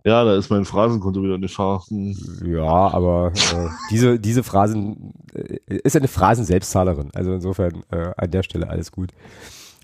ja, 0.04 0.24
da 0.24 0.36
ist 0.36 0.50
mein 0.50 0.66
Phrasenkonto 0.66 1.22
wieder 1.22 1.38
nicht 1.38 1.54
Fahr. 1.54 1.84
Hm. 1.90 2.16
Ja, 2.44 2.64
aber 2.64 3.32
äh, 3.36 3.68
diese, 3.92 4.20
diese 4.20 4.42
Phrasen 4.42 5.14
äh, 5.34 5.60
ist 5.84 5.96
eine 5.96 6.08
Phrasen-Selbstzahlerin. 6.08 7.12
Also 7.14 7.34
insofern 7.34 7.84
äh, 7.92 8.14
an 8.18 8.32
der 8.32 8.42
Stelle 8.42 8.68
alles 8.68 8.92
gut. 8.92 9.12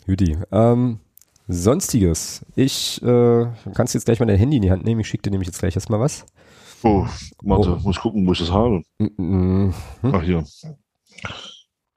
Judy. 0.08 0.38
Ähm, 0.52 1.00
Sonstiges. 1.48 2.44
Ich 2.56 3.02
äh, 3.04 3.46
kannst 3.76 3.94
jetzt 3.94 4.06
gleich 4.06 4.20
mal 4.20 4.26
dein 4.26 4.38
Handy 4.38 4.58
in 4.58 4.64
die 4.64 4.72
Hand 4.72 4.86
nehmen. 4.86 5.02
Ich 5.02 5.08
schicke 5.08 5.24
dir 5.24 5.32
nämlich 5.32 5.48
jetzt 5.48 5.60
gleich 5.60 5.76
erstmal 5.76 6.00
was. 6.00 6.26
Oh, 6.84 7.06
warte, 7.44 7.78
oh. 7.78 7.80
muss 7.84 8.00
gucken, 8.00 8.26
wo 8.26 8.32
ich 8.32 8.40
das 8.40 8.52
habe. 8.52 8.82
Mhm. 8.98 9.74
Ach, 10.02 10.22
hier. 10.22 10.44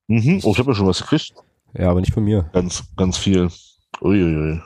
Mhm. 0.07 0.41
Oh, 0.43 0.53
ich 0.53 0.59
habe 0.59 0.71
ja 0.71 0.75
schon 0.75 0.87
was 0.87 1.01
gekriegt. 1.01 1.35
Ja, 1.77 1.91
aber 1.91 2.01
nicht 2.01 2.13
von 2.13 2.25
mir. 2.25 2.51
Ganz, 2.53 2.85
ganz 2.97 3.17
viel. 3.17 3.49
Uiuiui. 4.01 4.61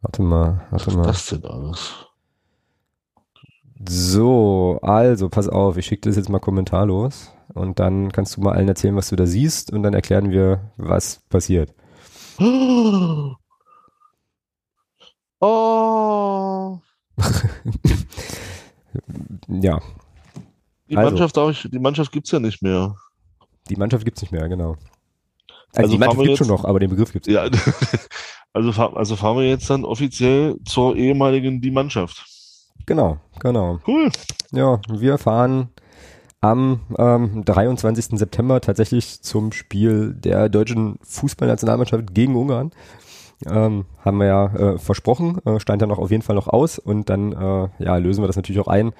Warte 0.00 0.22
mal, 0.22 0.66
warte 0.70 0.86
was 0.86 0.96
mal. 0.96 1.06
Was 1.06 1.16
ist 1.18 1.32
das 1.32 1.40
denn 1.40 1.50
alles? 1.50 2.06
So, 3.88 4.78
also, 4.82 5.28
pass 5.28 5.48
auf, 5.48 5.76
ich 5.76 5.86
schicke 5.86 6.08
das 6.08 6.16
jetzt 6.16 6.28
mal 6.28 6.38
kommentarlos 6.38 7.32
und 7.54 7.80
dann 7.80 8.12
kannst 8.12 8.36
du 8.36 8.40
mal 8.40 8.52
allen 8.52 8.68
erzählen, 8.68 8.96
was 8.96 9.08
du 9.08 9.16
da 9.16 9.26
siehst 9.26 9.72
und 9.72 9.82
dann 9.82 9.94
erklären 9.94 10.30
wir, 10.30 10.72
was 10.76 11.20
passiert. 11.28 11.74
Oh. 15.44 16.78
ja. 19.48 19.80
Die 20.88 20.96
also, 20.96 21.10
Mannschaft, 21.10 21.36
ich, 21.64 21.70
die 21.70 21.78
Mannschaft 21.78 22.12
gibt's 22.12 22.30
ja 22.30 22.40
nicht 22.40 22.62
mehr. 22.62 22.94
Die 23.68 23.76
Mannschaft 23.76 24.04
gibt's 24.04 24.22
nicht 24.22 24.32
mehr, 24.32 24.48
genau. 24.48 24.76
Also, 25.74 25.82
also 25.84 25.92
die 25.92 25.98
Mannschaft 25.98 26.22
gibt's 26.22 26.38
schon 26.38 26.48
noch, 26.48 26.64
aber 26.64 26.80
den 26.80 26.90
Begriff 26.90 27.12
gibt's 27.12 27.28
ja, 27.28 27.48
also, 28.52 28.70
also 28.82 29.16
fahren 29.16 29.38
wir 29.38 29.48
jetzt 29.48 29.70
dann 29.70 29.84
offiziell 29.84 30.56
zur 30.64 30.96
ehemaligen 30.96 31.60
Die 31.60 31.70
Mannschaft. 31.70 32.26
Genau, 32.86 33.18
genau. 33.40 33.78
Cool. 33.86 34.10
Ja, 34.50 34.80
wir 34.88 35.16
fahren 35.18 35.68
am 36.42 36.80
ähm, 36.98 37.44
23. 37.44 38.18
September 38.18 38.60
tatsächlich 38.60 39.22
zum 39.22 39.52
Spiel 39.52 40.12
der 40.14 40.48
deutschen 40.48 40.98
Fußballnationalmannschaft 41.02 42.12
gegen 42.12 42.34
Ungarn. 42.34 42.72
Ähm, 43.50 43.84
haben 44.04 44.18
wir 44.18 44.26
ja 44.26 44.46
äh, 44.46 44.78
versprochen, 44.78 45.38
äh, 45.44 45.60
stand 45.60 45.82
ja 45.82 45.88
noch 45.88 45.98
auf 45.98 46.10
jeden 46.10 46.22
Fall 46.22 46.36
noch 46.36 46.48
aus 46.48 46.78
und 46.78 47.10
dann 47.10 47.32
äh, 47.32 47.68
ja, 47.84 47.96
lösen 47.96 48.22
wir 48.22 48.26
das 48.26 48.36
natürlich 48.36 48.60
auch 48.60 48.68
ein. 48.68 48.92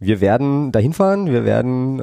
Wir 0.00 0.20
werden 0.20 0.70
dahin 0.70 0.92
fahren, 0.92 1.26
wir 1.26 1.44
werden 1.44 1.98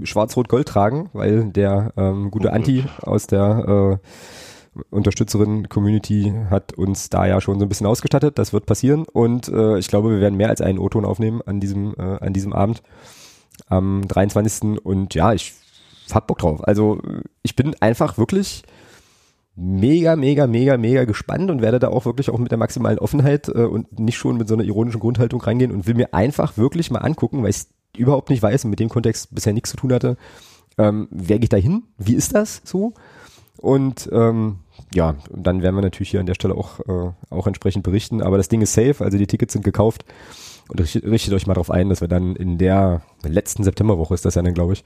äh, 0.00 0.06
Schwarz-Rot-Gold 0.06 0.66
tragen, 0.66 1.10
weil 1.12 1.44
der 1.44 1.92
ähm, 1.96 2.30
gute 2.30 2.52
Anti 2.52 2.84
aus 3.02 3.28
der 3.28 4.00
äh, 4.00 4.82
Unterstützerin-Community 4.90 6.32
hat 6.50 6.72
uns 6.72 7.08
da 7.10 7.26
ja 7.26 7.40
schon 7.40 7.58
so 7.58 7.66
ein 7.66 7.68
bisschen 7.68 7.86
ausgestattet. 7.86 8.38
Das 8.38 8.52
wird 8.52 8.66
passieren 8.66 9.04
und 9.04 9.48
äh, 9.48 9.78
ich 9.78 9.88
glaube, 9.88 10.10
wir 10.10 10.20
werden 10.20 10.36
mehr 10.36 10.48
als 10.48 10.60
einen 10.60 10.78
O-Ton 10.78 11.04
aufnehmen 11.04 11.40
an 11.44 11.60
diesem, 11.60 11.94
äh, 11.96 12.18
an 12.20 12.32
diesem 12.32 12.52
Abend 12.52 12.82
am 13.68 14.06
23. 14.08 14.84
Und 14.84 15.14
ja, 15.14 15.32
ich 15.32 15.54
hab 16.12 16.26
Bock 16.26 16.38
drauf. 16.38 16.66
Also 16.66 17.00
ich 17.42 17.54
bin 17.54 17.74
einfach 17.80 18.18
wirklich 18.18 18.64
mega, 19.54 20.16
mega, 20.16 20.46
mega, 20.46 20.76
mega 20.76 21.04
gespannt 21.04 21.50
und 21.50 21.60
werde 21.60 21.78
da 21.78 21.88
auch 21.88 22.04
wirklich 22.04 22.30
auch 22.30 22.38
mit 22.38 22.50
der 22.50 22.58
maximalen 22.58 22.98
Offenheit 22.98 23.48
äh, 23.48 23.64
und 23.64 23.98
nicht 23.98 24.16
schon 24.16 24.38
mit 24.38 24.48
so 24.48 24.54
einer 24.54 24.64
ironischen 24.64 25.00
Grundhaltung 25.00 25.40
reingehen 25.40 25.72
und 25.72 25.86
will 25.86 25.94
mir 25.94 26.14
einfach 26.14 26.56
wirklich 26.56 26.90
mal 26.90 27.00
angucken, 27.00 27.42
weil 27.42 27.50
ich 27.50 27.66
überhaupt 27.96 28.30
nicht 28.30 28.42
weiß 28.42 28.64
und 28.64 28.70
mit 28.70 28.80
dem 28.80 28.88
Kontext 28.88 29.34
bisher 29.34 29.52
nichts 29.52 29.70
zu 29.70 29.76
tun 29.76 29.92
hatte. 29.92 30.16
Ähm, 30.78 31.08
wer 31.10 31.38
geht 31.38 31.52
da 31.52 31.58
hin? 31.58 31.82
Wie 31.98 32.14
ist 32.14 32.34
das 32.34 32.62
so? 32.64 32.94
Und 33.58 34.08
ähm, 34.12 34.60
ja, 34.94 35.16
dann 35.30 35.62
werden 35.62 35.76
wir 35.76 35.82
natürlich 35.82 36.10
hier 36.10 36.20
an 36.20 36.26
der 36.26 36.34
Stelle 36.34 36.54
auch, 36.54 36.80
äh, 36.80 37.12
auch 37.30 37.46
entsprechend 37.46 37.84
berichten. 37.84 38.22
Aber 38.22 38.38
das 38.38 38.48
Ding 38.48 38.62
ist 38.62 38.72
safe, 38.72 39.04
also 39.04 39.18
die 39.18 39.26
Tickets 39.26 39.52
sind 39.52 39.64
gekauft. 39.64 40.04
Und 40.68 40.80
richtet, 40.80 41.04
richtet 41.04 41.34
euch 41.34 41.46
mal 41.46 41.54
darauf 41.54 41.70
ein, 41.70 41.90
dass 41.90 42.00
wir 42.00 42.08
dann 42.08 42.34
in 42.36 42.56
der 42.56 43.02
letzten 43.22 43.64
Septemberwoche 43.64 44.14
ist 44.14 44.24
das 44.24 44.36
ja 44.36 44.42
dann, 44.42 44.54
glaube 44.54 44.72
ich, 44.72 44.84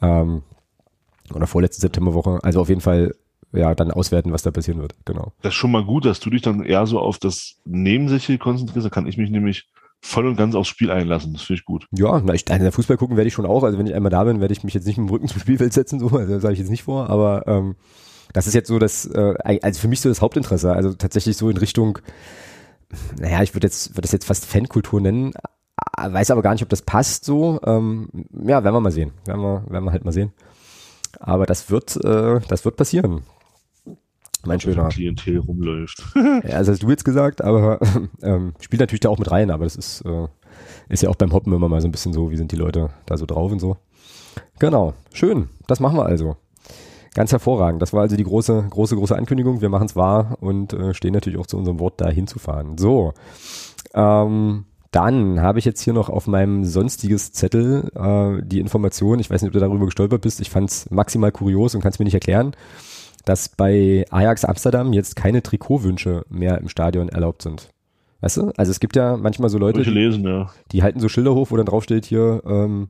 ähm, 0.00 0.42
oder 1.34 1.46
vorletzte 1.46 1.80
Septemberwoche, 1.80 2.40
also 2.42 2.60
auf 2.60 2.68
jeden 2.68 2.80
Fall 2.80 3.14
ja, 3.52 3.74
dann 3.74 3.90
auswerten, 3.90 4.32
was 4.32 4.42
da 4.42 4.50
passieren 4.50 4.80
wird. 4.80 4.94
Genau. 5.04 5.32
Das 5.42 5.52
ist 5.52 5.58
schon 5.58 5.70
mal 5.70 5.84
gut, 5.84 6.04
dass 6.04 6.20
du 6.20 6.30
dich 6.30 6.42
dann 6.42 6.64
eher 6.64 6.86
so 6.86 6.98
auf 6.98 7.18
das 7.18 7.56
Nebensächliche 7.64 8.38
konzentrierst. 8.38 8.86
Da 8.86 8.90
kann 8.90 9.06
ich 9.06 9.18
mich 9.18 9.30
nämlich 9.30 9.68
voll 10.00 10.26
und 10.26 10.36
ganz 10.36 10.54
aufs 10.54 10.68
Spiel 10.68 10.90
einlassen. 10.90 11.32
Das 11.34 11.42
finde 11.42 11.60
ich 11.60 11.64
gut. 11.64 11.86
Ja, 11.92 12.20
na, 12.24 12.34
ich, 12.34 12.50
also 12.50 12.70
Fußball 12.70 12.96
gucken 12.96 13.16
werde 13.16 13.28
ich 13.28 13.34
schon 13.34 13.46
auch. 13.46 13.62
Also 13.62 13.78
wenn 13.78 13.86
ich 13.86 13.94
einmal 13.94 14.10
da 14.10 14.24
bin, 14.24 14.40
werde 14.40 14.52
ich 14.52 14.64
mich 14.64 14.74
jetzt 14.74 14.86
nicht 14.86 14.96
mit 14.96 15.08
dem 15.08 15.12
Rücken 15.12 15.28
zum 15.28 15.40
Spielfeld 15.40 15.72
setzen, 15.72 16.00
so, 16.00 16.08
also 16.08 16.32
das 16.32 16.42
sage 16.42 16.54
ich 16.54 16.60
jetzt 16.60 16.70
nicht 16.70 16.82
vor, 16.82 17.10
aber 17.10 17.46
ähm, 17.46 17.76
das 18.32 18.46
ist 18.46 18.54
jetzt 18.54 18.68
so 18.68 18.78
das, 18.78 19.06
äh, 19.06 19.58
also 19.62 19.80
für 19.80 19.88
mich 19.88 20.00
so 20.00 20.08
das 20.08 20.22
Hauptinteresse. 20.22 20.72
Also 20.72 20.94
tatsächlich 20.94 21.36
so 21.36 21.50
in 21.50 21.56
Richtung, 21.58 21.98
naja, 23.18 23.42
ich 23.42 23.54
würde 23.54 23.66
jetzt, 23.66 23.90
würde 23.90 24.02
das 24.02 24.12
jetzt 24.12 24.24
fast 24.24 24.46
Fankultur 24.46 25.00
nennen, 25.00 25.32
weiß 25.98 26.30
aber 26.30 26.42
gar 26.42 26.52
nicht, 26.52 26.62
ob 26.62 26.70
das 26.70 26.82
passt 26.82 27.24
so. 27.26 27.60
Ähm, 27.64 28.08
ja, 28.32 28.64
werden 28.64 28.74
wir 28.74 28.80
mal 28.80 28.90
sehen. 28.90 29.12
Werden 29.26 29.42
wir, 29.42 29.64
werden 29.68 29.84
wir 29.84 29.92
halt 29.92 30.04
mal 30.04 30.12
sehen. 30.12 30.32
Aber 31.20 31.44
das 31.44 31.70
wird, 31.70 31.96
äh, 32.02 32.40
das 32.48 32.64
wird 32.64 32.76
passieren 32.76 33.22
mein 34.46 34.60
schöner. 34.60 34.88
Klientel 34.88 35.38
rumläuft. 35.38 36.02
ja, 36.14 36.58
das 36.58 36.68
hast 36.68 36.82
du 36.82 36.90
jetzt 36.90 37.04
gesagt, 37.04 37.42
aber 37.42 37.78
ähm, 38.22 38.54
spielt 38.60 38.80
natürlich 38.80 39.00
da 39.00 39.08
auch 39.08 39.18
mit 39.18 39.30
rein, 39.30 39.50
aber 39.50 39.64
das 39.64 39.76
ist, 39.76 40.02
äh, 40.02 40.26
ist 40.88 41.02
ja 41.02 41.08
auch 41.08 41.16
beim 41.16 41.32
Hoppen 41.32 41.52
immer 41.52 41.68
mal 41.68 41.80
so 41.80 41.88
ein 41.88 41.92
bisschen 41.92 42.12
so, 42.12 42.30
wie 42.30 42.36
sind 42.36 42.52
die 42.52 42.56
Leute 42.56 42.90
da 43.06 43.16
so 43.16 43.26
drauf 43.26 43.52
und 43.52 43.60
so. 43.60 43.76
Genau, 44.58 44.94
schön, 45.12 45.48
das 45.66 45.80
machen 45.80 45.96
wir 45.96 46.06
also. 46.06 46.36
Ganz 47.14 47.30
hervorragend. 47.30 47.82
Das 47.82 47.92
war 47.92 48.00
also 48.00 48.16
die 48.16 48.24
große, 48.24 48.68
große, 48.70 48.96
große 48.96 49.14
Ankündigung. 49.14 49.60
Wir 49.60 49.68
machen 49.68 49.84
es 49.84 49.96
wahr 49.96 50.38
und 50.40 50.72
äh, 50.72 50.94
stehen 50.94 51.12
natürlich 51.12 51.38
auch 51.38 51.46
zu 51.46 51.58
unserem 51.58 51.78
Wort, 51.78 52.00
da 52.00 52.08
hinzufahren. 52.08 52.78
So. 52.78 53.12
Ähm, 53.92 54.64
dann 54.92 55.40
habe 55.42 55.58
ich 55.58 55.66
jetzt 55.66 55.82
hier 55.82 55.92
noch 55.92 56.08
auf 56.08 56.26
meinem 56.26 56.64
sonstiges 56.64 57.32
Zettel 57.32 57.90
äh, 57.94 58.42
die 58.42 58.60
Information, 58.60 59.18
ich 59.18 59.30
weiß 59.30 59.42
nicht, 59.42 59.48
ob 59.48 59.52
du 59.52 59.60
darüber 59.60 59.84
gestolpert 59.84 60.22
bist, 60.22 60.40
ich 60.40 60.48
fand 60.48 60.70
es 60.70 60.90
maximal 60.90 61.32
kurios 61.32 61.74
und 61.74 61.82
kann 61.82 61.92
es 61.92 61.98
mir 61.98 62.04
nicht 62.04 62.14
erklären 62.14 62.54
dass 63.24 63.48
bei 63.48 64.04
Ajax 64.10 64.44
Amsterdam 64.44 64.92
jetzt 64.92 65.16
keine 65.16 65.42
Trikotwünsche 65.42 66.24
mehr 66.28 66.58
im 66.58 66.68
Stadion 66.68 67.08
erlaubt 67.08 67.42
sind. 67.42 67.70
Weißt 68.20 68.36
du? 68.36 68.52
Also 68.56 68.70
es 68.70 68.80
gibt 68.80 68.96
ja 68.96 69.16
manchmal 69.16 69.50
so 69.50 69.58
Leute, 69.58 69.82
lesen, 69.82 70.24
ja. 70.24 70.50
die 70.70 70.82
halten 70.82 71.00
so 71.00 71.08
Schilder 71.08 71.34
hoch, 71.34 71.50
wo 71.50 71.56
dann 71.56 71.66
drauf 71.66 71.82
steht 71.82 72.04
hier, 72.04 72.42
ähm, 72.46 72.88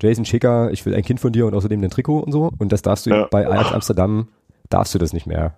Jason 0.00 0.24
Schicker, 0.24 0.70
ich 0.72 0.84
will 0.84 0.94
ein 0.94 1.02
Kind 1.02 1.20
von 1.20 1.32
dir 1.32 1.46
und 1.46 1.54
außerdem 1.54 1.80
dein 1.80 1.90
Trikot 1.90 2.20
und 2.20 2.32
so. 2.32 2.50
Und 2.58 2.72
das 2.72 2.82
darfst 2.82 3.06
du 3.06 3.10
ja. 3.10 3.28
bei 3.30 3.46
Ajax 3.46 3.72
Amsterdam, 3.72 4.28
darfst 4.68 4.94
du 4.94 4.98
das 4.98 5.12
nicht 5.12 5.26
mehr. 5.26 5.56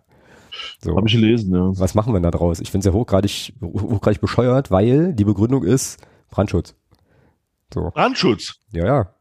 So. 0.80 0.96
Habe 0.96 1.08
ich 1.08 1.14
gelesen, 1.14 1.54
ja. 1.54 1.72
Was 1.78 1.94
machen 1.94 2.12
wir 2.12 2.20
da 2.20 2.30
draus? 2.30 2.60
Ich 2.60 2.70
finde 2.70 2.88
es 2.88 2.92
ja 2.92 2.98
hochgradig, 2.98 3.54
hochgradig 3.62 4.20
bescheuert, 4.20 4.70
weil 4.70 5.12
die 5.12 5.24
Begründung 5.24 5.64
ist 5.64 5.98
Brandschutz. 6.30 6.76
So. 7.72 7.90
Brandschutz? 7.92 8.60
Ja, 8.70 8.86
ja. 8.86 9.14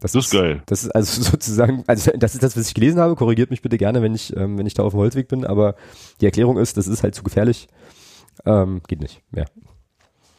Das, 0.00 0.12
das 0.12 0.26
ist, 0.26 0.32
ist, 0.32 0.38
geil. 0.38 0.62
Das 0.66 0.82
ist 0.84 0.90
also 0.90 1.22
sozusagen, 1.30 1.84
also 1.86 2.10
das 2.16 2.34
ist 2.34 2.42
das, 2.42 2.56
was 2.56 2.68
ich 2.68 2.74
gelesen 2.74 3.00
habe. 3.00 3.16
Korrigiert 3.16 3.50
mich 3.50 3.62
bitte 3.62 3.78
gerne, 3.78 4.02
wenn 4.02 4.14
ich, 4.14 4.36
ähm, 4.36 4.58
wenn 4.58 4.66
ich 4.66 4.74
da 4.74 4.82
auf 4.82 4.92
dem 4.92 5.00
Holzweg 5.00 5.28
bin. 5.28 5.44
Aber 5.44 5.74
die 6.20 6.26
Erklärung 6.26 6.58
ist, 6.58 6.76
das 6.76 6.86
ist 6.86 7.02
halt 7.02 7.14
zu 7.14 7.22
gefährlich. 7.22 7.68
Ähm, 8.44 8.82
geht 8.86 9.00
nicht 9.00 9.22
mehr. 9.30 9.46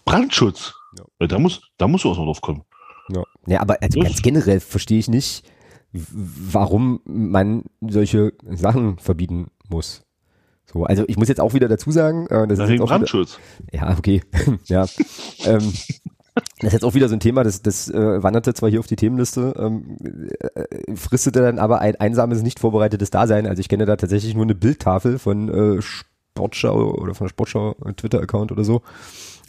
Brandschutz. 0.06 0.74
Ja. 0.98 1.28
Da 1.28 1.40
muss, 1.40 1.62
da 1.78 1.88
muss 1.88 2.06
was 2.06 2.18
noch 2.18 2.26
drauf 2.26 2.42
kommen. 2.42 2.64
Ja, 3.10 3.24
ja 3.46 3.62
aber 3.62 3.78
also 3.82 4.00
ganz 4.00 4.22
generell 4.22 4.60
verstehe 4.60 5.00
ich 5.00 5.08
nicht, 5.08 5.44
warum 5.92 7.02
man 7.06 7.64
solche 7.82 8.34
Sachen 8.50 8.98
verbieten 9.00 9.48
muss. 9.70 10.04
So, 10.66 10.84
also 10.84 11.06
ich 11.08 11.18
muss 11.18 11.30
jetzt 11.30 11.40
auch 11.40 11.54
wieder 11.54 11.70
dazu 11.70 11.92
sagen, 11.92 12.28
äh, 12.28 12.46
das 12.48 12.58
da 12.58 12.66
ist 12.66 12.72
jetzt 12.72 12.82
auch 12.82 12.88
Brandschutz. 12.88 13.40
Wieder, 13.72 13.88
ja, 13.88 13.98
okay, 13.98 14.22
ja. 14.66 14.86
ähm, 15.46 15.74
das 16.60 16.68
ist 16.68 16.74
jetzt 16.74 16.86
auch 16.86 16.94
wieder 16.94 17.10
so 17.10 17.16
ein 17.16 17.20
Thema, 17.20 17.44
das, 17.44 17.62
das 17.62 17.90
äh, 17.90 18.24
wanderte 18.24 18.54
zwar 18.54 18.70
hier 18.70 18.80
auf 18.80 18.88
die 18.88 18.96
Themenliste, 18.96 19.54
ähm, 19.58 19.98
äh, 20.56 20.96
fristete 20.96 21.42
dann 21.42 21.60
aber 21.60 21.80
ein 21.80 21.96
einsames, 21.96 22.42
nicht 22.42 22.60
vorbereitetes 22.60 23.10
Dasein. 23.10 23.48
Also 23.48 23.60
ich 23.60 23.70
kenne 23.70 23.86
da 23.86 23.96
tatsächlich 23.96 24.34
nur 24.34 24.44
eine 24.44 24.56
Bildtafel 24.56 25.20
von 25.20 25.50
äh, 25.50 25.82
Sportschau 25.82 26.94
oder 26.96 27.14
von 27.16 27.30
Sportschau 27.30 27.76
Twitter-Account 27.96 28.52
oder 28.52 28.64
so 28.64 28.82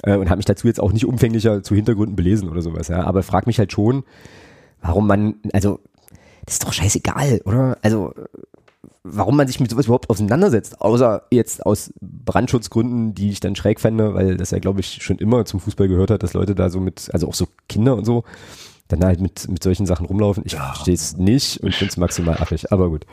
äh, 0.03 0.17
und 0.17 0.31
habe 0.31 0.39
mich 0.39 0.47
dazu 0.47 0.67
jetzt 0.67 0.81
auch 0.81 0.93
nicht 0.93 1.07
umfänglicher 1.07 1.63
zu 1.63 1.75
Hintergründen 1.75 2.17
belesen 2.17 2.49
oder 2.49 2.63
sowas. 2.63 2.89
Ja, 2.89 3.05
aber 3.05 3.23
frag 3.23 3.47
mich 3.47 3.59
halt 3.59 3.73
schon, 3.73 4.05
warum 4.81 5.07
man, 5.07 5.37
also 5.53 5.81
das 6.45 6.55
ist 6.55 6.65
doch 6.65 6.73
scheißegal, 6.73 7.43
oder? 7.45 7.79
Also 7.83 8.15
warum 9.03 9.37
man 9.37 9.47
sich 9.47 9.61
mit 9.61 9.71
sowas 9.71 9.87
überhaupt 9.87 10.11
auseinandersetzt, 10.11 10.81
außer 10.81 11.23
jetzt 11.31 11.65
aus 11.65 11.93
Brandschutzgründen, 12.01 13.15
die 13.15 13.31
ich 13.31 13.41
dann 13.41 13.57
schräg 13.57 13.81
fände, 13.81 14.15
weil 14.15 14.37
das 14.37 14.51
ja, 14.51 14.59
glaube 14.59 14.81
ich, 14.81 15.03
schon 15.03 15.19
immer 15.19 15.45
zum 15.45 15.61
Fußball 15.61 15.89
gehört 15.89 16.11
hat, 16.11 16.23
dass 16.23 16.35
Leute 16.35 16.55
da 16.55 16.71
so 16.71 16.81
mit, 16.81 17.11
also 17.13 17.29
auch 17.29 17.35
so 17.35 17.49
Kinder 17.69 17.97
und 17.97 18.05
so, 18.05 18.25
dann 18.89 19.05
halt 19.05 19.21
mit, 19.21 19.49
mit 19.49 19.63
solchen 19.63 19.87
Sachen 19.87 20.07
rumlaufen. 20.07 20.45
Ich 20.47 20.53
ja. 20.53 20.73
verstehe 20.73 20.95
es 20.95 21.17
nicht 21.17 21.63
und 21.63 21.75
finde 21.75 21.91
es 21.91 21.97
maximal 21.97 22.37
affig, 22.39 22.73
aber 22.73 22.89
gut. 22.89 23.05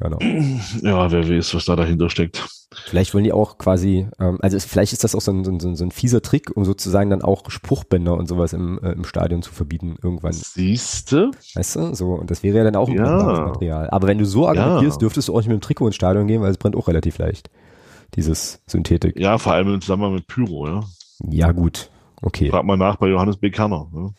Genau. 0.00 0.18
Ja, 0.82 1.10
wer 1.10 1.28
weiß, 1.28 1.54
was 1.54 1.64
da 1.64 1.76
dahinter 1.76 2.10
steckt. 2.10 2.46
Vielleicht 2.86 3.14
wollen 3.14 3.24
die 3.24 3.32
auch 3.32 3.58
quasi, 3.58 4.06
ähm, 4.20 4.38
also 4.42 4.58
vielleicht 4.58 4.92
ist 4.92 5.04
das 5.04 5.14
auch 5.14 5.20
so 5.20 5.32
ein, 5.32 5.44
so, 5.44 5.50
ein, 5.68 5.76
so 5.76 5.84
ein 5.84 5.90
fieser 5.90 6.20
Trick, 6.20 6.54
um 6.54 6.64
sozusagen 6.64 7.08
dann 7.10 7.22
auch 7.22 7.48
Spruchbänder 7.50 8.14
und 8.14 8.26
sowas 8.28 8.52
im, 8.52 8.78
äh, 8.82 8.92
im 8.92 9.04
Stadion 9.04 9.42
zu 9.42 9.52
verbieten 9.52 9.96
irgendwann. 10.02 10.32
Siehste? 10.32 11.30
Weißt 11.54 11.76
du? 11.76 11.94
So, 11.94 12.12
und 12.14 12.30
das 12.30 12.42
wäre 12.42 12.58
ja 12.58 12.64
dann 12.64 12.76
auch 12.76 12.88
ein 12.88 12.96
Ja. 12.96 13.22
Material. 13.46 13.88
Aber 13.90 14.08
wenn 14.08 14.18
du 14.18 14.26
so 14.26 14.46
argumentierst, 14.48 14.96
Ja. 14.96 15.00
dürftest 15.00 15.28
du 15.28 15.32
auch 15.32 15.38
nicht 15.38 15.48
mit 15.48 15.56
dem 15.58 15.62
Trikot 15.62 15.86
ins 15.86 15.96
Stadion 15.96 16.26
gehen, 16.26 16.42
weil 16.42 16.50
es 16.50 16.58
brennt 16.58 16.76
auch 16.76 16.88
relativ 16.88 17.18
leicht. 17.18 17.50
Dieses 18.14 18.60
Synthetik. 18.66 19.18
Ja, 19.18 19.38
vor 19.38 19.52
allem 19.54 19.74
im 19.74 19.80
Zusammenhang 19.80 20.14
mit 20.14 20.26
Pyro, 20.26 20.66
ja. 20.68 20.80
Ja, 21.30 21.52
gut. 21.52 21.90
Okay. 22.22 22.50
Frag 22.50 22.64
mal 22.64 22.76
nach 22.76 22.96
bei 22.96 23.08
Johannes 23.08 23.36
B. 23.36 23.50
Kerner. 23.50 23.86
Ja. 23.94 24.10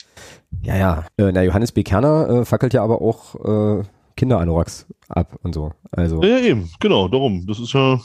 Ja, 0.61 0.77
ja. 0.77 1.05
Äh, 1.27 1.31
na, 1.31 1.43
Johannes 1.43 1.71
B. 1.71 1.83
Kerner 1.83 2.29
äh, 2.29 2.45
fackelt 2.45 2.73
ja 2.73 2.83
aber 2.83 3.01
auch 3.01 3.35
Kinderanoraks 4.17 4.85
ab 5.07 5.39
und 5.43 5.53
so. 5.53 5.71
Also, 5.91 6.21
ja, 6.21 6.39
eben, 6.39 6.69
genau, 6.79 7.07
darum. 7.07 7.45
Das 7.47 7.59
ist 7.59 7.71
ja. 7.71 8.01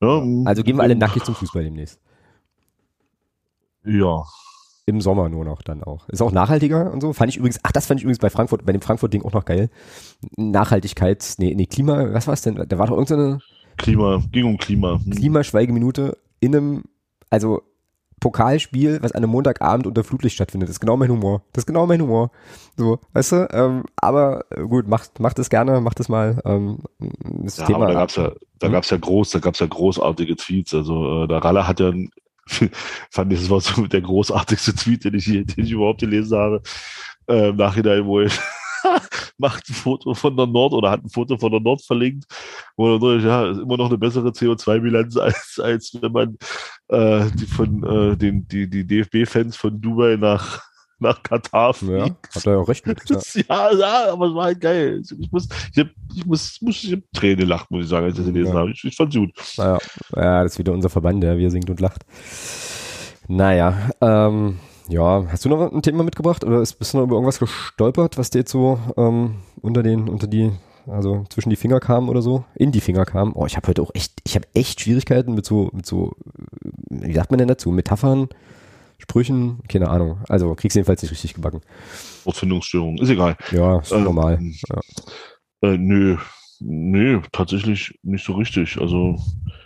ja 0.00 0.22
also 0.44 0.62
gehen 0.62 0.76
wir 0.76 0.84
alle 0.84 0.94
nackig 0.94 1.24
zum 1.24 1.34
Fußball 1.34 1.64
demnächst. 1.64 1.98
Ja. 3.84 4.22
Im 4.86 5.00
Sommer 5.00 5.28
nur 5.28 5.44
noch 5.44 5.60
dann 5.62 5.82
auch. 5.82 6.08
Ist 6.08 6.22
auch 6.22 6.32
nachhaltiger 6.32 6.92
und 6.92 7.00
so. 7.00 7.12
Fand 7.12 7.30
ich 7.30 7.36
übrigens, 7.36 7.58
ach, 7.62 7.72
das 7.72 7.86
fand 7.86 8.00
ich 8.00 8.04
übrigens 8.04 8.20
bei 8.20 8.30
Frankfurt, 8.30 8.64
bei 8.64 8.72
dem 8.72 8.80
Frankfurt-Ding 8.80 9.22
auch 9.22 9.32
noch 9.32 9.44
geil. 9.44 9.68
Nachhaltigkeit, 10.36 11.34
nee, 11.38 11.54
nee, 11.54 11.66
Klima, 11.66 12.12
was 12.12 12.26
war's 12.26 12.42
denn? 12.42 12.54
Da 12.54 12.78
war 12.78 12.86
doch 12.86 12.96
irgendeine 12.96 13.40
Klima, 13.76 14.22
ging 14.32 14.44
um 14.44 14.58
Klima. 14.58 14.98
Hm. 15.02 15.10
Klimaschweigeminute 15.10 16.16
in 16.40 16.56
einem, 16.56 16.84
also 17.30 17.62
Pokalspiel, 18.20 18.98
was 19.02 19.12
an 19.12 19.18
einem 19.22 19.30
Montagabend 19.30 19.86
unter 19.86 20.04
Flutlicht 20.04 20.34
stattfindet. 20.36 20.68
Das 20.68 20.76
ist 20.76 20.80
genau 20.80 20.96
mein 20.96 21.10
Humor. 21.10 21.42
Das 21.52 21.62
ist 21.62 21.66
genau 21.66 21.86
mein 21.86 22.00
Humor. 22.02 22.30
So, 22.76 22.98
weißt 23.12 23.32
du? 23.32 23.48
Ähm, 23.52 23.84
aber 23.96 24.44
äh, 24.50 24.62
gut, 24.62 24.88
macht, 24.88 25.20
macht 25.20 25.38
es 25.38 25.50
gerne, 25.50 25.80
macht 25.80 26.00
es 26.00 26.08
mal. 26.08 26.40
Ähm, 26.44 26.78
das 27.22 27.56
Ja, 27.56 27.64
Thema. 27.64 27.86
aber 27.86 27.86
da 27.86 27.94
gab's 27.94 28.16
ja, 28.16 28.32
da 28.60 28.68
Hm? 28.68 28.70
gab's 28.70 28.90
ja 28.90 28.96
groß, 28.98 29.30
da 29.30 29.38
gab's 29.40 29.58
ja 29.58 29.66
großartige 29.66 30.36
Tweets. 30.36 30.74
Also 30.74 31.24
äh, 31.24 31.28
der 31.28 31.38
Ralle 31.38 31.66
hat 31.66 31.80
ja, 31.80 31.92
fand 33.10 33.32
ich, 33.32 33.40
das 33.40 33.50
war 33.50 33.60
so 33.60 33.86
der 33.86 34.00
großartigste 34.00 34.74
Tweet, 34.74 35.04
den 35.04 35.14
ich, 35.14 35.24
den 35.26 35.46
ich 35.56 35.70
überhaupt 35.72 36.00
gelesen 36.00 36.38
habe. 36.38 36.62
Äh, 37.28 37.50
Im 37.50 37.56
Nachhinein, 37.56 38.06
wo 38.06 38.20
er 38.20 38.30
macht 39.38 39.68
ein 39.68 39.74
Foto 39.74 40.14
von 40.14 40.36
der 40.36 40.46
Nord 40.46 40.72
oder 40.72 40.90
hat 40.90 41.04
ein 41.04 41.10
Foto 41.10 41.36
von 41.38 41.50
der 41.52 41.60
Nord 41.60 41.84
verlinkt, 41.84 42.24
wo 42.76 42.94
er 42.94 42.98
durch, 42.98 43.24
ja, 43.24 43.50
ist 43.50 43.58
immer 43.60 43.76
noch 43.76 43.88
eine 43.88 43.98
bessere 43.98 44.28
CO2-Bilanz 44.30 45.16
als, 45.18 45.60
als 45.62 45.96
wenn 46.00 46.12
man 46.12 46.38
äh, 46.88 47.30
die 47.34 47.46
von 47.46 47.82
äh, 47.84 48.16
den 48.16 48.46
die, 48.48 48.68
die 48.68 48.86
DFB-Fans 48.86 49.56
von 49.56 49.80
Dubai 49.80 50.16
nach 50.16 50.60
nach 51.00 51.22
Katar 51.22 51.68
ja, 51.68 51.72
fliegt. 51.72 52.34
hat 52.34 52.46
er 52.46 52.52
ja 52.54 52.58
auch 52.58 52.68
recht 52.68 52.86
mit. 52.86 52.98
Ja. 53.08 53.70
Ja, 53.70 53.72
ja, 53.78 54.12
aber 54.12 54.26
es 54.26 54.34
war 54.34 54.44
halt 54.46 54.60
geil. 54.60 55.00
Ich 55.20 55.30
muss, 55.30 55.48
ich 55.72 55.78
hab, 55.78 55.88
ich 56.14 56.26
muss, 56.26 56.60
muss 56.60 56.82
ich 56.82 56.92
hab 56.92 57.00
Tränen 57.12 57.38
gelacht, 57.38 57.70
muss 57.70 57.84
ich 57.84 57.88
sagen, 57.88 58.06
als 58.06 58.18
ich 58.18 58.24
das 58.24 58.32
gelesen 58.32 58.52
Ja. 58.52 58.58
habe. 58.58 58.70
Ich, 58.72 58.82
ich 58.84 58.96
fand's 58.96 59.14
gut. 59.14 59.30
Naja, 59.56 59.78
ja, 60.16 60.42
das 60.42 60.52
ist 60.54 60.58
wieder 60.58 60.72
unser 60.72 60.88
Verband, 60.88 61.22
der 61.22 61.38
wie 61.38 61.44
er 61.44 61.50
singt 61.50 61.70
und 61.70 61.80
lacht. 61.80 62.04
Naja, 63.28 63.90
ähm, 64.00 64.58
ja, 64.88 65.26
hast 65.30 65.44
du 65.44 65.48
noch 65.48 65.72
ein 65.72 65.82
Thema 65.82 66.02
mitgebracht 66.02 66.44
oder 66.44 66.60
ist, 66.60 66.74
bist 66.74 66.92
du 66.94 66.98
noch 66.98 67.04
über 67.04 67.16
irgendwas 67.16 67.38
gestolpert, 67.38 68.16
was 68.18 68.30
dir 68.30 68.40
jetzt 68.40 68.52
so 68.52 68.78
ähm, 68.96 69.36
unter 69.60 69.82
den, 69.82 70.08
unter 70.08 70.26
die, 70.26 70.52
also 70.86 71.24
zwischen 71.28 71.50
die 71.50 71.56
Finger 71.56 71.80
kam 71.80 72.08
oder 72.08 72.22
so? 72.22 72.44
In 72.54 72.72
die 72.72 72.80
Finger 72.80 73.04
kam? 73.04 73.32
Oh, 73.34 73.46
ich 73.46 73.56
habe 73.56 73.68
heute 73.68 73.82
auch 73.82 73.90
echt, 73.94 74.14
ich 74.24 74.34
habe 74.34 74.48
echt 74.54 74.80
Schwierigkeiten 74.80 75.34
mit 75.34 75.44
so, 75.44 75.70
mit 75.72 75.86
so, 75.86 76.16
äh, 76.24 77.08
wie 77.08 77.12
sagt 77.12 77.30
man 77.30 77.38
denn 77.38 77.48
dazu? 77.48 77.70
Metaphern, 77.70 78.28
Sprüchen, 78.98 79.60
keine 79.68 79.90
Ahnung. 79.90 80.20
Also 80.28 80.54
kriegst 80.54 80.74
jedenfalls 80.74 81.02
nicht 81.02 81.12
richtig 81.12 81.34
gebacken. 81.34 81.60
Wortfindungsstörung, 82.24 82.98
ist 82.98 83.10
egal. 83.10 83.36
Ja, 83.52 83.78
ist 83.78 83.92
Ähm, 83.92 84.04
normal. 84.04 84.40
Ja. 84.40 84.80
Äh, 85.68 85.76
nö, 85.76 86.16
nö, 86.60 87.20
tatsächlich 87.32 87.98
nicht 88.02 88.24
so 88.24 88.32
richtig. 88.34 88.80
Also, 88.80 89.16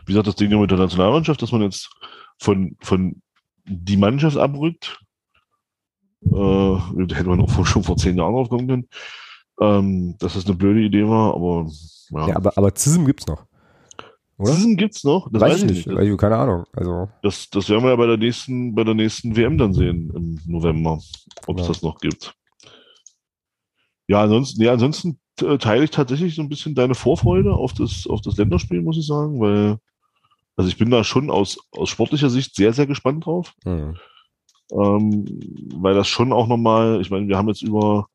wie 0.07 0.13
gesagt, 0.13 0.27
das 0.27 0.37
Ding 0.37 0.51
ja 0.51 0.59
mit 0.59 0.71
der 0.71 0.79
Nationalmannschaft, 0.79 1.41
dass 1.43 1.53
man 1.53 1.63
jetzt 1.63 1.91
von, 2.39 2.77
von 2.81 3.23
die 3.65 3.97
Mannschaft 3.97 4.37
abrückt, 4.37 4.85
äh, 4.91 5.12
da 6.23 7.15
hätte 7.15 7.29
man 7.29 7.41
auch 7.41 7.67
schon 7.67 7.83
vor 7.85 7.97
zehn 7.97 8.17
Jahren 8.17 8.35
drauf 8.35 8.49
kommen 8.49 8.67
können, 8.69 8.89
ähm, 9.61 10.17
dass 10.19 10.35
das 10.35 10.47
eine 10.47 10.55
blöde 10.55 10.81
Idee 10.81 11.07
war, 11.07 11.35
aber 11.35 11.71
ja. 12.11 12.29
Ja, 12.29 12.37
aber, 12.37 12.57
aber 12.57 12.75
Zism 12.75 13.05
gibt's 13.05 13.27
noch. 13.27 13.45
Oder? 14.39 14.55
Diesen 14.55 14.77
gibt's 14.77 15.05
noch, 15.05 15.29
das 15.31 15.41
weiß 15.41 15.63
ich 15.63 15.71
nicht, 15.71 15.87
weiß 15.87 16.09
ich, 16.09 16.17
keine 16.19 16.37
Ahnung. 16.37 16.65
Also, 16.73 17.09
Das, 17.23 17.49
das 17.51 17.69
werden 17.69 17.85
wir 17.85 17.91
ja 17.91 17.97
bei 17.97 18.07
der 18.07 18.17
nächsten, 18.17 18.75
bei 18.75 18.83
der 18.85 18.95
nächsten 18.95 19.37
WM 19.37 19.57
dann 19.59 19.73
sehen 19.73 20.11
im 20.15 20.41
November, 20.47 21.01
ob 21.47 21.59
es 21.59 21.67
Ja. 21.67 21.69
das 21.73 21.83
noch 21.83 21.99
gibt. 22.01 22.35
Ja, 24.09 24.23
ansonsten, 24.23 24.63
ja, 24.63 24.73
ansonsten 24.73 25.19
äh, 25.41 25.59
teile 25.59 25.85
ich 25.85 25.91
tatsächlich 25.91 26.35
so 26.35 26.43
ein 26.43 26.49
bisschen 26.49 26.75
deine 26.75 26.95
Vorfreude 26.95 27.53
auf 27.55 27.73
das, 27.73 28.07
auf 28.09 28.21
das 28.21 28.37
Länderspiel, 28.37 28.83
muss 28.83 28.99
ich 28.99 29.07
sagen, 29.07 29.41
weil, 29.41 29.79
also 30.57 30.69
ich 30.69 30.77
bin 30.77 30.91
da 30.91 31.05
schon 31.05 31.31
aus, 31.31 31.59
aus 31.71 31.89
sportlicher 31.89 32.29
Sicht 32.31 32.55
sehr, 32.57 32.73
sehr 32.73 32.87
gespannt 32.87 33.27
drauf, 33.27 33.55
hm. 33.65 33.97
Ähm, 34.73 35.25
weil 35.75 35.95
das 35.95 36.09
schon 36.09 36.33
auch 36.33 36.47
nochmal, 36.47 37.01
ich 37.01 37.11
meine, 37.11 37.29
wir 37.29 37.37
haben 37.37 37.49
jetzt 37.49 37.63
über, 37.63 38.09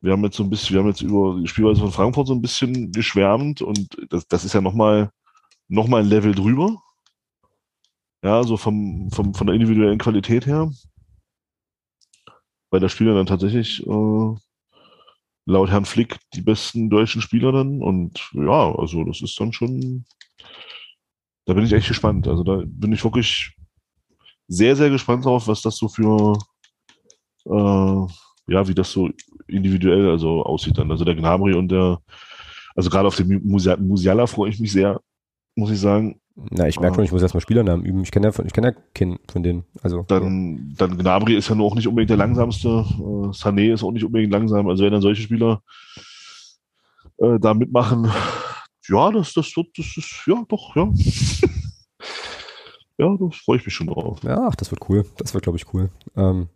wir 0.00 0.12
haben 0.12 0.24
jetzt 0.24 0.36
so 0.36 0.42
ein 0.42 0.50
bisschen, 0.50 0.74
wir 0.74 0.80
haben 0.80 0.88
jetzt 0.88 1.02
über 1.02 1.38
die 1.40 1.48
Spielweise 1.48 1.80
von 1.80 1.92
Frankfurt 1.92 2.26
so 2.28 2.34
ein 2.34 2.42
bisschen 2.42 2.92
geschwärmt 2.92 3.62
und 3.62 3.88
das, 4.10 4.26
das 4.28 4.44
ist 4.44 4.54
ja 4.54 4.60
nochmal, 4.60 5.10
noch 5.68 5.88
mal 5.88 6.02
ein 6.02 6.08
Level 6.08 6.34
drüber. 6.34 6.80
Ja, 8.22 8.42
so 8.42 8.56
vom, 8.56 9.10
vom, 9.10 9.34
von 9.34 9.46
der 9.46 9.54
individuellen 9.54 9.98
Qualität 9.98 10.46
her. 10.46 10.70
Weil 12.70 12.80
da 12.80 12.88
spielen 12.88 13.14
dann 13.14 13.26
tatsächlich 13.26 13.86
äh, 13.86 14.34
laut 15.46 15.70
Herrn 15.70 15.84
Flick 15.84 16.16
die 16.32 16.40
besten 16.40 16.88
deutschen 16.88 17.20
Spieler 17.20 17.52
dann. 17.52 17.82
Und 17.82 18.30
ja, 18.32 18.74
also 18.74 19.04
das 19.04 19.20
ist 19.20 19.38
dann 19.38 19.52
schon. 19.52 20.06
Da 21.44 21.52
bin 21.52 21.66
ich 21.66 21.72
echt 21.74 21.88
gespannt. 21.88 22.26
Also 22.26 22.42
da 22.42 22.62
bin 22.64 22.92
ich 22.92 23.04
wirklich 23.04 23.54
sehr, 24.48 24.76
sehr 24.76 24.90
gespannt 24.90 25.24
drauf, 25.24 25.48
was 25.48 25.62
das 25.62 25.76
so 25.76 25.88
für 25.88 26.38
äh, 27.46 28.06
ja, 28.52 28.68
wie 28.68 28.74
das 28.74 28.90
so 28.90 29.08
individuell 29.46 30.08
also 30.10 30.42
aussieht 30.42 30.76
dann. 30.78 30.90
Also 30.90 31.04
der 31.04 31.14
Gnabry 31.14 31.54
und 31.54 31.68
der, 31.68 31.98
also 32.76 32.90
gerade 32.90 33.08
auf 33.08 33.16
den 33.16 33.42
Musia- 33.42 33.76
Musiala 33.78 34.26
freue 34.26 34.50
ich 34.50 34.60
mich 34.60 34.72
sehr, 34.72 35.00
muss 35.54 35.70
ich 35.70 35.80
sagen. 35.80 36.20
Na, 36.50 36.66
ich 36.66 36.80
merke 36.80 36.92
Ah. 36.92 36.96
schon, 36.96 37.04
ich 37.04 37.12
muss 37.12 37.22
erstmal 37.22 37.40
Spielernamen 37.40 37.84
üben. 37.86 38.02
Ich 38.02 38.10
kenne 38.10 38.26
ja, 38.26 38.32
von- 38.32 38.44
ich 38.46 38.52
kenne 38.52 38.68
ja 38.68 38.74
keinen 38.92 39.18
von 39.30 39.42
denen. 39.42 39.64
Also, 39.82 40.02
Dann, 40.08 40.74
dann 40.76 40.98
Gnabry 40.98 41.36
ist 41.36 41.48
ja 41.48 41.54
nur 41.54 41.66
auch 41.66 41.74
nicht 41.76 41.86
unbedingt 41.86 42.10
der 42.10 42.16
langsamste. 42.16 42.68
Äh, 42.68 43.30
Sané 43.32 43.72
ist 43.72 43.82
auch 43.84 43.92
nicht 43.92 44.04
unbedingt 44.04 44.32
langsam. 44.32 44.68
Also 44.68 44.84
wenn 44.84 44.92
dann 44.92 45.00
solche 45.02 45.22
Spieler 45.22 45.62
äh, 47.18 47.38
da 47.38 47.54
mitmachen, 47.54 48.10
ja, 48.88 49.10
das, 49.12 49.32
das 49.32 49.56
wird, 49.56 49.68
das 49.78 49.86
ist, 49.96 50.24
ja, 50.26 50.42
doch, 50.48 50.74
ja. 50.76 50.90
Ja, 52.98 53.16
da 53.18 53.28
freue 53.30 53.58
ich 53.58 53.64
mich 53.66 53.74
schon 53.74 53.88
drauf. 53.88 54.20
ja, 54.22 54.46
ach, 54.48 54.54
das 54.56 54.70
wird 54.70 54.88
cool. 54.88 55.04
Das 55.18 55.34
wird, 55.34 55.44
glaube 55.44 55.58
ich, 55.58 55.72
cool. 55.74 55.90
Ähm, 56.16 56.48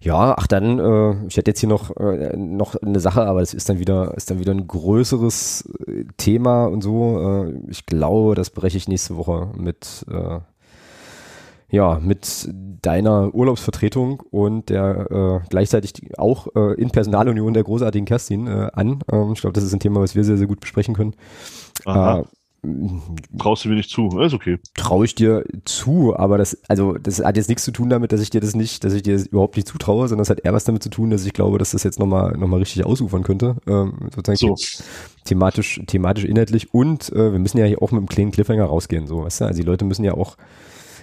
ja, 0.00 0.34
ach 0.38 0.46
dann, 0.46 0.78
äh, 0.78 1.26
ich 1.28 1.36
hätte 1.36 1.50
jetzt 1.50 1.60
hier 1.60 1.68
noch, 1.68 1.96
äh, 1.96 2.36
noch 2.36 2.76
eine 2.76 3.00
Sache, 3.00 3.22
aber 3.26 3.40
das 3.40 3.54
ist 3.54 3.68
dann 3.68 3.78
wieder, 3.80 4.14
ist 4.16 4.30
dann 4.30 4.38
wieder 4.40 4.52
ein 4.52 4.66
größeres 4.66 5.68
äh, 5.86 6.04
Thema 6.18 6.66
und 6.66 6.82
so. 6.82 7.46
Äh, 7.46 7.60
ich 7.70 7.86
glaube, 7.86 8.34
das 8.34 8.50
breche 8.50 8.76
ich 8.78 8.88
nächste 8.88 9.16
Woche 9.16 9.50
mit, 9.56 10.04
äh, 10.10 10.40
ja, 11.68 11.98
mit 12.00 12.48
deiner 12.82 13.34
Urlaubsvertretung 13.34 14.20
und 14.30 14.68
der 14.70 15.42
äh, 15.42 15.46
gleichzeitig 15.48 15.92
die- 15.94 16.16
auch 16.16 16.46
in 16.76 16.90
Personalunion 16.90 17.54
der 17.54 17.64
großartigen 17.64 18.06
Kerstin 18.06 18.46
an. 18.48 19.00
Ähm, 19.10 19.32
ich 19.32 19.40
glaube, 19.40 19.54
das 19.54 19.64
ist 19.64 19.72
ein 19.72 19.80
Thema, 19.80 20.00
was 20.00 20.14
wir 20.14 20.22
sehr, 20.22 20.36
sehr 20.36 20.46
gut 20.46 20.60
besprechen 20.60 20.94
können. 20.94 21.14
Aha, 21.84 22.24
traust 23.38 23.64
du 23.64 23.68
mir 23.68 23.76
nicht 23.76 23.90
zu. 23.90 24.08
Ist 24.20 24.34
okay. 24.34 24.58
traue 24.74 25.04
ich 25.04 25.14
dir 25.14 25.44
zu, 25.64 26.16
aber 26.16 26.38
das, 26.38 26.58
also 26.68 26.94
das 26.94 27.22
hat 27.24 27.36
jetzt 27.36 27.48
nichts 27.48 27.64
zu 27.64 27.72
tun 27.72 27.88
damit, 27.88 28.12
dass 28.12 28.20
ich 28.20 28.30
dir 28.30 28.40
das 28.40 28.54
nicht, 28.54 28.84
dass 28.84 28.92
ich 28.92 29.02
dir 29.02 29.14
das 29.14 29.26
überhaupt 29.26 29.56
nicht 29.56 29.68
zutraue, 29.68 30.08
sondern 30.08 30.22
es 30.22 30.30
hat 30.30 30.40
eher 30.40 30.52
was 30.52 30.64
damit 30.64 30.82
zu 30.82 30.90
tun, 30.90 31.10
dass 31.10 31.24
ich 31.24 31.32
glaube, 31.32 31.58
dass 31.58 31.70
das 31.70 31.82
jetzt 31.82 31.98
nochmal 31.98 32.36
noch 32.36 32.48
mal 32.48 32.58
richtig 32.58 32.84
ausufern 32.84 33.22
könnte, 33.22 33.56
ähm, 33.66 33.94
sozusagen 34.14 34.36
So, 34.36 34.56
thematisch, 35.24 35.80
thematisch 35.86 36.24
inhaltlich 36.24 36.72
und 36.72 37.12
äh, 37.12 37.32
wir 37.32 37.38
müssen 37.38 37.58
ja 37.58 37.66
hier 37.66 37.82
auch 37.82 37.90
mit 37.90 37.98
einem 37.98 38.08
kleinen 38.08 38.30
Cliffhanger 38.30 38.64
rausgehen, 38.64 39.06
so, 39.06 39.24
weißt 39.24 39.40
du, 39.40 39.44
also 39.46 39.60
die 39.60 39.66
Leute 39.66 39.84
müssen 39.84 40.04
ja 40.04 40.14
auch 40.14 40.36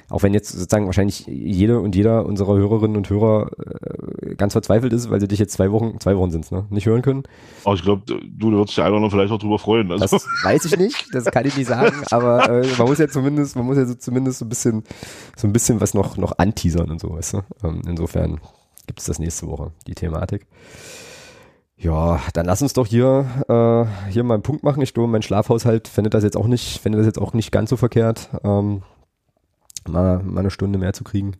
auch 0.10 0.24
wenn 0.24 0.34
jetzt 0.34 0.50
sozusagen 0.50 0.86
wahrscheinlich 0.86 1.26
jede 1.28 1.80
und 1.80 1.96
jeder 1.96 2.26
unserer 2.26 2.56
Hörerinnen 2.56 2.98
und 2.98 3.10
Hörer 3.10 3.52
äh, 3.58 4.36
ganz 4.36 4.54
verzweifelt 4.54 4.94
ist, 4.94 5.10
weil 5.10 5.20
sie 5.20 5.28
dich 5.28 5.40
jetzt 5.40 5.54
zwei 5.54 5.72
Wochen, 5.72 6.00
zwei 6.00 6.18
Wochen 6.18 6.32
sind's, 6.32 6.52
ne, 6.52 6.66
nicht 6.70 6.86
hören 6.86 7.02
können. 7.02 7.24
aber 7.66 7.76
ich 7.76 7.82
glaube, 7.82 8.04
du, 8.06 8.20
du 8.20 8.52
würdest 8.52 8.78
dich 8.78 8.84
einer 8.84 9.10
vielleicht 9.10 9.32
auch 9.32 9.40
drüber 9.40 9.60
freuen. 9.60 9.92
Also, 9.92 10.06
Das 10.06 10.26
weiß 10.44 10.66
ich 10.66 10.78
nicht, 10.78 11.08
das 11.14 11.26
kann 11.26 11.46
ich 11.46 11.58
nicht 11.58 11.68
sagen, 11.68 11.96
aber 12.12 12.50
äh, 12.50 12.68
man 12.78 12.88
muss 12.88 13.00
ja 13.00 13.08
zumindest, 13.08 13.56
man 13.56 13.66
muss 13.66 13.78
ja 13.78 13.86
so 13.86 13.96
zumindest 13.96 14.40
so 14.40 14.46
ein 14.46 14.50
bisschen, 14.50 14.84
so 15.36 15.48
ein 15.48 15.54
bisschen 15.54 15.82
was 15.82 15.94
noch, 15.94 16.18
noch 16.18 16.38
anteasern 16.38 16.90
und 16.90 17.00
so, 17.00 17.12
weißt 17.12 17.34
du. 17.34 17.42
Ähm, 17.64 17.82
insofern 17.88 18.40
gibt 18.88 19.00
es 19.00 19.06
das 19.06 19.20
nächste 19.20 19.48
Woche, 19.48 19.72
die 19.88 19.96
Thematik. 19.96 20.46
Ja, 21.78 22.22
dann 22.34 22.46
lass 22.46 22.62
uns 22.62 22.74
doch 22.74 22.88
hier, 22.88 23.26
äh, 23.50 24.12
hier 24.12 24.24
mal 24.24 24.36
einen 24.36 24.44
Punkt 24.44 24.64
machen. 24.64 24.82
Ich 24.82 24.94
glaube, 24.94 25.10
mein 25.10 25.22
Schlafhaushalt 25.22 25.88
findet 25.88 26.14
das 26.14 26.24
jetzt 26.24 26.38
auch 26.38 26.48
nicht, 26.48 26.80
findet 26.80 27.00
das 27.00 27.08
jetzt 27.08 27.20
auch 27.20 27.34
nicht 27.34 27.52
ganz 27.52 27.70
so 27.70 27.78
verkehrt, 27.78 28.30
ähm, 28.44 28.84
mal, 29.88 30.22
mal 30.23 30.41
eine 30.41 30.51
Stunde 30.51 30.80
mehr 30.80 30.93
zu 30.93 31.03
kriegen. 31.03 31.38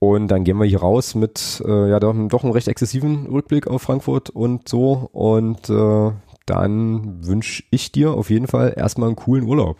Und 0.00 0.28
dann 0.28 0.44
gehen 0.44 0.58
wir 0.58 0.64
hier 0.64 0.80
raus 0.80 1.14
mit 1.14 1.62
äh, 1.66 1.90
ja 1.90 1.98
doch, 1.98 2.14
doch 2.28 2.44
einem 2.44 2.52
recht 2.52 2.68
exzessiven 2.68 3.26
Rückblick 3.26 3.66
auf 3.66 3.82
Frankfurt 3.82 4.30
und 4.30 4.68
so. 4.68 5.08
Und 5.12 5.68
äh, 5.70 6.12
dann 6.46 7.26
wünsche 7.26 7.64
ich 7.70 7.92
dir 7.92 8.12
auf 8.12 8.30
jeden 8.30 8.46
Fall 8.46 8.74
erstmal 8.76 9.08
einen 9.08 9.16
coolen 9.16 9.44
Urlaub. 9.44 9.76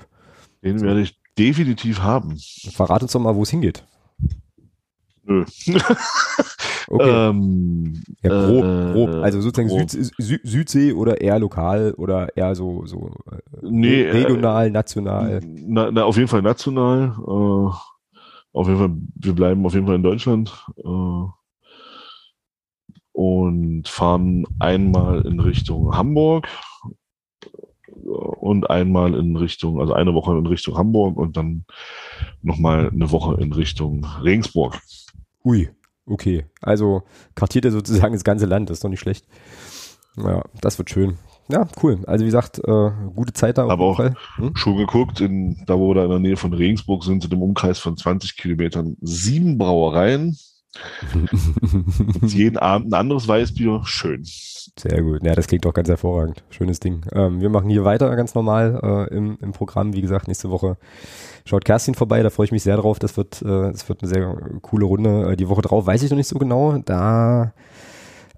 Den 0.63 0.81
werde 0.81 1.03
ich 1.03 1.19
definitiv 1.39 2.03
haben. 2.03 2.37
Verrat 2.73 3.03
uns 3.03 3.13
doch 3.13 3.21
mal, 3.21 3.37
wo 3.37 3.43
es 3.43 3.51
hingeht. 3.51 3.85
Nö. 5.29 5.45
Okay. 6.91 7.29
ähm, 7.29 8.03
ja, 8.23 8.31
grob, 8.31 8.65
äh, 8.65 8.93
grob. 8.95 9.11
Also 9.23 9.43
sozusagen 9.43 9.69
grob. 9.69 9.91
Süd, 9.91 10.11
Süd, 10.17 10.41
Südsee 10.43 10.95
oder 10.95 11.21
eher 11.21 11.39
lokal 11.39 11.93
oder 11.99 12.35
eher 12.35 12.55
so, 12.55 12.87
so 12.87 13.11
äh, 13.31 13.37
Nee, 13.61 14.05
äh, 14.05 14.11
regional, 14.11 14.71
national. 14.71 15.43
Na, 15.45 15.91
na, 15.91 16.05
auf 16.05 16.17
jeden 16.17 16.29
Fall 16.29 16.41
national. 16.41 17.15
Äh, 17.19 17.71
auf 18.55 18.67
jeden 18.69 18.79
Fall, 18.79 18.97
wir 19.17 19.35
bleiben 19.35 19.67
auf 19.67 19.75
jeden 19.75 19.85
Fall 19.85 19.97
in 19.97 20.03
Deutschland. 20.03 20.51
Äh, 20.79 21.27
und 23.13 23.89
fahren 23.89 24.47
einmal 24.59 25.27
in 25.27 25.41
Richtung 25.41 25.95
Hamburg 25.95 26.49
äh, 27.91 28.09
und 28.09 28.71
einmal 28.71 29.15
in 29.15 29.37
Richtung, 29.37 29.81
also 29.81 29.93
eine 29.93 30.15
Woche 30.15 30.39
in 30.39 30.47
Richtung 30.47 30.79
Hamburg 30.79 31.19
und 31.19 31.37
dann 31.37 31.65
nochmal 32.41 32.89
eine 32.91 33.11
Woche 33.11 33.41
in 33.43 33.53
Richtung 33.53 34.07
Regensburg. 34.23 34.81
Ui, 35.49 35.71
okay. 36.05 36.45
Also 36.61 37.05
kartiert 37.35 37.65
er 37.65 37.71
sozusagen 37.71 38.13
das 38.13 38.23
ganze 38.23 38.45
Land, 38.45 38.69
das 38.69 38.79
ist 38.79 38.85
doch 38.85 38.91
nicht 38.91 39.01
schlecht. 39.01 39.27
Ja, 40.19 40.43
das 40.61 40.77
wird 40.77 40.91
schön. 40.91 41.17
Ja, 41.51 41.67
cool. 41.83 42.01
Also 42.07 42.25
wie 42.25 42.29
gesagt, 42.29 42.59
äh, 42.59 42.91
gute 43.15 43.33
Zeit 43.33 43.57
da 43.57 43.67
Aber 43.67 43.85
auch-. 43.85 43.99
Hm? 44.37 44.55
Schon 44.55 44.77
geguckt, 44.77 45.23
in, 45.23 45.65
da 45.67 45.79
wo 45.79 45.89
wir 45.89 45.95
da 45.95 46.05
in 46.05 46.11
der 46.11 46.19
Nähe 46.19 46.37
von 46.37 46.53
Regensburg 46.53 47.03
sind, 47.03 47.23
sind 47.23 47.33
im 47.33 47.41
Umkreis 47.41 47.79
von 47.79 47.97
20 47.97 48.37
Kilometern 48.37 48.99
sieben 49.01 49.57
Brauereien. 49.57 50.37
Jeden 52.23 52.59
Abend 52.59 52.89
ein 52.89 52.95
anderes 52.95 53.27
Weißbier. 53.27 53.83
Schön. 53.85 54.23
Sehr 54.25 55.03
gut. 55.03 55.25
Ja, 55.25 55.35
das 55.35 55.47
klingt 55.47 55.65
doch 55.65 55.75
ganz 55.75 55.89
hervorragend. 55.89 56.45
Schönes 56.51 56.79
Ding. 56.81 57.03
Ähm, 57.13 57.41
wir 57.41 57.49
machen 57.49 57.69
hier 57.71 57.85
weiter 57.85 58.15
ganz 58.17 58.35
normal 58.35 59.09
äh, 59.11 59.15
im, 59.15 59.39
im 59.41 59.53
Programm. 59.53 59.93
Wie 59.95 60.01
gesagt, 60.03 60.29
nächste 60.29 60.51
Woche 60.51 60.77
schaut 61.45 61.65
Kerstin 61.65 61.95
vorbei. 61.95 62.23
Da 62.23 62.31
freue 62.31 62.45
ich 62.47 62.53
mich 62.53 62.63
sehr 62.63 62.77
drauf. 62.77 62.99
Das 62.99 63.17
wird, 63.17 63.43
äh, 63.43 63.73
das 63.73 63.89
wird 63.89 64.03
eine 64.03 64.09
sehr 64.13 64.37
coole 64.63 64.85
Runde. 64.85 65.33
Äh, 65.33 65.37
die 65.37 65.49
Woche 65.49 65.63
drauf 65.63 65.87
weiß 65.87 66.03
ich 66.03 66.11
noch 66.11 66.17
nicht 66.19 66.29
so 66.29 66.39
genau. 66.39 66.79
Da, 66.79 67.55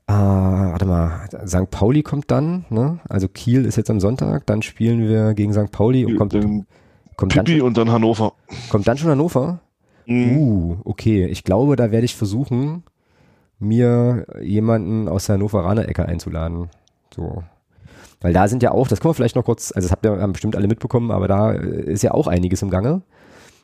äh, 0.07 0.13
warte 0.13 0.87
mal, 0.87 1.29
St. 1.47 1.71
Pauli 1.71 2.03
kommt 2.03 2.31
dann. 2.31 2.65
Ne? 2.71 3.01
Also 3.09 3.29
Kiel 3.29 3.65
ist 3.65 3.77
jetzt 3.77 3.91
am 3.91 4.01
Sonntag. 4.01 4.47
Dann 4.47 4.63
spielen 4.63 5.07
wir 5.09 5.35
gegen 5.35 5.53
St. 5.53 5.73
Pauli. 5.73 6.05
Und 6.07 6.17
kommt, 6.17 6.33
Dann 6.35 6.67
kommt, 7.17 7.35
dann 7.37 7.45
Pippi 7.45 7.59
schon, 7.59 7.67
und 7.67 7.77
dann 7.77 7.91
Hannover. 7.91 8.33
kommt 8.71 8.87
dann 8.87 8.97
schon 8.97 9.11
Hannover? 9.11 9.61
Mhm. 10.07 10.37
Uh, 10.37 10.77
okay. 10.85 11.27
Ich 11.27 11.45
glaube, 11.45 11.77
da 11.77 11.91
werde 11.91 12.05
ich 12.05 12.17
versuchen, 12.17 12.83
mir 13.59 14.27
jemanden 14.41 15.09
aus 15.09 15.27
der 15.27 15.35
Hannoveraner 15.35 15.89
Ecke 15.89 16.07
einzuladen. 16.07 16.71
So. 17.15 17.43
Weil 18.21 18.33
da 18.33 18.49
sind 18.49 18.63
ja 18.63 18.73
auch, 18.73 18.89
das 18.89 19.01
können 19.01 19.11
wir 19.11 19.15
vielleicht 19.15 19.37
noch 19.37 19.45
kurz, 19.45 19.73
also 19.73 19.87
das 19.87 19.93
habt 19.93 20.05
ihr 20.05 20.29
bestimmt 20.29 20.57
alle 20.57 20.69
mitbekommen, 20.69 21.11
aber 21.11 21.29
da 21.29 21.53
äh, 21.53 21.93
ist 21.93 22.03
ja 22.03 22.13
auch 22.13 22.27
einiges 22.27 22.63
im 22.63 22.71
Gange. 22.71 23.03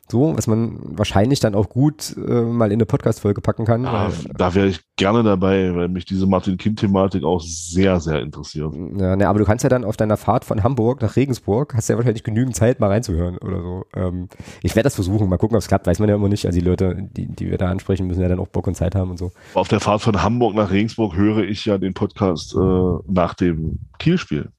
So, 0.09 0.35
was 0.37 0.47
man 0.47 0.79
wahrscheinlich 0.97 1.41
dann 1.41 1.53
auch 1.53 1.67
gut 1.67 2.15
äh, 2.17 2.41
mal 2.41 2.67
in 2.67 2.73
eine 2.77 2.85
Podcast-Folge 2.85 3.41
packen 3.41 3.65
kann. 3.65 3.83
Da, 3.83 4.07
weil- 4.07 4.33
da 4.37 4.55
wäre 4.55 4.67
ich 4.67 4.79
gerne 4.95 5.21
dabei, 5.21 5.75
weil 5.75 5.89
mich 5.89 6.05
diese 6.05 6.25
Martin-Kind-Thematik 6.27 7.23
auch 7.25 7.41
sehr, 7.41 7.99
sehr 7.99 8.21
interessiert. 8.21 8.73
Ja, 8.97 9.15
ne, 9.17 9.27
aber 9.27 9.39
du 9.39 9.45
kannst 9.45 9.63
ja 9.63 9.69
dann 9.69 9.83
auf 9.83 9.97
deiner 9.97 10.15
Fahrt 10.17 10.45
von 10.45 10.63
Hamburg 10.63 11.01
nach 11.01 11.15
Regensburg, 11.17 11.73
hast 11.75 11.89
ja 11.89 11.97
wahrscheinlich 11.97 12.23
genügend 12.23 12.55
Zeit, 12.55 12.79
mal 12.79 12.87
reinzuhören 12.87 13.37
oder 13.39 13.61
so. 13.61 13.83
Ähm, 13.95 14.29
ich 14.63 14.75
werde 14.75 14.85
das 14.85 14.95
versuchen, 14.95 15.27
mal 15.27 15.37
gucken, 15.37 15.55
ob 15.57 15.61
es 15.61 15.67
klappt, 15.67 15.87
weiß 15.87 15.99
man 15.99 16.07
ja 16.07 16.15
immer 16.15 16.29
nicht. 16.29 16.45
Also 16.45 16.57
die 16.57 16.65
Leute, 16.65 16.95
die, 17.11 17.27
die 17.27 17.49
wir 17.51 17.57
da 17.57 17.69
ansprechen, 17.69 18.07
müssen 18.07 18.21
ja 18.21 18.29
dann 18.29 18.39
auch 18.39 18.47
Bock 18.47 18.67
und 18.67 18.75
Zeit 18.75 18.95
haben 18.95 19.11
und 19.11 19.17
so. 19.17 19.31
Auf 19.55 19.67
der 19.67 19.81
Fahrt 19.81 20.01
von 20.01 20.23
Hamburg 20.23 20.55
nach 20.55 20.71
Regensburg 20.71 21.15
höre 21.17 21.43
ich 21.43 21.65
ja 21.65 21.77
den 21.77 21.93
Podcast 21.93 22.55
äh, 22.55 23.11
nach 23.11 23.33
dem 23.33 23.79
Kiel-Spiel. 23.99 24.49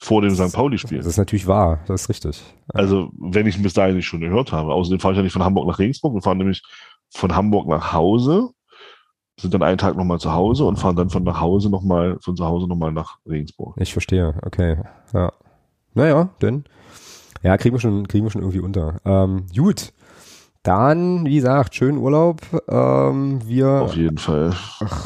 Vor 0.00 0.22
dem 0.22 0.34
St. 0.34 0.54
Pauli-Spiel. 0.54 0.98
Das 0.98 1.06
ist 1.06 1.18
natürlich 1.18 1.46
wahr, 1.46 1.80
das 1.86 2.02
ist 2.02 2.08
richtig. 2.08 2.42
Also, 2.68 3.10
wenn 3.18 3.46
ich 3.46 3.56
ihn 3.56 3.62
bis 3.62 3.74
dahin 3.74 3.96
nicht 3.96 4.06
schon 4.06 4.20
gehört 4.20 4.52
habe. 4.52 4.72
Außerdem 4.72 5.00
fahre 5.00 5.12
ich 5.12 5.18
ja 5.18 5.22
nicht 5.22 5.32
von 5.32 5.44
Hamburg 5.44 5.66
nach 5.66 5.78
Regensburg. 5.78 6.14
Wir 6.14 6.22
fahren 6.22 6.38
nämlich 6.38 6.62
von 7.10 7.34
Hamburg 7.34 7.68
nach 7.68 7.92
Hause, 7.92 8.50
sind 9.38 9.54
dann 9.54 9.62
einen 9.62 9.78
Tag 9.78 9.96
nochmal 9.96 10.20
zu 10.20 10.32
Hause 10.32 10.64
und 10.64 10.76
fahren 10.76 10.96
dann 10.96 11.10
von 11.10 11.24
nach 11.24 11.40
Hause 11.40 11.70
nochmal, 11.70 12.18
von 12.20 12.36
zu 12.36 12.44
Hause 12.44 12.66
nochmal 12.68 12.92
nach 12.92 13.18
Regensburg. 13.26 13.76
Ich 13.78 13.92
verstehe, 13.92 14.34
okay. 14.42 14.78
Ja. 15.12 15.32
Naja, 15.94 16.30
denn. 16.40 16.64
Ja, 17.42 17.56
kriegen 17.56 17.74
wir 17.74 17.80
schon, 17.80 18.06
kriegen 18.06 18.24
wir 18.24 18.30
schon 18.30 18.42
irgendwie 18.42 18.60
unter. 18.60 19.00
Ähm, 19.04 19.46
gut. 19.54 19.92
Dann, 20.62 21.26
wie 21.26 21.36
gesagt, 21.36 21.74
schönen 21.74 21.98
Urlaub. 21.98 22.40
Ähm, 22.68 23.40
wir 23.44 23.82
Auf 23.82 23.96
jeden 23.96 24.18
Fall. 24.18 24.54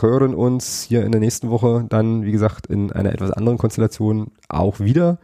hören 0.01 0.35
uns 0.35 0.83
hier 0.83 1.05
in 1.05 1.13
der 1.13 1.21
nächsten 1.21 1.49
Woche 1.51 1.87
dann, 1.89 2.25
wie 2.25 2.33
gesagt, 2.33 2.67
in 2.67 2.93
einer 2.93 3.13
etwas 3.13 3.31
anderen 3.31 3.57
Konstellation 3.57 4.33
auch 4.49 4.81
wieder. 4.81 5.19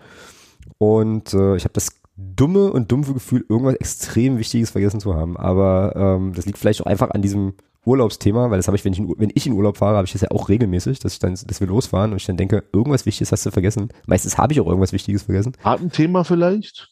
Und 0.78 1.34
äh, 1.34 1.56
ich 1.56 1.64
habe 1.64 1.74
das 1.74 1.90
dumme 2.16 2.72
und 2.72 2.90
dumpfe 2.90 3.12
Gefühl, 3.14 3.44
irgendwas 3.48 3.74
extrem 3.74 4.38
Wichtiges 4.38 4.70
vergessen 4.70 5.00
zu 5.00 5.14
haben. 5.14 5.36
Aber 5.36 5.92
ähm, 5.96 6.32
das 6.34 6.46
liegt 6.46 6.59
vielleicht 6.59 6.80
auch 6.80 6.86
einfach 6.86 7.10
an 7.10 7.20
diesem 7.20 7.54
Urlaubsthema, 7.84 8.50
weil 8.50 8.59
das 8.59 8.68
habe 8.68 8.76
ich, 8.76 8.84
wenn 8.84 8.92
ich, 8.92 9.00
in, 9.00 9.12
wenn 9.18 9.32
ich 9.34 9.46
in 9.46 9.52
Urlaub 9.52 9.76
fahre, 9.76 9.96
habe 9.96 10.06
ich 10.06 10.12
das 10.12 10.22
ja 10.22 10.30
auch 10.30 10.48
regelmäßig, 10.48 11.00
dass 11.00 11.14
ich 11.14 11.18
dann, 11.18 11.34
dass 11.46 11.60
wir 11.60 11.66
losfahren 11.66 12.12
und 12.12 12.16
ich 12.18 12.26
dann 12.26 12.36
denke, 12.36 12.64
irgendwas 12.72 13.06
Wichtiges 13.06 13.32
hast 13.32 13.44
du 13.44 13.50
vergessen. 13.50 13.88
Meistens 14.06 14.38
habe 14.38 14.52
ich 14.52 14.60
auch 14.60 14.66
irgendwas 14.66 14.92
Wichtiges 14.92 15.24
vergessen. 15.24 15.52
Patenthema 15.60 16.24
vielleicht? 16.24 16.88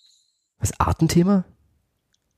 Was 0.59 0.79
Artenthema? 0.79 1.45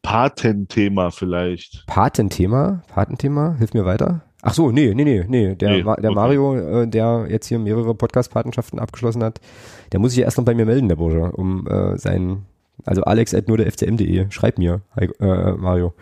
Patenthema 0.02 1.10
vielleicht. 1.10 1.86
Patenthema? 1.86 2.82
Patenthema? 2.88 3.54
Hilf 3.58 3.72
mir 3.74 3.84
weiter. 3.84 4.22
Ach 4.42 4.52
so, 4.54 4.72
nee, 4.72 4.92
nee, 4.94 5.04
nee, 5.04 5.24
nee. 5.28 5.54
Der, 5.54 5.70
Nee, 5.70 5.82
der 5.82 5.90
okay. 5.90 6.14
Mario, 6.14 6.56
äh, 6.56 6.88
der 6.88 7.26
jetzt 7.28 7.46
hier 7.46 7.60
mehrere 7.60 7.94
Podcast-Patenschaften 7.94 8.80
abgeschlossen 8.80 9.22
hat, 9.22 9.40
der 9.92 10.00
muss 10.00 10.10
sich 10.10 10.18
ja 10.18 10.24
erst 10.24 10.38
noch 10.38 10.44
bei 10.44 10.54
mir 10.54 10.66
melden, 10.66 10.88
der 10.88 10.96
Bursche, 10.96 11.30
um 11.32 11.66
äh, 11.68 11.96
sein, 11.96 12.44
also 12.84 13.02
alex 13.04 13.32
at 13.34 13.46
nur 13.46 13.56
der 13.56 13.70
fcm.de, 13.70 14.26
schreib 14.30 14.58
mir, 14.58 14.80
Hi- 14.96 15.10
äh, 15.20 15.52
Mario, 15.52 15.94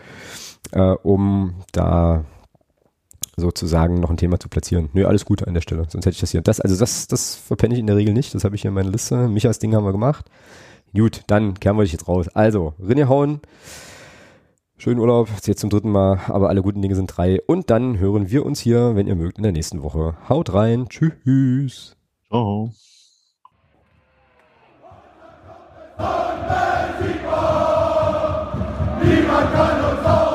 äh, 0.72 0.80
um 1.02 1.54
da 1.72 2.24
sozusagen 3.36 4.00
noch 4.00 4.08
ein 4.10 4.16
Thema 4.16 4.40
zu 4.40 4.48
platzieren. 4.48 4.88
Nö, 4.94 5.04
alles 5.06 5.26
gut 5.26 5.46
an 5.46 5.52
der 5.52 5.60
Stelle, 5.60 5.84
sonst 5.88 6.06
hätte 6.06 6.14
ich 6.14 6.20
das 6.20 6.30
hier. 6.30 6.40
Das, 6.40 6.60
also 6.60 6.78
das, 6.78 7.06
das 7.08 7.34
verpenne 7.36 7.74
ich 7.74 7.80
in 7.80 7.86
der 7.86 7.96
Regel 7.96 8.14
nicht, 8.14 8.34
das 8.34 8.44
habe 8.44 8.54
ich 8.56 8.62
hier 8.62 8.70
in 8.70 8.74
meiner 8.74 8.90
Liste. 8.90 9.28
Michas 9.28 9.58
Ding 9.58 9.74
haben 9.74 9.84
wir 9.84 9.92
gemacht. 9.92 10.30
Gut, 10.94 11.22
dann 11.26 11.54
kehren 11.60 11.76
wir 11.76 11.82
dich 11.84 11.92
jetzt 11.92 12.08
raus. 12.08 12.28
Also, 12.28 12.72
Rinne 12.84 13.08
hauen. 13.08 13.40
Schönen 14.82 14.98
Urlaub, 14.98 15.28
jetzt 15.44 15.60
zum 15.60 15.68
dritten 15.68 15.92
Mal, 15.92 16.20
aber 16.28 16.48
alle 16.48 16.62
guten 16.62 16.80
Dinge 16.80 16.94
sind 16.94 17.08
drei. 17.14 17.38
Und 17.42 17.68
dann 17.68 17.98
hören 17.98 18.30
wir 18.30 18.46
uns 18.46 18.60
hier, 18.60 18.96
wenn 18.96 19.06
ihr 19.06 19.14
mögt, 19.14 19.36
in 19.36 19.42
der 19.42 19.52
nächsten 19.52 19.82
Woche. 19.82 20.14
Haut 20.26 20.54
rein, 20.54 20.86
tschüss. 20.88 21.98
Ciao. 22.28 22.72
Niemand 29.02 29.52
kann 29.52 30.29